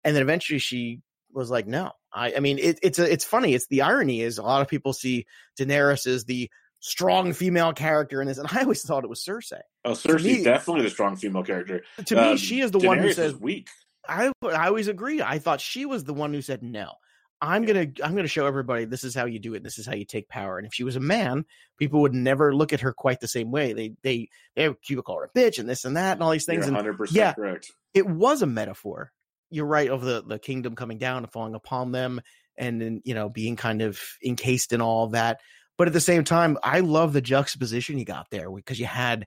and 0.05 0.15
then 0.15 0.23
eventually 0.23 0.59
she 0.59 1.01
was 1.33 1.51
like 1.51 1.67
no 1.67 1.91
i 2.15 2.35
i 2.37 2.41
mean 2.41 2.59
it, 2.59 2.79
it's 2.83 2.99
a, 2.99 3.11
it's 3.11 3.25
funny 3.25 3.55
it's 3.55 3.67
the 3.69 3.83
irony 3.83 4.21
is 4.21 4.39
a 4.39 4.43
lot 4.43 4.63
of 4.63 4.69
people 4.69 4.93
see 4.93 5.27
daenerys 5.59 6.07
as 6.07 6.25
the 6.25 6.51
strong 6.81 7.33
female 7.33 7.73
character 7.73 8.21
in 8.21 8.29
this 8.29 8.39
and 8.39 8.49
i 8.53 8.61
always 8.63 8.83
thought 8.83 9.05
it 9.05 9.11
was 9.11 9.23
cersei 9.25 9.61
Oh, 9.85 9.93
Cersei's 9.93 10.25
me- 10.25 10.45
definitely 10.45 10.83
the 10.85 10.91
strong 10.91 11.17
female 11.17 11.43
character. 11.43 11.83
to 12.07 12.15
me 12.15 12.21
Um, 12.21 12.37
she 12.37 12.61
is 12.61 12.71
the 12.71 12.79
one 12.79 12.99
who 12.99 13.13
says 13.13 13.35
weak. 13.35 13.69
I 14.09 14.31
I 14.45 14.67
always 14.69 14.87
agree. 14.89 15.21
I 15.23 15.39
thought 15.41 15.61
she 15.61 15.87
was 15.87 16.05
the 16.05 16.15
one 16.15 16.33
who 16.33 16.41
said 16.43 16.63
no. 16.63 16.93
I'm 17.41 17.65
gonna 17.65 17.87
I'm 18.03 18.15
gonna 18.15 18.29
show 18.29 18.47
everybody 18.47 18.85
this 18.85 19.03
is 19.03 19.13
how 19.15 19.25
you 19.27 19.41
do 19.41 19.55
it. 19.55 19.65
This 19.65 19.79
is 19.79 19.87
how 19.87 19.95
you 19.95 20.05
take 20.05 20.29
power. 20.29 20.57
And 20.59 20.67
if 20.69 20.73
she 20.75 20.85
was 20.85 20.95
a 20.95 21.01
man, 21.01 21.45
people 21.79 22.01
would 22.03 22.15
never 22.15 22.55
look 22.55 22.73
at 22.73 22.81
her 22.83 22.93
quite 22.93 23.19
the 23.19 23.27
same 23.27 23.51
way. 23.51 23.73
They 23.73 23.95
they 24.05 24.29
they 24.55 24.69
would 24.69 25.05
call 25.05 25.19
her 25.19 25.25
a 25.33 25.37
bitch 25.39 25.59
and 25.59 25.69
this 25.69 25.85
and 25.85 25.97
that 25.97 26.13
and 26.13 26.23
all 26.23 26.31
these 26.31 26.47
You're 26.47 26.55
things. 26.57 26.67
And 26.69 26.77
100 26.77 26.97
percent 26.97 27.17
yeah. 27.17 27.33
correct. 27.33 27.73
it 27.95 28.07
was 28.07 28.43
a 28.43 28.47
metaphor. 28.47 29.11
You're 29.53 29.67
right 29.67 29.91
of 29.91 30.03
the 30.03 30.23
the 30.23 30.39
kingdom 30.39 30.75
coming 30.75 30.99
down 30.99 31.19
and 31.19 31.33
falling 31.33 31.55
upon 31.55 31.93
them, 31.93 32.21
and 32.57 32.81
then 32.81 33.03
you 33.05 33.15
know 33.15 33.29
being 33.29 33.57
kind 33.57 33.83
of 33.83 34.01
encased 34.25 34.73
in 34.73 34.81
all 34.81 35.09
that. 35.09 35.41
But 35.79 35.89
at 35.89 35.95
the 35.95 36.01
same 36.01 36.25
time, 36.25 36.59
I 36.63 36.81
love 36.81 37.13
the 37.13 37.21
juxtaposition 37.21 37.99
you 37.99 38.05
got 38.05 38.29
there 38.31 38.51
because 38.51 38.79
you 38.79 38.87
had 38.87 39.27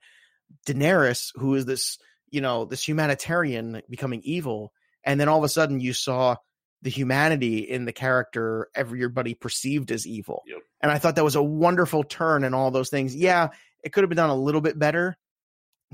Daenerys, 0.67 1.31
who 1.35 1.55
is 1.55 1.65
this 1.65 1.97
you 2.29 2.41
know 2.41 2.65
this 2.65 2.87
humanitarian 2.87 3.81
becoming 3.89 4.21
evil, 4.23 4.73
and 5.03 5.19
then 5.19 5.27
all 5.27 5.37
of 5.37 5.43
a 5.43 5.49
sudden 5.49 5.79
you 5.79 5.93
saw 5.93 6.35
the 6.81 6.89
humanity 6.89 7.59
in 7.59 7.85
the 7.85 7.93
character 7.93 8.69
everybody 8.75 9.33
perceived 9.33 9.91
as 9.91 10.05
evil. 10.05 10.43
Yep. 10.45 10.59
And 10.81 10.91
I 10.91 10.99
thought 10.99 11.15
that 11.15 11.23
was 11.23 11.35
a 11.35 11.41
wonderful 11.41 12.03
turn 12.03 12.43
and 12.43 12.53
all 12.53 12.69
those 12.69 12.89
things. 12.89 13.15
Yeah, 13.15 13.49
it 13.83 13.91
could 13.91 14.03
have 14.03 14.09
been 14.09 14.17
done 14.17 14.29
a 14.29 14.35
little 14.35 14.61
bit 14.61 14.77
better, 14.77 15.17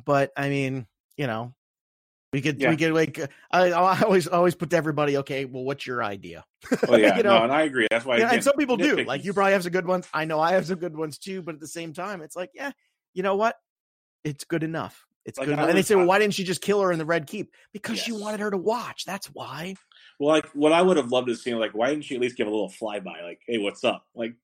but 0.04 0.32
I 0.36 0.50
mean, 0.50 0.88
you 1.16 1.28
know, 1.28 1.54
we 2.34 2.42
could 2.42 2.62
Yeah. 2.62 2.70
we 2.70 2.78
could 2.78 2.94
like 2.94 3.20
uh, 3.20 3.28
I, 3.52 3.72
I 3.72 4.02
always 4.02 4.28
always 4.28 4.56
put 4.56 4.70
to 4.72 4.78
everybody, 4.78 5.18
okay, 5.18 5.46
well, 5.46 5.64
what's 5.64 5.86
your 5.86 6.04
idea? 6.04 6.46
Oh 6.88 6.96
yeah, 6.96 7.18
You 7.18 7.24
know? 7.24 7.38
no, 7.40 7.44
and 7.44 7.52
I 7.52 7.64
agree. 7.64 7.88
That's 7.90 8.06
why. 8.06 8.18
Yeah, 8.18 8.32
and 8.32 8.44
some 8.44 8.56
people 8.58 8.78
do. 8.78 9.04
Like 9.04 9.24
you 9.24 9.34
probably 9.34 9.54
have 9.54 9.64
some 9.64 9.72
good 9.72 9.88
ones. 9.88 10.08
I 10.14 10.26
know 10.26 10.40
I 10.40 10.54
have 10.54 10.66
some 10.66 10.80
good 10.80 10.96
ones 10.96 11.18
too, 11.18 11.42
but 11.42 11.56
at 11.56 11.62
the 11.62 11.68
same 11.68 11.94
time, 11.94 12.22
it's 12.22 12.36
like, 12.36 12.52
yeah, 12.54 12.72
you 13.14 13.24
know 13.24 13.36
what? 13.36 13.56
It's 14.24 14.44
good 14.44 14.64
enough. 14.64 15.06
It's 15.26 15.38
Like, 15.38 15.48
good 15.48 15.54
enough. 15.54 15.70
And 15.70 15.78
they 15.78 15.82
say, 15.84 15.96
well, 15.96 16.06
why 16.06 16.18
didn't 16.20 16.34
she 16.34 16.44
just 16.44 16.62
kill 16.62 16.82
her 16.82 16.92
in 16.92 16.98
the 16.98 17.06
Red 17.06 17.28
Keep? 17.28 17.54
Because 17.74 18.00
she 18.00 18.12
Yes. 18.12 18.22
wanted 18.22 18.40
her 18.40 18.50
to 18.50 18.58
watch. 18.58 19.06
That's 19.06 19.28
why. 19.28 19.76
Well, 20.20 20.30
like 20.36 20.48
what 20.54 20.72
I 20.72 20.82
would 20.82 20.98
have 20.98 21.12
loved 21.12 21.28
to 21.28 21.36
see, 21.36 21.54
like, 21.54 21.74
why 21.74 21.90
didn't 21.90 22.06
she 22.06 22.16
at 22.16 22.22
least 22.22 22.38
give 22.38 22.48
a 22.48 22.50
little 22.50 22.70
flyby? 22.70 23.06
Like, 23.24 23.42
hey, 23.48 23.58
what's 23.58 23.84
up? 23.84 24.06
Like, 24.16 24.36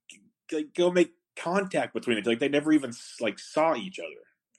like 0.51 0.73
go 0.75 0.91
make 0.91 1.13
contact 1.35 1.93
between 1.93 2.17
it. 2.17 2.25
Like 2.25 2.39
they 2.39 2.49
never 2.49 2.71
even 2.73 2.91
like 3.19 3.39
saw 3.39 3.75
each 3.75 3.99
other. 3.99 4.09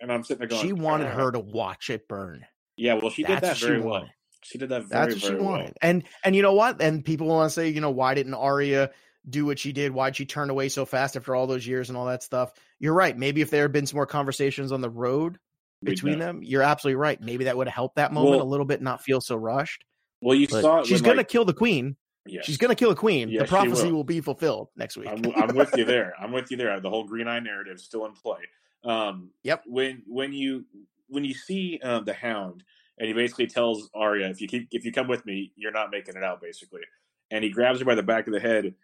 And 0.00 0.12
I'm 0.12 0.22
sitting 0.22 0.38
there 0.40 0.48
going, 0.48 0.62
she 0.66 0.72
wanted 0.72 1.08
her 1.08 1.30
to 1.32 1.40
watch 1.40 1.90
it 1.90 2.08
burn. 2.08 2.46
Yeah, 2.78 2.94
well, 2.94 3.10
she 3.10 3.22
did 3.22 3.40
That's 3.40 3.60
that 3.60 3.66
very 3.66 3.80
well. 3.80 4.08
She 4.42 4.58
did 4.58 4.68
that 4.70 4.84
very, 4.84 5.10
That's 5.10 5.22
what 5.22 5.32
she 5.32 5.34
wanted. 5.34 5.64
well. 5.64 5.72
And 5.82 6.04
and 6.24 6.36
you 6.36 6.42
know 6.42 6.54
what? 6.54 6.80
And 6.80 7.04
people 7.04 7.26
want 7.26 7.50
to 7.50 7.54
say, 7.54 7.68
you 7.68 7.80
know, 7.80 7.90
why 7.90 8.14
didn't 8.14 8.34
Arya 8.34 8.90
do 9.28 9.44
what 9.44 9.58
she 9.58 9.72
did? 9.72 9.92
Why'd 9.92 10.16
she 10.16 10.24
turn 10.24 10.48
away 10.48 10.68
so 10.68 10.86
fast 10.86 11.16
after 11.16 11.34
all 11.34 11.46
those 11.46 11.66
years 11.66 11.88
and 11.88 11.98
all 11.98 12.06
that 12.06 12.22
stuff? 12.22 12.52
You're 12.78 12.94
right. 12.94 13.16
Maybe 13.16 13.40
if 13.40 13.50
there 13.50 13.62
had 13.62 13.72
been 13.72 13.86
some 13.86 13.96
more 13.96 14.06
conversations 14.06 14.72
on 14.72 14.80
the 14.80 14.90
road 14.90 15.38
between 15.82 16.18
them, 16.18 16.40
you're 16.42 16.62
absolutely 16.62 16.96
right. 16.96 17.20
Maybe 17.20 17.44
that 17.44 17.56
would 17.56 17.66
have 17.66 17.74
helped 17.74 17.96
that 17.96 18.12
moment 18.12 18.36
well, 18.36 18.42
a 18.42 18.48
little 18.48 18.66
bit, 18.66 18.80
not 18.80 19.02
feel 19.02 19.20
so 19.20 19.36
rushed. 19.36 19.84
Well, 20.20 20.36
you 20.36 20.48
but 20.48 20.62
saw 20.62 20.82
she's 20.84 21.02
like, 21.02 21.16
to 21.16 21.24
kill 21.24 21.44
the 21.44 21.54
queen. 21.54 21.96
Yes. 22.26 22.44
She's 22.44 22.58
going 22.58 22.70
to 22.70 22.74
kill 22.74 22.90
a 22.90 22.96
queen. 22.96 23.36
The 23.36 23.44
prophecy 23.44 23.86
will. 23.86 23.98
will. 23.98 24.04
be 24.04 24.20
fulfilled 24.20 24.68
next 24.76 24.96
week. 24.96 25.08
I'm, 25.08 25.22
I'm, 25.34 25.56
with 25.56 25.74
you 25.76 25.84
there. 25.84 26.14
I'm 26.20 26.32
with 26.32 26.50
you 26.50 26.56
there. 26.56 26.78
The 26.80 26.90
whole 26.90 27.04
Green 27.04 27.26
Eye 27.26 27.40
narrative 27.40 27.76
is 27.76 27.84
still 27.84 28.04
in 28.06 28.12
play. 28.12 28.40
Um, 28.84 29.30
yep. 29.42 29.62
When 29.66 30.02
when 30.06 30.32
you 30.32 30.64
when 31.08 31.24
you 31.24 31.34
see 31.34 31.80
uh, 31.82 32.00
the 32.00 32.14
Hound, 32.14 32.62
and 32.98 33.08
he 33.08 33.14
basically 33.14 33.46
tells 33.46 33.90
Arya, 33.94 34.28
"If 34.28 34.40
you 34.40 34.48
keep 34.48 34.68
if 34.70 34.84
you 34.84 34.92
come 34.92 35.08
with 35.08 35.24
me, 35.26 35.52
you're 35.56 35.72
not 35.72 35.90
making 35.90 36.16
it 36.16 36.22
out." 36.22 36.40
Basically, 36.40 36.82
and 37.30 37.44
he 37.44 37.50
grabs 37.50 37.78
her 37.80 37.84
by 37.84 37.94
the 37.94 38.02
back 38.02 38.26
of 38.26 38.32
the 38.32 38.40
head, 38.40 38.74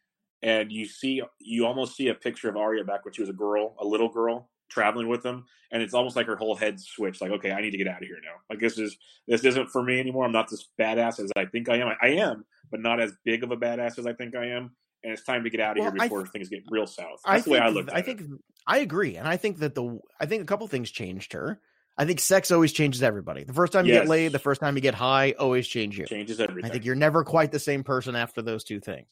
and 0.43 0.71
you 0.71 0.87
see 0.87 1.23
you 1.41 1.67
almost 1.67 1.97
see 1.97 2.09
a 2.09 2.15
picture 2.15 2.49
of 2.49 2.57
Arya 2.57 2.85
back 2.85 3.05
when 3.05 3.15
she 3.15 3.23
was 3.23 3.31
a 3.31 3.35
girl, 3.35 3.77
a 3.81 3.85
little 3.85 4.09
girl, 4.09 4.51
traveling 4.69 5.09
with 5.09 5.23
them, 5.23 5.45
and 5.71 5.83
it's 5.83 5.95
almost 5.95 6.17
like 6.17 6.27
her 6.27 6.37
whole 6.37 6.57
head 6.57 6.81
switched. 6.81 7.21
Like, 7.21 7.31
okay, 7.33 7.53
I 7.53 7.61
need 7.61 7.71
to 7.71 7.79
get 7.79 7.89
out 7.89 8.03
of 8.03 8.09
here 8.09 8.19
now. 8.23 8.41
Like 8.51 8.61
this 8.61 8.79
is 8.79 8.97
this 9.27 9.45
isn't 9.45 9.71
for 9.71 9.83
me 9.83 10.01
anymore. 10.01 10.25
I'm 10.25 10.33
not 10.33 10.49
this 10.49 10.69
badass 10.79 11.21
as 11.21 11.31
I 11.37 11.47
think 11.47 11.69
I 11.69 11.77
am. 11.77 11.89
I, 11.89 11.97
I 12.07 12.11
am, 12.11 12.45
but 12.71 12.81
not 12.81 13.01
as 13.01 13.13
big 13.25 13.43
of 13.43 13.51
a 13.51 13.57
badass 13.57 13.99
as 13.99 14.07
I 14.07 14.13
think 14.13 14.35
I 14.35 14.47
am. 14.47 14.75
And 15.03 15.13
it's 15.13 15.23
time 15.23 15.45
to 15.45 15.51
get 15.51 15.61
out 15.61 15.77
of 15.77 15.83
well, 15.83 15.93
here 15.93 16.01
before 16.01 16.23
th- 16.23 16.33
things 16.33 16.49
get 16.49 16.63
real 16.71 16.87
south. 16.87 17.21
That's 17.27 17.27
I 17.27 17.41
the 17.41 17.51
way 17.51 17.59
I 17.59 17.69
look. 17.69 17.93
I 17.93 18.01
think 18.01 18.23
it. 18.23 18.27
I 18.67 18.79
agree, 18.79 19.17
and 19.17 19.29
I 19.29 19.37
think 19.37 19.59
that 19.59 19.75
the 19.75 19.99
I 20.21 20.27
think 20.27 20.43
a 20.43 20.47
couple 20.47 20.67
things 20.67 20.91
changed 20.91 21.33
her. 21.35 21.61
I 21.97 22.05
think 22.05 22.19
sex 22.21 22.51
always 22.51 22.73
changes 22.73 23.03
everybody. 23.03 23.45
The 23.45 23.53
first 23.53 23.73
time 23.73 23.87
you 23.87 23.93
yes. 23.93 24.03
get 24.03 24.09
laid, 24.09 24.33
the 24.33 24.41
first 24.41 24.61
time 24.61 24.75
you 24.75 24.81
get 24.81 24.95
high, 24.95 25.33
always 25.39 25.67
change 25.67 25.97
you. 25.97 26.07
Changes 26.07 26.41
everything. 26.41 26.69
I 26.69 26.73
think 26.73 26.85
you're 26.85 26.97
never 26.97 27.23
quite 27.23 27.53
the 27.53 27.61
same 27.61 27.85
person 27.85 28.17
after 28.17 28.43
those 28.43 28.65
two 28.65 28.81
things. 28.81 29.07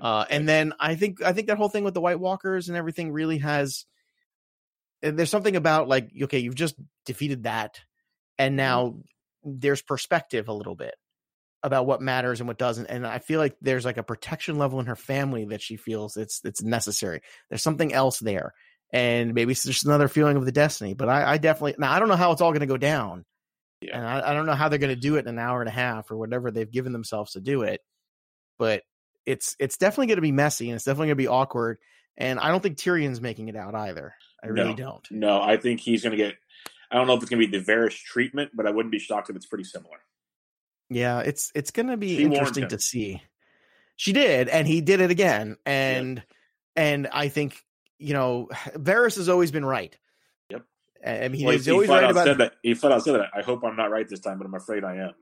Uh, 0.00 0.24
and 0.30 0.48
then 0.48 0.72
I 0.78 0.94
think 0.94 1.22
I 1.22 1.32
think 1.32 1.48
that 1.48 1.58
whole 1.58 1.68
thing 1.68 1.84
with 1.84 1.94
the 1.94 2.00
White 2.00 2.20
Walkers 2.20 2.68
and 2.68 2.76
everything 2.76 3.12
really 3.12 3.38
has. 3.38 3.86
There's 5.02 5.30
something 5.30 5.56
about 5.56 5.88
like 5.88 6.10
okay, 6.22 6.38
you've 6.38 6.54
just 6.54 6.76
defeated 7.06 7.44
that, 7.44 7.80
and 8.38 8.52
mm-hmm. 8.52 8.56
now 8.56 8.96
there's 9.42 9.82
perspective 9.82 10.48
a 10.48 10.52
little 10.52 10.76
bit 10.76 10.94
about 11.62 11.86
what 11.86 12.00
matters 12.00 12.40
and 12.40 12.48
what 12.48 12.58
doesn't. 12.58 12.86
And 12.86 13.06
I 13.06 13.18
feel 13.18 13.40
like 13.40 13.56
there's 13.60 13.84
like 13.84 13.96
a 13.96 14.02
protection 14.02 14.58
level 14.58 14.80
in 14.80 14.86
her 14.86 14.96
family 14.96 15.46
that 15.46 15.62
she 15.62 15.76
feels 15.76 16.16
it's 16.16 16.40
it's 16.44 16.62
necessary. 16.62 17.20
There's 17.48 17.62
something 17.62 17.92
else 17.92 18.18
there, 18.20 18.54
and 18.92 19.34
maybe 19.34 19.52
it's 19.52 19.64
just 19.64 19.84
another 19.84 20.08
feeling 20.08 20.36
of 20.36 20.44
the 20.44 20.52
destiny. 20.52 20.94
But 20.94 21.08
I, 21.08 21.32
I 21.32 21.38
definitely 21.38 21.76
now 21.78 21.92
I 21.92 21.98
don't 21.98 22.08
know 22.08 22.16
how 22.16 22.32
it's 22.32 22.40
all 22.40 22.50
going 22.50 22.60
to 22.60 22.66
go 22.66 22.76
down, 22.76 23.24
yeah. 23.80 23.96
and 23.96 24.06
I, 24.06 24.30
I 24.30 24.34
don't 24.34 24.46
know 24.46 24.54
how 24.54 24.68
they're 24.68 24.78
going 24.78 24.94
to 24.94 25.00
do 25.00 25.16
it 25.16 25.20
in 25.20 25.28
an 25.28 25.38
hour 25.38 25.60
and 25.60 25.68
a 25.68 25.72
half 25.72 26.10
or 26.10 26.16
whatever 26.16 26.50
they've 26.50 26.70
given 26.70 26.92
themselves 26.92 27.32
to 27.32 27.40
do 27.40 27.62
it. 27.62 27.80
But 28.58 28.82
it's 29.26 29.56
it's 29.58 29.76
definitely 29.76 30.08
going 30.08 30.16
to 30.16 30.22
be 30.22 30.32
messy 30.32 30.68
and 30.68 30.76
it's 30.76 30.84
definitely 30.84 31.08
going 31.08 31.18
to 31.18 31.22
be 31.22 31.28
awkward. 31.28 31.78
And 32.16 32.38
I 32.38 32.48
don't 32.48 32.62
think 32.62 32.76
Tyrion's 32.76 33.20
making 33.20 33.48
it 33.48 33.56
out 33.56 33.74
either. 33.74 34.14
I 34.42 34.48
really 34.48 34.70
no, 34.70 34.76
don't. 34.76 35.08
No, 35.10 35.40
I 35.40 35.56
think 35.56 35.80
he's 35.80 36.02
going 36.02 36.12
to 36.12 36.16
get. 36.16 36.34
I 36.90 36.96
don't 36.96 37.06
know 37.06 37.14
if 37.14 37.22
it's 37.22 37.30
going 37.30 37.40
to 37.40 37.48
be 37.48 37.58
the 37.58 37.64
Varys 37.64 37.96
treatment, 37.96 38.50
but 38.54 38.66
I 38.66 38.70
wouldn't 38.70 38.92
be 38.92 38.98
shocked 38.98 39.30
if 39.30 39.36
it's 39.36 39.46
pretty 39.46 39.64
similar. 39.64 39.98
Yeah, 40.88 41.20
it's 41.20 41.52
it's 41.54 41.70
going 41.70 41.86
to 41.86 41.96
be 41.96 42.16
she 42.16 42.24
interesting 42.24 42.68
to 42.68 42.78
see. 42.78 43.22
She 43.96 44.12
did, 44.12 44.48
and 44.48 44.66
he 44.66 44.80
did 44.80 45.00
it 45.00 45.10
again, 45.10 45.56
and 45.64 46.22
and 46.74 47.06
I 47.12 47.28
think 47.28 47.62
you 48.00 48.14
know 48.14 48.48
Varys 48.74 49.16
has 49.16 49.28
always 49.28 49.50
been 49.50 49.64
right. 49.64 49.96
Yep. 50.50 50.62
I 51.06 51.28
mean, 51.28 51.44
well, 51.44 51.52
he's 51.52 51.66
he, 51.66 51.72
always 51.72 51.88
right 51.88 52.10
about 52.10 52.38
that. 52.38 52.52
He 52.62 52.74
flat 52.74 52.92
out 52.92 53.04
said 53.04 53.20
that. 53.20 53.30
I 53.34 53.42
hope 53.42 53.62
I'm 53.64 53.76
not 53.76 53.90
right 53.90 54.08
this 54.08 54.20
time, 54.20 54.38
but 54.38 54.46
I'm 54.46 54.54
afraid 54.54 54.84
I 54.84 54.96
am. 54.96 55.14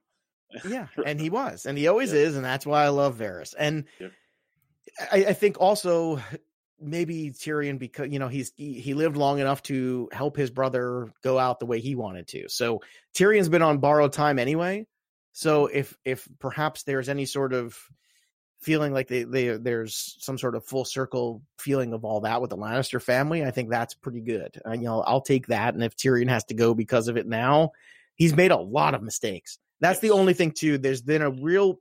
yeah, 0.68 0.86
and 1.04 1.20
he 1.20 1.30
was, 1.30 1.66
and 1.66 1.76
he 1.76 1.88
always 1.88 2.12
yep. 2.12 2.28
is, 2.28 2.36
and 2.36 2.44
that's 2.44 2.64
why 2.64 2.84
I 2.84 2.88
love 2.88 3.18
Varys. 3.18 3.54
And 3.58 3.84
yep. 4.00 4.12
I, 5.12 5.26
I, 5.26 5.32
think 5.34 5.60
also 5.60 6.20
maybe 6.80 7.30
Tyrion 7.30 7.78
because 7.78 8.08
you 8.10 8.18
know 8.18 8.28
he's 8.28 8.52
he, 8.56 8.80
he, 8.80 8.94
lived 8.94 9.16
long 9.16 9.38
enough 9.40 9.62
to 9.64 10.08
help 10.12 10.36
his 10.36 10.50
brother 10.50 11.12
go 11.22 11.38
out 11.38 11.60
the 11.60 11.66
way 11.66 11.80
he 11.80 11.94
wanted 11.94 12.28
to. 12.28 12.48
So 12.48 12.80
Tyrion's 13.14 13.48
been 13.48 13.62
on 13.62 13.78
borrowed 13.78 14.12
time 14.12 14.38
anyway. 14.38 14.86
So 15.32 15.66
if 15.66 15.96
if 16.04 16.28
perhaps 16.38 16.84
there's 16.84 17.08
any 17.08 17.26
sort 17.26 17.52
of 17.52 17.76
feeling 18.60 18.92
like 18.92 19.08
they, 19.08 19.22
they 19.24 19.56
there's 19.56 20.16
some 20.18 20.36
sort 20.36 20.54
of 20.54 20.64
full 20.64 20.84
circle 20.84 21.42
feeling 21.58 21.92
of 21.92 22.04
all 22.04 22.20
that 22.20 22.40
with 22.40 22.50
the 22.50 22.56
Lannister 22.56 23.00
family, 23.00 23.44
I 23.44 23.50
think 23.50 23.70
that's 23.70 23.94
pretty 23.94 24.20
good. 24.20 24.60
And, 24.64 24.82
you 24.82 24.88
know, 24.88 25.00
I'll 25.02 25.20
take 25.20 25.46
that. 25.46 25.74
And 25.74 25.82
if 25.82 25.96
Tyrion 25.96 26.28
has 26.28 26.44
to 26.46 26.54
go 26.54 26.74
because 26.74 27.08
of 27.08 27.16
it 27.16 27.26
now, 27.26 27.72
he's 28.16 28.34
made 28.34 28.50
a 28.50 28.56
lot 28.56 28.94
of 28.94 29.02
mistakes. 29.02 29.58
That's 29.80 30.00
the 30.00 30.10
only 30.10 30.34
thing 30.34 30.52
too. 30.52 30.78
There's 30.78 31.02
been 31.02 31.22
a 31.22 31.30
real 31.30 31.80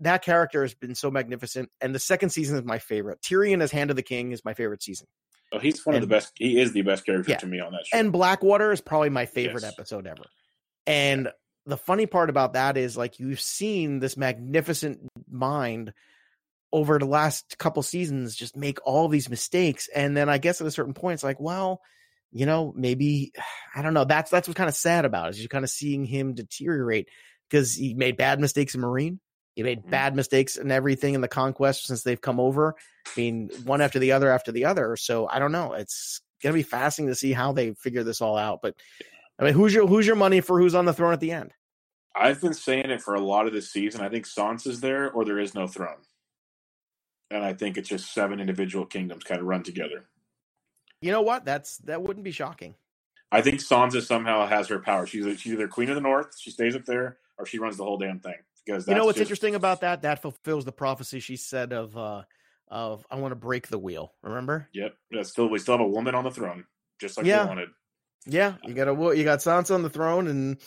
that 0.00 0.22
character 0.24 0.62
has 0.62 0.74
been 0.74 0.94
so 0.94 1.10
magnificent, 1.10 1.70
and 1.80 1.94
the 1.94 1.98
second 1.98 2.30
season 2.30 2.56
is 2.56 2.64
my 2.64 2.78
favorite. 2.78 3.20
Tyrion 3.20 3.62
as 3.62 3.70
Hand 3.70 3.90
of 3.90 3.96
the 3.96 4.02
King 4.02 4.32
is 4.32 4.44
my 4.44 4.54
favorite 4.54 4.82
season. 4.82 5.06
Oh, 5.52 5.58
he's 5.58 5.84
one 5.84 5.94
and, 5.94 6.02
of 6.02 6.08
the 6.08 6.14
best. 6.14 6.32
He 6.36 6.58
is 6.58 6.72
the 6.72 6.82
best 6.82 7.04
character 7.04 7.32
yeah. 7.32 7.38
to 7.38 7.46
me 7.46 7.60
on 7.60 7.72
that 7.72 7.86
show. 7.86 7.98
And 7.98 8.12
Blackwater 8.12 8.72
is 8.72 8.80
probably 8.80 9.10
my 9.10 9.26
favorite 9.26 9.62
yes. 9.62 9.72
episode 9.76 10.06
ever. 10.06 10.22
And 10.86 11.28
the 11.66 11.76
funny 11.76 12.06
part 12.06 12.30
about 12.30 12.54
that 12.54 12.76
is 12.76 12.96
like 12.96 13.18
you've 13.18 13.40
seen 13.40 13.98
this 13.98 14.16
magnificent 14.16 15.00
mind 15.30 15.92
over 16.72 16.98
the 16.98 17.06
last 17.06 17.58
couple 17.58 17.82
seasons 17.82 18.34
just 18.34 18.56
make 18.56 18.78
all 18.84 19.08
these 19.08 19.28
mistakes, 19.28 19.88
and 19.94 20.16
then 20.16 20.28
I 20.28 20.38
guess 20.38 20.60
at 20.60 20.66
a 20.66 20.70
certain 20.70 20.94
point 20.94 21.14
it's 21.14 21.24
like, 21.24 21.40
well, 21.40 21.80
you 22.32 22.46
know, 22.46 22.72
maybe 22.76 23.32
I 23.74 23.82
don't 23.82 23.94
know. 23.94 24.04
That's 24.04 24.30
that's 24.30 24.48
what's 24.48 24.58
kind 24.58 24.68
of 24.68 24.74
sad 24.74 25.04
about 25.04 25.28
it, 25.28 25.30
is 25.30 25.40
you're 25.40 25.48
kind 25.48 25.64
of 25.64 25.70
seeing 25.70 26.04
him 26.04 26.34
deteriorate 26.34 27.08
because 27.48 27.74
he 27.74 27.94
made 27.94 28.16
bad 28.16 28.40
mistakes 28.40 28.74
in 28.74 28.80
Meereen 28.80 29.18
He 29.54 29.62
made 29.62 29.80
mm-hmm. 29.80 29.90
bad 29.90 30.14
mistakes 30.14 30.56
in 30.56 30.70
everything 30.70 31.14
in 31.14 31.20
the 31.20 31.28
conquest 31.28 31.86
since 31.86 32.02
they've 32.02 32.20
come 32.20 32.40
over. 32.40 32.76
I 33.06 33.10
mean, 33.16 33.50
one 33.64 33.80
after 33.80 33.98
the 33.98 34.12
other 34.12 34.30
after 34.30 34.52
the 34.52 34.66
other. 34.66 34.96
So 34.96 35.28
I 35.28 35.38
don't 35.38 35.52
know. 35.52 35.72
It's 35.72 36.20
gonna 36.42 36.54
be 36.54 36.62
fascinating 36.62 37.12
to 37.12 37.18
see 37.18 37.32
how 37.32 37.52
they 37.52 37.74
figure 37.74 38.04
this 38.04 38.20
all 38.20 38.36
out. 38.36 38.60
But 38.62 38.76
I 39.40 39.44
mean, 39.44 39.54
who's 39.54 39.72
your 39.72 39.86
who's 39.86 40.06
your 40.06 40.16
money 40.16 40.40
for 40.40 40.60
who's 40.60 40.74
on 40.74 40.84
the 40.84 40.92
throne 40.92 41.14
at 41.14 41.20
the 41.20 41.32
end? 41.32 41.52
I've 42.14 42.40
been 42.40 42.54
saying 42.54 42.90
it 42.90 43.00
for 43.00 43.14
a 43.14 43.20
lot 43.20 43.46
of 43.46 43.52
this 43.52 43.70
season. 43.70 44.02
I 44.02 44.08
think 44.08 44.26
Sansa's 44.26 44.80
there, 44.80 45.10
or 45.10 45.24
there 45.24 45.38
is 45.38 45.54
no 45.54 45.66
throne, 45.66 46.02
and 47.30 47.42
I 47.42 47.54
think 47.54 47.78
it's 47.78 47.88
just 47.88 48.12
seven 48.12 48.40
individual 48.40 48.84
kingdoms 48.84 49.24
kind 49.24 49.40
of 49.40 49.46
run 49.46 49.62
together. 49.62 50.04
You 51.00 51.12
know 51.12 51.22
what? 51.22 51.44
That's 51.44 51.78
that 51.78 52.02
wouldn't 52.02 52.24
be 52.24 52.32
shocking. 52.32 52.74
I 53.32 53.40
think 53.40 53.60
Sansa 53.60 54.02
somehow 54.02 54.46
has 54.46 54.68
her 54.68 54.78
power. 54.78 55.06
She's 55.06 55.40
she's 55.40 55.54
either 55.54 55.68
Queen 55.68 55.88
of 55.88 55.94
the 55.94 56.02
North, 56.02 56.38
she 56.38 56.50
stays 56.50 56.76
up 56.76 56.84
there, 56.84 57.16
or 57.38 57.46
she 57.46 57.58
runs 57.58 57.78
the 57.78 57.84
whole 57.84 57.96
damn 57.96 58.20
thing. 58.20 58.34
Because 58.66 58.86
you 58.86 58.94
know 58.94 59.06
what's 59.06 59.16
just... 59.16 59.30
interesting 59.30 59.54
about 59.54 59.80
that? 59.80 60.02
That 60.02 60.20
fulfills 60.20 60.66
the 60.66 60.72
prophecy 60.72 61.20
she 61.20 61.36
said 61.36 61.72
of 61.72 61.96
uh 61.96 62.22
of 62.68 63.06
I 63.10 63.16
want 63.16 63.32
to 63.32 63.36
break 63.36 63.68
the 63.68 63.78
wheel. 63.78 64.12
Remember? 64.22 64.68
Yep. 64.74 64.94
Yeah, 65.10 65.22
still 65.22 65.48
we 65.48 65.58
still 65.58 65.78
have 65.78 65.86
a 65.86 65.88
woman 65.88 66.14
on 66.14 66.24
the 66.24 66.30
throne, 66.30 66.64
just 67.00 67.16
like 67.16 67.24
yeah. 67.24 67.44
they 67.44 67.48
wanted. 67.48 67.68
Yeah, 68.26 68.54
you 68.64 68.74
got 68.74 68.88
a 68.88 69.16
you 69.16 69.24
got 69.24 69.38
Sansa 69.38 69.74
on 69.74 69.82
the 69.82 69.90
throne, 69.90 70.26
and 70.28 70.58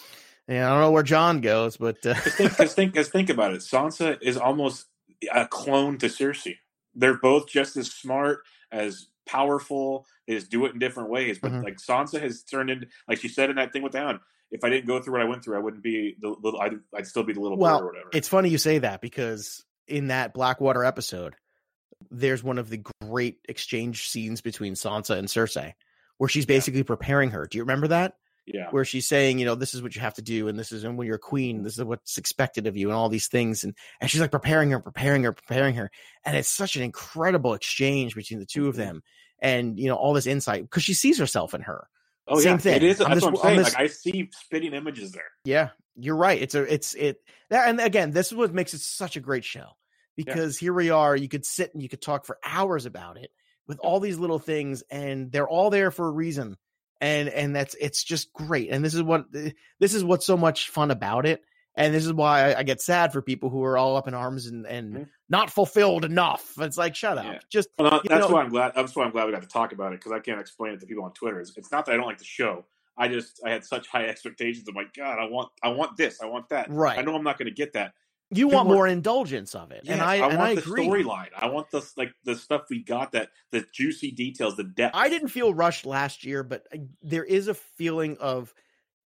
yeah, 0.47 0.67
I 0.67 0.71
don't 0.71 0.81
know 0.81 0.91
where 0.91 1.03
Jon 1.03 1.41
goes, 1.41 1.77
but 1.77 2.05
uh... 2.05 2.15
cause 2.15 2.33
think, 2.33 2.57
cause 2.57 2.73
think, 2.73 2.95
cause 2.95 3.09
think 3.09 3.29
about 3.29 3.53
it. 3.53 3.61
Sansa 3.61 4.17
is 4.21 4.37
almost 4.37 4.85
a 5.31 5.47
clone 5.47 5.97
to 5.99 6.07
Cersei. 6.07 6.57
They're 6.95 7.17
both 7.17 7.47
just 7.47 7.77
as 7.77 7.91
smart 7.91 8.39
as 8.71 9.07
powerful. 9.25 10.05
They 10.27 10.35
just 10.35 10.49
do 10.49 10.65
it 10.65 10.73
in 10.73 10.79
different 10.79 11.09
ways. 11.09 11.39
But 11.39 11.51
mm-hmm. 11.51 11.63
like 11.63 11.77
Sansa 11.77 12.21
has 12.21 12.43
turned 12.43 12.69
into, 12.69 12.87
like 13.07 13.19
she 13.19 13.27
said 13.27 13.49
in 13.49 13.55
that 13.57 13.73
thing 13.73 13.83
with 13.83 13.93
Down, 13.93 14.19
if 14.51 14.63
I 14.63 14.69
didn't 14.69 14.87
go 14.87 15.01
through 15.01 15.13
what 15.13 15.21
I 15.21 15.25
went 15.25 15.43
through, 15.43 15.57
I 15.57 15.59
wouldn't 15.59 15.83
be 15.83 16.15
the 16.19 16.29
little. 16.29 16.59
I'd, 16.59 16.79
I'd 16.95 17.07
still 17.07 17.23
be 17.23 17.33
the 17.33 17.41
little 17.41 17.57
well, 17.57 17.81
or 17.81 17.85
whatever. 17.87 18.09
It's 18.13 18.27
funny 18.27 18.49
you 18.49 18.57
say 18.57 18.79
that 18.79 19.01
because 19.01 19.63
in 19.87 20.07
that 20.07 20.33
Blackwater 20.33 20.83
episode, 20.83 21.35
there's 22.11 22.43
one 22.43 22.57
of 22.57 22.69
the 22.69 22.83
great 23.01 23.39
exchange 23.47 24.09
scenes 24.09 24.41
between 24.41 24.73
Sansa 24.75 25.17
and 25.17 25.27
Cersei, 25.27 25.73
where 26.23 26.29
she's 26.29 26.45
basically 26.45 26.79
yeah. 26.79 26.85
preparing 26.85 27.31
her. 27.31 27.45
Do 27.51 27.57
you 27.57 27.63
remember 27.63 27.89
that? 27.89 28.13
Yeah. 28.45 28.69
Where 28.71 28.85
she's 28.85 29.09
saying, 29.09 29.39
you 29.39 29.45
know, 29.45 29.55
this 29.55 29.73
is 29.73 29.81
what 29.81 29.93
you 29.93 29.99
have 29.99 30.13
to 30.13 30.21
do, 30.21 30.47
and 30.47 30.57
this 30.57 30.71
is 30.71 30.85
and 30.85 30.97
when 30.97 31.05
you're 31.05 31.17
a 31.17 31.19
queen, 31.19 31.63
this 31.63 31.77
is 31.77 31.83
what's 31.83 32.17
expected 32.17 32.65
of 32.65 32.77
you, 32.77 32.87
and 32.87 32.95
all 32.95 33.09
these 33.09 33.27
things, 33.27 33.65
and 33.65 33.75
and 33.99 34.09
she's 34.09 34.21
like 34.21 34.31
preparing 34.31 34.71
her, 34.71 34.79
preparing 34.79 35.23
her, 35.23 35.33
preparing 35.33 35.75
her, 35.75 35.91
and 36.23 36.37
it's 36.37 36.47
such 36.47 36.77
an 36.77 36.81
incredible 36.81 37.53
exchange 37.53 38.15
between 38.15 38.39
the 38.39 38.45
2 38.45 38.69
of 38.69 38.77
them, 38.77 39.03
and 39.39 39.77
you 39.77 39.89
know 39.89 39.95
all 39.95 40.13
this 40.13 40.25
insight 40.25 40.61
because 40.61 40.81
she 40.81 40.93
sees 40.93 41.19
herself 41.19 41.53
in 41.53 41.59
her. 41.59 41.89
Oh 42.25 42.37
yeah. 42.37 42.43
Same 42.43 42.51
yeah, 42.51 42.57
thing. 42.59 42.75
it 42.77 42.83
is. 42.83 42.97
That's 42.99 43.15
this, 43.15 43.23
what 43.25 43.33
I'm 43.33 43.41
saying. 43.41 43.57
This, 43.57 43.73
like 43.73 43.83
I 43.83 43.87
see 43.87 44.29
spitting 44.31 44.73
images 44.73 45.11
there. 45.11 45.31
Yeah, 45.43 45.71
you're 45.97 46.15
right. 46.15 46.41
It's 46.41 46.55
a, 46.55 46.73
it's 46.73 46.93
it. 46.93 47.17
And 47.51 47.81
again, 47.81 48.11
this 48.11 48.27
is 48.27 48.37
what 48.37 48.53
makes 48.53 48.73
it 48.73 48.79
such 48.79 49.17
a 49.17 49.19
great 49.19 49.43
show 49.43 49.71
because 50.15 50.61
yeah. 50.61 50.67
here 50.67 50.73
we 50.73 50.89
are. 50.89 51.17
You 51.17 51.27
could 51.27 51.45
sit 51.45 51.73
and 51.73 51.83
you 51.83 51.89
could 51.89 52.01
talk 52.01 52.23
for 52.23 52.37
hours 52.45 52.85
about 52.85 53.17
it 53.17 53.29
with 53.67 53.79
all 53.79 53.99
these 53.99 54.17
little 54.17 54.39
things, 54.39 54.83
and 54.89 55.31
they're 55.31 55.47
all 55.47 55.69
there 55.69 55.91
for 55.91 56.07
a 56.07 56.11
reason 56.11 56.57
and 57.03 57.27
and 57.29 57.55
that's 57.55 57.75
it's 57.81 58.03
just 58.03 58.31
great 58.31 58.69
and 58.69 58.83
this 58.83 58.93
is 58.93 59.03
what 59.03 59.25
this 59.31 59.93
is 59.93 60.03
what's 60.03 60.25
so 60.25 60.37
much 60.37 60.69
fun 60.69 60.89
about 60.89 61.25
it 61.25 61.43
and 61.75 61.93
this 61.93 62.05
is 62.05 62.13
why 62.13 62.53
I, 62.53 62.63
get 62.63 62.81
sad 62.81 63.11
for 63.11 63.21
people 63.21 63.49
who 63.49 63.63
are 63.63 63.77
all 63.77 63.97
up 63.97 64.07
in 64.07 64.13
arms 64.13 64.47
and 64.47 64.65
and 64.65 64.93
mm-hmm. 64.93 65.03
not 65.27 65.49
fulfilled 65.49 66.05
enough 66.05 66.53
it's 66.59 66.77
like 66.77 66.95
shut 66.95 67.17
up 67.17 67.25
yeah. 67.25 67.39
just 67.49 67.67
well, 67.77 68.01
that's 68.05 68.27
know, 68.27 68.33
why 68.33 68.41
i'm 68.41 68.49
glad 68.49 68.71
that's 68.73 68.95
why 68.95 69.03
i'm 69.03 69.11
glad 69.11 69.25
we 69.25 69.33
got 69.33 69.41
to 69.41 69.49
talk 69.49 69.73
about 69.73 69.91
it 69.91 69.99
because 69.99 70.13
i 70.13 70.19
can't 70.19 70.39
explain 70.39 70.73
it 70.73 70.79
to 70.79 70.85
people 70.85 71.03
on 71.03 71.11
twitter 71.11 71.41
it's, 71.41 71.51
it's 71.57 71.71
not 71.71 71.85
that 71.85 71.91
i 71.91 71.97
don't 71.97 72.07
like 72.07 72.19
the 72.19 72.23
show 72.23 72.63
i 72.97 73.09
just 73.09 73.41
i 73.45 73.49
had 73.49 73.65
such 73.65 73.85
high 73.87 74.05
expectations 74.05 74.67
of 74.69 74.73
my 74.73 74.85
god 74.95 75.19
i 75.19 75.25
want 75.25 75.49
i 75.61 75.67
want 75.67 75.97
this 75.97 76.21
i 76.21 76.25
want 76.25 76.47
that 76.47 76.69
right 76.69 76.97
i 76.97 77.01
know 77.01 77.15
i'm 77.15 77.23
not 77.23 77.37
going 77.37 77.47
to 77.47 77.53
get 77.53 77.73
that 77.73 77.93
You 78.33 78.47
want 78.47 78.67
more 78.69 78.87
indulgence 78.87 79.55
of 79.55 79.71
it, 79.71 79.81
Yeah, 79.83 79.93
and 79.93 80.01
I, 80.01 80.15
I 80.15 80.27
and 80.29 80.37
want 80.37 80.51
I 80.51 80.55
the 80.55 80.61
storyline. 80.61 81.29
I 81.37 81.47
want 81.47 81.69
the 81.71 81.87
like 81.97 82.13
the 82.23 82.35
stuff 82.35 82.63
we 82.69 82.83
got 82.83 83.11
that 83.13 83.29
the 83.51 83.65
juicy 83.73 84.11
details, 84.11 84.55
the 84.55 84.63
depth. 84.63 84.95
I 84.95 85.09
didn't 85.09 85.29
feel 85.29 85.53
rushed 85.53 85.85
last 85.85 86.23
year, 86.23 86.43
but 86.43 86.65
uh, 86.73 86.77
there 87.01 87.23
is 87.23 87.47
a 87.47 87.53
feeling 87.53 88.17
of, 88.19 88.53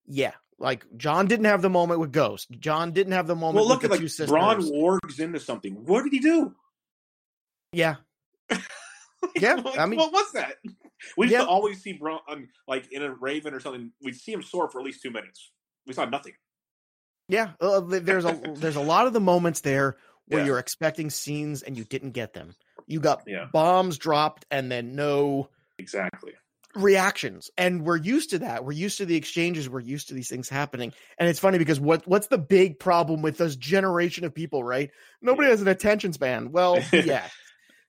yeah, 0.06 0.34
like 0.60 0.86
Jon 0.98 1.28
didn't 1.28 1.46
have 1.46 1.62
the 1.62 1.70
moment 1.70 2.00
with 2.00 2.12
Ghost. 2.12 2.50
Jon 2.60 2.92
didn't 2.92 3.14
have 3.14 3.28
the 3.28 3.36
moment 3.36 3.56
well, 3.56 3.68
look 3.68 3.82
with 3.84 3.92
at 3.92 4.00
like 4.00 4.02
sisters. 4.02 4.30
Bran 4.30 4.60
wargs 4.62 5.20
into 5.20 5.40
something. 5.40 5.74
What 5.86 6.04
did 6.04 6.14
he 6.14 6.20
do? 6.20 6.54
yeah, 7.72 7.96
Yeah, 9.40 9.56
Like, 9.56 9.78
I 9.80 9.86
mean- 9.86 10.00
what 10.00 10.12
was 10.14 10.32
that? 10.34 10.56
We 11.18 11.28
used 11.28 11.38
to 11.38 11.46
always 11.48 11.82
see 11.84 11.94
Bran 11.94 12.20
um, 12.28 12.48
like 12.68 12.92
in 12.92 13.04
a 13.04 13.14
Raven 13.14 13.54
or 13.54 13.60
something. 13.60 13.92
We'd 14.02 14.16
see 14.16 14.32
him 14.32 14.42
soar 14.42 14.70
for 14.70 14.80
at 14.80 14.86
least 14.86 15.02
two 15.04 15.12
minutes. 15.12 15.52
We 15.86 15.94
saw 15.94 16.06
nothing. 16.06 16.34
Yeah. 17.28 17.52
uh, 17.62 17.82
there's 17.82 18.26
a 18.26 18.40
there's 18.56 18.76
a 18.76 18.82
lot 18.82 19.08
of 19.08 19.14
the 19.14 19.20
moments 19.20 19.62
there 19.62 19.96
where 20.28 20.42
Yeah. 20.42 20.48
you're 20.48 20.60
expecting 20.60 21.10
scenes 21.10 21.62
and 21.64 21.78
you 21.78 21.84
didn't 21.84 22.12
get 22.12 22.34
them. 22.34 22.56
You 22.88 23.00
got 23.00 23.24
Yeah. 23.28 23.48
bombs 23.52 23.98
dropped 23.98 24.46
and 24.52 24.72
then 24.72 24.96
no 24.96 25.50
Exactly. 25.78 26.34
reactions 26.76 27.50
and 27.58 27.84
we're 27.86 27.96
used 27.96 28.32
to 28.32 28.40
that 28.40 28.66
we're 28.66 28.72
used 28.74 28.98
to 28.98 29.06
the 29.06 29.16
exchanges 29.16 29.70
we're 29.70 29.80
used 29.80 30.10
to 30.10 30.14
these 30.14 30.28
things 30.28 30.50
happening 30.50 30.92
and 31.18 31.30
it's 31.30 31.40
funny 31.40 31.58
because 31.58 31.80
what 31.80 32.06
what's 32.06 32.28
the 32.28 32.38
big 32.38 32.80
problem 32.80 33.22
with 33.22 33.38
this 33.38 33.56
generation 33.56 34.26
of 34.26 34.34
people 34.34 34.62
right 34.62 34.92
nobody 35.22 35.48
has 35.50 35.62
an 35.62 35.70
attention 35.70 36.12
span 36.12 36.52
well 36.52 36.78
yeah 36.92 37.28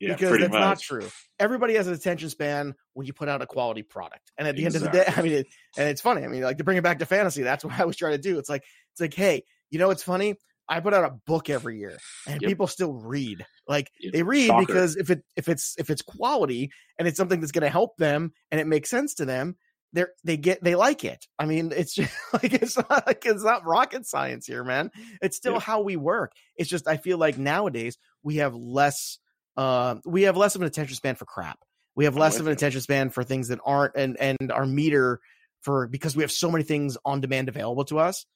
Yeah, 0.00 0.14
because 0.14 0.38
that's 0.40 0.52
not 0.52 0.78
true 0.80 1.08
everybody 1.38 1.74
has 1.74 1.86
an 1.86 1.94
attention 1.94 2.28
span 2.30 2.74
when 2.94 3.06
you 3.06 3.12
put 3.12 3.28
out 3.28 3.40
a 3.42 3.46
quality 3.46 3.82
product 3.82 4.30
and 4.38 4.46
at 4.48 4.54
the 4.56 4.64
end 4.66 4.74
of 4.76 4.82
the 4.82 4.88
day 4.90 5.04
i 5.16 5.22
mean 5.22 5.32
it, 5.32 5.46
and 5.78 5.88
it's 5.88 6.00
funny 6.00 6.22
i 6.24 6.28
mean 6.28 6.42
like 6.42 6.58
to 6.58 6.64
bring 6.64 6.76
it 6.76 6.82
back 6.84 6.98
to 6.98 7.06
fantasy 7.06 7.42
that's 7.42 7.64
what 7.64 7.78
i 7.78 7.84
was 7.84 7.96
trying 7.96 8.12
to 8.12 8.18
do 8.18 8.38
it's 8.38 8.48
like 8.50 8.62
it's 8.92 9.00
like 9.00 9.14
hey 9.14 9.42
you 9.70 9.78
know 9.78 9.88
what's 9.88 10.02
funny 10.02 10.34
i 10.68 10.80
put 10.80 10.92
out 10.94 11.04
a 11.04 11.14
book 11.26 11.48
every 11.48 11.78
year 11.78 11.96
and 12.26 12.40
Yep. 12.42 12.48
people 12.48 12.66
still 12.66 12.92
read 12.94 13.44
like 13.68 13.90
Yep. 14.00 14.12
they 14.12 14.22
read 14.22 14.46
Shocker. 14.48 14.66
because 14.66 14.96
if 14.96 15.10
it 15.10 15.22
if 15.36 15.48
it's 15.48 15.74
if 15.78 15.88
it's 15.90 16.02
quality 16.02 16.70
and 16.98 17.06
it's 17.08 17.16
something 17.16 17.40
that's 17.40 17.52
going 17.52 17.62
to 17.62 17.70
help 17.70 17.96
them 17.96 18.32
and 18.50 18.60
it 18.60 18.66
makes 18.66 18.90
sense 18.90 19.14
to 19.14 19.24
them 19.24 19.56
they're 19.92 20.10
they 20.24 20.36
get 20.36 20.62
they 20.62 20.74
like 20.74 21.04
it 21.04 21.24
i 21.38 21.46
mean 21.46 21.72
it's 21.74 21.94
just 21.94 22.12
like 22.34 22.52
it's 22.52 22.76
not 22.76 23.06
like 23.06 23.24
it's 23.24 23.44
not 23.44 23.64
rocket 23.64 24.04
science 24.04 24.44
here 24.46 24.62
man 24.64 24.90
it's 25.22 25.36
still 25.36 25.54
Yep. 25.54 25.62
how 25.62 25.80
we 25.80 25.96
work 25.96 26.32
it's 26.56 26.68
just 26.68 26.86
i 26.88 26.96
feel 26.98 27.16
like 27.18 27.38
nowadays 27.38 27.96
we 28.22 28.36
have 28.36 28.54
less 28.54 29.18
uh 29.56 29.96
we 30.04 30.22
have 30.22 30.36
less 30.36 30.54
of 30.54 30.60
an 30.62 30.66
attention 30.66 30.96
span 30.96 31.14
for 31.14 31.24
crap 31.24 31.58
we 31.94 32.04
have 32.04 32.16
less 32.16 32.38
of 32.38 32.46
an 32.46 32.52
attention 32.52 32.80
span 32.80 33.10
for 33.10 33.24
things 33.24 33.48
that 33.48 33.58
aren't 33.64 33.94
and 33.96 34.16
and 34.20 34.52
our 34.52 34.66
meter 34.66 35.20
for 35.62 35.86
because 35.86 36.14
we 36.14 36.22
have 36.22 36.32
so 36.32 36.50
many 36.50 36.64
things 36.64 36.96
on 37.04 37.20
demand 37.20 37.48
available 37.48 37.84
to 37.84 37.98
us 37.98 38.26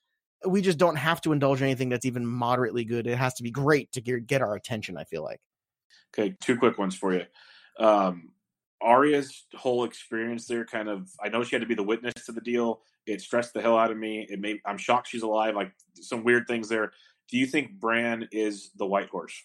we 0.46 0.62
just 0.62 0.78
don't 0.78 0.96
have 0.96 1.20
to 1.20 1.32
indulge 1.32 1.60
in 1.60 1.66
anything 1.66 1.90
that's 1.90 2.06
even 2.06 2.26
moderately 2.26 2.84
good 2.84 3.06
it 3.06 3.16
has 3.16 3.34
to 3.34 3.42
be 3.42 3.50
great 3.50 3.92
to 3.92 4.00
get, 4.00 4.26
get 4.26 4.40
our 4.40 4.54
attention 4.54 4.96
i 4.96 5.04
feel 5.04 5.22
like 5.22 5.40
Okay, 6.12 6.36
two 6.40 6.56
quick 6.56 6.78
ones 6.78 6.96
for 6.96 7.14
you. 7.14 7.24
Um, 7.78 8.30
Arya's 8.80 9.44
whole 9.54 9.84
experience 9.84 10.46
there, 10.46 10.64
kind 10.64 10.88
of, 10.88 11.08
I 11.22 11.28
know 11.28 11.44
she 11.44 11.54
had 11.54 11.62
to 11.62 11.68
be 11.68 11.74
the 11.74 11.82
witness 11.82 12.14
to 12.26 12.32
the 12.32 12.40
deal. 12.40 12.80
It 13.06 13.20
stressed 13.20 13.54
the 13.54 13.62
hell 13.62 13.78
out 13.78 13.90
of 13.90 13.96
me. 13.96 14.26
It 14.28 14.40
made 14.40 14.60
I'm 14.64 14.78
shocked 14.78 15.08
she's 15.08 15.22
alive. 15.22 15.54
Like 15.54 15.72
some 15.94 16.24
weird 16.24 16.46
things 16.46 16.68
there. 16.68 16.92
Do 17.30 17.38
you 17.38 17.46
think 17.46 17.72
Bran 17.78 18.28
is 18.32 18.70
the 18.76 18.86
White 18.86 19.08
Horse? 19.08 19.42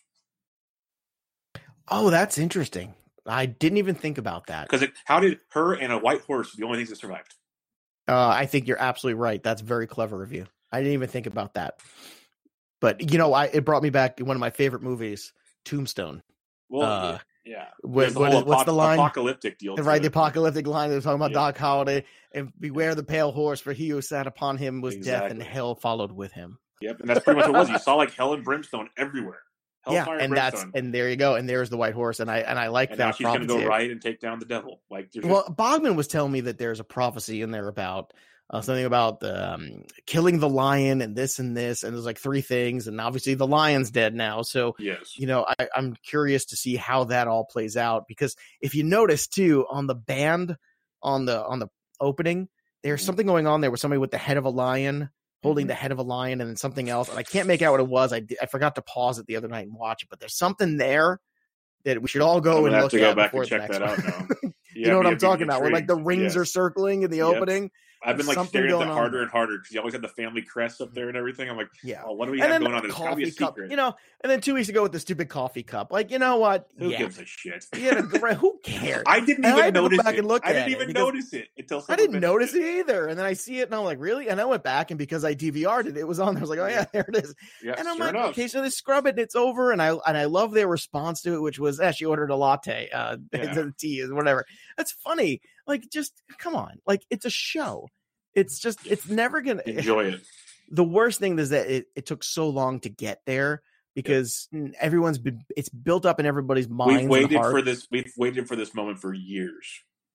Oh, 1.88 2.10
that's 2.10 2.38
interesting. 2.38 2.94
I 3.26 3.46
didn't 3.48 3.78
even 3.80 3.96
think 3.96 4.18
about 4.18 4.48
that. 4.48 4.70
Because 4.70 4.88
how 5.06 5.20
did 5.20 5.40
her 5.50 5.74
and 5.74 5.92
a 5.92 5.98
White 5.98 6.22
Horse 6.22 6.54
the 6.56 6.64
only 6.66 6.78
things 6.78 6.90
that 6.90 6.98
survived? 6.98 7.34
Uh, 8.08 8.28
I 8.28 8.46
think 8.46 8.68
you're 8.68 8.82
absolutely 8.82 9.20
right. 9.20 9.42
That's 9.42 9.62
very 9.62 9.88
clever 9.88 10.22
of 10.22 10.32
you. 10.32 10.46
I 10.72 10.80
didn't 10.80 10.94
even 10.94 11.10
think 11.10 11.26
about 11.26 11.56
that. 11.56 11.80
But 12.82 13.12
you 13.12 13.18
know, 13.18 13.34
I 13.34 13.46
it 13.46 13.66
brought 13.66 13.82
me 13.82 13.90
back 13.90 14.18
to 14.18 14.26
one 14.26 14.36
of 14.36 14.40
my 14.40 14.52
favorite 14.52 14.84
movies, 14.84 15.34
Tombstone. 15.64 16.22
Well, 16.70 16.84
Uh, 16.84 17.20
yeah. 17.46 17.68
what- 17.82 18.02
There's 18.02 18.14
the 18.14 18.20
what 18.20 18.32
whole 18.34 18.44
what's 18.44 18.64
the 18.66 18.74
line? 18.74 19.00
Apocalyptic 19.00 19.58
deal. 19.58 19.76
Right, 19.76 20.02
the 20.02 20.10
apocalyptic 20.10 20.68
line 20.68 20.92
was 20.92 21.04
talking 21.04 21.16
about 21.16 21.32
Yeah. 21.32 21.36
Doc 21.36 21.58
Holliday 21.58 22.06
and 22.34 22.52
beware 22.60 22.94
the 22.94 23.04
pale 23.04 23.32
horse, 23.32 23.60
for 23.60 23.74
he 23.74 23.90
who 23.90 24.02
sat 24.02 24.28
upon 24.28 24.58
him 24.58 24.82
was 24.82 24.98
death, 24.98 25.32
and 25.32 25.42
hell 25.42 25.74
followed 25.74 26.12
with 26.12 26.32
him. 26.34 26.60
Yep, 26.82 27.00
and 27.00 27.10
that's 27.10 27.24
pretty 27.24 27.40
much 27.40 27.48
what 27.50 27.56
it 27.56 27.60
was. 27.60 27.70
You 27.70 27.80
saw 27.80 27.96
like 27.96 28.14
hell 28.14 28.34
and 28.34 28.44
brimstone 28.44 28.90
everywhere. 28.98 29.42
Yeah, 29.88 30.06
Hellfire 30.06 30.20
and 30.20 30.36
that's 30.36 30.66
and 30.74 30.94
there 30.94 31.10
you 31.10 31.16
go, 31.16 31.36
and 31.36 31.48
there's 31.48 31.70
the 31.70 31.78
white 31.78 31.94
horse, 31.94 32.20
and 32.20 32.30
I 32.30 32.40
and 32.40 32.58
I 32.58 32.68
like 32.68 32.92
and 32.92 33.00
now 33.00 33.08
that. 33.08 33.18
she's 33.18 33.28
going 33.28 33.42
to 33.42 33.48
go 33.48 33.66
right 33.66 33.90
and 33.90 34.02
take 34.02 34.20
down 34.20 34.40
the 34.40 34.46
devil. 34.46 34.82
Like, 34.90 35.10
Well, 35.22 35.46
Bogman 35.50 35.96
was 35.96 36.08
telling 36.08 36.32
me 36.32 36.42
that 36.42 36.58
there's 36.58 36.80
a 36.80 36.84
prophecy 36.84 37.42
in 37.42 37.52
there 37.52 37.68
about 37.68 38.14
uh, 38.50 38.62
something 38.62 38.86
about 38.86 39.24
um, 39.24 39.84
killing 40.06 40.40
the 40.40 40.50
lion 40.50 41.02
and 41.02 41.16
this 41.16 41.40
and 41.40 41.56
this, 41.58 41.84
and 41.84 41.96
there's 41.96 42.06
like 42.06 42.20
three 42.20 42.42
things, 42.42 42.88
and 42.88 43.02
obviously 43.02 43.34
the 43.34 43.48
lion's 43.48 43.92
dead 43.92 44.14
now. 44.14 44.42
So 44.42 44.76
yes, 44.80 45.18
you 45.18 45.28
know, 45.28 45.46
I, 45.60 45.68
I'm 45.76 45.96
curious 46.08 46.46
to 46.46 46.56
see 46.56 46.76
how 46.76 47.06
that 47.06 47.28
all 47.28 47.46
plays 47.46 47.76
out 47.78 48.08
because 48.08 48.36
if 48.62 48.76
you 48.76 48.84
notice 48.84 49.28
too 49.28 49.66
on 49.70 49.88
the 49.88 49.96
band 49.96 50.58
on 51.02 51.26
the 51.26 51.44
on 51.44 51.60
the 51.60 51.68
opening, 52.00 52.48
there's 52.84 53.02
Mhm. 53.02 53.06
something 53.06 53.28
going 53.28 53.48
on 53.48 53.62
there 53.62 53.72
with 53.72 53.80
somebody 53.80 54.00
with 54.00 54.12
the 54.12 54.18
head 54.18 54.38
of 54.38 54.46
a 54.46 54.50
lion 54.50 55.10
holding 55.44 55.66
Mhm. 55.66 55.70
the 55.70 55.74
head 55.76 55.92
of 55.92 56.00
a 56.00 56.04
lion 56.04 56.42
and 56.42 56.50
then 56.50 56.56
something 56.58 56.90
else, 56.90 57.10
and 57.10 57.18
I 57.20 57.24
can't 57.24 57.48
make 57.48 57.62
out 57.62 57.72
what 57.72 57.80
it 57.80 57.88
was. 57.88 58.12
I 58.14 58.24
I 58.42 58.46
forgot 58.48 58.76
to 58.76 58.82
pause 58.82 59.20
it 59.20 59.28
the 59.28 59.36
other 59.36 59.48
night 59.48 59.68
and 59.68 59.74
watch 59.76 60.04
it, 60.04 60.10
but 60.10 60.20
there's 60.20 60.36
something 60.38 60.78
there 60.78 61.20
that 61.84 62.02
we 62.02 62.08
should 62.08 62.22
all 62.22 62.42
go 62.42 62.56
gonna 62.56 62.66
and 62.66 62.74
have 62.76 62.84
look 62.86 62.92
to 62.92 63.00
go 63.00 63.10
at 63.12 63.16
back 63.16 63.32
before 63.32 63.44
and 63.44 63.52
the 63.52 63.58
check 63.58 63.70
next 63.70 63.80
that 63.80 63.84
out 63.84 63.98
one. 64.20 64.28
now. 64.44 64.50
you 64.76 64.88
know 64.88 64.98
what 64.98 65.06
I'm 65.06 65.18
talking 65.18 65.44
about? 65.44 65.62
Where 65.62 65.72
like 65.72 65.86
the 65.88 65.94
intrigued. 65.94 66.08
rings 66.22 66.36
are 66.36 66.46
circling 66.46 67.04
in 67.04 67.12
the 67.12 67.18
Yep. 67.18 67.28
opening. 67.36 67.72
I've 68.06 68.18
been 68.18 68.26
like 68.28 68.48
staring 68.48 68.72
at 68.72 68.80
that 68.80 68.88
on 68.88 68.94
harder 68.96 69.22
and 69.22 69.32
harder 69.32 69.58
because 69.58 69.72
you 69.74 69.80
always 69.80 69.94
had 69.94 70.02
the 70.02 70.08
family 70.10 70.42
crest 70.42 70.82
up 70.82 70.94
there 70.94 71.08
and 71.08 71.18
everything. 71.18 71.50
I'm 71.50 71.58
like, 71.58 71.70
Yeah. 71.84 72.04
oh, 72.06 72.14
what 72.14 72.26
do 72.28 72.32
we 72.32 72.42
and 72.42 72.52
have 72.52 72.62
going 72.62 72.74
on? 72.74 72.86
It's 72.86 72.94
got 72.94 73.10
to 73.12 73.16
be 73.16 73.24
a 73.24 73.26
coffee 73.28 73.38
cup, 73.38 73.54
secret. 73.56 73.72
you 73.72 73.78
know. 73.78 73.96
And 74.22 74.32
then 74.32 74.42
two 74.42 74.56
weeks 74.56 74.70
ago 74.70 74.82
with 74.84 74.92
the 74.92 75.00
stupid 75.00 75.30
coffee 75.30 75.62
cup, 75.64 75.92
like 75.92 76.10
you 76.12 76.18
know 76.20 76.38
what? 76.38 76.68
Who 76.80 76.90
yeah, 76.90 76.98
gives 77.00 77.20
a 77.20 77.26
shit? 77.26 77.66
you 77.76 77.90
a 77.92 78.02
great, 78.02 78.38
who 78.38 78.60
cares? 78.64 79.04
I 79.06 79.20
didn't 79.20 79.46
And 79.46 79.54
I 79.56 79.60
even 79.68 79.74
go 79.74 79.82
notice 79.84 80.04
back 80.04 80.14
it. 80.16 80.20
and 80.20 80.28
look 80.28 80.46
I 80.46 80.54
didn't 80.54 80.72
even 80.72 80.92
notice 80.94 81.34
it 81.34 81.48
until 81.58 81.84
I 81.90 81.96
didn't 81.96 82.20
notice 82.20 82.54
it 82.56 82.64
either. 82.64 83.08
And 83.08 83.20
then 83.20 83.26
I 83.26 83.34
see 83.34 83.60
it 83.60 83.68
and 83.68 83.76
I'm 83.76 83.84
like, 83.84 84.00
really? 84.00 84.28
And 84.30 84.42
I 84.42 84.46
went 84.46 84.64
back 84.64 84.90
and 84.92 84.98
because 84.98 85.24
I 85.24 85.36
DVR'd 85.36 85.88
it, 85.88 85.98
it 85.98 86.08
was 86.08 86.20
on 86.20 86.34
there. 86.34 86.42
I 86.42 86.44
was 86.44 86.50
like, 86.50 86.60
oh 86.60 86.68
yeah, 86.68 86.86
there 86.92 87.06
it 87.08 87.16
is. 87.24 87.36
Yeah, 87.64 87.76
And 87.78 87.88
I'm 87.88 87.98
sure 87.98 88.06
like, 88.06 88.16
enough. 88.16 88.30
okay, 88.32 88.48
so 88.48 88.62
they 88.64 88.70
scrub 88.72 89.06
it 89.06 89.10
and 89.12 89.20
it's 89.20 89.36
over. 89.36 89.72
And 89.72 89.82
I 89.82 89.90
and 90.08 90.18
I 90.18 90.26
love 90.26 90.52
their 90.54 90.68
response 90.68 91.22
to 91.24 91.36
it, 91.36 91.42
which 91.42 91.60
was, 91.60 91.80
eh, 91.80 91.92
she 91.92 92.06
ordered 92.06 92.32
a 92.32 92.36
latte, 92.36 92.90
uh, 92.92 93.18
Yeah. 93.34 93.66
tea 93.78 94.00
is 94.00 94.12
whatever. 94.12 94.46
That's 94.78 94.92
funny. 94.92 95.42
Like, 95.68 95.90
just 95.90 96.14
come 96.38 96.56
on. 96.56 96.80
Like, 96.86 97.06
it's 97.10 97.26
a 97.26 97.30
show. 97.30 97.88
It's 98.34 98.60
just, 98.60 98.80
it's 98.86 99.08
never 99.08 99.42
gonna. 99.42 99.64
Enjoy 99.66 100.06
it. 100.06 100.22
The 100.70 100.84
worst 100.84 101.20
thing 101.20 101.38
is 101.40 101.50
that 101.50 101.68
it, 101.68 101.86
it 101.96 102.06
took 102.06 102.24
so 102.24 102.50
long 102.50 102.80
to 102.82 102.90
get 102.90 103.22
there 103.26 103.62
because 103.94 104.50
everyone's 104.80 105.20
been, 105.20 105.42
it's 105.56 105.70
built 105.70 106.06
up 106.06 106.20
in 106.20 106.26
everybody's 106.26 106.68
minds. 106.68 107.04
We've 107.04 107.10
waited 107.10 107.40
for 107.40 107.62
this. 107.62 107.88
We've 107.92 108.12
waited 108.18 108.48
for 108.48 108.56
this 108.56 108.74
moment 108.74 109.00
for 109.00 109.14
years. 109.14 109.68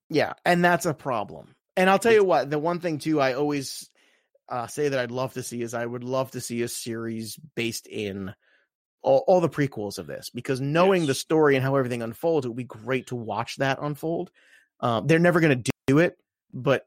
Yeah, 0.09 0.35
and 0.45 0.65
that's 0.65 0.87
a 0.87 0.95
problem. 0.95 1.55
And 1.77 1.89
I'll 1.89 2.01
tell 2.01 2.13
you 2.13 2.25
what, 2.25 2.51
the 2.51 2.59
one 2.59 2.81
thing 2.81 2.99
too, 2.99 3.21
I 3.21 3.35
always 3.35 3.89
uh, 4.49 4.67
say 4.67 4.89
that 4.89 4.99
I'd 4.99 5.13
love 5.13 5.35
to 5.35 5.43
see 5.43 5.63
is 5.63 5.73
I 5.73 5.87
would 5.87 6.05
love 6.05 6.33
to 6.33 6.41
see 6.41 6.63
a 6.63 6.69
series 6.69 7.39
based 7.55 7.87
in 7.87 8.35
all, 9.03 9.25
all 9.27 9.41
the 9.41 9.49
prequels 9.49 9.99
of 9.99 10.07
this 10.07 10.31
because 10.31 10.61
knowing 10.61 11.07
the 11.07 11.15
story 11.15 11.57
and 11.57 11.65
how 11.65 11.77
everything 11.77 12.03
unfolds, 12.03 12.45
it 12.45 12.49
would 12.49 12.57
be 12.57 12.65
great 12.65 13.09
to 13.09 13.17
watch 13.17 13.57
that 13.57 13.79
unfold. 13.81 14.31
Um, 14.81 15.07
they're 15.07 15.19
never 15.19 15.41
going 15.41 15.63
to 15.63 15.73
do 15.87 15.99
it, 15.99 16.19
but 16.53 16.87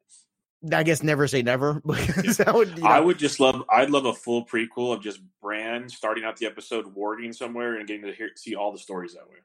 I 0.72 0.84
guess 0.84 1.04
never 1.04 1.28
say 1.28 1.42
never 1.42 1.74
because 1.86 2.38
that 2.38 2.54
would. 2.54 2.70
You 2.78 2.84
know, 2.84 2.90
I 2.90 3.00
would 3.00 3.20
just 3.20 3.40
love. 3.40 3.64
I'd 3.70 3.90
love 3.90 4.06
a 4.06 4.14
full 4.14 4.46
prequel 4.46 4.94
of 4.94 5.02
just 5.02 5.20
Bran 5.42 5.90
starting 5.90 6.24
out 6.24 6.38
the 6.38 6.46
episode 6.46 6.96
warging 6.96 7.36
somewhere 7.36 7.76
and 7.78 7.88
getting 7.88 8.06
to 8.06 8.14
hear 8.14 8.30
see 8.36 8.56
all 8.56 8.72
the 8.72 8.80
stories 8.80 9.14
that 9.14 9.30
way. 9.30 9.38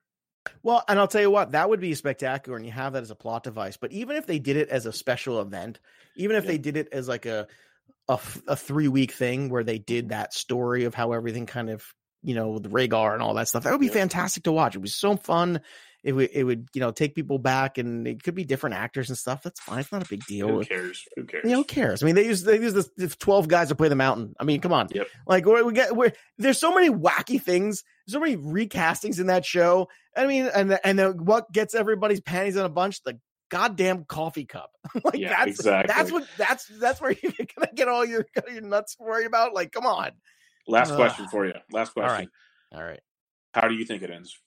Well, 0.62 0.82
and 0.88 0.98
I'll 0.98 1.08
tell 1.08 1.20
you 1.20 1.30
what, 1.30 1.52
that 1.52 1.68
would 1.68 1.80
be 1.80 1.94
spectacular, 1.94 2.56
and 2.56 2.64
you 2.64 2.72
have 2.72 2.94
that 2.94 3.02
as 3.02 3.10
a 3.10 3.14
plot 3.16 3.42
device. 3.42 3.76
But 3.76 3.92
even 3.92 4.16
if 4.16 4.26
they 4.26 4.38
did 4.38 4.56
it 4.56 4.68
as 4.70 4.86
a 4.86 4.92
special 4.92 5.40
event, 5.40 5.80
even 6.16 6.36
if 6.36 6.44
Yeah. 6.44 6.52
they 6.52 6.58
did 6.58 6.76
it 6.76 6.88
as 6.92 7.08
like 7.08 7.26
a 7.26 7.48
a 8.08 8.56
three 8.56 8.88
week 8.88 9.12
thing 9.12 9.50
where 9.50 9.62
they 9.64 9.78
did 9.78 10.08
that 10.08 10.32
story 10.32 10.84
of 10.84 10.94
how 10.94 11.12
everything 11.12 11.44
kind 11.44 11.68
of 11.68 11.84
you 12.22 12.34
know 12.34 12.50
with 12.50 12.70
Rhaegar 12.70 13.14
and 13.14 13.22
all 13.22 13.34
that 13.34 13.48
stuff, 13.48 13.64
that 13.64 13.72
would 13.72 13.80
be 13.80 13.86
Yeah. 13.86 13.92
fantastic 13.94 14.44
to 14.44 14.52
watch. 14.52 14.74
It 14.76 14.80
was 14.82 14.94
so 14.94 15.16
fun. 15.16 15.60
It 16.04 16.12
would 16.12 16.30
it 16.32 16.44
would 16.44 16.68
you 16.74 16.80
know 16.80 16.92
take 16.92 17.14
people 17.16 17.38
back, 17.40 17.76
and 17.76 18.06
it 18.06 18.22
could 18.22 18.36
be 18.36 18.44
different 18.44 18.76
actors 18.76 19.08
and 19.08 19.18
stuff. 19.18 19.42
That's 19.42 19.58
fine. 19.60 19.80
It's 19.80 19.90
not 19.90 20.04
a 20.04 20.08
big 20.08 20.24
deal. 20.26 20.48
Who 20.48 20.64
cares? 20.64 21.04
Who 21.16 21.24
cares? 21.24 21.42
You 21.44 21.50
know, 21.50 21.56
who 21.58 21.64
cares? 21.64 22.02
I 22.02 22.06
mean, 22.06 22.14
they 22.14 22.24
use 22.24 22.44
they 22.44 22.60
use 22.60 22.72
the, 22.72 22.88
the 22.96 23.08
twelve 23.08 23.48
guys 23.48 23.68
to 23.68 23.74
play 23.74 23.88
the 23.88 23.96
mountain. 23.96 24.34
I 24.38 24.44
mean, 24.44 24.60
come 24.60 24.72
on. 24.72 24.88
Yep. 24.92 25.08
Like 25.26 25.44
we 25.44 25.60
we 25.62 25.72
get 25.72 25.96
we're 25.96 26.12
there's 26.38 26.58
so 26.58 26.72
many 26.72 26.88
wacky 26.88 27.42
things, 27.42 27.82
so 28.06 28.20
many 28.20 28.36
recastings 28.36 29.18
in 29.18 29.26
that 29.26 29.44
show. 29.44 29.88
I 30.16 30.26
mean, 30.26 30.46
and 30.46 30.70
the, 30.70 30.86
and 30.86 30.96
then 30.98 31.24
what 31.24 31.50
gets 31.52 31.74
everybody's 31.74 32.20
panties 32.20 32.54
in 32.56 32.64
a 32.64 32.68
bunch? 32.68 33.02
The 33.02 33.18
goddamn 33.50 34.04
coffee 34.04 34.44
cup. 34.44 34.70
like 35.04 35.16
Yeah, 35.16 35.30
that's 35.44 35.58
exactly. 35.58 35.92
that's 35.94 36.12
what 36.12 36.28
that's 36.38 36.66
that's 36.78 37.00
where 37.00 37.10
you're 37.22 37.32
gonna 37.56 37.70
get 37.74 37.88
all 37.88 38.04
your 38.04 38.24
your 38.52 38.62
nuts 38.62 38.96
worried 39.00 39.26
about. 39.26 39.52
Like, 39.52 39.72
come 39.72 39.84
on. 39.86 40.12
Last 40.68 40.90
Ugh. 40.90 40.96
question 40.96 41.26
for 41.28 41.46
you. 41.46 41.54
Last 41.72 41.92
question. 41.94 42.10
All 42.10 42.16
right. 42.16 42.28
All 42.72 42.82
right. 42.84 43.00
How 43.54 43.68
do 43.68 43.74
you 43.74 43.84
think 43.84 44.02
it 44.02 44.10
ends? 44.10 44.38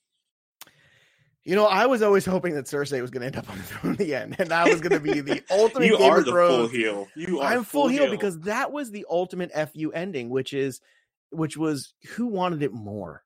You 1.43 1.55
know, 1.55 1.65
I 1.65 1.87
was 1.87 2.03
always 2.03 2.23
hoping 2.23 2.53
that 2.53 2.65
Cersei 2.65 3.01
was 3.01 3.09
going 3.09 3.21
to 3.21 3.27
end 3.27 3.35
up 3.37 3.49
on 3.49 3.57
the 3.57 3.63
throne 3.67 3.91
in 3.93 3.97
the 3.97 4.15
end, 4.15 4.35
and 4.37 4.49
that 4.49 4.69
was 4.69 4.79
going 4.79 4.91
to 4.91 4.99
be 4.99 5.21
the 5.21 5.41
ultimate. 5.49 5.87
You 5.87 5.97
Game 5.97 6.11
are 6.11 6.19
of 6.19 6.25
the 6.25 6.31
Thrones. 6.31 6.55
full 6.55 6.67
heel. 6.67 7.07
You 7.15 7.39
are 7.39 7.53
I'm 7.53 7.63
full 7.63 7.87
heel 7.87 8.11
because 8.11 8.39
that 8.41 8.71
was 8.71 8.91
the 8.91 9.07
ultimate 9.09 9.51
fu 9.73 9.91
ending, 9.91 10.29
which 10.29 10.53
is 10.53 10.79
which 11.31 11.57
was 11.57 11.93
who 12.11 12.27
wanted 12.27 12.61
it 12.61 12.73
more. 12.73 13.23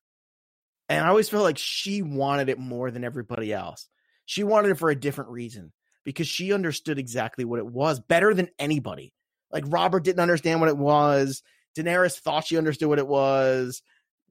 And 0.87 1.03
I 1.03 1.09
always 1.09 1.27
felt 1.27 1.43
like 1.43 1.57
she 1.57 2.03
wanted 2.03 2.47
it 2.47 2.59
more 2.59 2.91
than 2.91 3.03
everybody 3.03 3.51
else. 3.51 3.87
She 4.25 4.43
wanted 4.43 4.71
it 4.71 4.77
for 4.77 4.89
a 4.89 4.95
different 4.95 5.31
reason 5.31 5.73
because 6.03 6.27
she 6.27 6.53
understood 6.53 6.99
exactly 6.99 7.43
what 7.43 7.59
it 7.59 7.65
was 7.65 7.99
better 7.99 8.33
than 8.33 8.49
anybody. 8.59 9.11
Like 9.51 9.63
Robert 9.67 10.03
didn't 10.03 10.19
understand 10.21 10.59
what 10.59 10.69
it 10.69 10.77
was. 10.77 11.41
Daenerys 11.75 12.17
thought 12.19 12.45
she 12.45 12.57
understood 12.57 12.89
what 12.89 12.99
it 12.99 13.07
was. 13.07 13.81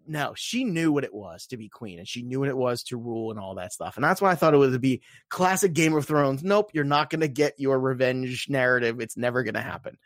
No, 0.07 0.35
she 0.37 0.65
knew 0.65 0.93
what 0.93 1.05
it 1.05 1.15
was 1.15 1.47
to 1.47 1.57
be 1.57 1.69
queen 1.71 1.99
and 1.99 2.07
she 2.07 2.23
knew 2.23 2.41
what 2.41 2.49
it 2.51 2.57
was 2.57 2.83
to 2.85 2.97
rule 2.99 3.31
and 3.31 3.41
all 3.41 3.55
that 3.55 3.73
stuff. 3.73 3.97
And 3.97 4.05
that's 4.05 4.21
why 4.21 4.31
I 4.31 4.35
thought 4.35 4.53
it 4.53 4.59
would 4.59 4.81
be 4.81 5.01
classic 5.31 5.73
Game 5.73 5.95
of 5.95 6.05
Thrones. 6.07 6.43
Nope, 6.45 6.71
you're 6.75 6.85
not 6.85 7.09
going 7.09 7.23
to 7.23 7.29
get 7.29 7.55
your 7.59 7.79
revenge 7.81 8.47
narrative. 8.51 9.01
It's 9.01 9.17
never 9.17 9.43
going 9.45 9.55
to 9.55 9.63
happen. 9.63 9.97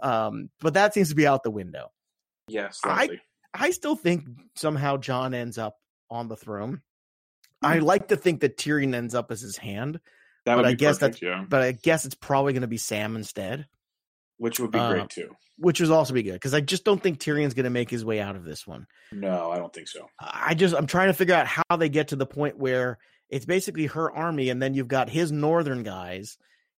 Um, 0.00 0.50
but 0.60 0.74
that 0.74 0.92
seems 0.92 1.10
to 1.10 1.14
be 1.14 1.26
out 1.26 1.44
the 1.44 1.52
window. 1.52 1.92
Yes, 2.48 2.80
I 2.84 3.20
I 3.54 3.70
still 3.70 3.94
think 3.94 4.24
somehow 4.56 4.96
Jon 4.96 5.32
ends 5.34 5.56
up 5.56 5.76
on 6.10 6.26
the 6.28 6.36
throne. 6.36 6.82
I 7.62 7.78
Hmm. 7.78 7.84
like 7.84 8.08
to 8.08 8.16
think 8.16 8.40
that 8.40 8.58
Tyrion 8.58 8.94
ends 8.94 9.14
up 9.14 9.30
as 9.30 9.40
his 9.40 9.56
hand, 9.56 10.00
that 10.44 10.56
but 10.56 10.66
I 10.66 10.74
guess 10.74 10.98
perfect, 10.98 11.20
that's- 11.20 11.22
yeah. 11.40 11.46
but 11.48 11.62
I 11.62 11.72
guess 11.72 12.04
it's 12.04 12.16
probably 12.16 12.52
going 12.52 12.62
to 12.62 12.66
be 12.66 12.76
Sam 12.76 13.14
instead, 13.16 13.66
Which 14.38 14.58
would 14.60 14.70
be 14.72 14.78
uh, 14.78 14.90
great 14.90 15.10
too. 15.10 15.36
which 15.58 15.80
would 15.80 15.90
also 15.90 16.12
be 16.14 16.22
good 16.22 16.32
because 16.34 16.54
I 16.54 16.60
just 16.60 16.84
don't 16.84 17.02
think 17.02 17.18
Tyrion's 17.18 17.54
going 17.54 17.64
to 17.64 17.70
make 17.70 17.88
his 17.90 18.04
way 18.04 18.20
out 18.20 18.34
of 18.36 18.44
this 18.44 18.66
one. 18.66 18.86
No, 19.12 19.50
I 19.50 19.58
don't 19.58 19.72
think 19.72 19.88
so. 19.88 20.08
I 20.20 20.54
just 20.54 20.74
I'm 20.74 20.86
trying 20.88 21.08
to 21.08 21.14
figure 21.14 21.34
out 21.34 21.46
how 21.46 21.76
they 21.76 21.88
get 21.88 22.08
to 22.08 22.16
the 22.16 22.26
point 22.26 22.58
where 22.58 22.98
it's 23.30 23.46
basically 23.46 23.86
her 23.86 24.10
army 24.12 24.50
and 24.50 24.60
then 24.60 24.74
you've 24.74 24.88
got 24.88 25.08
his 25.08 25.30
northern 25.32 25.82
guys. 25.84 26.36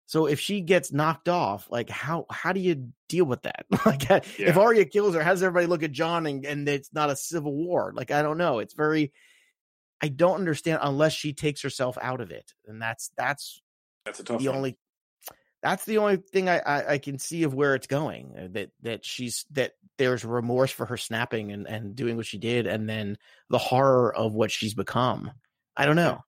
So 0.07 0.27
if 0.27 0.39
she 0.41 0.61
gets 0.61 0.93
knocked 0.93 1.29
off, 1.29 1.67
like 1.71 1.89
how 1.89 2.27
how 2.31 2.53
do 2.53 2.61
you 2.61 2.89
deal 3.09 3.25
with 3.25 3.43
that? 3.43 3.65
like 3.87 4.11
if 4.11 4.39
Yeah. 4.39 4.59
Arya 4.59 4.85
kills 4.87 5.15
her, 5.15 5.23
how 5.23 5.31
does 5.31 5.43
everybody 5.43 5.67
look 5.67 5.83
at 5.83 5.93
Jon 5.93 6.27
and, 6.27 6.45
and 6.45 6.69
it's 6.69 6.93
not 6.93 7.09
a 7.11 7.17
civil 7.17 7.55
war? 7.55 7.93
Like 7.95 8.11
I 8.11 8.23
don't 8.23 8.37
know. 8.39 8.59
It's 8.59 8.75
very 8.75 9.13
I 10.03 10.09
don't 10.09 10.35
understand 10.41 10.81
unless 10.83 11.13
she 11.15 11.33
takes 11.33 11.63
herself 11.63 11.97
out 12.03 12.21
of 12.21 12.31
it. 12.33 12.53
And 12.67 12.83
that's 12.83 13.11
that's 13.17 13.63
That's 14.05 14.21
a 14.21 14.25
tough 14.25 14.41
the 14.43 14.49
one. 14.49 14.57
only 14.57 14.79
that's 15.65 15.85
the 15.87 15.99
only 15.99 16.19
thing 16.19 16.49
I, 16.49 16.59
I 16.59 16.93
I 16.93 16.99
can 16.99 17.19
see 17.19 17.43
of 17.43 17.55
where 17.55 17.75
it's 17.75 17.87
going. 17.89 18.35
uh, 18.39 18.49
That 18.53 18.71
that 18.83 19.05
she's 19.05 19.47
that 19.53 19.73
there's 19.99 20.25
remorse 20.25 20.71
for 20.71 20.87
her 20.87 20.97
snapping 20.97 21.51
and 21.51 21.67
and 21.67 21.97
doing 21.97 22.17
what 22.17 22.27
she 22.27 22.39
did, 22.39 22.67
and 22.69 22.89
then 22.89 23.17
the 23.49 23.59
horror 23.59 24.15
of 24.15 24.35
what 24.35 24.51
she's 24.53 24.75
become. 24.75 25.33
I 25.77 25.87
don't 25.87 25.97
know. 25.97 26.23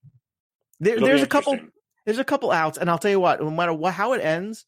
There, 0.80 0.98
there's 0.98 1.22
a 1.22 1.26
couple. 1.26 1.58
There's 2.04 2.18
a 2.18 2.24
couple 2.24 2.50
outs, 2.50 2.78
and 2.78 2.88
I'll 2.88 2.98
tell 2.98 3.10
you 3.10 3.20
what. 3.20 3.40
No 3.40 3.50
matter 3.50 3.74
what, 3.74 3.92
how 3.92 4.12
it 4.14 4.24
ends, 4.24 4.64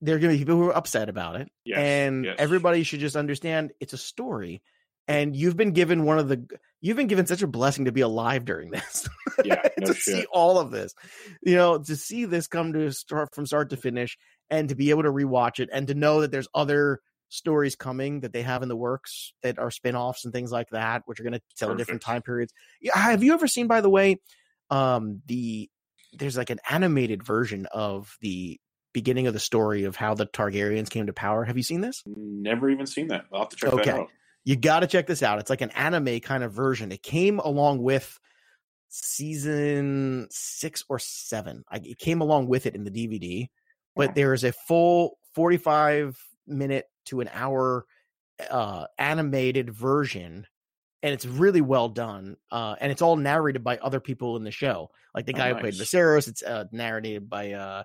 there 0.00 0.16
are 0.16 0.18
going 0.18 0.32
to 0.32 0.38
be 0.38 0.44
people 0.44 0.56
who 0.56 0.68
are 0.68 0.76
upset 0.76 1.08
about 1.08 1.36
it, 1.36 1.48
Yes, 1.64 1.78
and 1.78 2.24
yes. 2.24 2.36
everybody 2.38 2.82
should 2.82 3.00
just 3.00 3.14
understand 3.16 3.72
it's 3.80 3.92
a 3.92 3.98
story. 3.98 4.62
And 5.08 5.36
you've 5.36 5.56
been 5.56 5.72
given 5.72 6.04
one 6.04 6.18
of 6.18 6.28
the 6.28 6.46
you've 6.80 6.96
been 6.96 7.06
given 7.06 7.26
such 7.26 7.42
a 7.42 7.46
blessing 7.46 7.84
to 7.84 7.92
be 7.92 8.00
alive 8.00 8.44
during 8.44 8.70
this. 8.72 9.08
Yeah, 9.44 9.62
no 9.78 9.86
to 9.86 9.94
shit. 9.94 10.02
see 10.02 10.26
all 10.32 10.58
of 10.58 10.70
this, 10.70 10.94
you 11.42 11.54
know, 11.56 11.78
to 11.78 11.96
see 11.96 12.24
this 12.24 12.46
come 12.46 12.72
to 12.72 12.90
start 12.92 13.34
from 13.34 13.46
start 13.46 13.70
to 13.70 13.76
finish, 13.76 14.18
and 14.50 14.68
to 14.68 14.74
be 14.74 14.90
able 14.90 15.04
to 15.04 15.12
rewatch 15.12 15.60
it, 15.60 15.68
and 15.72 15.86
to 15.88 15.94
know 15.94 16.20
that 16.22 16.30
there's 16.32 16.48
other 16.54 17.00
stories 17.28 17.74
coming 17.76 18.20
that 18.20 18.32
they 18.32 18.42
have 18.42 18.62
in 18.62 18.68
the 18.68 18.76
works 18.76 19.32
that 19.42 19.58
are 19.58 19.70
spin-offs 19.70 20.24
and 20.24 20.32
things 20.32 20.52
like 20.52 20.68
that, 20.70 21.02
which 21.06 21.18
are 21.18 21.24
going 21.24 21.32
to 21.32 21.40
tell 21.56 21.74
different 21.74 22.00
time 22.00 22.22
periods. 22.22 22.52
Yeah, 22.80 22.96
have 22.96 23.22
you 23.24 23.32
ever 23.34 23.48
seen, 23.48 23.66
by 23.66 23.80
the 23.80 23.90
way, 23.90 24.20
um, 24.70 25.22
the 25.26 25.68
there's 26.12 26.36
like 26.36 26.50
an 26.50 26.60
animated 26.68 27.22
version 27.24 27.66
of 27.72 28.16
the 28.20 28.58
beginning 28.92 29.26
of 29.26 29.34
the 29.34 29.40
story 29.40 29.84
of 29.84 29.94
how 29.94 30.14
the 30.14 30.26
Targaryens 30.26 30.88
came 30.88 31.06
to 31.06 31.12
power. 31.12 31.44
Have 31.44 31.56
you 31.58 31.62
seen 31.62 31.82
this? 31.82 32.02
Never 32.06 32.70
even 32.70 32.86
seen 32.86 33.08
that. 33.08 33.26
I'll 33.32 33.40
have 33.40 33.50
to 33.50 33.56
check 33.56 33.72
Okay. 33.74 33.84
that 33.90 34.00
out. 34.00 34.08
You 34.46 34.54
got 34.54 34.80
to 34.80 34.86
check 34.86 35.08
this 35.08 35.24
out. 35.24 35.40
It's 35.40 35.50
like 35.50 35.60
an 35.60 35.72
anime 35.72 36.20
kind 36.20 36.44
of 36.44 36.52
version. 36.52 36.92
It 36.92 37.02
came 37.02 37.40
along 37.40 37.82
with 37.82 38.18
season 38.88 40.28
six 40.30 40.84
or 40.88 41.00
seven. 41.00 41.64
I, 41.68 41.78
it 41.82 41.98
came 41.98 42.20
along 42.20 42.46
with 42.46 42.64
it 42.64 42.76
in 42.76 42.84
the 42.84 42.90
DVD, 42.92 43.48
but 43.96 44.14
there 44.14 44.32
is 44.34 44.44
a 44.44 44.52
full 44.52 45.18
45 45.34 46.16
minute 46.46 46.86
to 47.06 47.20
an 47.20 47.28
hour 47.34 47.86
uh, 48.48 48.86
animated 48.98 49.70
version. 49.74 50.46
And 51.02 51.12
it's 51.12 51.26
really 51.26 51.60
well 51.60 51.88
done. 51.88 52.36
Uh, 52.52 52.76
and 52.80 52.92
it's 52.92 53.02
all 53.02 53.16
narrated 53.16 53.64
by 53.64 53.78
other 53.78 53.98
people 53.98 54.36
in 54.36 54.44
the 54.44 54.52
show. 54.52 54.90
Like 55.12 55.26
the 55.26 55.34
Oh, 55.34 55.38
guy 55.38 55.48
who 55.48 55.60
played 55.60 55.76
nice. 55.76 55.90
Viserys, 55.90 56.28
it's 56.28 56.44
uh, 56.44 56.66
narrated 56.70 57.28
by, 57.28 57.52
uh, 57.52 57.82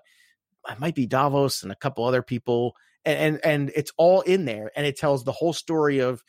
it 0.70 0.78
might 0.78 0.94
be 0.94 1.06
Davos 1.06 1.64
and 1.64 1.72
a 1.72 1.76
couple 1.76 2.04
other 2.04 2.22
people. 2.22 2.76
And, 3.04 3.18
and, 3.18 3.44
and 3.44 3.72
it's 3.74 3.90
all 3.96 4.20
in 4.20 4.44
there. 4.44 4.70
And 4.76 4.86
it 4.86 4.96
tells 4.96 5.24
the 5.24 5.32
whole 5.32 5.52
story 5.52 5.98
of, 5.98 6.22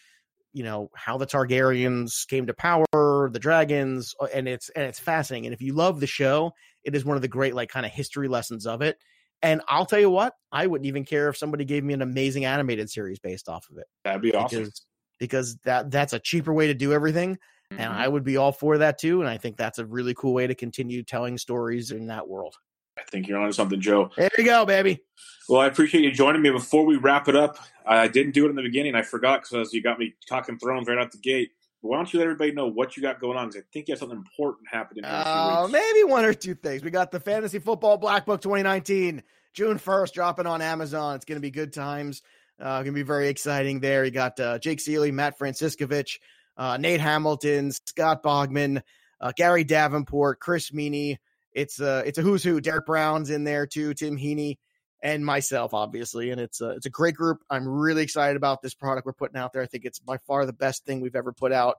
you 0.54 0.64
know 0.64 0.90
how 0.96 1.18
the 1.18 1.26
Targaryens 1.28 2.28
came 2.28 2.48
to 2.48 2.54
power, 2.54 2.86
the 3.32 3.40
dragons, 3.40 4.14
uh, 4.22 4.28
and 4.34 4.48
it's 4.48 4.70
and 4.70 4.86
it's 4.86 5.00
fascinating. 5.00 5.48
And 5.48 5.54
if 5.54 5.62
you 5.62 5.74
love 5.74 6.00
the 6.00 6.08
show, 6.08 6.54
it 6.84 6.96
is 6.96 7.06
one 7.06 7.16
of 7.16 7.22
the 7.22 7.28
great 7.28 7.56
like 7.56 7.70
kind 7.70 7.86
of 7.86 7.92
history 7.92 8.28
lessons 8.28 8.66
of 8.68 8.82
it. 8.82 8.98
And 9.42 9.62
I'll 9.68 9.86
tell 9.86 10.00
you 10.00 10.10
what, 10.10 10.36
I 10.52 10.68
wouldn't 10.68 10.86
even 10.88 11.04
care 11.06 11.28
if 11.30 11.38
somebody 11.38 11.66
gave 11.66 11.84
me 11.84 11.94
an 11.94 12.02
amazing 12.02 12.46
animated 12.46 12.90
series 12.90 13.20
based 13.20 13.50
off 13.50 13.68
of 13.70 13.78
it 13.78 13.88
That'd 14.04 14.22
be 14.22 14.34
awesome. 14.34 14.66
because 14.68 14.86
because 15.20 15.58
that 15.66 15.92
that's 15.92 16.14
a 16.14 16.20
cheaper 16.20 16.54
way 16.54 16.68
to 16.68 16.74
do 16.74 16.94
everything, 16.94 17.38
and 17.78 17.92
Mhm. 17.92 17.94
I 17.94 18.08
would 18.08 18.24
be 18.24 18.38
all 18.38 18.52
for 18.52 18.78
that 18.80 18.98
too. 19.00 19.22
And 19.22 19.30
I 19.30 19.38
think 19.38 19.58
that's 19.58 19.80
a 19.80 19.86
really 19.86 20.14
cool 20.14 20.34
way 20.34 20.48
to 20.48 20.56
continue 20.56 21.04
telling 21.04 21.38
stories 21.38 21.92
in 21.92 22.08
that 22.08 22.28
world. 22.28 22.56
I 22.98 23.04
think 23.10 23.28
you're 23.28 23.40
onto 23.40 23.54
something, 23.54 23.82
Joe. 23.82 24.12
There 24.16 24.30
you 24.38 24.46
go, 24.46 24.66
baby. 24.66 25.02
Well, 25.50 25.62
I 25.62 25.68
appreciate 25.68 26.04
you 26.04 26.12
joining 26.12 26.42
me. 26.42 26.52
Before 26.52 26.86
we 26.86 26.96
wrap 26.96 27.28
it 27.28 27.36
up, 27.36 27.58
I 27.86 28.08
didn't 28.08 28.34
do 28.34 28.46
it 28.46 28.50
in 28.50 28.56
the 28.56 28.62
beginning. 28.62 28.96
I 28.96 29.02
forgot 29.02 29.42
because 29.44 29.74
you 29.74 29.82
got 29.82 30.00
me 30.00 30.14
talking 30.28 30.58
Thrones 30.58 30.88
right 30.88 30.98
out 30.98 31.12
the 31.12 31.18
gate. 31.18 31.52
But 31.82 31.90
why 31.90 31.98
don't 31.98 32.14
you 32.14 32.20
let 32.20 32.26
everybody 32.26 32.54
know 32.54 32.68
what 32.68 32.96
you 32.96 33.04
got 33.04 33.20
going 33.20 33.38
on? 33.38 33.50
Because 33.50 33.62
I 33.62 33.66
think 33.74 33.88
you 33.88 33.94
have 33.94 34.00
something 34.00 34.18
important 34.18 34.68
happening. 34.72 35.04
few 35.04 35.12
Uh, 35.12 35.68
maybe 35.70 36.04
one 36.06 36.24
or 36.24 36.34
two 36.34 36.56
things. 36.56 36.82
We 36.82 36.92
got 36.92 37.12
the 37.12 37.20
Fantasy 37.20 37.60
Football 37.60 37.98
Black 37.98 38.26
Book 38.26 38.42
2019, 38.42 39.22
June 39.54 39.78
1st, 39.78 40.14
dropping 40.14 40.48
on 40.48 40.62
Amazon. 40.62 41.16
It's 41.16 41.26
going 41.26 41.38
to 41.38 41.42
be 41.42 41.52
good 41.52 41.74
times. 41.74 42.22
Uh, 42.60 42.78
going 42.78 42.86
to 42.86 42.92
be 42.94 43.04
very 43.04 43.28
exciting 43.28 43.82
there. 43.82 44.06
You 44.06 44.12
got 44.12 44.40
uh, 44.40 44.60
Jake 44.60 44.80
Ciely, 44.80 45.12
Matt 45.12 45.38
Franciscovich, 45.38 46.20
uh, 46.56 46.78
Nate 46.78 47.02
Hamilton, 47.02 47.72
Scott 47.72 48.24
Bogman, 48.24 48.82
uh, 49.20 49.34
Gary 49.36 49.66
Davenport, 49.66 50.40
Chris 50.40 50.72
Meaney. 50.72 51.18
It's 51.54 51.80
a 51.80 52.04
it's 52.06 52.18
a 52.18 52.22
who's 52.22 52.44
who. 52.44 52.62
Derek 52.62 52.86
Brown's 52.86 53.30
in 53.30 53.44
there 53.44 53.68
too, 53.68 53.94
Tim 53.94 54.18
Heaney, 54.18 54.58
and 55.02 55.26
myself, 55.26 55.74
obviously. 55.74 56.32
And 56.32 56.42
it's 56.42 56.62
a, 56.62 56.70
it's 56.72 56.86
a 56.86 56.90
great 56.90 57.16
group. 57.16 57.40
I'm 57.50 57.68
really 57.68 58.04
excited 58.04 58.38
about 58.38 58.62
this 58.62 58.74
product 58.74 59.06
we're 59.06 59.14
putting 59.14 59.38
out 59.38 59.54
there. 59.54 59.62
I 59.62 59.68
think 59.68 59.86
it's 59.86 60.00
by 60.00 60.18
far 60.18 60.46
the 60.46 60.54
best 60.54 60.86
thing 60.86 61.02
we've 61.02 61.16
ever 61.16 61.34
put 61.34 61.52
out 61.52 61.78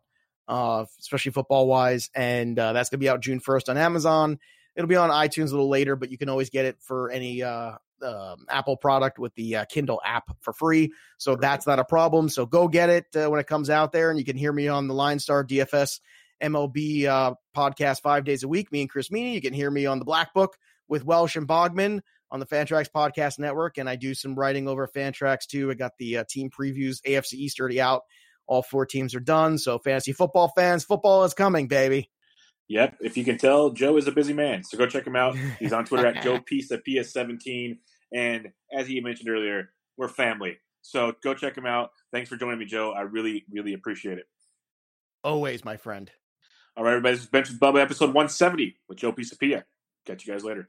uh, 0.48 0.84
especially 1.00 1.32
football 1.32 1.66
wise. 1.66 2.10
And 2.14 2.58
uh, 2.58 2.72
that's 2.72 2.90
going 2.90 2.98
to 2.98 3.04
be 3.04 3.08
out 3.08 3.20
June 3.20 3.40
1st 3.40 3.68
on 3.70 3.76
Amazon. 3.76 4.38
It'll 4.76 4.88
be 4.88 4.96
on 4.96 5.10
iTunes 5.10 5.48
a 5.48 5.50
little 5.50 5.68
later, 5.68 5.96
but 5.96 6.10
you 6.10 6.18
can 6.18 6.28
always 6.28 6.50
get 6.50 6.64
it 6.64 6.76
for 6.80 7.10
any 7.10 7.42
uh, 7.42 7.72
um, 8.02 8.46
Apple 8.48 8.76
product 8.76 9.18
with 9.18 9.34
the 9.34 9.56
uh, 9.56 9.64
Kindle 9.66 10.00
app 10.04 10.24
for 10.40 10.52
free. 10.52 10.92
So 11.16 11.36
that's 11.36 11.66
not 11.66 11.78
a 11.78 11.84
problem. 11.84 12.28
So 12.28 12.44
go 12.44 12.66
get 12.66 12.90
it 12.90 13.06
uh, 13.16 13.30
when 13.30 13.40
it 13.40 13.46
comes 13.46 13.70
out 13.70 13.92
there. 13.92 14.10
And 14.10 14.18
you 14.18 14.24
can 14.24 14.36
hear 14.36 14.52
me 14.52 14.68
on 14.68 14.88
the 14.88 14.94
LineStar 14.94 15.46
DFS 15.46 16.00
MLB 16.44 17.06
uh, 17.06 17.34
podcast 17.56 18.02
five 18.02 18.24
days 18.24 18.42
a 18.42 18.48
week, 18.48 18.70
me 18.70 18.82
and 18.82 18.90
Chris 18.90 19.08
Meaney. 19.08 19.34
You 19.34 19.40
can 19.40 19.54
hear 19.54 19.70
me 19.70 19.86
on 19.86 19.98
the 19.98 20.04
Black 20.04 20.34
Book 20.34 20.56
with 20.88 21.04
Welsh 21.04 21.36
and 21.36 21.48
Bogman 21.48 22.00
on 22.30 22.40
the 22.40 22.46
Fantrax 22.46 22.88
Podcast 22.94 23.38
Network. 23.38 23.78
And 23.78 23.88
I 23.88 23.96
do 23.96 24.14
some 24.14 24.34
writing 24.34 24.68
over 24.68 24.88
Fantrax 24.88 25.46
too. 25.46 25.70
I 25.70 25.74
got 25.74 25.92
the 25.98 26.18
uh, 26.18 26.24
team 26.28 26.50
previews, 26.50 26.98
AFC 27.06 27.34
East 27.34 27.60
already 27.60 27.80
out. 27.80 28.02
All 28.46 28.62
four 28.62 28.84
teams 28.84 29.14
are 29.14 29.20
done. 29.20 29.56
So, 29.56 29.78
fantasy 29.78 30.12
football 30.12 30.52
fans, 30.54 30.84
football 30.84 31.24
is 31.24 31.32
coming, 31.32 31.66
baby. 31.66 32.10
Yep. 32.68 32.96
If 33.00 33.16
you 33.16 33.24
can 33.24 33.38
tell, 33.38 33.70
Joe 33.70 33.96
is 33.96 34.06
a 34.06 34.12
busy 34.12 34.32
man. 34.32 34.64
So 34.64 34.78
go 34.78 34.86
check 34.86 35.06
him 35.06 35.16
out. 35.16 35.36
He's 35.58 35.72
on 35.72 35.84
Twitter 35.84 36.06
at 36.06 36.22
Joe 36.22 36.40
Pisa 36.40 36.78
PS17. 36.78 37.78
And 38.12 38.48
as 38.72 38.86
he 38.86 39.00
mentioned 39.00 39.28
earlier, 39.28 39.70
we're 39.96 40.08
family. 40.08 40.58
So 40.82 41.12
go 41.22 41.34
check 41.34 41.56
him 41.56 41.66
out. 41.66 41.90
Thanks 42.12 42.28
for 42.28 42.36
joining 42.36 42.58
me, 42.58 42.64
Joe. 42.64 42.92
I 42.92 43.02
really, 43.02 43.44
really 43.50 43.74
appreciate 43.74 44.18
it. 44.18 44.24
Always, 45.22 45.64
my 45.64 45.76
friend. 45.76 46.10
All 46.76 46.82
right, 46.82 46.90
everybody. 46.90 47.14
This 47.14 47.22
is 47.22 47.30
Bench 47.30 47.48
with 47.50 47.60
Bubba, 47.60 47.80
episode 47.80 48.06
170 48.06 48.76
with 48.88 48.98
Joe 48.98 49.12
Pisapia. 49.12 49.62
Catch 50.04 50.26
you 50.26 50.32
guys 50.32 50.42
later. 50.42 50.66